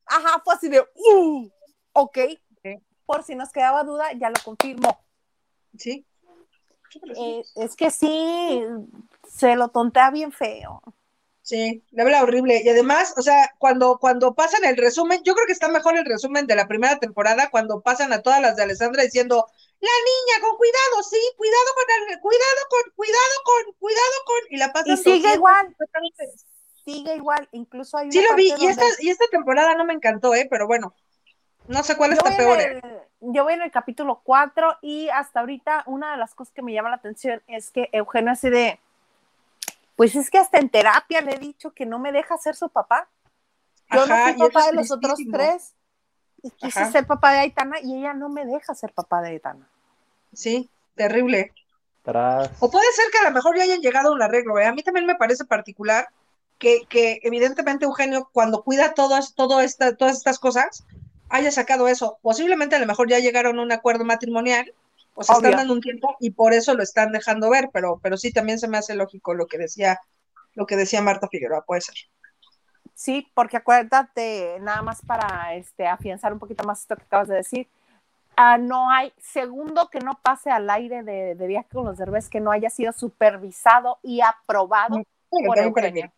Ajá, 0.05 0.41
fue 0.43 0.55
así 0.55 0.67
de, 0.67 0.81
uh, 0.81 1.49
ok. 1.93 2.17
Sí. 2.63 2.75
Por 3.05 3.23
si 3.23 3.35
nos 3.35 3.51
quedaba 3.51 3.83
duda, 3.83 4.11
ya 4.13 4.29
lo 4.29 4.35
confirmo. 4.43 5.03
Sí. 5.77 6.05
Eh, 7.15 7.43
es 7.55 7.75
que 7.75 7.89
sí, 7.91 8.61
se 9.31 9.55
lo 9.55 9.69
tontea 9.69 10.11
bien 10.11 10.31
feo. 10.31 10.81
Sí, 11.41 11.83
le 11.91 12.01
habla 12.01 12.21
horrible. 12.21 12.61
Y 12.63 12.69
además, 12.69 13.13
o 13.17 13.21
sea, 13.21 13.53
cuando, 13.57 13.97
cuando 13.99 14.35
pasan 14.35 14.63
el 14.63 14.77
resumen, 14.77 15.21
yo 15.23 15.33
creo 15.33 15.47
que 15.47 15.53
está 15.53 15.67
mejor 15.69 15.97
el 15.97 16.05
resumen 16.05 16.45
de 16.47 16.55
la 16.55 16.67
primera 16.67 16.99
temporada, 16.99 17.49
cuando 17.49 17.81
pasan 17.81 18.13
a 18.13 18.21
todas 18.21 18.41
las 18.41 18.55
de 18.55 18.63
Alessandra 18.63 19.03
diciendo, 19.03 19.47
la 19.79 19.89
niña, 19.89 20.47
con 20.47 20.57
cuidado, 20.57 21.03
sí, 21.09 21.17
cuidado 21.37 21.65
con 21.73 22.11
el, 22.11 22.19
cuidado 22.19 22.61
con, 22.69 22.93
cuidado 22.95 23.35
con, 23.43 23.73
cuidado 23.79 24.15
con, 24.25 24.37
y 24.49 24.57
la 24.57 24.71
pasan 24.71 24.93
Y 24.93 24.97
sigue 24.97 25.13
200 25.13 25.35
igual. 25.35 25.75
Sigue 26.85 27.15
igual, 27.15 27.49
incluso 27.51 27.97
hay 27.97 28.11
Sí 28.11 28.19
una 28.19 28.29
lo 28.29 28.35
vi, 28.35 28.53
y 28.59 28.67
esta, 28.67 28.85
y 28.99 29.09
esta 29.09 29.25
temporada 29.31 29.75
no 29.75 29.85
me 29.85 29.93
encantó, 29.93 30.35
eh, 30.35 30.47
pero 30.49 30.67
bueno, 30.67 30.93
no 31.67 31.83
sé 31.83 31.95
cuál 31.95 32.11
yo 32.11 32.17
está 32.17 32.35
peor. 32.35 32.59
eh. 32.59 32.81
el, 32.83 33.33
yo 33.33 33.43
voy 33.43 33.53
en 33.53 33.61
el 33.61 33.71
capítulo 33.71 34.21
4 34.23 34.79
y 34.81 35.09
hasta 35.09 35.41
ahorita 35.41 35.83
una 35.85 36.11
de 36.11 36.17
las 36.17 36.33
cosas 36.33 36.53
que 36.53 36.61
me 36.61 36.73
llama 36.73 36.89
la 36.89 36.95
atención 36.95 37.41
es 37.47 37.71
que 37.71 37.89
Eugenio 37.91 38.31
así 38.31 38.49
de, 38.49 38.79
pues 40.01 40.15
es 40.15 40.31
que 40.31 40.39
hasta 40.39 40.57
en 40.57 40.67
terapia 40.67 41.21
le 41.21 41.35
he 41.35 41.37
dicho 41.37 41.75
que 41.75 41.85
no 41.85 41.99
me 41.99 42.11
deja 42.11 42.35
ser 42.35 42.55
su 42.55 42.69
papá. 42.69 43.07
Yo 43.91 44.01
Ajá, 44.01 44.31
no 44.31 44.33
fui 44.33 44.47
papá 44.49 44.65
de 44.65 44.73
los 44.73 44.89
otros 44.89 45.19
tres 45.31 45.75
y 46.41 46.49
quise 46.49 46.79
Ajá. 46.79 46.91
ser 46.91 47.05
papá 47.05 47.33
de 47.33 47.39
Aitana 47.41 47.79
y 47.83 47.99
ella 47.99 48.15
no 48.15 48.27
me 48.27 48.43
deja 48.47 48.73
ser 48.73 48.91
papá 48.93 49.21
de 49.21 49.29
Aitana. 49.29 49.69
Sí, 50.33 50.71
terrible. 50.95 51.53
Tras. 52.01 52.49
O 52.59 52.71
puede 52.71 52.91
ser 52.93 53.11
que 53.11 53.19
a 53.19 53.29
lo 53.29 53.31
mejor 53.31 53.55
ya 53.55 53.61
hayan 53.61 53.81
llegado 53.81 54.09
a 54.09 54.13
un 54.13 54.23
arreglo, 54.23 54.57
¿eh? 54.57 54.65
A 54.65 54.73
mí 54.73 54.81
también 54.81 55.05
me 55.05 55.13
parece 55.13 55.45
particular 55.45 56.07
que, 56.57 56.87
que 56.89 57.19
evidentemente 57.21 57.85
Eugenio, 57.85 58.27
cuando 58.33 58.63
cuida 58.63 58.95
todas, 58.95 59.35
todo 59.35 59.61
esta, 59.61 59.95
todas 59.95 60.17
estas 60.17 60.39
cosas, 60.39 60.83
haya 61.29 61.51
sacado 61.51 61.87
eso. 61.87 62.17
Posiblemente 62.23 62.75
a 62.75 62.79
lo 62.79 62.87
mejor 62.87 63.07
ya 63.07 63.19
llegaron 63.19 63.59
a 63.59 63.61
un 63.61 63.71
acuerdo 63.71 64.03
matrimonial, 64.03 64.73
o 65.15 65.23
se 65.23 65.33
Obvio. 65.37 65.51
están 65.51 65.55
dando 65.57 65.73
un 65.73 65.81
tiempo 65.81 66.15
y 66.19 66.31
por 66.31 66.53
eso 66.53 66.73
lo 66.75 66.83
están 66.83 67.11
dejando 67.11 67.49
ver, 67.49 67.69
pero, 67.73 67.99
pero 68.03 68.17
sí 68.17 68.31
también 68.33 68.59
se 68.59 68.67
me 68.67 68.77
hace 68.77 68.95
lógico 68.95 69.33
lo 69.33 69.47
que 69.47 69.57
decía, 69.57 69.99
lo 70.55 70.65
que 70.65 70.75
decía 70.77 71.01
Marta 71.01 71.27
Figueroa, 71.29 71.63
puede 71.65 71.81
ser. 71.81 71.95
Sí, 72.93 73.31
porque 73.33 73.57
acuérdate, 73.57 74.57
nada 74.61 74.81
más 74.83 75.01
para 75.01 75.55
este, 75.55 75.87
afianzar 75.87 76.33
un 76.33 76.39
poquito 76.39 76.63
más 76.65 76.81
esto 76.81 76.95
que 76.95 77.03
acabas 77.03 77.27
de 77.29 77.35
decir, 77.35 77.67
ah, 78.37 78.57
no 78.57 78.91
hay 78.91 79.13
segundo 79.19 79.89
que 79.91 79.99
no 80.01 80.19
pase 80.23 80.51
al 80.51 80.69
aire 80.69 81.03
de, 81.03 81.35
de 81.35 81.47
viaje 81.47 81.69
con 81.73 81.85
los 81.85 81.97
derbés 81.97 82.29
que 82.29 82.41
no 82.41 82.51
haya 82.51 82.69
sido 82.69 82.93
supervisado 82.93 83.99
y 84.03 84.21
aprobado 84.21 85.03
Sí, 85.31 85.37
por 85.43 85.59
que 85.59 85.61
Eugenio. 85.61 86.13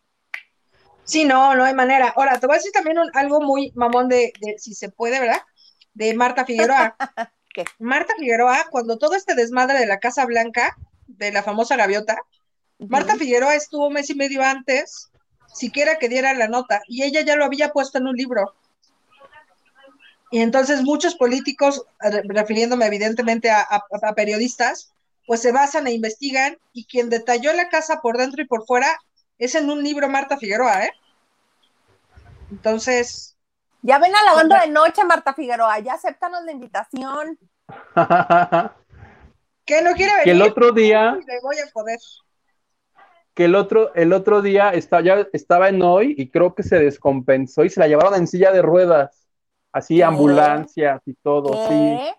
Sí, 1.04 1.24
no, 1.24 1.54
no 1.54 1.64
hay 1.64 1.74
manera. 1.74 2.12
Ahora, 2.16 2.38
te 2.40 2.46
voy 2.46 2.54
a 2.54 2.58
decir 2.58 2.72
también 2.72 2.98
un- 2.98 3.10
algo 3.14 3.40
muy 3.40 3.72
mamón 3.74 4.08
de, 4.08 4.32
de, 4.40 4.58
si 4.58 4.74
se 4.74 4.88
puede, 4.90 5.20
¿verdad? 5.20 5.40
De 5.92 6.14
Marta 6.14 6.44
Figueroa. 6.46 6.96
¿Qué? 7.54 7.64
Marta 7.78 8.12
Figueroa, 8.18 8.66
cuando 8.70 8.98
todo 8.98 9.14
este 9.14 9.34
desmadre 9.34 9.78
de 9.78 9.86
la 9.86 10.00
Casa 10.00 10.26
Blanca, 10.26 10.76
de 11.06 11.32
la 11.32 11.42
famosa 11.42 11.76
gaviota, 11.76 12.18
Marta 12.80 13.14
Figueroa 13.16 13.54
estuvo 13.54 13.88
mes 13.90 14.10
y 14.10 14.16
medio 14.16 14.42
antes, 14.42 15.10
siquiera 15.52 15.96
que 15.98 16.08
diera 16.08 16.34
la 16.34 16.48
nota, 16.48 16.82
y 16.88 17.04
ella 17.04 17.20
ya 17.22 17.36
lo 17.36 17.44
había 17.44 17.70
puesto 17.72 17.98
en 17.98 18.08
un 18.08 18.16
libro. 18.16 18.54
Y 20.32 20.40
entonces 20.40 20.82
muchos 20.82 21.14
políticos, 21.14 21.86
re- 22.00 22.22
refiriéndome 22.26 22.86
evidentemente 22.86 23.50
a, 23.50 23.60
a- 23.60 23.84
a 24.02 24.14
periodistas, 24.14 24.92
pues 25.26 25.40
se 25.40 25.52
basan 25.52 25.86
e 25.86 25.92
investigan, 25.92 26.58
y 26.72 26.86
quien 26.86 27.08
detalló 27.08 27.52
la 27.52 27.68
casa 27.68 28.00
por 28.00 28.18
dentro 28.18 28.42
y 28.42 28.46
por 28.46 28.66
fuera 28.66 28.98
es 29.38 29.54
en 29.54 29.70
un 29.70 29.84
libro 29.84 30.08
Marta 30.08 30.36
Figueroa, 30.36 30.86
¿eh? 30.86 30.90
Entonces, 32.50 33.33
Ya 33.84 33.98
ven 33.98 34.16
a 34.16 34.24
la 34.24 34.32
banda 34.32 34.62
de 34.62 34.68
noche, 34.68 35.04
Marta 35.04 35.34
Figueroa, 35.34 35.78
ya 35.80 35.92
acéptanos 35.92 36.42
la 36.42 36.52
invitación. 36.52 37.38
¿qué 39.66 39.82
no 39.82 39.92
quiere 39.92 40.12
venir? 40.12 40.24
que 40.24 40.30
el 40.30 40.40
otro 40.40 40.72
día, 40.72 41.12
Le 41.26 41.40
voy 41.42 41.56
a 41.58 41.70
poder. 41.70 41.98
que 43.34 43.44
el 43.44 43.54
otro, 43.54 43.94
el 43.94 44.14
otro 44.14 44.40
día 44.40 44.70
está, 44.70 45.02
ya 45.02 45.26
estaba 45.34 45.68
en 45.68 45.82
hoy 45.82 46.14
y 46.16 46.30
creo 46.30 46.54
que 46.54 46.62
se 46.62 46.78
descompensó 46.78 47.62
y 47.62 47.68
se 47.68 47.78
la 47.78 47.86
llevaron 47.86 48.14
en 48.14 48.26
silla 48.26 48.52
de 48.52 48.62
ruedas. 48.62 49.28
así 49.70 49.96
¿Qué? 49.96 50.04
ambulancias 50.04 51.02
y 51.04 51.12
todo, 51.16 51.52
sí. 51.68 52.14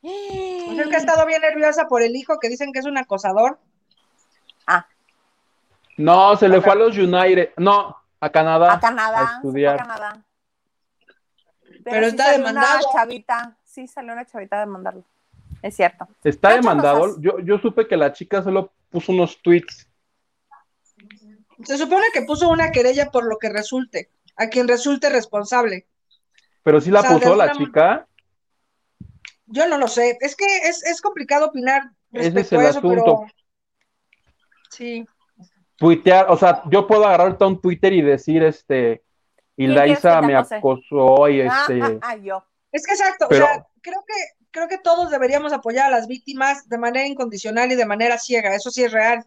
¿Qué? 0.00 0.64
Pues 0.68 0.78
es 0.78 0.88
que 0.88 0.94
he 0.94 1.00
estado 1.00 1.26
bien 1.26 1.42
nerviosa 1.42 1.86
por 1.86 2.00
el 2.00 2.16
hijo 2.16 2.38
que 2.40 2.48
dicen 2.48 2.72
que 2.72 2.78
es 2.78 2.86
un 2.86 2.96
acosador. 2.96 3.58
No, 5.98 6.34
se 6.36 6.48
le 6.48 6.62
fue 6.62 6.72
a 6.72 6.76
los 6.76 6.96
United, 6.96 7.50
no, 7.58 7.94
a 8.20 8.30
Canadá. 8.30 8.72
A 8.72 8.80
Canadá. 8.80 9.20
a 9.20 9.36
estudiar. 9.36 9.74
a 9.74 9.82
Canadá. 9.82 10.24
Pero 11.84 12.04
sí 12.04 12.10
está 12.10 12.32
demandado. 12.32 12.78
Una 12.78 12.92
chavita, 12.92 13.56
sí, 13.64 13.86
salió 13.86 14.12
una 14.12 14.26
chavita 14.26 14.56
a 14.56 14.60
demandarlo. 14.60 15.04
Es 15.62 15.76
cierto. 15.76 16.08
Está 16.24 16.54
demandado. 16.54 17.20
Yo, 17.20 17.38
yo 17.40 17.58
supe 17.58 17.86
que 17.86 17.96
la 17.96 18.12
chica 18.12 18.42
solo 18.42 18.72
puso 18.90 19.12
unos 19.12 19.40
tweets. 19.42 19.88
Se 21.64 21.76
supone 21.76 22.06
que 22.12 22.22
puso 22.22 22.48
una 22.48 22.70
querella 22.70 23.10
por 23.10 23.26
lo 23.26 23.36
que 23.38 23.50
resulte, 23.50 24.10
a 24.36 24.48
quien 24.48 24.66
resulte 24.66 25.10
responsable. 25.10 25.86
Pero 26.62 26.80
sí 26.80 26.90
la 26.90 27.00
O 27.00 27.02
sea, 27.02 27.14
de 27.14 27.20
puso 27.20 27.36
la 27.36 27.52
chica. 27.52 28.06
Yo 29.46 29.66
no 29.68 29.78
lo 29.78 29.88
sé, 29.88 30.16
es 30.20 30.36
que 30.36 30.44
es, 30.44 30.84
es 30.84 31.00
complicado 31.00 31.46
opinar 31.46 31.90
Ese 32.12 32.30
respecto 32.30 32.40
es 32.40 32.52
el 32.52 32.58
a 32.58 32.70
eso, 32.70 32.78
asunto. 32.78 33.04
pero 33.04 33.26
sí. 34.70 35.06
Tuitear, 35.76 36.30
o 36.30 36.36
sea, 36.36 36.62
yo 36.70 36.86
puedo 36.86 37.04
agarrar 37.04 37.28
ahorita 37.28 37.46
un 37.46 37.60
Twitter 37.60 37.92
y 37.92 38.02
decir, 38.02 38.42
este, 38.42 39.02
Hilda 39.64 39.86
Isa 39.86 40.20
me 40.22 40.36
acosó 40.36 41.28
y 41.28 41.40
este, 41.40 41.80
Ah, 42.02 42.16
yo. 42.16 42.44
Es 42.72 42.86
que 42.86 42.92
exacto, 42.92 43.26
Pero- 43.28 43.44
o 43.44 43.48
sea, 43.48 43.66
creo 43.82 44.04
que, 44.06 44.14
creo 44.50 44.68
que 44.68 44.78
todos 44.78 45.10
deberíamos 45.10 45.52
apoyar 45.52 45.86
a 45.86 45.90
las 45.90 46.06
víctimas 46.06 46.68
de 46.68 46.78
manera 46.78 47.06
incondicional 47.06 47.70
y 47.72 47.74
de 47.76 47.86
manera 47.86 48.18
ciega, 48.18 48.54
eso 48.54 48.70
sí 48.70 48.84
es 48.84 48.92
real. 48.92 49.24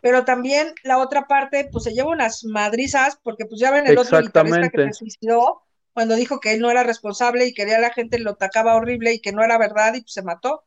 Pero 0.00 0.24
también 0.24 0.74
la 0.82 0.98
otra 0.98 1.28
parte, 1.28 1.68
pues 1.70 1.84
se 1.84 1.92
lleva 1.92 2.10
unas 2.10 2.44
madrizas, 2.44 3.18
porque 3.22 3.44
pues 3.46 3.60
ya 3.60 3.70
ven 3.70 3.86
el 3.86 3.96
otro 3.96 4.20
guitarrista 4.20 4.68
que 4.68 4.86
se 4.86 4.92
suicidó 4.94 5.62
cuando 5.92 6.16
dijo 6.16 6.40
que 6.40 6.52
él 6.54 6.60
no 6.60 6.70
era 6.70 6.82
responsable 6.82 7.46
y 7.46 7.54
quería 7.54 7.76
a 7.76 7.80
la 7.80 7.90
gente 7.90 8.18
lo 8.18 8.30
atacaba 8.32 8.74
horrible 8.74 9.12
y 9.12 9.20
que 9.20 9.30
no 9.32 9.44
era 9.44 9.58
verdad 9.58 9.94
y 9.94 10.00
pues 10.00 10.12
se 10.14 10.22
mató. 10.22 10.64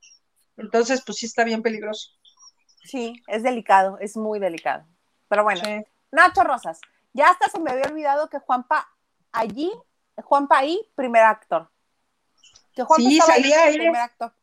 Entonces, 0.56 1.04
pues 1.06 1.18
sí 1.18 1.26
está 1.26 1.44
bien 1.44 1.62
peligroso. 1.64 2.12
Sí, 2.84 3.22
es 3.28 3.44
delicado, 3.44 3.98
es 4.00 4.16
muy 4.16 4.40
delicado. 4.40 4.86
Pero 5.28 5.44
bueno, 5.44 5.62
Sí. 5.66 5.84
Nacho 6.12 6.44
Rosas, 6.44 6.80
ya 7.16 7.30
hasta 7.32 7.50
se 7.50 7.60
me 7.62 7.72
había 7.72 7.88
olvidado 7.88 8.30
que 8.30 8.40
Juanpa 8.40 8.88
allí, 9.32 9.72
Juanpa 10.18 10.60
ahí, 10.60 10.82
primer 10.96 11.24
actor. 11.24 11.72
Que 12.76 12.84
Juanpa 12.84 13.10
Sí, 13.10 13.18
estaba 13.18 13.34
ahí, 13.34 13.44
salía 13.44 13.64
ahí. 13.66 13.78
primer 13.78 14.02
actor. 14.02 14.34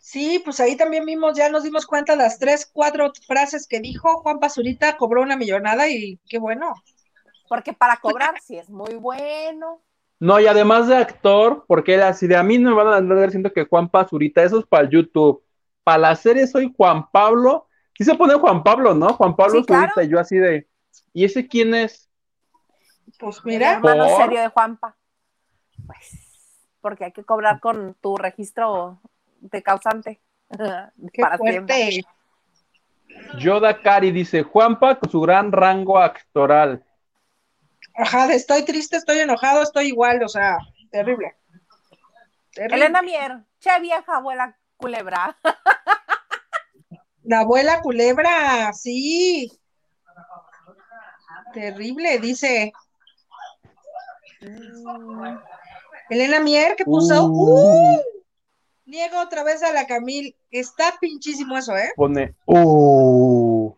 Sí, 0.00 0.40
pues 0.44 0.60
ahí 0.60 0.76
también 0.76 1.04
vimos, 1.06 1.36
ya 1.36 1.48
nos 1.48 1.62
dimos 1.62 1.86
cuenta 1.86 2.16
las 2.16 2.38
tres, 2.38 2.68
cuatro 2.72 3.12
frases 3.26 3.66
que 3.68 3.80
dijo 3.80 4.18
Juan 4.22 4.40
Pazurita, 4.40 4.96
cobró 4.96 5.22
una 5.22 5.36
millonada 5.36 5.88
y 5.88 6.18
qué 6.28 6.38
bueno. 6.38 6.74
Porque 7.48 7.72
para 7.74 7.98
cobrar 7.98 8.40
sí 8.40 8.58
es 8.58 8.68
muy 8.70 8.94
bueno. 8.96 9.82
no, 10.20 10.38
y 10.40 10.46
además 10.46 10.86
de 10.88 10.96
actor, 10.96 11.64
porque 11.66 11.94
él 11.94 12.02
así 12.02 12.26
de 12.28 12.36
a 12.36 12.42
mí 12.44 12.58
no 12.58 12.70
me 12.70 12.76
van 12.76 12.88
a 12.88 12.96
andar 12.98 13.18
diciendo 13.26 13.52
que 13.52 13.66
Juan 13.66 13.90
Pazurita, 13.90 14.42
eso 14.42 14.60
es 14.60 14.66
para 14.66 14.84
el 14.84 14.90
YouTube. 14.90 15.44
Para 15.84 15.98
la 15.98 16.16
serie 16.16 16.46
soy 16.46 16.72
Juan 16.76 17.10
Pablo. 17.10 17.68
Sí 17.98 18.04
se 18.04 18.14
pone 18.14 18.34
Juan 18.34 18.62
Pablo, 18.62 18.94
¿no? 18.94 19.14
Juan 19.14 19.34
Pablo 19.36 19.60
Sí, 19.60 19.64
claro. 19.64 19.92
Zurita, 19.94 20.02
y 20.04 20.08
yo 20.08 20.20
así 20.20 20.36
de, 20.36 20.68
¿y 21.12 21.24
ese 21.24 21.46
quién 21.46 21.74
es? 21.74 22.10
Pues 23.18 23.38
El 23.38 23.42
mira, 23.44 23.72
hermano 23.72 24.06
¿Por? 24.06 24.16
serio 24.16 24.40
de 24.40 24.48
Juanpa. 24.48 24.96
Pues, 25.86 26.18
porque 26.80 27.04
hay 27.06 27.12
que 27.12 27.24
cobrar 27.24 27.60
con 27.60 27.94
tu 28.00 28.16
registro 28.16 29.00
de 29.40 29.62
causante. 29.62 30.20
qué 31.12 31.22
para 31.22 31.38
fuerte. 31.38 32.04
Yoda 33.38 33.80
Cari 33.80 34.10
dice, 34.10 34.42
Juanpa 34.42 34.98
con 34.98 35.10
su 35.10 35.20
gran 35.20 35.52
rango 35.52 35.98
actoral. 35.98 36.84
Ajá, 37.94 38.32
estoy 38.32 38.64
triste, 38.64 38.96
estoy 38.96 39.18
enojado, 39.18 39.62
estoy 39.62 39.88
igual, 39.88 40.22
o 40.22 40.28
sea, 40.28 40.58
terrible. 40.90 41.36
Terrible. 42.52 42.76
Elena 42.76 43.02
Mier, 43.02 43.44
che 43.58 43.80
vieja 43.80 44.16
abuela 44.16 44.56
culebra. 44.76 45.36
La 47.24 47.40
abuela 47.40 47.80
culebra, 47.82 48.72
sí. 48.72 49.50
Terrible, 51.52 52.18
dice. 52.18 52.72
Elena 56.10 56.40
Mier, 56.40 56.76
¿qué 56.76 56.84
puso? 56.84 57.24
Uh. 57.24 57.96
¡Uh! 57.96 58.02
Niego 58.84 59.20
otra 59.20 59.44
vez 59.44 59.62
a 59.62 59.72
la 59.72 59.86
Camil. 59.86 60.36
Está 60.50 60.94
pinchísimo 61.00 61.56
eso, 61.56 61.76
¿eh? 61.76 61.92
Pone, 61.96 62.34
uh. 62.46 63.74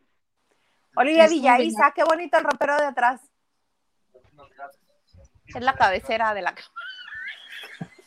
Olivia 0.96 1.26
Villaiza, 1.26 1.92
qué 1.94 2.04
bonito 2.04 2.38
el 2.38 2.44
ropero 2.44 2.76
de 2.76 2.84
atrás. 2.84 3.20
Es 5.46 5.62
la 5.62 5.74
cabecera 5.74 6.34
de 6.34 6.42
la 6.42 6.54
cama. 6.54 6.68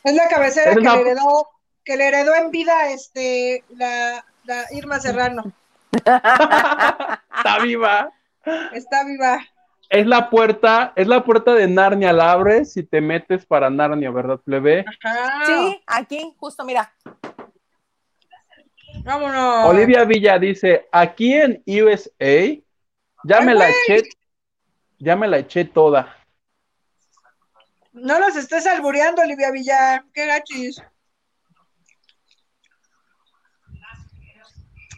Es 0.04 0.14
la 0.14 0.28
cabecera 0.28 0.70
Es 0.70 0.76
que 0.76 0.82
le 0.82 1.00
heredó, 1.00 1.48
que 1.84 1.96
le 1.96 2.08
heredó 2.08 2.34
en 2.34 2.50
vida 2.50 2.90
este 2.90 3.64
la, 3.70 4.24
la 4.44 4.64
Irma 4.72 4.98
Serrano. 5.00 5.52
Está 5.92 7.58
viva. 7.62 8.10
Está 8.72 9.04
viva. 9.04 9.38
Es 9.88 10.06
la 10.06 10.28
puerta, 10.28 10.92
es 10.96 11.06
la 11.06 11.24
puerta 11.24 11.54
de 11.54 11.66
Narnia, 11.66 12.12
la 12.12 12.32
abres 12.32 12.76
y 12.76 12.82
te 12.82 13.00
metes 13.00 13.46
para 13.46 13.70
Narnia, 13.70 14.10
¿verdad, 14.10 14.38
plebe? 14.38 14.84
Ajá. 15.02 15.46
Sí, 15.46 15.82
aquí, 15.86 16.34
justo, 16.38 16.64
mira. 16.64 16.92
Vámonos. 19.02 19.66
Olivia 19.66 20.04
Villa 20.04 20.38
dice, 20.38 20.86
aquí 20.92 21.32
en 21.32 21.62
USA, 21.66 22.60
ya 23.24 23.38
Ay, 23.38 23.46
me 23.46 23.54
la 23.54 23.68
eché, 23.70 24.08
ya 24.98 25.16
me 25.16 25.26
la 25.26 25.38
eché 25.38 25.64
toda. 25.64 26.14
No 27.92 28.18
los 28.18 28.36
estés 28.36 28.66
albureando, 28.66 29.22
Olivia 29.22 29.50
Villa. 29.50 30.04
Qué 30.12 30.26
gachis. 30.26 30.82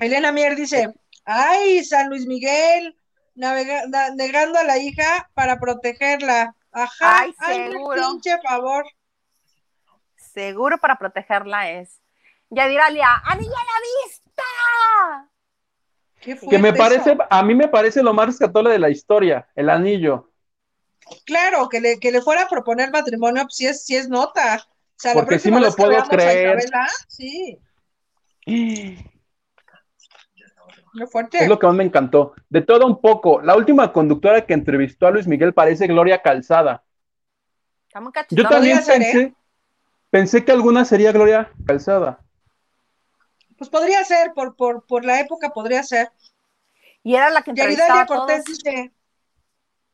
Elena 0.01 0.33
Mier 0.33 0.57
dice, 0.57 0.93
ay, 1.25 1.85
San 1.85 2.09
Luis 2.09 2.27
Miguel, 2.27 2.97
navega- 3.41 3.87
na- 3.89 4.11
negando 4.11 4.59
a 4.59 4.65
la 4.65 4.79
hija 4.79 5.29
para 5.35 5.59
protegerla. 5.59 6.55
Ajá, 6.73 7.23
Ay, 7.23 7.35
seguro. 7.45 8.01
pinche 8.11 8.39
favor. 8.43 8.85
Seguro 10.17 10.79
para 10.79 10.97
protegerla 10.97 11.71
es. 11.71 12.01
Yadiralia, 12.51 13.09
¡anillo 13.25 13.55
a 13.57 13.65
la 13.65 13.81
vista! 14.05 15.31
Qué 16.21 16.37
Que 16.39 16.59
me 16.59 16.73
parece, 16.73 17.13
eso. 17.13 17.23
a 17.31 17.43
mí 17.43 17.55
me 17.55 17.69
parece 17.69 18.03
lo 18.03 18.13
más 18.13 18.27
rescatable 18.27 18.71
de 18.71 18.79
la 18.79 18.91
historia, 18.91 19.49
el 19.55 19.71
anillo. 19.71 20.31
Claro, 21.25 21.69
que 21.69 21.81
le, 21.81 21.99
que 21.99 22.13
le 22.13 22.21
fuera 22.21 22.43
a 22.43 22.49
proponer 22.49 22.91
matrimonio, 22.91 23.43
pues 23.45 23.57
sí 23.57 23.67
es, 23.67 23.85
sí 23.85 23.97
es 23.97 24.09
nota. 24.09 24.57
O 24.65 24.69
sea, 24.97 25.15
Porque 25.15 25.39
sí 25.39 25.51
me 25.51 25.61
lo 25.61 25.73
puedo 25.75 26.01
creer. 26.05 26.59
Isabela, 26.59 26.89
sí, 27.09 27.59
fuerte. 31.07 31.39
Es 31.39 31.49
lo 31.49 31.59
que 31.59 31.67
más 31.67 31.77
me 31.77 31.85
encantó. 31.85 32.35
De 32.49 32.63
todo 32.63 32.87
un 32.87 33.01
poco, 33.01 33.41
la 33.41 33.57
última 33.57 33.93
conductora 33.93 34.47
que 34.47 34.55
entrevistó 34.55 35.07
a 35.07 35.11
Luis 35.11 35.27
Miguel 35.27 35.55
parece 35.55 35.87
Gloria 35.87 36.23
Calzada. 36.23 36.85
Yo 38.31 38.49
también 38.49 38.83
ser, 38.83 38.99
pensé, 38.99 39.35
pensé 40.11 40.45
que 40.45 40.53
alguna 40.53 40.85
sería 40.85 41.13
Gloria 41.13 41.51
Calzada. 41.67 42.21
Pues 43.57 43.69
podría 43.69 44.05
ser, 44.05 44.33
por, 44.35 44.57
por, 44.57 44.87
por 44.87 45.05
la 45.05 45.21
época 45.21 45.51
podría 45.51 45.83
ser. 45.83 46.11
Y 47.03 47.15
era 47.15 47.31
la 47.31 47.43
que 47.43 47.51
entrevistaba 47.51 47.89
Yaridalia 47.89 48.03
a 48.03 48.07
todos. 48.07 48.21
Cortés 48.21 48.45
dice, 48.45 48.93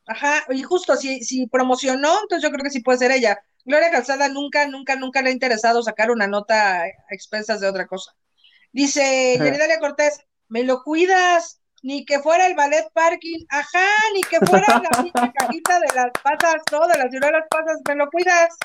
ajá, 0.06 0.44
y 0.50 0.62
justo 0.62 0.96
si, 0.96 1.22
si 1.24 1.46
promocionó, 1.46 2.12
entonces 2.22 2.42
yo 2.42 2.50
creo 2.50 2.64
que 2.64 2.70
sí 2.70 2.80
puede 2.80 2.98
ser 2.98 3.12
ella. 3.12 3.40
Gloria 3.64 3.90
Calzada 3.90 4.28
nunca, 4.28 4.66
nunca, 4.66 4.94
nunca 4.96 5.22
le 5.22 5.30
ha 5.30 5.32
interesado 5.32 5.82
sacar 5.82 6.10
una 6.10 6.26
nota 6.28 6.82
a 6.82 6.88
expensas 7.10 7.60
de 7.60 7.68
otra 7.68 7.86
cosa. 7.86 8.14
Dice 8.72 9.34
Ajá. 9.34 9.44
Yaridalia 9.44 9.80
Cortés, 9.80 10.20
me 10.48 10.64
lo 10.64 10.82
cuidas, 10.82 11.60
ni 11.82 12.04
que 12.04 12.20
fuera 12.20 12.46
el 12.46 12.54
ballet 12.54 12.88
parking, 12.92 13.44
ajá, 13.48 13.88
ni 14.14 14.22
que 14.22 14.38
fuera 14.40 14.66
la 14.82 14.90
pinche 15.02 15.32
cajita 15.32 15.80
de 15.80 15.94
las 15.94 16.10
pasas, 16.22 16.62
no, 16.72 16.86
de 16.86 16.98
las 16.98 17.10
ciruelas 17.10 17.44
pasas, 17.48 17.80
me 17.86 17.94
lo 17.94 18.10
cuidas. 18.10 18.56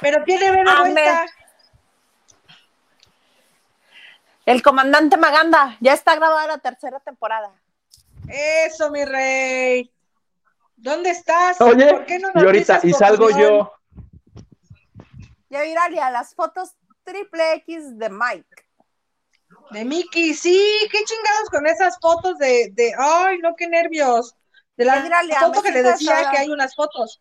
Pero 0.00 0.22
tiene 0.24 0.50
ver 0.50 0.66
de 0.66 0.78
vuelta. 0.78 1.26
El 4.46 4.62
comandante 4.62 5.16
Maganda, 5.16 5.76
ya 5.80 5.92
está 5.92 6.14
grabada 6.16 6.46
la 6.46 6.58
tercera 6.58 7.00
temporada. 7.00 7.50
Eso, 8.28 8.90
mi 8.90 9.04
rey. 9.04 9.92
¿Dónde 10.76 11.10
estás? 11.10 11.60
Oye, 11.60 11.92
¿Por 11.92 12.06
qué 12.06 12.18
no 12.18 12.30
nos 12.32 12.42
y 12.42 12.46
ahorita, 12.46 12.80
y 12.84 12.92
salgo 12.92 13.30
yo. 13.30 13.72
Yadiralia, 15.50 16.10
las 16.10 16.34
fotos 16.34 16.76
triple 17.04 17.54
X 17.54 17.98
de 17.98 18.10
Mike. 18.10 18.67
De 19.70 19.84
Mickey, 19.84 20.34
sí, 20.34 20.62
qué 20.90 20.98
chingados 21.04 21.50
con 21.50 21.66
esas 21.66 21.98
fotos 22.00 22.38
de, 22.38 22.70
de, 22.72 22.92
ay, 22.98 23.38
no, 23.38 23.54
qué 23.54 23.68
nervios. 23.68 24.34
De 24.76 24.84
la 24.84 25.02
foto 25.40 25.62
que 25.62 25.72
le 25.72 25.82
decía 25.82 26.12
defraudada. 26.12 26.30
que 26.30 26.38
hay 26.38 26.50
unas 26.50 26.74
fotos. 26.74 27.20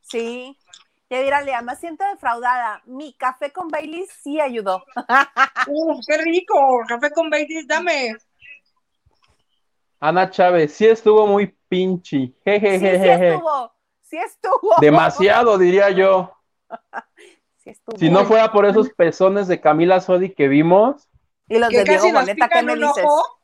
Sí. 0.00 0.56
Yadiralia, 1.10 1.62
me 1.62 1.76
siento 1.76 2.04
defraudada. 2.04 2.82
Mi 2.86 3.12
café 3.14 3.52
con 3.52 3.68
Bailey 3.68 4.06
sí 4.22 4.40
ayudó. 4.40 4.84
Qué 6.06 6.18
rico, 6.18 6.82
café 6.88 7.10
con 7.10 7.30
Baileys, 7.30 7.66
dame. 7.66 8.16
Ana 10.00 10.30
Chávez, 10.30 10.74
sí 10.74 10.86
estuvo 10.86 11.26
muy 11.26 11.56
pinchi. 11.68 12.34
Sí, 12.44 12.60
sí 12.60 12.86
estuvo. 12.86 13.72
Sí 14.02 14.16
estuvo. 14.18 14.74
Demasiado, 14.80 15.58
diría 15.58 15.90
yo. 15.90 16.32
Sí 17.58 17.70
estuvo. 17.70 17.98
Si 17.98 18.08
no 18.08 18.24
fuera 18.24 18.52
por 18.52 18.64
esos 18.64 18.90
pezones 18.90 19.48
de 19.48 19.60
Camila 19.60 20.00
Sodi 20.00 20.32
que 20.32 20.46
vimos, 20.46 21.08
y 21.48 21.58
los 21.58 21.68
que 21.70 21.78
de 21.78 21.84
Diego 21.84 22.02
casi 22.02 22.12
nos 22.12 22.20
Boneta, 22.22 22.48
¿qué 22.48 22.54
pican 22.54 22.66
me 22.66 22.72
un 22.74 22.78
dices? 22.80 23.04
ojo. 23.04 23.38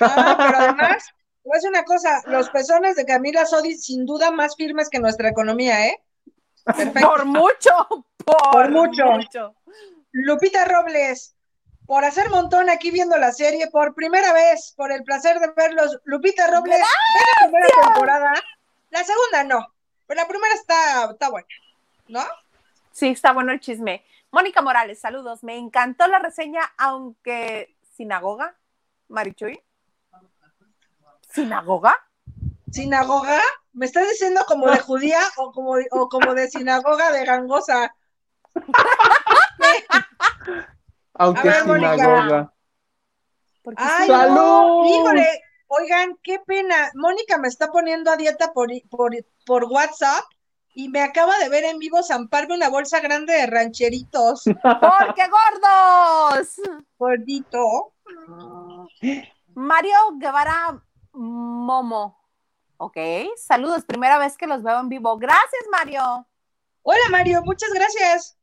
Ajá, 0.00 0.36
pero 0.38 0.58
además, 0.58 1.06
te 1.42 1.48
voy 1.48 1.58
a 1.64 1.68
una 1.68 1.84
cosa, 1.84 2.22
los 2.26 2.50
pezones 2.50 2.96
de 2.96 3.06
Camila 3.06 3.46
Sodi 3.46 3.74
sin 3.76 4.04
duda 4.06 4.30
más 4.30 4.54
firmes 4.56 4.88
que 4.90 4.98
nuestra 4.98 5.28
economía, 5.28 5.86
¿eh? 5.86 6.02
Perfecto. 6.64 7.08
Por 7.08 7.24
mucho, 7.24 7.70
por, 8.24 8.50
Por 8.52 8.70
mucho. 8.70 9.04
mucho. 9.06 9.54
Lupita 10.12 10.64
Robles, 10.66 11.34
por 11.86 12.04
hacer 12.04 12.28
montón 12.28 12.68
aquí 12.68 12.90
viendo 12.90 13.16
la 13.16 13.32
serie, 13.32 13.68
por 13.70 13.94
primera 13.94 14.32
vez, 14.32 14.74
por 14.76 14.92
el 14.92 15.02
placer 15.04 15.38
de 15.38 15.50
verlos. 15.56 15.98
Lupita 16.04 16.46
Robles, 16.48 16.78
ve 16.78 17.20
la 17.40 17.48
primera 17.50 17.68
temporada. 17.82 18.32
La 18.90 19.04
segunda 19.04 19.44
no, 19.44 19.72
pero 20.06 20.20
la 20.22 20.28
primera 20.28 20.54
está, 20.54 21.10
está 21.12 21.30
buena, 21.30 21.48
¿no? 22.08 22.24
Sí, 22.92 23.08
está 23.08 23.32
bueno 23.32 23.52
el 23.52 23.60
chisme. 23.60 24.04
Mónica 24.30 24.60
Morales, 24.62 25.00
saludos. 25.00 25.42
Me 25.42 25.56
encantó 25.56 26.06
la 26.06 26.18
reseña, 26.18 26.60
aunque 26.76 27.76
sinagoga, 27.96 28.56
Marichuy. 29.08 29.62
¿Sinagoga? 31.32 31.96
¿Sinagoga? 32.70 33.40
¿Me 33.72 33.86
estás 33.86 34.08
diciendo 34.08 34.42
como 34.46 34.70
de 34.70 34.78
judía 34.80 35.20
o 35.36 35.52
como, 35.52 35.76
o 35.90 36.08
como 36.08 36.34
de 36.34 36.48
sinagoga 36.48 37.10
de 37.12 37.24
gangosa? 37.24 37.94
aunque 41.14 41.48
ver, 41.48 41.62
sinagoga. 41.62 42.52
Ay, 43.76 44.06
sí. 44.06 44.12
¡Salud! 44.12 44.34
no, 44.34 44.84
híjole, 44.86 45.42
oigan, 45.68 46.18
qué 46.22 46.38
pena. 46.46 46.90
Mónica 46.94 47.38
me 47.38 47.48
está 47.48 47.70
poniendo 47.70 48.10
a 48.10 48.16
dieta 48.16 48.52
por, 48.52 48.68
por, 48.90 49.12
por 49.46 49.64
WhatsApp 49.64 50.24
y 50.78 50.88
me 50.88 51.00
acaba 51.00 51.36
de 51.38 51.48
ver 51.48 51.64
en 51.64 51.80
vivo 51.80 52.04
zamparme 52.04 52.54
una 52.54 52.68
bolsa 52.68 53.00
grande 53.00 53.32
de 53.32 53.46
rancheritos. 53.48 54.44
¡Porque 54.62 55.22
gordos! 55.28 56.52
Gordito. 56.96 57.94
Mario 59.54 59.96
Guevara 60.18 60.80
Momo. 61.10 62.16
Ok, 62.76 62.96
saludos, 63.36 63.84
primera 63.84 64.18
vez 64.18 64.36
que 64.36 64.46
los 64.46 64.62
veo 64.62 64.78
en 64.78 64.88
vivo. 64.88 65.18
Gracias, 65.18 65.64
Mario. 65.72 66.24
Hola 66.82 67.08
Mario, 67.10 67.42
muchas 67.42 67.70
gracias. 67.70 68.38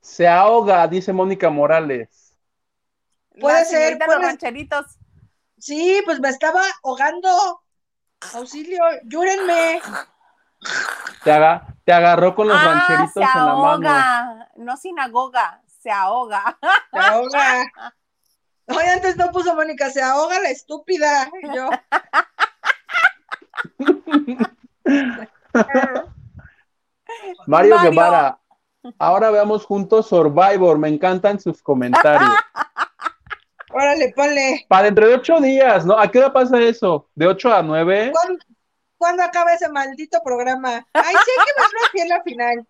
Se 0.00 0.26
ahoga, 0.26 0.88
dice 0.88 1.12
Mónica 1.12 1.50
Morales. 1.50 2.38
Puede 3.38 3.66
ser, 3.66 3.98
puede 3.98 4.14
los 4.14 4.22
rancheritos. 4.22 4.96
Sí, 5.58 6.00
pues 6.06 6.20
me 6.20 6.30
estaba 6.30 6.62
ahogando. 6.82 7.62
Auxilio, 8.32 8.82
llúrenme. 9.04 9.82
Te, 11.24 11.32
aga- 11.32 11.66
te 11.84 11.92
agarró 11.92 12.34
con 12.34 12.48
los 12.48 12.56
ah, 12.58 12.64
rancheritos 12.64 13.12
se 13.12 13.20
en 13.20 13.26
la 13.46 13.54
mano. 13.54 13.88
ahoga. 13.88 14.48
No 14.56 14.76
sinagoga, 14.76 15.62
se 15.66 15.90
ahoga. 15.90 16.58
Se 16.92 16.98
ahoga. 16.98 17.72
Hoy 18.70 18.84
antes 18.84 19.16
no 19.16 19.30
puso 19.30 19.54
Mónica, 19.54 19.88
se 19.90 20.02
ahoga 20.02 20.40
la 20.40 20.50
estúpida. 20.50 21.30
Y 21.42 21.56
yo, 21.56 21.70
Mario, 27.46 27.76
Mario. 27.76 27.90
Guevara. 27.90 28.38
Ahora 28.98 29.30
veamos 29.30 29.64
juntos 29.64 30.08
Survivor. 30.08 30.78
Me 30.78 30.88
encantan 30.88 31.40
sus 31.40 31.62
comentarios. 31.62 32.30
órale, 33.70 34.12
ponle. 34.14 34.66
Para 34.68 34.84
dentro 34.84 35.06
de 35.06 35.14
ocho 35.14 35.40
días, 35.40 35.84
¿no? 35.84 35.98
¿A 35.98 36.10
qué 36.10 36.18
hora 36.18 36.32
pasa 36.32 36.60
eso? 36.60 37.08
¿De 37.14 37.26
ocho 37.26 37.52
a 37.52 37.62
nueve? 37.62 38.12
¿Cuándo, 38.12 38.44
cuándo 38.98 39.22
acaba 39.22 39.54
ese 39.54 39.68
maldito 39.68 40.20
programa? 40.22 40.86
Ay, 40.92 41.14
sí, 41.24 41.30
hay 41.38 41.44
que 41.46 41.62
verlo 41.62 41.78
aquí 41.88 42.00
en 42.00 42.08
la 42.08 42.22
final. 42.22 42.66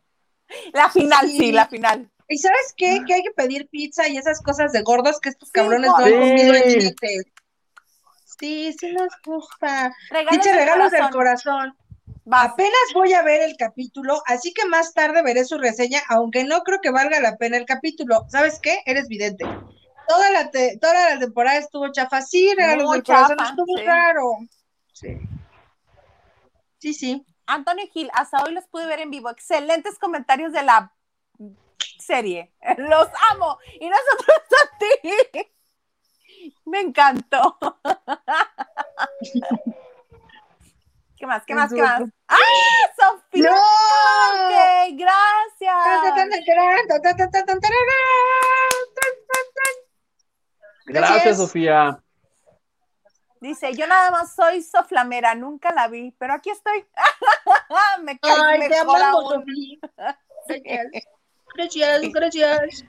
La 0.72 0.88
final, 0.88 1.28
sí, 1.28 1.38
Sí. 1.38 1.52
la 1.52 1.66
final. 1.66 2.10
¿Y 2.26 2.38
sabes 2.38 2.72
qué? 2.76 3.00
Que 3.06 3.14
hay 3.14 3.22
que 3.22 3.32
pedir 3.32 3.68
pizza 3.68 4.08
y 4.08 4.16
esas 4.16 4.40
cosas 4.40 4.72
de 4.72 4.80
gordos 4.82 5.20
que 5.20 5.28
estos 5.30 5.48
Sí, 5.48 5.52
cabrones 5.52 5.90
no 5.90 5.96
han 5.96 6.02
comido 6.04 6.54
en 6.54 6.62
Sí. 6.62 6.74
billetes. 6.76 7.24
Sí, 8.38 8.72
sí 8.78 8.92
nos 8.92 9.08
gusta. 9.24 9.92
Regalos 10.10 10.32
Dice 10.38 10.48
del 10.50 10.58
regalos 10.58 10.90
del 10.90 11.10
corazón. 11.10 11.74
corazón. 11.74 11.76
Vas. 12.24 12.52
Apenas 12.52 12.72
voy 12.94 13.12
a 13.12 13.22
ver 13.22 13.42
el 13.42 13.56
capítulo, 13.58 14.22
así 14.26 14.52
que 14.54 14.64
más 14.66 14.92
tarde 14.94 15.22
veré 15.22 15.44
su 15.44 15.58
reseña, 15.58 16.00
aunque 16.08 16.44
no 16.44 16.60
creo 16.62 16.80
que 16.82 16.90
valga 16.90 17.20
la 17.20 17.36
pena 17.36 17.56
el 17.56 17.64
capítulo. 17.66 18.24
¿Sabes 18.28 18.58
qué? 18.62 18.80
Eres 18.86 19.08
vidente. 19.08 19.44
Toda 20.06 20.30
la, 20.30 20.50
te- 20.50 20.78
toda 20.78 21.14
la 21.14 21.18
temporada 21.18 21.58
estuvo 21.58 21.90
chafa. 21.92 22.22
Sí, 22.22 22.54
regalos 22.56 22.86
Muy 22.86 22.96
del 22.98 23.04
corazón 23.04 23.36
estuvo 23.40 23.76
sí. 23.78 23.84
raro. 23.84 24.30
Sí. 24.92 25.18
Sí, 26.78 26.94
sí. 26.94 27.26
Antonio 27.46 27.86
Gil, 27.92 28.10
hasta 28.12 28.42
hoy 28.44 28.52
los 28.52 28.66
pude 28.66 28.86
ver 28.86 29.00
en 29.00 29.10
vivo. 29.10 29.30
Excelentes 29.30 29.98
comentarios 29.98 30.52
de 30.52 30.62
la 30.62 30.94
serie. 31.98 32.52
Los 32.76 33.08
amo. 33.32 33.58
Y 33.80 33.88
nosotros 33.88 34.38
a 34.52 34.78
ti. 34.78 35.00
Me 36.64 36.80
encantó. 36.80 37.58
¿Qué 41.16 41.26
más? 41.26 41.44
¿Qué 41.44 41.54
más? 41.54 41.72
¿Qué 41.72 41.82
más? 41.82 42.02
¡Ah! 42.28 42.36
¡Sofía! 42.96 43.50
¡No! 43.50 43.56
Gracias. 44.96 45.74
Gracias, 50.86 51.36
Sofía. 51.38 52.02
Dice, 53.40 53.72
yo 53.74 53.86
nada 53.86 54.10
más 54.10 54.34
soy 54.34 54.62
soflamera, 54.62 55.34
nunca 55.34 55.72
la 55.72 55.88
vi, 55.88 56.10
pero 56.18 56.34
aquí 56.34 56.50
estoy. 56.50 56.84
Me 58.02 58.18
cae 58.18 58.32
Ay, 58.36 58.68
mejor 58.68 59.00
aún. 59.02 59.44
Gracias. 61.56 62.12
Gracias. 62.12 62.84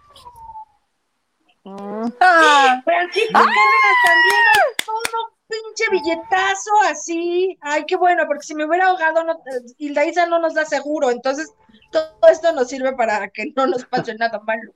Ah, 1.66 2.82
Francisco 2.84 3.34
Cárdenas 3.34 3.98
también, 4.06 4.44
todo 4.86 5.34
pinche 5.48 5.84
billetazo 5.92 6.72
así. 6.86 7.58
Ay, 7.62 7.86
qué 7.86 7.96
bueno, 7.96 8.24
porque 8.28 8.44
si 8.44 8.56
me 8.56 8.66
hubiera 8.66 8.88
ahogado, 8.88 9.24
no, 9.24 9.34
eh, 9.34 9.74
Hilda 9.78 10.06
Isa 10.06 10.26
no 10.26 10.40
nos 10.40 10.54
da 10.54 10.66
seguro, 10.66 11.10
entonces 11.10 11.52
todo 11.92 12.16
esto 12.32 12.52
nos 12.54 12.70
sirve 12.70 12.94
para 12.94 13.28
que 13.30 13.52
no 13.56 13.68
nos 13.68 13.86
pase 13.86 14.16
nada 14.16 14.40
malo. 14.40 14.74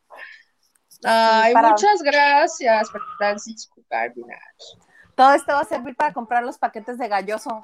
Ay, 1.03 1.53
para- 1.53 1.69
muchas 1.69 2.01
gracias, 2.01 2.89
Francisco 3.17 3.81
Cárdenas. 3.89 4.77
Todo 5.15 5.33
esto 5.33 5.53
va 5.53 5.61
a 5.61 5.65
servir 5.65 5.95
para 5.95 6.13
comprar 6.13 6.43
los 6.43 6.57
paquetes 6.57 6.97
de 6.97 7.07
galloso. 7.07 7.63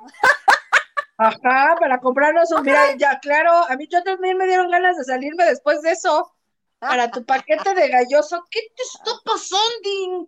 Ajá, 1.18 1.76
para 1.80 2.00
comprarnos 2.00 2.52
un, 2.52 2.64
mira, 2.64 2.96
ya, 2.96 3.20
claro, 3.20 3.52
a 3.70 3.76
mí 3.76 3.88
yo 3.90 4.02
también 4.04 4.38
me 4.38 4.48
dieron 4.48 4.72
ganas 4.72 4.98
de 4.98 5.04
salirme 5.04 5.44
después 5.46 5.82
de 5.82 5.92
eso. 5.92 6.34
Para 6.80 7.12
tu 7.12 7.26
paquete 7.26 7.74
de 7.74 7.90
galloso, 7.90 8.46
¿qué 8.50 8.62
te 8.74 8.84
está 8.84 9.12
pasando? 9.26 10.26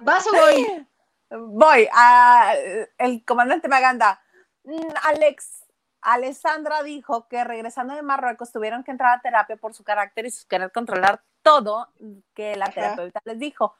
¿Vas 0.00 0.26
o 0.26 0.32
voy? 0.32 0.86
Voy 1.30 1.88
a 1.92 2.54
el 2.96 3.24
comandante 3.26 3.68
Maganda. 3.68 4.22
Mm, 4.64 4.88
Alex, 5.02 5.64
Alessandra 6.00 6.82
dijo 6.82 7.28
que 7.28 7.44
regresando 7.44 7.94
de 7.94 8.02
Marruecos 8.02 8.52
tuvieron 8.52 8.82
que 8.84 8.90
entrar 8.90 9.18
a 9.18 9.20
terapia 9.20 9.56
por 9.56 9.74
su 9.74 9.84
carácter 9.84 10.26
y 10.26 10.30
su 10.30 10.48
querer 10.48 10.72
controlar 10.72 11.22
todo 11.42 11.92
que 12.34 12.56
la 12.56 12.66
Ajá. 12.66 12.74
terapeuta 12.74 13.20
les 13.24 13.38
dijo. 13.38 13.76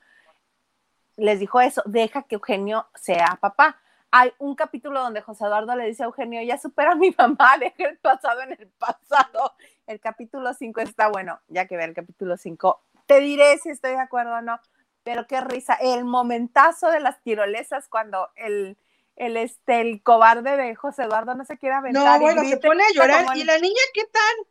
Les 1.21 1.39
dijo 1.39 1.61
eso, 1.61 1.83
deja 1.85 2.23
que 2.23 2.37
Eugenio 2.37 2.87
sea 2.95 3.39
papá. 3.41 3.79
Hay 4.11 4.33
un 4.39 4.55
capítulo 4.55 5.01
donde 5.01 5.21
José 5.21 5.45
Eduardo 5.45 5.77
le 5.77 5.87
dice 5.87 6.03
a 6.03 6.07
Eugenio, 6.07 6.43
ya 6.43 6.57
supera 6.57 6.93
a 6.93 6.95
mi 6.95 7.15
mamá, 7.17 7.57
deja 7.61 7.91
el 7.91 7.99
pasado 7.99 8.41
en 8.41 8.53
el 8.53 8.69
pasado. 8.69 9.53
El 9.87 10.01
capítulo 10.01 10.55
5 10.55 10.81
está 10.81 11.09
bueno, 11.09 11.39
ya 11.49 11.67
que 11.67 11.77
ve 11.77 11.85
el 11.85 11.95
capítulo 11.95 12.39
5. 12.39 12.81
Te 13.05 13.21
diré 13.21 13.59
si 13.59 13.69
estoy 13.69 13.93
de 13.93 14.01
acuerdo 14.01 14.33
o 14.33 14.41
no, 14.41 14.61
pero 15.03 15.27
qué 15.27 15.43
risa. 15.43 15.75
El 15.75 16.05
momentazo 16.05 16.91
de 16.91 17.01
las 17.01 17.21
tirolesas 17.23 17.89
cuando 17.89 18.31
el, 18.37 18.79
el, 19.17 19.37
este, 19.37 19.83
el 19.83 20.03
cobarde 20.03 20.57
de 20.57 20.75
José 20.75 21.03
Eduardo 21.03 21.35
no 21.35 21.45
se 21.45 21.59
quiere 21.59 21.75
aventar. 21.75 22.19
No, 22.19 22.25
bueno, 22.25 22.43
se 22.45 22.57
pone 22.57 22.83
a 22.83 22.93
llorar. 22.95 23.37
¿Y 23.37 23.45
la 23.45 23.59
niña 23.59 23.83
qué 23.93 24.05
tal? 24.05 24.47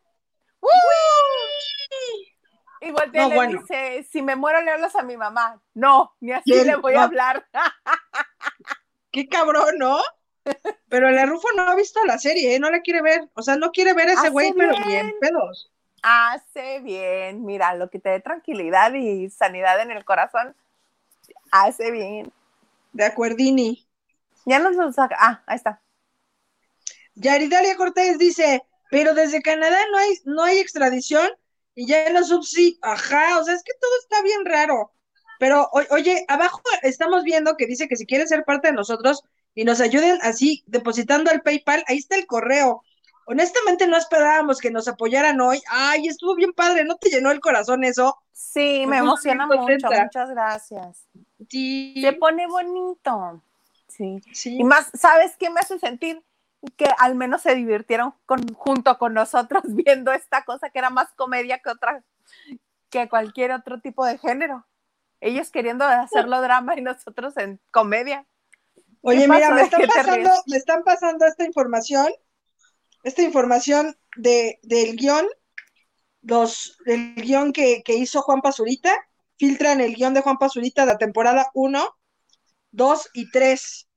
Y 2.80 2.90
voltea 2.92 3.26
y 3.26 3.28
le 3.28 3.34
bueno. 3.34 3.60
dice, 3.60 4.06
si 4.10 4.22
me 4.22 4.36
muero 4.36 4.62
le 4.62 4.70
hablas 4.70 4.96
a 4.96 5.02
mi 5.02 5.16
mamá. 5.16 5.60
No, 5.74 6.14
ni 6.20 6.32
así 6.32 6.64
le 6.64 6.76
voy 6.76 6.94
no. 6.94 7.00
a 7.00 7.04
hablar. 7.04 7.46
Qué 9.12 9.28
cabrón, 9.28 9.76
¿no? 9.78 9.98
Pero 10.88 11.10
la 11.10 11.26
Rufo 11.26 11.48
no 11.56 11.62
ha 11.62 11.74
visto 11.74 12.02
la 12.04 12.18
serie, 12.18 12.54
¿eh? 12.54 12.60
No 12.60 12.70
la 12.70 12.80
quiere 12.80 13.02
ver. 13.02 13.28
O 13.34 13.42
sea, 13.42 13.56
no 13.56 13.70
quiere 13.70 13.92
ver 13.92 14.08
a 14.08 14.12
ese 14.14 14.30
güey, 14.30 14.52
pero 14.56 14.72
bien. 14.72 14.88
bien 14.88 15.14
pedos. 15.20 15.70
Hace 16.02 16.80
bien, 16.80 17.44
mira, 17.44 17.74
lo 17.74 17.90
que 17.90 17.98
te 17.98 18.08
dé 18.08 18.20
tranquilidad 18.20 18.94
y 18.94 19.28
sanidad 19.28 19.80
en 19.80 19.90
el 19.90 20.04
corazón, 20.04 20.56
hace 21.50 21.90
bien. 21.90 22.32
De 22.92 23.04
acuerdini. 23.04 23.86
Ya 24.46 24.58
nos 24.58 24.76
lo 24.76 24.90
saca. 24.92 25.16
Ah, 25.20 25.42
ahí 25.46 25.56
está. 25.56 25.82
Yaridalia 27.14 27.76
Cortés 27.76 28.18
dice, 28.18 28.62
pero 28.90 29.14
desde 29.14 29.42
Canadá 29.42 29.78
no 29.92 29.98
hay, 29.98 30.14
no 30.24 30.42
hay 30.42 30.58
extradición 30.58 31.30
y 31.80 31.86
ya 31.86 32.04
en 32.06 32.14
los 32.14 32.28
subs 32.28 32.50
sí. 32.50 32.78
Ajá, 32.82 33.38
o 33.38 33.44
sea, 33.44 33.54
es 33.54 33.62
que 33.62 33.72
todo 33.80 33.90
está 34.02 34.22
bien 34.22 34.44
raro. 34.44 34.92
Pero, 35.38 35.68
o- 35.72 35.94
oye, 35.94 36.24
abajo 36.28 36.60
estamos 36.82 37.24
viendo 37.24 37.56
que 37.56 37.66
dice 37.66 37.88
que 37.88 37.96
si 37.96 38.06
quieren 38.06 38.28
ser 38.28 38.44
parte 38.44 38.68
de 38.68 38.74
nosotros 38.74 39.22
y 39.54 39.64
nos 39.64 39.80
ayuden 39.80 40.18
así, 40.22 40.62
depositando 40.66 41.30
el 41.30 41.42
PayPal, 41.42 41.82
ahí 41.88 41.98
está 41.98 42.16
el 42.16 42.26
correo. 42.26 42.82
honestamente 43.26 43.86
no 43.86 43.96
esperábamos 43.96 44.58
que 44.58 44.70
nos 44.72 44.88
apoyaran 44.88 45.40
hoy. 45.40 45.62
Ay, 45.70 46.08
estuvo 46.08 46.34
bien 46.34 46.52
padre, 46.52 46.84
¿no 46.84 46.96
te 46.96 47.10
llenó 47.10 47.30
el 47.30 47.38
corazón 47.40 47.84
eso? 47.84 48.16
Sí, 48.32 48.84
me 48.88 48.98
emociona 48.98 49.46
mucho. 49.46 49.88
Muchas 49.88 50.30
gracias. 50.30 51.06
Sí. 51.48 51.94
Se 52.00 52.12
pone 52.14 52.48
bonito. 52.48 53.40
Sí. 53.86 54.20
Sí. 54.32 54.56
Y 54.58 54.64
más, 54.64 54.90
¿sabes 54.94 55.36
qué 55.36 55.48
me 55.48 55.60
hace 55.60 55.78
sentir? 55.78 56.20
Que 56.76 56.86
al 56.98 57.14
menos 57.14 57.42
se 57.42 57.54
divirtieron 57.54 58.14
con, 58.26 58.46
junto 58.54 58.98
con 58.98 59.14
nosotros 59.14 59.62
viendo 59.68 60.12
esta 60.12 60.44
cosa 60.44 60.70
que 60.70 60.78
era 60.78 60.90
más 60.90 61.08
comedia 61.14 61.60
que 61.60 61.70
otra, 61.70 62.04
que 62.90 63.08
cualquier 63.08 63.52
otro 63.52 63.80
tipo 63.80 64.04
de 64.04 64.18
género. 64.18 64.66
Ellos 65.20 65.50
queriendo 65.50 65.84
hacerlo 65.84 66.40
drama 66.42 66.76
y 66.76 66.82
nosotros 66.82 67.36
en 67.36 67.60
comedia. 67.70 68.26
Oye, 69.02 69.22
¿Qué 69.22 69.28
mira, 69.28 69.50
me 69.50 69.56
¿De 69.56 69.62
están 69.62 69.86
pasando, 69.86 70.30
me 70.46 70.56
están 70.56 70.84
pasando 70.84 71.26
esta 71.26 71.44
información, 71.44 72.08
esta 73.02 73.22
información 73.22 73.96
de, 74.16 74.58
del 74.62 74.96
guion, 74.96 75.26
los, 76.22 76.76
el 76.84 77.14
guion 77.14 77.52
que, 77.52 77.82
que 77.82 77.94
hizo 77.94 78.20
Juan 78.20 78.42
Pazurita, 78.42 78.92
filtran 79.38 79.80
el 79.80 79.94
guion 79.94 80.12
de 80.12 80.20
Juan 80.20 80.36
Pazurita 80.36 80.82
de 80.82 80.92
la 80.92 80.98
temporada 80.98 81.50
1, 81.54 81.96
2 82.72 83.10
y 83.14 83.30
3 83.30 83.89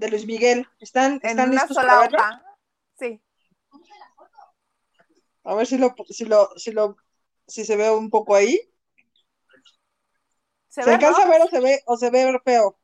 de 0.00 0.08
Luis 0.08 0.26
Miguel. 0.26 0.66
¿Están, 0.80 1.20
En 1.22 1.30
están 1.30 1.50
una 1.50 1.60
listos 1.60 1.76
para 1.76 2.06
sola 2.06 2.18
hoja. 2.18 2.44
Sí. 2.98 3.22
A 5.44 5.54
ver 5.54 5.66
si 5.66 5.78
lo, 5.78 5.94
si 6.08 6.24
lo, 6.24 6.50
si 6.56 6.72
lo, 6.72 6.96
si 7.46 7.64
se 7.64 7.76
ve 7.76 7.90
un 7.90 8.10
poco 8.10 8.34
ahí. 8.34 8.58
¿Se, 10.68 10.82
¿Se, 10.82 10.88
ve, 10.88 10.94
alcanza 10.94 11.22
a 11.22 11.28
ver 11.28 11.42
o 11.42 11.48
se 11.48 11.60
ve, 11.60 11.82
o 11.86 11.96
se 11.96 12.10
ve 12.10 12.40
feo? 12.44 12.78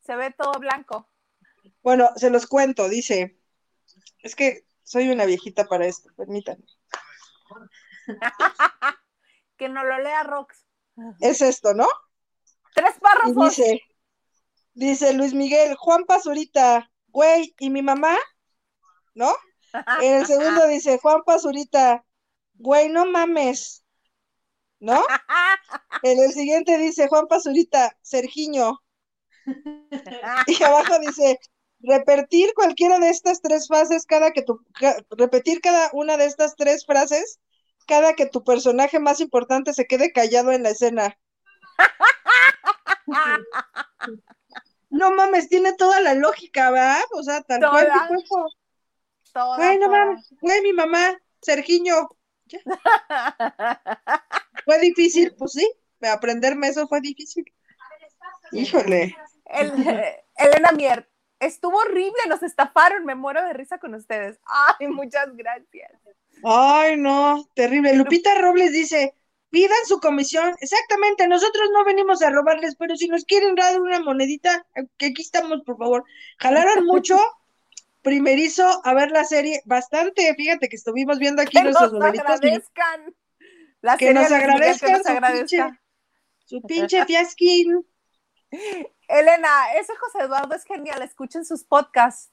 Se 0.00 0.16
ve 0.16 0.30
todo 0.32 0.52
blanco. 0.58 1.08
Bueno, 1.82 2.10
se 2.16 2.30
los 2.30 2.46
cuento, 2.46 2.88
dice. 2.88 3.38
Es 4.20 4.34
que 4.34 4.66
soy 4.82 5.10
una 5.10 5.26
viejita 5.26 5.66
para 5.66 5.86
esto, 5.86 6.08
permítanme. 6.16 6.64
que 9.58 9.68
no 9.68 9.84
lo 9.84 9.98
lea 9.98 10.22
Rox. 10.22 10.64
Es 11.20 11.42
esto, 11.42 11.74
¿no? 11.74 11.86
Tres 12.74 12.94
Y 12.96 13.00
párrafos. 13.00 13.56
dice, 13.56 13.82
dice 14.76 15.12
Luis 15.14 15.34
Miguel, 15.34 15.74
Juan 15.74 16.04
Pazurita, 16.04 16.88
güey, 17.08 17.54
¿y 17.58 17.70
mi 17.70 17.82
mamá? 17.82 18.16
¿No? 19.14 19.34
En 20.00 20.20
el 20.20 20.26
segundo 20.26 20.66
dice, 20.68 20.98
Juan 20.98 21.22
Pazurita, 21.24 22.04
güey, 22.54 22.88
no 22.88 23.06
mames. 23.06 23.82
¿No? 24.78 25.02
En 26.02 26.20
el 26.20 26.32
siguiente 26.32 26.78
dice, 26.78 27.08
Juan 27.08 27.26
Pazurita, 27.26 27.96
Sergiño. 28.02 28.80
Y 30.46 30.62
abajo 30.62 30.98
dice, 30.98 31.38
repetir 31.80 32.52
cualquiera 32.54 32.98
de 32.98 33.10
estas 33.10 33.40
tres 33.40 33.68
frases 33.68 34.04
cada 34.04 34.32
que 34.32 34.42
tu, 34.42 34.60
ca- 34.78 34.96
repetir 35.10 35.60
cada 35.60 35.90
una 35.92 36.16
de 36.16 36.26
estas 36.26 36.56
tres 36.56 36.84
frases 36.84 37.40
cada 37.86 38.14
que 38.14 38.26
tu 38.26 38.42
personaje 38.42 38.98
más 38.98 39.20
importante 39.20 39.72
se 39.72 39.86
quede 39.86 40.12
callado 40.12 40.50
en 40.52 40.64
la 40.64 40.70
escena. 40.70 41.18
No 44.96 45.10
mames, 45.12 45.48
tiene 45.48 45.72
toda 45.74 46.00
la 46.00 46.14
lógica, 46.14 46.70
¿verdad? 46.70 47.02
O 47.12 47.22
sea, 47.22 47.42
tal 47.42 47.60
cual 47.60 47.86
Toda. 47.86 48.08
eso. 48.22 48.46
Toda, 49.32 49.56
Güey, 49.56 49.78
no 49.78 49.86
toda. 49.86 50.04
mames, 50.06 50.34
güey, 50.40 50.60
mi 50.62 50.72
mamá, 50.72 51.16
Sergiño. 51.42 52.08
Ya. 52.46 52.60
Fue 54.64 54.78
difícil, 54.80 55.34
pues 55.36 55.52
sí, 55.52 55.70
aprenderme 56.02 56.68
eso 56.68 56.86
fue 56.88 57.00
difícil. 57.00 57.44
Híjole. 58.52 59.16
El- 59.46 59.72
Elena 60.36 60.72
Mier, 60.72 61.08
estuvo 61.40 61.78
horrible, 61.78 62.18
nos 62.28 62.42
estafaron, 62.42 63.04
me 63.04 63.14
muero 63.14 63.44
de 63.44 63.52
risa 63.52 63.78
con 63.78 63.94
ustedes. 63.94 64.38
Ay, 64.44 64.88
muchas 64.88 65.34
gracias. 65.36 65.92
Ay, 66.44 66.96
no, 66.96 67.44
terrible. 67.54 67.94
Lupita 67.94 68.34
Robles 68.40 68.72
dice, 68.72 69.14
pidan 69.50 69.78
su 69.86 70.00
comisión. 70.00 70.54
Exactamente, 70.60 71.26
nosotros 71.28 71.68
no 71.72 71.84
venimos 71.84 72.22
a 72.22 72.30
robarles, 72.30 72.76
pero 72.76 72.96
si 72.96 73.08
nos 73.08 73.24
quieren 73.24 73.54
dar 73.54 73.80
una 73.80 74.00
monedita, 74.00 74.66
que 74.98 75.06
aquí 75.06 75.22
estamos, 75.22 75.62
por 75.64 75.78
favor. 75.78 76.04
Jalaron 76.38 76.84
mucho, 76.86 77.18
primerizo, 78.02 78.80
a 78.84 78.94
ver 78.94 79.10
la 79.10 79.24
serie, 79.24 79.62
bastante, 79.64 80.34
fíjate 80.34 80.68
que 80.68 80.76
estuvimos 80.76 81.18
viendo 81.18 81.42
aquí 81.42 81.56
Que 81.56 81.64
nuestros 81.64 81.92
nos 81.92 82.02
agradezcan. 82.04 83.14
La 83.82 83.96
Que 83.96 84.12
nos 84.14 84.30
agradezcan 84.32 84.88
que 84.90 84.96
nos 84.98 85.02
su 85.06 85.12
agradezca. 85.12 85.66
pinche- 85.68 85.80
Su 86.44 86.60
pinche 86.62 87.04
fiasquín. 87.04 87.86
Elena, 89.08 89.72
ese 89.74 89.94
José 89.96 90.20
Eduardo 90.20 90.54
es 90.54 90.64
genial, 90.64 91.02
escuchen 91.02 91.44
sus 91.44 91.64
podcasts. 91.64 92.32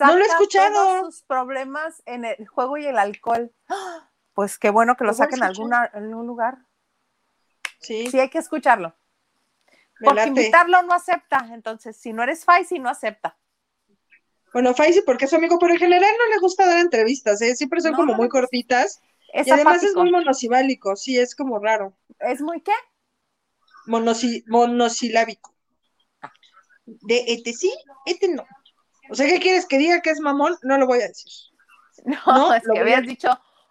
No 0.00 0.16
lo 0.16 0.24
he 0.24 0.28
escuchado. 0.28 0.72
todos 1.00 1.14
sus 1.14 1.22
problemas 1.24 2.02
en 2.06 2.24
el 2.24 2.46
juego 2.48 2.76
y 2.76 2.86
el 2.86 2.98
alcohol. 2.98 3.52
¡Ah! 3.68 4.07
Pues 4.38 4.56
qué 4.56 4.70
bueno 4.70 4.96
que 4.96 5.02
lo 5.02 5.12
saquen 5.14 5.42
alguna, 5.42 5.90
en 5.92 6.04
algún 6.04 6.28
lugar. 6.28 6.58
Sí, 7.80 8.06
Sí, 8.08 8.20
hay 8.20 8.30
que 8.30 8.38
escucharlo. 8.38 8.94
Porque 9.98 10.28
invitarlo 10.28 10.80
no 10.84 10.94
acepta. 10.94 11.48
Entonces, 11.50 11.96
si 11.96 12.12
no 12.12 12.22
eres 12.22 12.44
Faisy, 12.44 12.78
no 12.78 12.88
acepta. 12.88 13.36
Bueno, 14.52 14.74
Faisy, 14.74 15.02
porque 15.04 15.24
es 15.24 15.30
su 15.32 15.36
amigo, 15.36 15.58
pero 15.58 15.72
en 15.72 15.80
general 15.80 16.12
no 16.16 16.32
le 16.32 16.38
gusta 16.38 16.66
dar 16.68 16.78
entrevistas, 16.78 17.42
¿eh? 17.42 17.56
Siempre 17.56 17.80
son 17.80 17.90
No, 17.90 17.96
como 17.96 18.12
no 18.12 18.18
muy 18.18 18.28
cortitas. 18.28 19.02
Es 19.32 19.48
y 19.48 19.50
además 19.50 19.82
es 19.82 19.96
muy 19.96 20.12
monosibálico, 20.12 20.94
sí, 20.94 21.18
es 21.18 21.34
como 21.34 21.58
raro. 21.58 21.98
¿Es 22.20 22.40
muy 22.40 22.60
qué? 22.60 22.74
Monosi- 23.88 24.44
monosilábico. 24.46 25.52
De 26.86 27.24
este 27.26 27.54
sí, 27.54 27.72
este 28.06 28.28
no. 28.28 28.46
O 29.10 29.16
sea, 29.16 29.26
¿qué 29.26 29.40
quieres 29.40 29.66
que 29.66 29.78
diga 29.78 30.00
que 30.00 30.10
es 30.10 30.20
mamón? 30.20 30.54
No 30.62 30.78
lo 30.78 30.86
voy 30.86 31.00
a 31.00 31.08
decir. 31.08 31.32
No, 32.04 32.20
No, 32.24 32.54
es 32.54 32.62
que 32.62 32.78
habías 32.78 33.02
dicho 33.04 33.28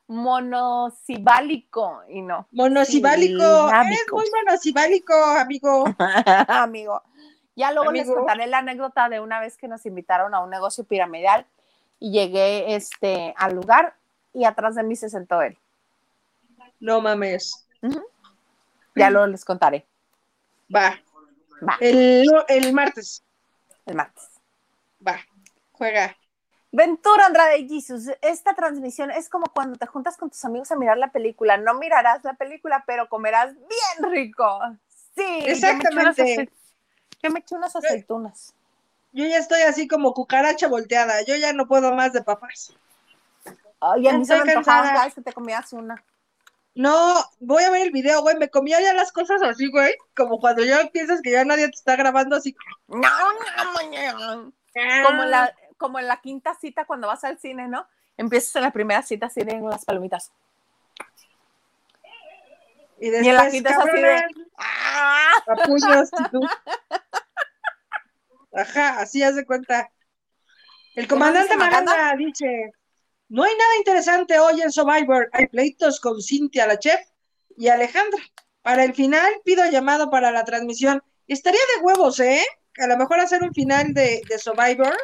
monosibálico 0.08 2.02
y 2.08 2.22
no. 2.22 2.48
Monosibálico, 2.52 3.68
Silábico. 3.68 3.94
es 3.94 4.12
muy 4.12 4.26
monosibálico, 4.32 5.14
amigo. 5.14 5.86
Amigo. 6.48 7.04
Ya 7.56 7.72
luego 7.72 7.92
les 7.92 8.08
contaré 8.08 8.48
la 8.48 8.60
anécdota 8.60 9.10
de 9.10 9.20
una 9.20 9.40
vez 9.40 9.58
que 9.58 9.68
nos 9.68 9.86
invitaron 9.86 10.36
a 10.36 10.40
un 10.40 10.50
negocio 10.50 10.84
piramidal 10.84 11.46
y 12.00 12.12
llegué 12.12 12.76
este, 12.76 13.34
al 13.36 13.56
lugar 13.56 13.96
y 14.34 14.46
atrás 14.46 14.76
de 14.76 14.84
mí 14.84 14.96
se 14.96 15.10
sentó 15.10 15.42
él. 15.42 15.58
No 16.80 17.02
mames. 17.02 17.68
Ya 18.96 19.10
luego 19.10 19.28
les 19.28 19.44
contaré 19.44 19.88
Va. 20.74 21.00
Va. 21.68 21.78
El, 21.80 22.30
el 22.48 22.74
martes. 22.74 23.24
el 23.86 23.96
martes. 23.96 24.30
Va. 25.06 25.20
Juega. 25.72 26.16
Ventura 26.78 27.26
Andrade 27.26 27.68
Jesus, 27.68 28.04
esta 28.22 28.54
transmisión 28.54 29.10
es 29.10 29.30
como 29.30 29.48
cuando 29.48 29.80
te 29.80 29.88
juntas 29.88 30.16
con 30.16 30.30
tus 30.30 30.46
amigos 30.46 30.72
a 30.72 30.76
mirar 30.76 31.00
la 31.00 31.12
película. 31.12 31.58
No 31.58 31.74
mirarás 31.74 32.24
la 32.24 32.36
película, 32.36 32.84
pero 32.86 33.10
comerás 33.10 33.56
bien 33.56 34.12
rico. 34.12 34.60
Sí, 35.16 35.40
Exactamente. 35.48 36.52
Yo 37.24 37.32
me 37.32 37.40
eché 37.40 37.56
unas 37.56 37.76
aceitunas. 37.76 38.54
Yo 39.12 39.26
ya 39.26 39.40
estoy 39.40 39.62
así 39.62 39.88
como 39.88 40.14
cucaracha 40.14 40.68
volteada. 40.68 41.24
Yo 41.24 41.36
ya 41.36 41.52
no 41.52 41.68
puedo 41.68 41.96
más 41.96 42.14
de 42.14 42.22
papas. 42.22 42.72
Ay, 43.80 44.08
a 44.08 44.14
mí 44.14 44.24
se 44.24 44.36
me 44.36 44.52
antojaba 44.52 44.92
cada 44.92 45.06
vez 45.06 45.16
que 45.16 45.22
te 45.22 45.34
comías 45.34 45.74
una. 45.74 46.04
No, 46.76 47.16
voy 47.40 47.64
a 47.64 47.72
ver 47.72 47.88
el 47.88 47.92
video, 47.92 48.22
güey. 48.22 48.38
Me 48.38 48.52
comía 48.52 48.80
ya 48.80 48.94
las 48.94 49.12
cosas 49.12 49.42
así, 49.42 49.68
güey. 49.72 49.96
Como 50.16 50.40
cuando 50.40 50.64
ya 50.64 50.88
piensas 50.94 51.22
que 51.24 51.32
ya 51.32 51.44
nadie 51.44 51.70
te 51.70 51.76
está 51.76 51.96
grabando 51.96 52.36
así. 52.36 52.56
No, 52.88 53.00
no, 53.00 53.74
no. 54.14 54.54
Como 55.04 55.24
en 55.24 55.32
la, 55.32 55.52
como 55.78 56.00
en 56.00 56.08
la 56.08 56.22
quinta 56.22 56.56
cita 56.56 56.86
cuando 56.86 57.08
vas 57.08 57.24
al 57.24 57.40
cine, 57.40 57.68
¿no? 57.68 57.88
Empiezas 58.18 58.56
en 58.56 58.64
la 58.64 58.72
primera 58.72 59.02
cita 59.04 59.28
así 59.28 59.42
de 59.42 59.60
las 59.62 59.86
palomitas. 59.86 60.32
Y 63.00 63.10
Y 63.10 63.16
en 63.16 63.36
la 63.36 63.44
después, 63.44 63.52
quinta 63.52 63.70
es 63.70 63.78
así 63.78 64.02
de. 64.02 64.24
¡Ah! 64.58 65.32
a 65.48 65.56
puños 65.66 66.10
y 66.20 66.30
tú. 66.30 66.42
Ajá, 68.54 69.00
así 69.00 69.22
haz 69.22 69.36
de 69.36 69.46
cuenta. 69.46 69.92
El 70.96 71.08
comandante? 71.08 71.56
Maganda 71.56 72.16
dice, 72.16 72.72
no 73.30 73.44
hay 73.44 73.54
nada 73.56 73.78
interesante 73.78 74.40
hoy 74.40 74.62
en 74.62 74.72
Survivor. 74.72 75.30
Hay 75.32 75.48
pleitos 75.48 76.00
con 76.00 76.22
Cintia, 76.22 76.66
la 76.66 76.80
chef, 76.80 77.00
y 77.56 77.68
Alejandra. 77.68 78.22
Para 78.64 78.84
el 78.84 78.96
final 78.96 79.32
pido 79.46 79.64
llamado 79.70 80.10
para 80.10 80.32
la 80.32 80.44
transmisión. 80.44 81.04
Estaría 81.28 81.60
de 81.76 81.84
huevos, 81.84 82.20
¿eh? 82.20 82.44
A 82.80 82.88
lo 82.88 82.98
mejor 82.98 83.20
hacer 83.20 83.44
un 83.44 83.54
final 83.54 83.94
de, 83.94 84.22
de 84.28 84.40
Survivor. 84.40 84.96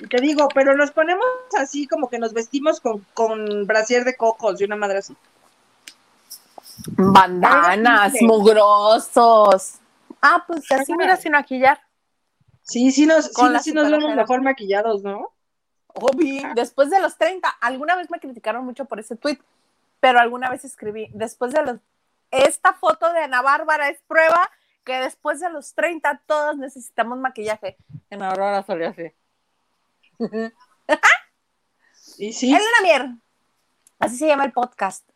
Y 0.00 0.06
te 0.06 0.20
digo, 0.20 0.48
pero 0.54 0.76
nos 0.76 0.90
ponemos 0.90 1.26
así 1.58 1.86
como 1.86 2.08
que 2.08 2.18
nos 2.18 2.32
vestimos 2.32 2.80
con, 2.80 3.04
con 3.14 3.66
brasier 3.66 4.04
de 4.04 4.16
cocos 4.16 4.60
y 4.60 4.64
una 4.64 4.76
madre 4.76 4.98
así. 4.98 5.16
Bandanas, 6.96 8.14
mugrosos. 8.20 9.74
Ah, 10.22 10.44
pues 10.46 10.70
así, 10.70 10.94
mira, 10.94 11.16
sin 11.16 11.32
maquillar. 11.32 11.80
Sí, 12.62 12.92
sí 12.92 13.06
nos, 13.06 13.26
sí, 13.26 13.32
Con 13.34 13.52
la 13.52 13.60
sí 13.60 13.72
nos 13.72 13.90
vemos 13.90 14.14
mejor 14.14 14.42
maquillados, 14.42 15.02
¿no? 15.02 15.32
Obi, 15.94 16.42
después 16.54 16.90
de 16.90 17.00
los 17.00 17.16
30, 17.16 17.48
alguna 17.48 17.96
vez 17.96 18.10
me 18.10 18.20
criticaron 18.20 18.64
mucho 18.64 18.84
por 18.84 19.00
ese 19.00 19.16
tweet, 19.16 19.38
pero 20.00 20.20
alguna 20.20 20.50
vez 20.50 20.64
escribí, 20.64 21.08
después 21.12 21.52
de 21.52 21.62
los, 21.62 21.76
esta 22.30 22.74
foto 22.74 23.12
de 23.12 23.20
Ana 23.20 23.42
Bárbara 23.42 23.88
es 23.88 24.00
prueba 24.06 24.50
que 24.84 25.00
después 25.00 25.40
de 25.40 25.50
los 25.50 25.74
30 25.74 26.22
todos 26.26 26.56
necesitamos 26.56 27.18
maquillaje. 27.18 27.76
En 28.10 28.22
Aurora 28.22 28.62
salió 28.62 28.88
así. 28.90 29.12
Y 32.18 32.32
sí, 32.32 32.48
Elena 32.50 32.80
Mier. 32.82 33.08
Así 33.98 34.16
se 34.16 34.26
llama 34.26 34.44
el 34.44 34.52
podcast. 34.52 35.08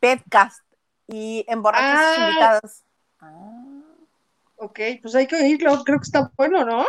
Podcast. 0.00 0.60
Y 1.08 1.44
en 1.48 1.62
borrachos 1.62 2.00
Ah. 2.00 2.26
invitados. 2.28 2.82
Ah. 3.20 3.80
ok, 4.56 4.80
pues 5.02 5.14
hay 5.14 5.26
que 5.26 5.36
oírlo, 5.36 5.82
creo 5.84 5.98
que 5.98 6.04
está 6.04 6.30
bueno, 6.36 6.64
¿no? 6.64 6.78
No 6.78 6.86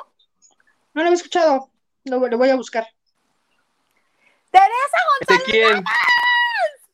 lo 0.93 1.01
había 1.01 1.13
escuchado, 1.13 1.69
lo, 2.05 2.27
lo 2.27 2.37
voy 2.37 2.49
a 2.49 2.55
buscar. 2.55 2.87
Teresa 4.51 4.97
¿De 5.27 5.43
quién? 5.43 5.83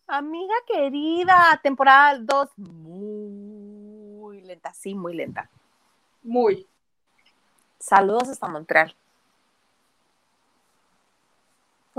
Amiga 0.07 0.53
querida, 0.67 1.59
temporada 1.63 2.17
2, 2.19 2.49
muy 2.57 4.41
lenta, 4.41 4.73
sí, 4.73 4.93
muy 4.93 5.13
lenta. 5.15 5.49
Muy. 6.21 6.67
Saludos 7.79 8.29
hasta 8.29 8.47
Montreal. 8.47 8.95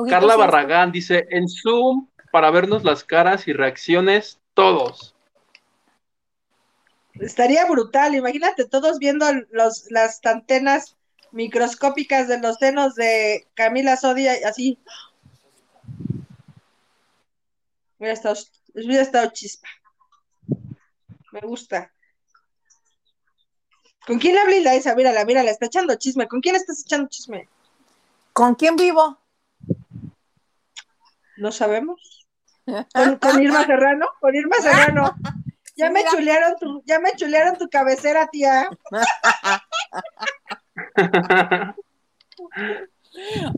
Carla. 0.08 0.36
Barragán 0.36 0.92
dice, 0.92 1.26
en 1.30 1.48
Zoom, 1.48 2.08
para 2.32 2.50
vernos 2.50 2.84
las 2.84 3.04
caras 3.04 3.46
y 3.46 3.52
reacciones, 3.52 4.40
todos. 4.54 5.14
Estaría 7.20 7.64
brutal, 7.66 8.14
imagínate 8.14 8.64
todos 8.64 8.98
viendo 8.98 9.26
los, 9.50 9.90
las 9.90 10.24
antenas 10.26 10.96
microscópicas 11.30 12.26
de 12.26 12.40
los 12.40 12.56
senos 12.56 12.96
de 12.96 13.46
Camila 13.54 13.96
Sodia, 13.96 14.34
así. 14.46 14.78
Hubiera 17.98 18.14
estado, 18.14 18.36
hubiera 18.74 19.02
estado 19.02 19.30
chispa. 19.32 19.68
Me 21.30 21.40
gusta. 21.40 21.92
¿Con 24.06 24.18
quién 24.18 24.36
habla 24.36 24.56
Ilaisa? 24.56 24.94
Mírala, 24.94 25.24
mírala, 25.24 25.50
está 25.50 25.66
echando 25.66 25.94
chisme. 25.94 26.28
¿Con 26.28 26.40
quién 26.40 26.56
estás 26.56 26.82
echando 26.82 27.08
chisme? 27.08 27.48
¿Con 28.32 28.54
quién 28.54 28.76
vivo? 28.76 29.18
No 31.36 31.52
sabemos. 31.52 32.26
¿Con, 32.94 33.16
con 33.16 33.42
Irma 33.42 33.64
Serrano? 33.64 34.06
Con 34.20 34.34
Irma 34.34 34.56
Serrano. 34.56 35.14
Ya 35.76 35.90
me 35.90 36.04
chulearon 36.04 36.56
tu, 36.56 36.84
ya 36.84 37.00
me 37.00 37.16
chulearon 37.16 37.58
tu 37.58 37.68
cabecera, 37.68 38.28
tía. 38.28 38.70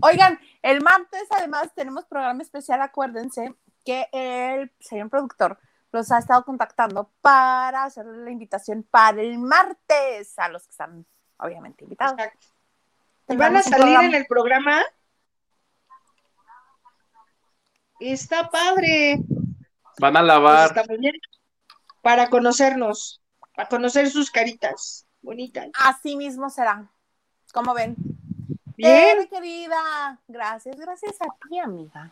Oigan, 0.00 0.40
el 0.62 0.82
martes 0.82 1.26
además 1.30 1.74
tenemos 1.74 2.06
programa 2.06 2.42
especial, 2.42 2.80
acuérdense 2.80 3.54
que 3.84 4.08
el 4.12 4.72
señor 4.80 5.10
productor 5.10 5.58
los 5.92 6.10
ha 6.10 6.18
estado 6.18 6.44
contactando 6.44 7.10
para 7.20 7.84
hacer 7.84 8.06
la 8.06 8.30
invitación 8.30 8.82
para 8.82 9.20
el 9.20 9.38
martes 9.38 10.38
a 10.38 10.48
los 10.48 10.64
que 10.64 10.70
están 10.70 11.04
obviamente 11.38 11.84
invitados. 11.84 12.18
Exacto. 12.18 12.46
¿Y 13.28 13.36
van 13.36 13.56
a 13.56 13.62
salir 13.62 13.78
programa. 13.78 14.04
en 14.04 14.14
el 14.14 14.26
programa? 14.26 14.82
Está 18.00 18.48
padre. 18.48 19.18
Van 19.98 20.16
a 20.16 20.20
Pues 20.20 20.26
lavar. 20.28 20.66
está 20.68 20.84
muy 20.88 20.98
bien. 20.98 21.14
Para 22.02 22.28
conocernos, 22.30 23.20
para 23.54 23.68
conocer 23.68 24.08
sus 24.10 24.30
caritas 24.30 25.06
bonitas. 25.22 25.68
Así 25.74 26.16
mismo 26.16 26.48
será. 26.50 26.88
¿Cómo 27.52 27.74
ven? 27.74 27.96
Bien, 28.76 29.16
Tere, 29.16 29.28
querida. 29.28 30.20
Gracias, 30.28 30.76
gracias 30.76 31.14
a 31.20 31.26
ti, 31.48 31.58
amiga. 31.58 32.10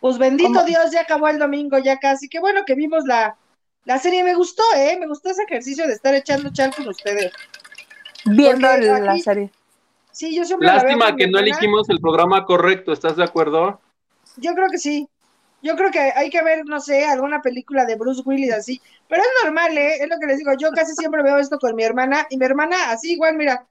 pues 0.00 0.18
bendito 0.18 0.48
¿Cómo? 0.52 0.64
Dios, 0.64 0.90
ya 0.90 1.02
acabó 1.02 1.28
el 1.28 1.38
domingo, 1.38 1.78
ya 1.78 1.98
casi. 1.98 2.28
Qué 2.28 2.40
bueno 2.40 2.64
que 2.66 2.74
vimos 2.74 3.04
la, 3.04 3.36
la 3.84 3.98
serie. 3.98 4.24
Me 4.24 4.34
gustó, 4.34 4.62
¿eh? 4.76 4.96
Me 4.98 5.06
gustó 5.06 5.30
ese 5.30 5.42
ejercicio 5.44 5.86
de 5.86 5.92
estar 5.92 6.12
echando 6.14 6.52
chal 6.52 6.74
con 6.74 6.88
ustedes. 6.88 7.32
Viendo 8.24 8.66
Porque 8.68 8.86
la 8.86 9.12
aquí- 9.12 9.22
serie. 9.22 9.52
Sí, 10.12 10.36
yo 10.36 10.44
siempre 10.44 10.66
la 10.66 10.74
veo 10.74 10.82
Lástima 10.82 11.16
que 11.16 11.26
no 11.26 11.38
elegimos 11.38 11.88
el 11.88 12.00
programa 12.00 12.44
correcto, 12.44 12.92
¿estás 12.92 13.16
de 13.16 13.24
acuerdo? 13.24 13.80
Yo 14.36 14.54
creo 14.54 14.68
que 14.70 14.78
sí. 14.78 15.08
Yo 15.62 15.76
creo 15.76 15.90
que 15.90 16.00
hay 16.00 16.28
que 16.28 16.42
ver, 16.42 16.64
no 16.66 16.80
sé, 16.80 17.04
alguna 17.04 17.40
película 17.40 17.84
de 17.84 17.96
Bruce 17.96 18.22
Willis 18.24 18.52
así. 18.52 18.82
Pero 19.08 19.22
es 19.22 19.28
normal, 19.44 19.78
¿eh? 19.78 20.02
Es 20.02 20.08
lo 20.08 20.18
que 20.18 20.26
les 20.26 20.38
digo. 20.38 20.52
Yo 20.54 20.72
casi 20.72 20.92
siempre 20.94 21.22
veo 21.22 21.38
esto 21.38 21.58
con 21.58 21.76
mi 21.76 21.84
hermana. 21.84 22.26
Y 22.30 22.36
mi 22.36 22.44
hermana, 22.44 22.90
así 22.90 23.12
igual, 23.12 23.36
mira, 23.36 23.64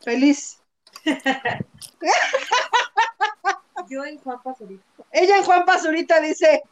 feliz. 0.00 0.60
Yo 3.88 4.04
en 4.04 4.18
Juan 4.18 4.42
Pazurita. 4.42 4.84
Ella 5.10 5.38
en 5.38 5.44
Juan 5.44 5.64
Pazurita 5.64 6.20
dice, 6.20 6.62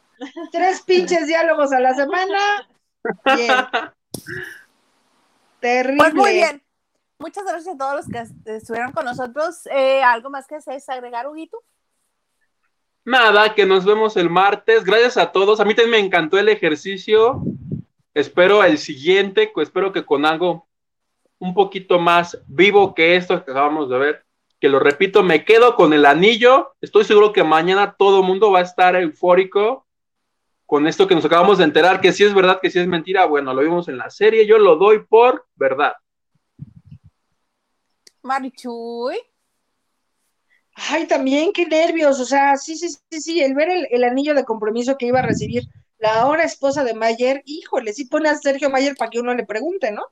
tres 0.51 0.81
pinches 0.81 1.27
diálogos 1.27 1.73
a 1.73 1.79
la 1.79 1.95
semana. 1.95 2.69
Bien. 3.35 3.65
Terrible. 5.59 5.97
Pues 5.97 6.13
muy 6.13 6.33
bien. 6.33 6.62
Muchas 7.23 7.45
gracias 7.45 7.73
a 7.73 7.77
todos 7.77 7.95
los 7.95 8.07
que 8.09 8.17
est- 8.19 8.47
estuvieron 8.47 8.91
con 8.91 9.05
nosotros. 9.05 9.65
Eh, 9.67 10.03
¿Algo 10.03 10.29
más 10.29 10.45
que 10.45 10.55
desees 10.55 10.89
agregar, 10.89 11.25
Huguito? 11.25 11.57
Nada, 13.05 13.55
que 13.55 13.65
nos 13.65 13.85
vemos 13.85 14.17
el 14.17 14.29
martes. 14.29 14.83
Gracias 14.83 15.15
a 15.15 15.31
todos. 15.31 15.61
A 15.61 15.63
mí 15.65 15.73
también 15.73 15.91
me 15.91 16.05
encantó 16.05 16.37
el 16.37 16.49
ejercicio. 16.49 17.41
Espero 18.13 18.61
el 18.65 18.77
siguiente, 18.77 19.53
espero 19.55 19.93
que 19.93 20.03
con 20.05 20.25
algo 20.25 20.67
un 21.39 21.53
poquito 21.53 21.97
más 21.97 22.43
vivo 22.45 22.93
que 22.93 23.15
esto 23.15 23.41
que 23.45 23.51
acabamos 23.51 23.89
de 23.89 23.97
ver. 23.97 24.25
Que 24.59 24.67
lo 24.67 24.79
repito, 24.79 25.23
me 25.23 25.45
quedo 25.45 25.75
con 25.77 25.93
el 25.93 26.05
anillo. 26.05 26.75
Estoy 26.81 27.05
seguro 27.05 27.31
que 27.31 27.45
mañana 27.45 27.95
todo 27.97 28.19
el 28.19 28.27
mundo 28.27 28.51
va 28.51 28.59
a 28.59 28.63
estar 28.63 28.97
eufórico 28.97 29.87
con 30.65 30.87
esto 30.87 31.07
que 31.07 31.15
nos 31.15 31.23
acabamos 31.23 31.57
de 31.57 31.63
enterar, 31.63 32.01
que 32.01 32.11
si 32.11 32.25
es 32.25 32.33
verdad, 32.33 32.59
que 32.61 32.69
si 32.69 32.79
es 32.79 32.87
mentira. 32.87 33.25
Bueno, 33.25 33.53
lo 33.53 33.61
vimos 33.61 33.87
en 33.87 33.97
la 33.97 34.09
serie. 34.09 34.45
Yo 34.45 34.57
lo 34.57 34.75
doy 34.75 34.99
por 35.05 35.45
verdad. 35.55 35.93
Marichuy. 38.23 39.17
Ay, 40.75 41.05
también, 41.07 41.53
qué 41.53 41.65
nervios. 41.65 42.19
O 42.19 42.25
sea, 42.25 42.57
sí, 42.57 42.75
sí, 42.75 42.89
sí, 42.89 43.21
sí. 43.21 43.41
El 43.41 43.53
ver 43.53 43.69
el, 43.69 43.87
el 43.91 44.03
anillo 44.03 44.33
de 44.33 44.43
compromiso 44.43 44.97
que 44.97 45.05
iba 45.07 45.19
a 45.19 45.23
recibir 45.23 45.63
la 46.03 46.19
ahora 46.19 46.43
esposa 46.43 46.83
de 46.83 46.93
Mayer, 46.93 47.43
híjole, 47.45 47.93
sí 47.93 48.03
pone 48.03 48.27
a 48.27 48.35
Sergio 48.35 48.69
Mayer 48.69 48.93
para 48.97 49.09
que 49.09 49.21
uno 49.21 49.33
le 49.33 49.45
pregunte, 49.45 49.89
¿no? 49.93 50.03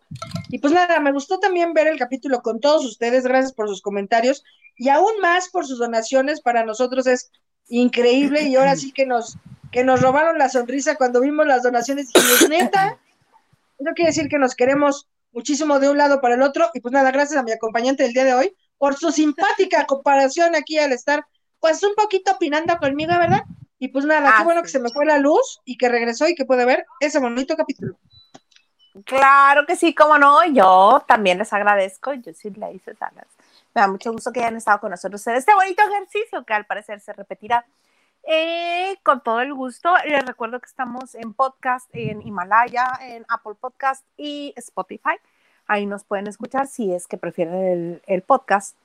Y 0.48 0.60
pues 0.60 0.72
nada, 0.72 1.02
me 1.02 1.12
gustó 1.12 1.38
también 1.40 1.74
ver 1.74 1.88
el 1.88 2.00
capítulo 2.00 2.42
con 2.42 2.62
todos 2.62 2.86
ustedes. 2.86 3.26
Gracias 3.26 3.52
por 3.52 3.68
sus 3.68 3.82
comentarios 3.82 4.42
y 4.78 4.88
aún 4.88 5.12
más 5.22 5.50
por 5.50 5.68
sus 5.68 5.80
donaciones. 5.80 6.40
Para 6.40 6.64
nosotros 6.64 7.08
es 7.08 7.30
increíble 7.68 8.44
y 8.44 8.56
ahora 8.56 8.78
sí 8.78 8.94
que 8.94 9.06
nos, 9.06 9.38
que 9.70 9.84
nos 9.84 10.02
robaron 10.02 10.38
la 10.38 10.48
sonrisa 10.48 10.96
cuando 10.96 11.20
vimos 11.20 11.46
las 11.46 11.64
donaciones. 11.64 12.10
Y 12.16 12.48
neta, 12.48 12.98
eso 13.78 13.92
quiere 13.94 14.12
decir 14.12 14.30
que 14.30 14.40
nos 14.40 14.56
queremos 14.56 15.10
muchísimo 15.32 15.80
de 15.80 15.90
un 15.90 15.98
lado 15.98 16.22
para 16.22 16.36
el 16.36 16.42
otro. 16.42 16.70
Y 16.74 16.82
pues 16.82 16.92
nada, 16.92 17.12
gracias 17.12 17.40
a 17.40 17.44
mi 17.44 17.52
acompañante 17.52 18.04
del 18.04 18.14
día 18.14 18.26
de 18.26 18.34
hoy 18.34 18.56
por 18.78 18.96
su 18.96 19.12
simpática 19.12 19.86
comparación 19.88 20.56
aquí 20.56 20.78
al 20.78 20.92
estar, 20.92 21.26
pues 21.60 21.84
un 21.84 21.96
poquito 21.96 22.32
opinando 22.34 22.76
conmigo, 22.78 23.12
¿verdad? 23.18 23.44
Y 23.80 23.88
pues 23.90 24.06
nada, 24.06 24.34
Ah, 24.34 24.36
qué 24.40 24.44
bueno 24.44 24.62
sí. 24.62 24.66
que 24.66 24.70
se 24.70 24.80
me 24.80 24.90
fue 24.92 25.06
la 25.06 25.18
luz 25.18 25.60
y 25.66 25.78
que 25.78 25.90
regresó 25.90 26.28
y 26.28 26.36
que 26.36 26.46
puede 26.46 26.66
ver 26.66 26.86
ese 27.00 27.20
bonito 27.20 27.56
capítulo. 27.56 27.98
Claro 29.06 29.66
que 29.66 29.76
sí, 29.76 29.96
cómo 29.96 30.18
no. 30.18 30.46
Yo 30.46 31.04
también 31.08 31.38
les 31.38 31.52
agradezco. 31.54 32.14
Yo 32.14 32.34
sí 32.34 32.50
le 32.52 32.74
hice 32.74 32.94
salas. 32.96 33.26
Me 33.74 33.82
da 33.82 33.88
mucho 33.88 34.12
gusto 34.12 34.32
que 34.32 34.42
hayan 34.42 34.58
estado 34.58 34.80
con 34.82 34.92
nosotros 34.92 35.26
en 35.28 35.36
este 35.36 35.54
bonito 35.56 35.82
ejercicio 35.84 36.44
que 36.44 36.54
al 36.54 36.66
parecer 36.66 37.00
se 37.00 37.14
repetirá. 37.14 37.66
Eh, 38.24 38.98
con 39.04 39.22
todo 39.22 39.42
el 39.42 39.54
gusto, 39.54 39.94
les 40.06 40.26
recuerdo 40.26 40.60
que 40.60 40.68
estamos 40.68 41.16
en 41.16 41.34
podcast, 41.34 41.90
en 41.94 42.22
Himalaya, 42.22 42.92
en 43.02 43.26
Apple 43.30 43.56
Podcast 43.60 44.06
y 44.18 44.54
Spotify. 44.56 45.18
Ahí 45.68 45.86
nos 45.86 46.04
pueden 46.04 46.28
escuchar 46.28 46.68
si 46.68 46.94
es 46.94 47.08
que 47.08 47.18
prefieren 47.18 47.56
el, 47.56 48.02
el 48.08 48.22
podcast. 48.22 48.78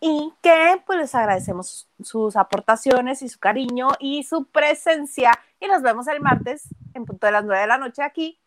Y 0.00 0.34
que 0.42 0.82
pues 0.84 0.98
les 0.98 1.14
agradecemos 1.14 1.88
sus 2.02 2.36
aportaciones 2.36 3.22
y 3.22 3.28
su 3.28 3.38
cariño 3.38 3.88
y 4.00 4.24
su 4.24 4.44
presencia. 4.44 5.32
Y 5.60 5.66
nos 5.66 5.82
vemos 5.82 6.06
el 6.08 6.20
martes 6.20 6.68
en 6.92 7.06
punto 7.06 7.26
de 7.26 7.32
las 7.32 7.44
9 7.44 7.60
de 7.62 7.66
la 7.66 7.78
noche 7.78 8.02
aquí 8.02 8.38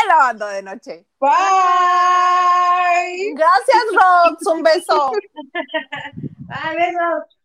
en 0.00 0.08
Lavando 0.08 0.46
de 0.46 0.62
Noche. 0.62 1.06
Bye. 1.18 1.30
Gracias, 3.34 3.82
Rox. 3.92 4.46
Un 4.46 4.62
beso. 4.62 5.12
Ay, 6.48 6.76
besos. 6.76 7.38